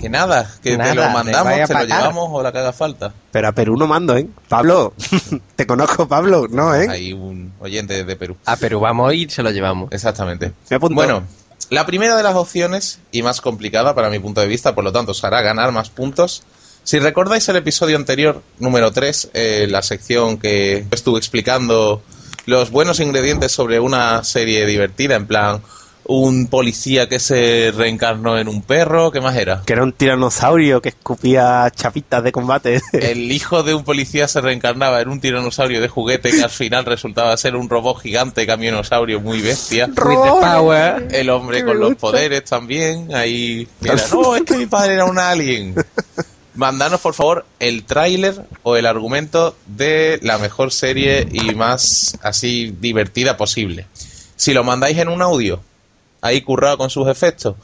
Que 0.00 0.08
nada, 0.08 0.50
que 0.64 0.76
te 0.76 0.94
lo 0.96 1.08
mandamos, 1.10 1.68
te 1.68 1.74
lo 1.74 1.84
llevamos 1.84 2.28
o 2.32 2.42
la 2.42 2.50
que 2.50 2.58
haga 2.58 2.72
falta. 2.72 3.14
Pero 3.30 3.46
a 3.46 3.52
Perú 3.52 3.76
no 3.76 3.86
mando, 3.86 4.16
¿eh? 4.16 4.26
Pablo, 4.48 4.94
te 5.54 5.64
conozco, 5.64 6.08
Pablo, 6.08 6.48
¿no, 6.50 6.74
eh? 6.74 6.88
Hay 6.90 7.12
un 7.12 7.52
oyente 7.60 8.02
de 8.02 8.16
Perú. 8.16 8.36
A 8.46 8.56
Perú 8.56 8.80
vamos 8.80 9.14
y 9.14 9.30
se 9.30 9.44
lo 9.44 9.52
llevamos. 9.52 9.92
Exactamente. 9.92 10.50
Me. 10.68 10.78
Bueno, 10.78 11.22
la 11.70 11.86
primera 11.86 12.16
de 12.16 12.24
las 12.24 12.34
opciones, 12.34 12.98
y 13.12 13.22
más 13.22 13.40
complicada 13.40 13.94
para 13.94 14.10
mi 14.10 14.18
punto 14.18 14.40
de 14.40 14.48
vista, 14.48 14.74
por 14.74 14.82
lo 14.82 14.90
tanto, 14.90 15.12
os 15.12 15.22
hará 15.22 15.40
ganar 15.40 15.70
más 15.70 15.88
puntos. 15.88 16.42
Si 16.84 16.98
recordáis 16.98 17.48
el 17.48 17.56
episodio 17.56 17.96
anterior, 17.96 18.42
número 18.58 18.92
3, 18.92 19.30
la 19.68 19.82
sección 19.82 20.38
que 20.38 20.84
estuve 20.90 21.18
explicando 21.18 22.02
los 22.46 22.70
buenos 22.70 23.00
ingredientes 23.00 23.52
sobre 23.52 23.80
una 23.80 24.22
serie 24.22 24.66
divertida, 24.66 25.14
en 25.14 25.26
plan, 25.26 25.62
un 26.06 26.48
policía 26.48 27.08
que 27.08 27.18
se 27.18 27.72
reencarnó 27.74 28.38
en 28.38 28.48
un 28.48 28.60
perro, 28.60 29.10
¿qué 29.10 29.22
más 29.22 29.34
era? 29.36 29.62
Que 29.64 29.72
era 29.72 29.82
un 29.82 29.92
tiranosaurio 29.92 30.82
que 30.82 30.90
escupía 30.90 31.70
chapitas 31.74 32.22
de 32.22 32.32
combate. 32.32 32.82
El 32.92 33.32
hijo 33.32 33.62
de 33.62 33.74
un 33.74 33.84
policía 33.84 34.28
se 34.28 34.42
reencarnaba 34.42 35.00
en 35.00 35.08
un 35.08 35.20
tiranosaurio 35.20 35.80
de 35.80 35.88
juguete 35.88 36.30
que 36.30 36.42
al 36.42 36.50
final 36.50 36.84
resultaba 36.84 37.34
ser 37.36 37.56
un 37.56 37.70
robot 37.70 38.00
gigante 38.00 38.46
camionosaurio 38.46 39.20
muy 39.20 39.40
bestia. 39.40 39.88
Power. 39.94 41.08
El 41.10 41.30
hombre 41.30 41.64
con 41.64 41.78
los 41.78 41.94
poderes 41.94 42.44
también. 42.44 43.14
Ahí. 43.14 43.66
Mira, 43.80 43.96
no, 44.12 44.36
es 44.36 44.42
que 44.42 44.56
mi 44.58 44.66
padre 44.66 44.94
era 44.94 45.06
un 45.06 45.18
alien. 45.18 45.74
Mandanos, 46.54 47.00
por 47.00 47.14
favor, 47.14 47.44
el 47.58 47.84
tráiler 47.84 48.46
o 48.62 48.76
el 48.76 48.86
argumento 48.86 49.56
de 49.66 50.20
la 50.22 50.38
mejor 50.38 50.72
serie 50.72 51.26
y 51.32 51.54
más 51.54 52.16
así 52.22 52.74
divertida 52.80 53.36
posible. 53.36 53.86
Si 54.36 54.52
lo 54.52 54.62
mandáis 54.62 54.98
en 54.98 55.08
un 55.08 55.20
audio, 55.20 55.60
ahí 56.20 56.40
currado 56.42 56.78
con 56.78 56.90
sus 56.90 57.08
efectos, 57.08 57.56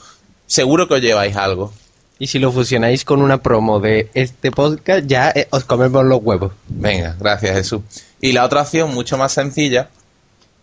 seguro 0.46 0.88
que 0.88 0.94
os 0.94 1.00
lleváis 1.00 1.36
algo. 1.36 1.72
Y 2.18 2.26
si 2.26 2.38
lo 2.38 2.52
fusionáis 2.52 3.04
con 3.04 3.22
una 3.22 3.42
promo 3.42 3.80
de 3.80 4.10
este 4.12 4.50
podcast, 4.50 5.06
ya 5.06 5.30
eh, 5.30 5.48
os 5.50 5.64
comemos 5.64 6.04
los 6.04 6.20
huevos. 6.22 6.52
Venga, 6.68 7.16
gracias 7.18 7.56
Jesús. 7.56 7.82
Y 8.20 8.32
la 8.32 8.44
otra 8.44 8.62
opción, 8.62 8.92
mucho 8.92 9.16
más 9.16 9.32
sencilla, 9.32 9.88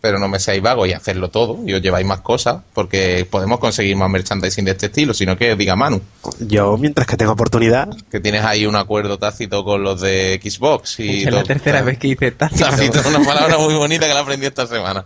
pero 0.02 0.20
no 0.20 0.28
me 0.28 0.40
seáis 0.40 0.62
vagos 0.62 0.88
y 0.88 0.94
hacerlo 0.94 1.30
todo, 1.30 1.60
y 1.66 1.74
os 1.74 1.82
lleváis 1.82 2.06
más 2.06 2.22
cosas, 2.22 2.62
porque 2.74 3.28
podemos 3.30 3.60
conseguir 3.60 3.96
más 3.96 4.10
merchandising 4.10 4.66
de 4.66 4.72
este 4.72 4.86
estilo, 4.88 5.14
sino 5.14 5.38
que 5.38 5.56
diga 5.56 5.76
Manu. 5.76 6.02
Yo, 6.40 6.78
mientras 6.78 7.08
que 7.08 7.18
tenga 7.18 7.32
oportunidad. 7.32 7.90
Que 8.12 8.20
tienes 8.20 8.44
ahí 8.44 8.66
un 8.66 8.76
acuerdo 8.76 9.18
tácito 9.18 9.64
con 9.64 9.84
los 9.84 10.02
de 10.02 10.40
Xbox. 10.42 11.00
Y 11.00 11.24
es 11.24 11.34
la 11.34 11.44
tercera 11.44 11.82
vez 11.82 11.98
que 11.98 12.08
hice 12.10 12.32
tácito. 12.32 12.66
Tácito 12.66 13.00
es 13.00 13.06
una 13.06 13.20
palabra 13.26 13.58
muy 13.58 13.74
bonita 13.74 14.08
que 14.08 14.14
la 14.14 14.22
aprendí 14.22 14.46
esta 14.46 14.68
semana. 14.68 15.06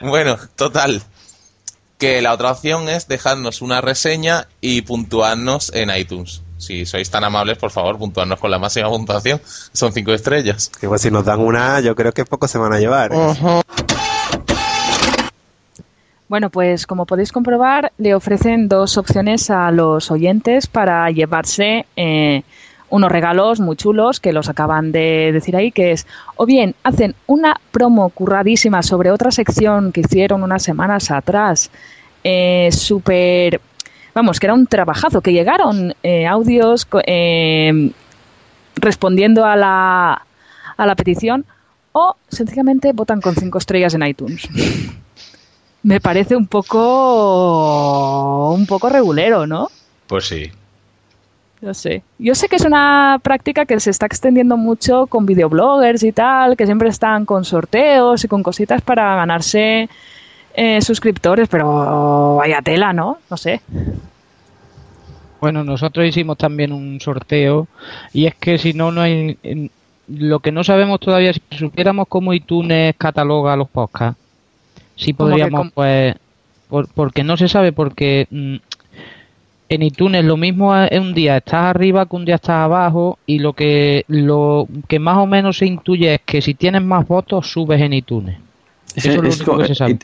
Bueno, 0.00 0.38
total. 0.56 1.02
Que 1.98 2.20
la 2.20 2.32
otra 2.32 2.50
opción 2.50 2.88
es 2.88 3.06
dejarnos 3.06 3.62
una 3.62 3.80
reseña 3.80 4.48
y 4.60 4.82
puntuarnos 4.82 5.72
en 5.74 5.94
iTunes. 5.96 6.42
Si 6.58 6.86
sois 6.86 7.10
tan 7.10 7.24
amables, 7.24 7.58
por 7.58 7.70
favor, 7.70 7.98
puntuarnos 7.98 8.40
con 8.40 8.50
la 8.50 8.58
máxima 8.58 8.88
puntuación. 8.88 9.40
Son 9.44 9.92
cinco 9.92 10.12
estrellas. 10.12 10.70
Que 10.80 10.88
pues 10.88 11.02
si 11.02 11.10
nos 11.10 11.24
dan 11.24 11.40
una, 11.40 11.80
yo 11.80 11.94
creo 11.94 12.12
que 12.12 12.24
poco 12.24 12.48
se 12.48 12.58
van 12.58 12.72
a 12.72 12.78
llevar. 12.78 13.12
¿eh? 13.12 13.62
Bueno, 16.28 16.48
pues 16.50 16.86
como 16.86 17.04
podéis 17.04 17.32
comprobar, 17.32 17.92
le 17.98 18.14
ofrecen 18.14 18.68
dos 18.68 18.96
opciones 18.96 19.50
a 19.50 19.70
los 19.70 20.10
oyentes 20.10 20.66
para 20.66 21.10
llevarse 21.10 21.84
eh, 21.96 22.42
unos 22.88 23.10
regalos 23.10 23.60
muy 23.60 23.76
chulos 23.76 24.20
que 24.20 24.32
los 24.32 24.48
acaban 24.48 24.92
de 24.92 25.32
decir 25.32 25.56
ahí, 25.56 25.70
que 25.70 25.92
es 25.92 26.06
o 26.36 26.46
bien 26.46 26.74
hacen 26.82 27.14
una 27.26 27.60
promo 27.72 28.08
curradísima 28.08 28.82
sobre 28.82 29.10
otra 29.10 29.30
sección 29.32 29.92
que 29.92 30.00
hicieron 30.00 30.42
unas 30.42 30.62
semanas 30.62 31.10
atrás, 31.10 31.70
eh, 32.22 32.70
súper, 32.72 33.60
vamos, 34.14 34.40
que 34.40 34.46
era 34.46 34.54
un 34.54 34.66
trabajazo, 34.66 35.20
que 35.20 35.32
llegaron 35.32 35.94
eh, 36.02 36.26
audios 36.26 36.86
eh, 37.06 37.90
respondiendo 38.76 39.44
a 39.44 39.56
la, 39.56 40.22
a 40.76 40.86
la 40.86 40.94
petición 40.94 41.44
o 41.92 42.16
sencillamente 42.28 42.92
votan 42.92 43.20
con 43.20 43.34
cinco 43.34 43.58
estrellas 43.58 43.94
en 43.94 44.06
iTunes. 44.06 44.48
Me 45.84 46.00
parece 46.00 46.34
un 46.34 46.46
poco 46.46 47.74
un 48.54 48.66
poco 48.66 48.88
regulero, 48.88 49.46
¿no? 49.46 49.68
Pues 50.06 50.26
sí. 50.26 50.50
Yo 51.60 51.74
sé. 51.74 52.02
Yo 52.18 52.34
sé 52.34 52.48
que 52.48 52.56
es 52.56 52.64
una 52.64 53.20
práctica 53.22 53.66
que 53.66 53.78
se 53.78 53.90
está 53.90 54.06
extendiendo 54.06 54.56
mucho 54.56 55.06
con 55.06 55.26
videobloggers 55.26 56.02
y 56.02 56.12
tal, 56.12 56.56
que 56.56 56.64
siempre 56.64 56.88
están 56.88 57.26
con 57.26 57.44
sorteos 57.44 58.24
y 58.24 58.28
con 58.28 58.42
cositas 58.42 58.80
para 58.80 59.14
ganarse 59.16 59.90
eh, 60.54 60.80
suscriptores, 60.80 61.48
pero 61.48 62.36
vaya 62.36 62.62
tela, 62.62 62.94
¿no? 62.94 63.18
No 63.30 63.36
sé. 63.36 63.60
Bueno, 65.38 65.64
nosotros 65.64 66.06
hicimos 66.06 66.38
también 66.38 66.72
un 66.72 66.98
sorteo 66.98 67.68
y 68.14 68.24
es 68.24 68.34
que 68.36 68.56
si 68.56 68.72
no, 68.72 68.90
no 68.90 69.02
hay... 69.02 69.38
Lo 70.08 70.40
que 70.40 70.52
no 70.52 70.64
sabemos 70.64 71.00
todavía, 71.00 71.32
si 71.34 71.42
supiéramos 71.58 72.08
cómo 72.08 72.32
iTunes 72.32 72.94
cataloga 72.96 73.56
los 73.56 73.68
podcasts, 73.68 74.20
sí 74.96 75.12
¿Cómo 75.12 75.28
que 75.28 75.32
podríamos, 75.42 75.72
pues... 75.72 76.14
por- 76.68 76.88
porque 76.88 77.24
no 77.24 77.36
se 77.36 77.48
sabe, 77.48 77.72
porque 77.72 78.26
mm, 78.30 78.56
en 79.70 79.82
iTunes 79.82 80.24
lo 80.24 80.36
mismo 80.36 80.76
es 80.76 80.98
un 81.00 81.14
día 81.14 81.38
estás 81.38 81.64
arriba 81.64 82.06
que 82.06 82.16
un 82.16 82.24
día 82.24 82.34
estás 82.36 82.56
abajo 82.56 83.18
y 83.26 83.38
lo 83.38 83.52
que 83.54 84.04
lo 84.08 84.68
que 84.88 84.98
más 84.98 85.16
o 85.18 85.26
menos 85.26 85.58
se 85.58 85.66
intuye 85.66 86.14
es 86.14 86.20
que 86.24 86.42
si 86.42 86.54
tienes 86.54 86.82
más 86.82 87.06
votos 87.08 87.50
subes 87.50 87.80
en 87.80 87.92
iTunes. 87.94 88.36
Es- 88.94 89.06
Eso 89.06 89.10
es 89.10 89.22
lo 89.22 89.28
es 89.28 89.36
único 89.36 89.50
como- 89.52 89.62
que 89.62 89.68
se 89.68 89.74
sabe. 89.74 89.98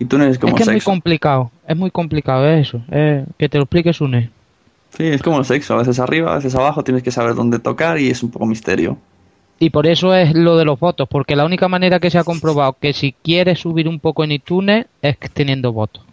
No 0.00 0.22
eres 0.22 0.38
como 0.38 0.50
es 0.56 0.56
que 0.58 0.62
es 0.62 0.68
muy 0.70 0.80
complicado, 0.80 1.50
es 1.66 1.76
muy 1.76 1.90
complicado 1.90 2.46
es 2.48 2.68
eso, 2.68 2.80
es 2.90 3.24
que 3.36 3.48
te 3.48 3.58
lo 3.58 3.64
explique 3.64 3.92
Sune. 3.92 4.30
Sí, 4.96 5.04
es 5.04 5.22
como 5.22 5.38
el 5.40 5.44
sexo. 5.44 5.74
A 5.74 5.78
veces 5.78 5.98
arriba, 5.98 6.32
a 6.32 6.36
veces 6.36 6.54
abajo, 6.54 6.84
tienes 6.84 7.02
que 7.02 7.10
saber 7.10 7.34
dónde 7.34 7.58
tocar 7.58 7.98
y 7.98 8.08
es 8.08 8.22
un 8.22 8.30
poco 8.30 8.46
misterio. 8.46 8.96
Y 9.58 9.70
por 9.70 9.86
eso 9.86 10.14
es 10.14 10.34
lo 10.34 10.56
de 10.56 10.64
los 10.64 10.78
votos, 10.78 11.08
porque 11.08 11.34
la 11.34 11.44
única 11.44 11.68
manera 11.68 11.98
que 11.98 12.10
se 12.10 12.18
ha 12.18 12.24
comprobado 12.24 12.76
que 12.80 12.92
si 12.92 13.12
quieres 13.12 13.58
subir 13.58 13.88
un 13.88 13.98
poco 13.98 14.22
en 14.22 14.32
iTunes 14.32 14.86
es 15.02 15.18
teniendo 15.32 15.72
votos. 15.72 16.04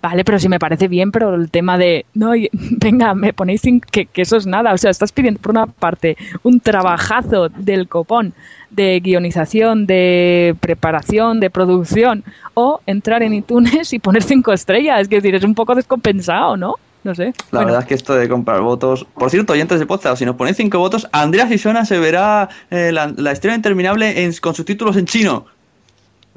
Vale, 0.00 0.24
pero 0.24 0.38
sí 0.38 0.48
me 0.48 0.60
parece 0.60 0.86
bien, 0.86 1.10
pero 1.10 1.34
el 1.34 1.50
tema 1.50 1.76
de, 1.76 2.06
no, 2.14 2.32
venga, 2.52 3.14
me 3.14 3.32
ponéis 3.32 3.62
que, 3.90 4.06
que 4.06 4.22
eso 4.22 4.36
es 4.36 4.46
nada. 4.46 4.72
O 4.72 4.78
sea, 4.78 4.90
estás 4.90 5.12
pidiendo 5.12 5.40
por 5.40 5.50
una 5.50 5.66
parte 5.66 6.16
un 6.42 6.60
trabajazo 6.60 7.48
del 7.48 7.88
copón 7.88 8.32
de 8.70 9.00
guionización, 9.00 9.86
de 9.86 10.54
preparación, 10.60 11.40
de 11.40 11.50
producción, 11.50 12.22
o 12.54 12.80
entrar 12.86 13.22
en 13.22 13.34
iTunes 13.34 13.92
y 13.92 13.98
poner 13.98 14.22
cinco 14.22 14.52
estrellas. 14.52 15.02
Es 15.02 15.08
decir, 15.08 15.34
es 15.34 15.44
un 15.44 15.54
poco 15.54 15.74
descompensado, 15.74 16.56
¿no? 16.56 16.76
No 17.08 17.14
sé. 17.14 17.24
La 17.24 17.32
Bueno, 17.60 17.66
verdad 17.68 17.80
es 17.80 17.86
que 17.88 17.94
esto 17.94 18.14
de 18.14 18.28
comprar 18.28 18.60
votos. 18.60 19.06
Por 19.14 19.30
cierto, 19.30 19.54
oyentes 19.54 19.78
de 19.80 19.86
podcast, 19.86 20.18
si 20.18 20.26
nos 20.26 20.36
ponéis 20.36 20.58
cinco 20.58 20.78
votos, 20.78 21.08
Andrea 21.10 21.48
Sisona 21.48 21.86
se 21.86 21.98
verá 21.98 22.50
eh, 22.70 22.90
la, 22.92 23.10
la 23.16 23.32
historia 23.32 23.54
interminable 23.56 24.24
en- 24.24 24.34
con 24.34 24.54
subtítulos 24.54 24.94
en 24.98 25.06
chino. 25.06 25.46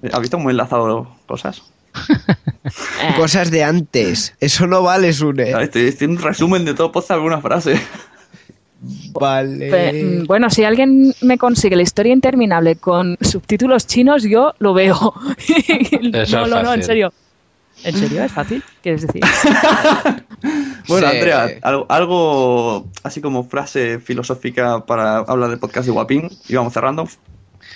Eh, 0.02 0.10
¿Has 0.14 0.22
visto 0.22 0.38
cómo 0.38 0.50
he 0.50 0.54
enlazado 0.54 1.14
cosas? 1.26 1.62
Cosas 3.18 3.52
de 3.52 3.66
antes. 3.66 4.34
Eso 4.40 4.66
no 4.66 4.82
vale, 4.82 5.12
Sune. 5.12 5.52
Estoy, 5.62 5.94
un 6.08 6.18
resumen 6.18 6.64
de 6.64 6.74
todo 6.74 6.90
podcast 6.90 7.12
alguna 7.12 7.42
frase. 7.42 7.76
Vale. 9.12 10.22
mm, 10.22 10.26
bueno, 10.26 10.50
si 10.50 10.64
alguien 10.64 11.14
me 11.22 11.38
consigue 11.38 11.76
la 11.76 11.82
historia 11.84 12.14
interminable 12.14 12.78
con 12.78 13.18
subtítulos 13.22 13.86
chinos, 13.88 14.24
yo 14.24 14.54
lo 14.60 14.74
veo. 14.74 15.14
Eso 15.48 16.12
no, 16.12 16.22
es 16.22 16.32
no, 16.32 16.48
no, 16.48 16.60
en 16.60 16.66
fácil. 16.66 16.84
serio. 16.84 17.14
¿En 17.84 17.96
serio? 17.98 18.24
¿Es 18.24 18.32
fácil? 18.32 18.64
¿Quieres 18.82 19.02
decir? 19.08 19.22
Bueno, 20.88 21.08
Sí. 21.10 21.16
Andrea, 21.16 21.48
algo, 21.62 21.86
algo 21.90 22.88
así 23.04 23.22
como 23.22 23.44
frase 23.44 24.00
filosófica 24.00 24.84
para 24.86 25.18
hablar 25.18 25.52
del 25.52 25.60
podcast 25.60 25.86
de 25.86 25.92
Guapín 25.92 26.30
y 26.50 26.56
vamos 26.56 26.74
cerrando. 26.74 27.08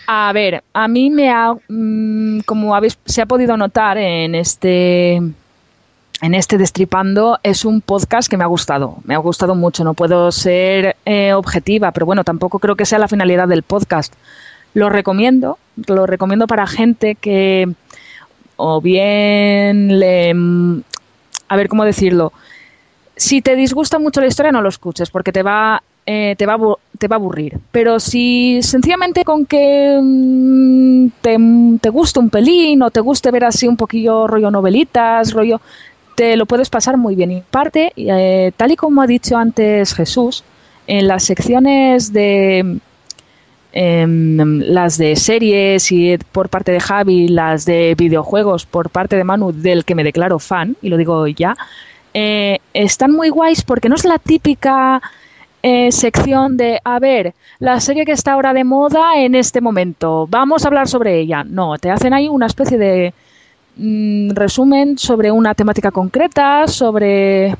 A 0.07 0.31
ver, 0.33 0.63
a 0.73 0.87
mí 0.87 1.09
me 1.09 1.29
ha, 1.29 1.53
mm, 1.67 2.39
como 2.41 2.75
habéis, 2.75 2.97
se 3.05 3.21
ha 3.21 3.25
podido 3.25 3.55
notar 3.57 3.97
en 3.97 4.35
este, 4.35 5.15
en 5.15 6.33
este 6.33 6.57
Destripando 6.57 7.39
es 7.43 7.65
un 7.65 7.81
podcast 7.81 8.29
que 8.29 8.37
me 8.37 8.43
ha 8.43 8.47
gustado, 8.47 8.97
me 9.03 9.15
ha 9.15 9.19
gustado 9.19 9.55
mucho, 9.55 9.83
no 9.83 9.93
puedo 9.93 10.31
ser 10.31 10.95
eh, 11.05 11.33
objetiva, 11.33 11.91
pero 11.91 12.05
bueno, 12.05 12.23
tampoco 12.23 12.59
creo 12.59 12.75
que 12.75 12.85
sea 12.85 12.99
la 12.99 13.07
finalidad 13.07 13.47
del 13.47 13.63
podcast. 13.63 14.13
Lo 14.73 14.89
recomiendo, 14.89 15.57
lo 15.87 16.05
recomiendo 16.05 16.47
para 16.47 16.67
gente 16.67 17.15
que 17.15 17.71
o 18.57 18.81
bien 18.81 19.99
le... 19.99 20.33
A 21.47 21.55
ver, 21.55 21.67
¿cómo 21.67 21.85
decirlo? 21.85 22.33
Si 23.15 23.41
te 23.41 23.55
disgusta 23.55 23.99
mucho 23.99 24.21
la 24.21 24.27
historia, 24.27 24.51
no 24.51 24.61
lo 24.61 24.69
escuches, 24.69 25.09
porque 25.09 25.31
te 25.31 25.43
va, 25.43 25.81
eh, 26.05 26.35
te 26.37 26.45
va, 26.45 26.57
te 26.97 27.07
va 27.07 27.15
a 27.15 27.19
aburrir. 27.19 27.57
Pero 27.71 27.99
si 27.99 28.59
sencillamente 28.61 29.23
con 29.23 29.45
que 29.45 29.99
mm, 30.01 31.07
te, 31.21 31.37
te 31.81 31.89
guste 31.89 32.19
un 32.19 32.29
pelín 32.29 32.81
o 32.81 32.89
te 32.89 32.99
guste 32.99 33.31
ver 33.31 33.45
así 33.45 33.67
un 33.67 33.77
poquillo 33.77 34.27
rollo 34.27 34.51
novelitas, 34.51 35.33
rollo, 35.33 35.61
te 36.15 36.35
lo 36.35 36.45
puedes 36.45 36.69
pasar 36.69 36.97
muy 36.97 37.15
bien. 37.15 37.31
Y 37.31 37.41
parte, 37.41 37.93
eh, 37.95 38.51
tal 38.57 38.71
y 38.71 38.75
como 38.75 39.01
ha 39.01 39.07
dicho 39.07 39.37
antes 39.37 39.93
Jesús, 39.93 40.43
en 40.87 41.07
las 41.07 41.23
secciones 41.23 42.11
de 42.11 42.79
em, 43.75 44.61
las 44.61 44.97
de 44.97 45.15
series 45.15 45.91
y 45.91 46.17
por 46.31 46.49
parte 46.49 46.71
de 46.71 46.79
Javi, 46.79 47.27
las 47.27 47.65
de 47.65 47.93
videojuegos 47.95 48.65
por 48.65 48.89
parte 48.89 49.17
de 49.17 49.23
Manu, 49.23 49.51
del 49.51 49.85
que 49.85 49.95
me 49.95 50.03
declaro 50.03 50.39
fan, 50.39 50.77
y 50.81 50.89
lo 50.89 50.97
digo 50.97 51.27
ya, 51.27 51.55
eh, 52.13 52.59
están 52.73 53.11
muy 53.11 53.29
guays 53.29 53.63
porque 53.63 53.89
no 53.89 53.95
es 53.95 54.05
la 54.05 54.17
típica 54.17 55.01
eh, 55.61 55.91
sección 55.91 56.55
de, 56.55 56.79
a 56.83 56.99
ver, 56.99 57.33
la 57.59 57.81
serie 57.81 58.05
que 58.05 58.13
está 58.13 58.31
ahora 58.33 58.53
de 58.53 58.63
moda 58.63 59.17
en 59.17 59.35
este 59.35 59.59
momento, 59.59 60.25
vamos 60.29 60.63
a 60.63 60.67
hablar 60.69 60.87
sobre 60.87 61.19
ella. 61.19 61.43
No, 61.43 61.77
te 61.77 61.91
hacen 61.91 62.13
ahí 62.13 62.29
una 62.29 62.45
especie 62.45 62.77
de 62.77 63.13
mm, 63.75 64.29
resumen 64.31 64.97
sobre 64.97 65.31
una 65.31 65.53
temática 65.53 65.91
concreta, 65.91 66.67
sobre... 66.67 67.55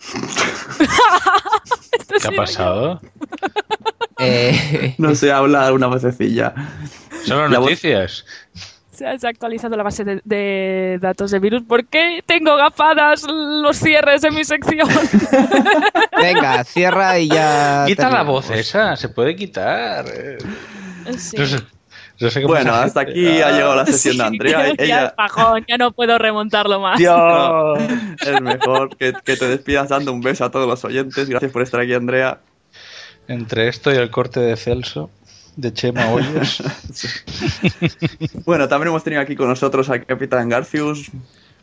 ¿Qué 2.22 2.28
ha 2.28 2.36
pasado? 2.36 3.00
Eh, 4.18 4.94
no 4.98 5.14
sé, 5.14 5.32
habla 5.32 5.72
una 5.72 5.86
vocecilla. 5.86 6.54
Solo 7.24 7.48
La 7.48 7.58
voz- 7.58 7.70
noticias. 7.70 8.24
Se 8.92 9.06
ha 9.06 9.18
se 9.18 9.26
actualizado 9.28 9.76
la 9.78 9.82
base 9.82 10.04
de, 10.04 10.20
de 10.24 10.98
datos 11.00 11.30
de 11.30 11.38
virus. 11.38 11.62
¿Por 11.62 11.86
qué 11.86 12.22
tengo 12.26 12.54
gafadas 12.56 13.24
los 13.26 13.78
cierres 13.78 14.20
de 14.20 14.30
mi 14.30 14.44
sección? 14.44 14.86
Venga, 16.20 16.62
cierra 16.64 17.18
y 17.18 17.28
ya. 17.28 17.84
Quita 17.86 18.10
la 18.10 18.22
voz 18.24 18.50
esa, 18.50 18.96
se 18.96 19.08
puede 19.08 19.34
quitar. 19.36 20.04
Sí. 21.16 21.36
No 21.38 21.46
sé, 21.46 21.56
Bueno, 22.46 22.74
hasta 22.74 23.04
gente. 23.04 23.12
aquí 23.20 23.42
ha 23.42 23.50
llegado 23.52 23.76
la 23.76 23.86
Sí, 23.86 23.92
sesión 23.92 24.16
de 24.18 24.24
Andrea. 24.24 24.68
ya, 24.68 24.84
Ella, 24.84 25.02
el 25.06 25.10
pajón, 25.12 25.64
ya 25.66 25.76
no 25.78 25.92
puedo 25.92 26.18
remontarlo 26.18 26.78
más. 26.80 26.98
Dios, 26.98 27.78
es 28.26 28.40
mejor 28.42 28.94
que, 28.96 29.14
que 29.24 29.36
te 29.36 29.48
despidas 29.48 29.88
dando 29.88 30.12
un 30.12 30.20
beso 30.20 30.44
a 30.44 30.50
todos 30.50 30.68
los 30.68 30.84
oyentes. 30.84 31.28
Gracias 31.28 31.50
por 31.50 31.62
estar 31.62 31.80
aquí, 31.80 31.94
Andrea. 31.94 32.40
Entre 33.28 33.68
esto 33.68 33.92
y 33.92 33.96
el 33.96 34.10
corte 34.10 34.40
de 34.40 34.56
Celso, 34.56 35.08
de 35.56 35.72
Chema 35.72 36.10
Hoyos. 36.10 36.62
Bueno, 38.44 38.68
también 38.68 38.88
hemos 38.88 39.04
tenido 39.04 39.22
aquí 39.22 39.36
con 39.36 39.48
nosotros 39.48 39.88
al 39.90 40.04
Capitán 40.04 40.48
Garfius. 40.48 41.10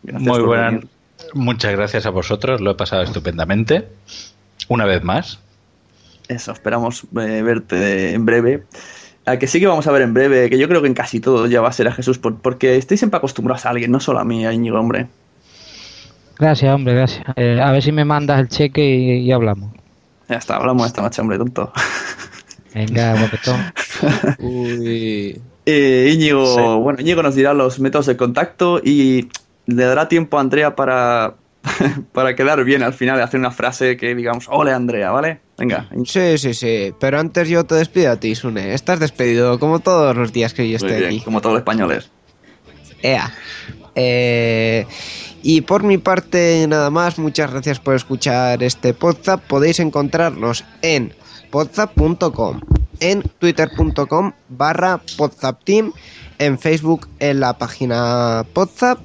Gracias 0.03 0.21
Muy 0.27 0.39
por 0.39 0.47
buena. 0.47 0.65
venir. 0.67 0.87
Muchas 1.33 1.71
gracias 1.73 2.05
a 2.05 2.09
vosotros, 2.09 2.61
lo 2.61 2.71
he 2.71 2.75
pasado 2.75 3.01
estupendamente. 3.03 3.87
Una 4.69 4.85
vez 4.85 5.03
más. 5.03 5.39
Eso, 6.27 6.51
esperamos 6.51 7.03
eh, 7.19 7.41
verte 7.41 8.13
en 8.13 8.25
breve. 8.25 8.63
A 9.27 9.37
que 9.37 9.45
sí 9.47 9.59
que 9.59 9.67
vamos 9.67 9.85
a 9.87 9.91
ver 9.91 10.01
en 10.03 10.13
breve, 10.13 10.49
que 10.49 10.57
yo 10.57 10.67
creo 10.67 10.81
que 10.81 10.87
en 10.87 10.93
casi 10.93 11.19
todo 11.19 11.45
ya 11.47 11.61
va 11.61 11.67
a 11.69 11.71
ser 11.73 11.87
a 11.87 11.91
Jesús, 11.91 12.17
por- 12.17 12.37
porque 12.37 12.77
estáis 12.77 12.99
siempre 13.01 13.17
acostumbrados 13.17 13.65
a 13.65 13.69
alguien, 13.71 13.91
no 13.91 13.99
solo 13.99 14.19
a 14.19 14.23
mí, 14.23 14.45
a 14.45 14.53
Íñigo, 14.53 14.79
hombre. 14.79 15.07
Gracias, 16.39 16.73
hombre, 16.73 16.93
gracias. 16.93 17.25
Eh, 17.35 17.59
a 17.61 17.71
ver 17.71 17.81
si 17.83 17.91
me 17.91 18.05
mandas 18.05 18.39
el 18.39 18.47
cheque 18.47 18.83
y, 18.83 19.19
y 19.27 19.31
hablamos. 19.31 19.71
Ya 20.29 20.35
está, 20.37 20.55
hablamos 20.57 20.87
esta 20.87 21.01
noche, 21.01 21.21
hombre, 21.21 21.37
tonto. 21.37 21.71
Venga, 22.73 23.15
guapetón. 23.17 23.73
Uy. 24.39 25.41
Eh, 25.65 26.11
Íñigo, 26.13 26.79
bueno, 26.79 27.01
Íñigo 27.01 27.21
nos 27.23 27.35
dirá 27.35 27.53
los 27.53 27.79
métodos 27.79 28.05
de 28.05 28.15
contacto 28.15 28.79
y 28.83 29.29
le 29.65 29.83
dará 29.83 30.07
tiempo 30.07 30.37
a 30.37 30.41
Andrea 30.41 30.75
para, 30.75 31.33
para 32.13 32.35
quedar 32.35 32.63
bien 32.63 32.83
al 32.83 32.93
final 32.93 33.17
de 33.17 33.23
hacer 33.23 33.39
una 33.39 33.51
frase 33.51 33.97
que 33.97 34.15
digamos, 34.15 34.47
ole 34.49 34.71
Andrea, 34.71 35.11
¿vale? 35.11 35.39
Venga. 35.57 35.89
Sí, 36.05 36.37
sí, 36.37 36.53
sí. 36.53 36.93
Pero 36.99 37.19
antes 37.19 37.49
yo 37.49 37.65
te 37.65 37.75
despido 37.75 38.11
a 38.11 38.19
ti, 38.19 38.35
Sune. 38.35 38.73
Estás 38.73 38.99
despedido 38.99 39.59
como 39.59 39.79
todos 39.79 40.15
los 40.15 40.31
días 40.31 40.53
que 40.53 40.69
yo 40.69 40.77
Muy 40.79 40.89
bien, 40.93 41.05
aquí. 41.05 41.21
como 41.21 41.41
todos 41.41 41.53
los 41.53 41.61
españoles. 41.61 42.11
Ea. 43.01 43.31
Eh, 43.95 44.85
y 45.41 45.61
por 45.61 45.83
mi 45.83 45.97
parte, 45.97 46.65
nada 46.67 46.89
más, 46.89 47.17
muchas 47.17 47.51
gracias 47.51 47.79
por 47.79 47.95
escuchar 47.95 48.61
este 48.61 48.93
podcast. 48.93 49.43
Podéis 49.43 49.79
encontrarnos 49.79 50.63
en 50.81 51.13
podzap.com, 51.49 52.61
en 52.99 53.23
twitter.com 53.39 54.33
barra 54.49 55.01
podzapteam, 55.17 55.93
en 56.37 56.59
Facebook 56.59 57.07
en 57.19 57.39
la 57.39 57.57
página 57.57 58.45
podzap 58.53 58.99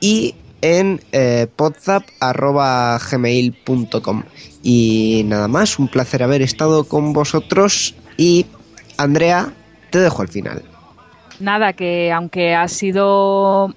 y 0.00 0.34
en 0.60 1.00
eh, 1.12 1.46
podzap.gmail.com. 1.54 4.22
Y 4.62 5.22
nada 5.26 5.48
más, 5.48 5.78
un 5.78 5.88
placer 5.88 6.22
haber 6.22 6.42
estado 6.42 6.84
con 6.84 7.12
vosotros 7.12 7.94
y 8.16 8.46
Andrea, 8.96 9.52
te 9.90 10.00
dejo 10.00 10.22
al 10.22 10.28
final. 10.28 10.62
Nada, 11.38 11.72
que 11.72 12.12
aunque 12.12 12.54
ha 12.54 12.66
sido 12.68 13.74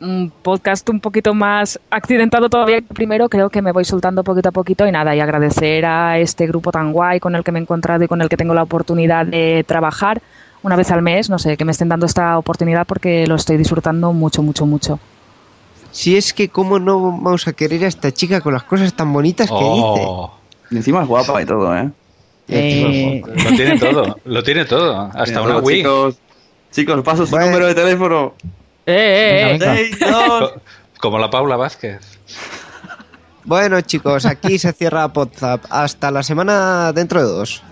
un 0.00 0.32
podcast 0.42 0.88
un 0.90 1.00
poquito 1.00 1.34
más 1.34 1.80
accidentado 1.90 2.48
todavía 2.48 2.80
primero, 2.82 3.28
creo 3.28 3.50
que 3.50 3.62
me 3.62 3.72
voy 3.72 3.84
soltando 3.84 4.22
poquito 4.22 4.50
a 4.50 4.52
poquito 4.52 4.86
y 4.86 4.92
nada, 4.92 5.16
y 5.16 5.20
agradecer 5.20 5.86
a 5.86 6.18
este 6.18 6.46
grupo 6.46 6.72
tan 6.72 6.92
guay 6.92 7.20
con 7.20 7.34
el 7.34 7.42
que 7.42 7.52
me 7.52 7.58
he 7.58 7.62
encontrado 7.62 8.04
y 8.04 8.08
con 8.08 8.22
el 8.22 8.28
que 8.28 8.36
tengo 8.36 8.54
la 8.54 8.62
oportunidad 8.62 9.26
de 9.26 9.64
trabajar 9.66 10.22
una 10.62 10.76
vez 10.76 10.90
al 10.90 11.02
mes, 11.02 11.28
no 11.28 11.38
sé, 11.38 11.56
que 11.56 11.64
me 11.64 11.72
estén 11.72 11.88
dando 11.88 12.06
esta 12.06 12.38
oportunidad 12.38 12.86
porque 12.86 13.26
lo 13.26 13.34
estoy 13.34 13.56
disfrutando 13.56 14.12
mucho, 14.12 14.42
mucho, 14.42 14.66
mucho. 14.66 14.98
Si 15.94 16.16
es 16.16 16.34
que 16.34 16.48
cómo 16.48 16.80
no 16.80 17.00
vamos 17.00 17.46
a 17.46 17.52
querer 17.52 17.84
a 17.84 17.86
esta 17.86 18.10
chica 18.12 18.40
con 18.40 18.52
las 18.52 18.64
cosas 18.64 18.92
tan 18.94 19.12
bonitas 19.12 19.46
que 19.48 19.54
Oh, 19.56 20.34
Y 20.70 20.76
encima 20.76 21.02
es 21.02 21.06
guapa 21.08 21.40
y 21.40 21.46
todo, 21.46 21.72
¿eh? 21.76 21.88
Eh, 22.48 23.22
lo 23.24 23.50
tiene 23.56 23.78
todo, 23.78 24.18
lo 24.24 24.42
tiene 24.42 24.64
todo. 24.64 25.00
Hasta 25.00 25.24
Tiene 25.24 25.40
una 25.40 25.54
todo, 25.54 25.62
Wii. 25.62 25.76
Chicos, 25.78 26.16
chicos, 26.72 27.02
paso 27.04 27.24
su 27.26 27.30
Bueno. 27.30 27.46
número 27.46 27.66
de 27.68 27.74
teléfono. 27.76 28.34
eh, 28.86 29.56
eh, 29.62 29.90
eh. 30.00 30.60
Como 31.00 31.18
la 31.20 31.30
Paula 31.30 31.56
Vázquez. 31.56 32.00
dice. 32.00 32.18
Bueno 33.44 33.80
chicos, 33.82 34.26
aquí 34.26 34.58
se 34.58 34.72
cierra 34.72 35.12
Podzap. 35.12 35.64
Hasta 35.70 36.10
la 36.10 36.22
semana 36.24 36.92
dentro 36.92 37.20
de 37.22 37.28
dos. 37.28 37.62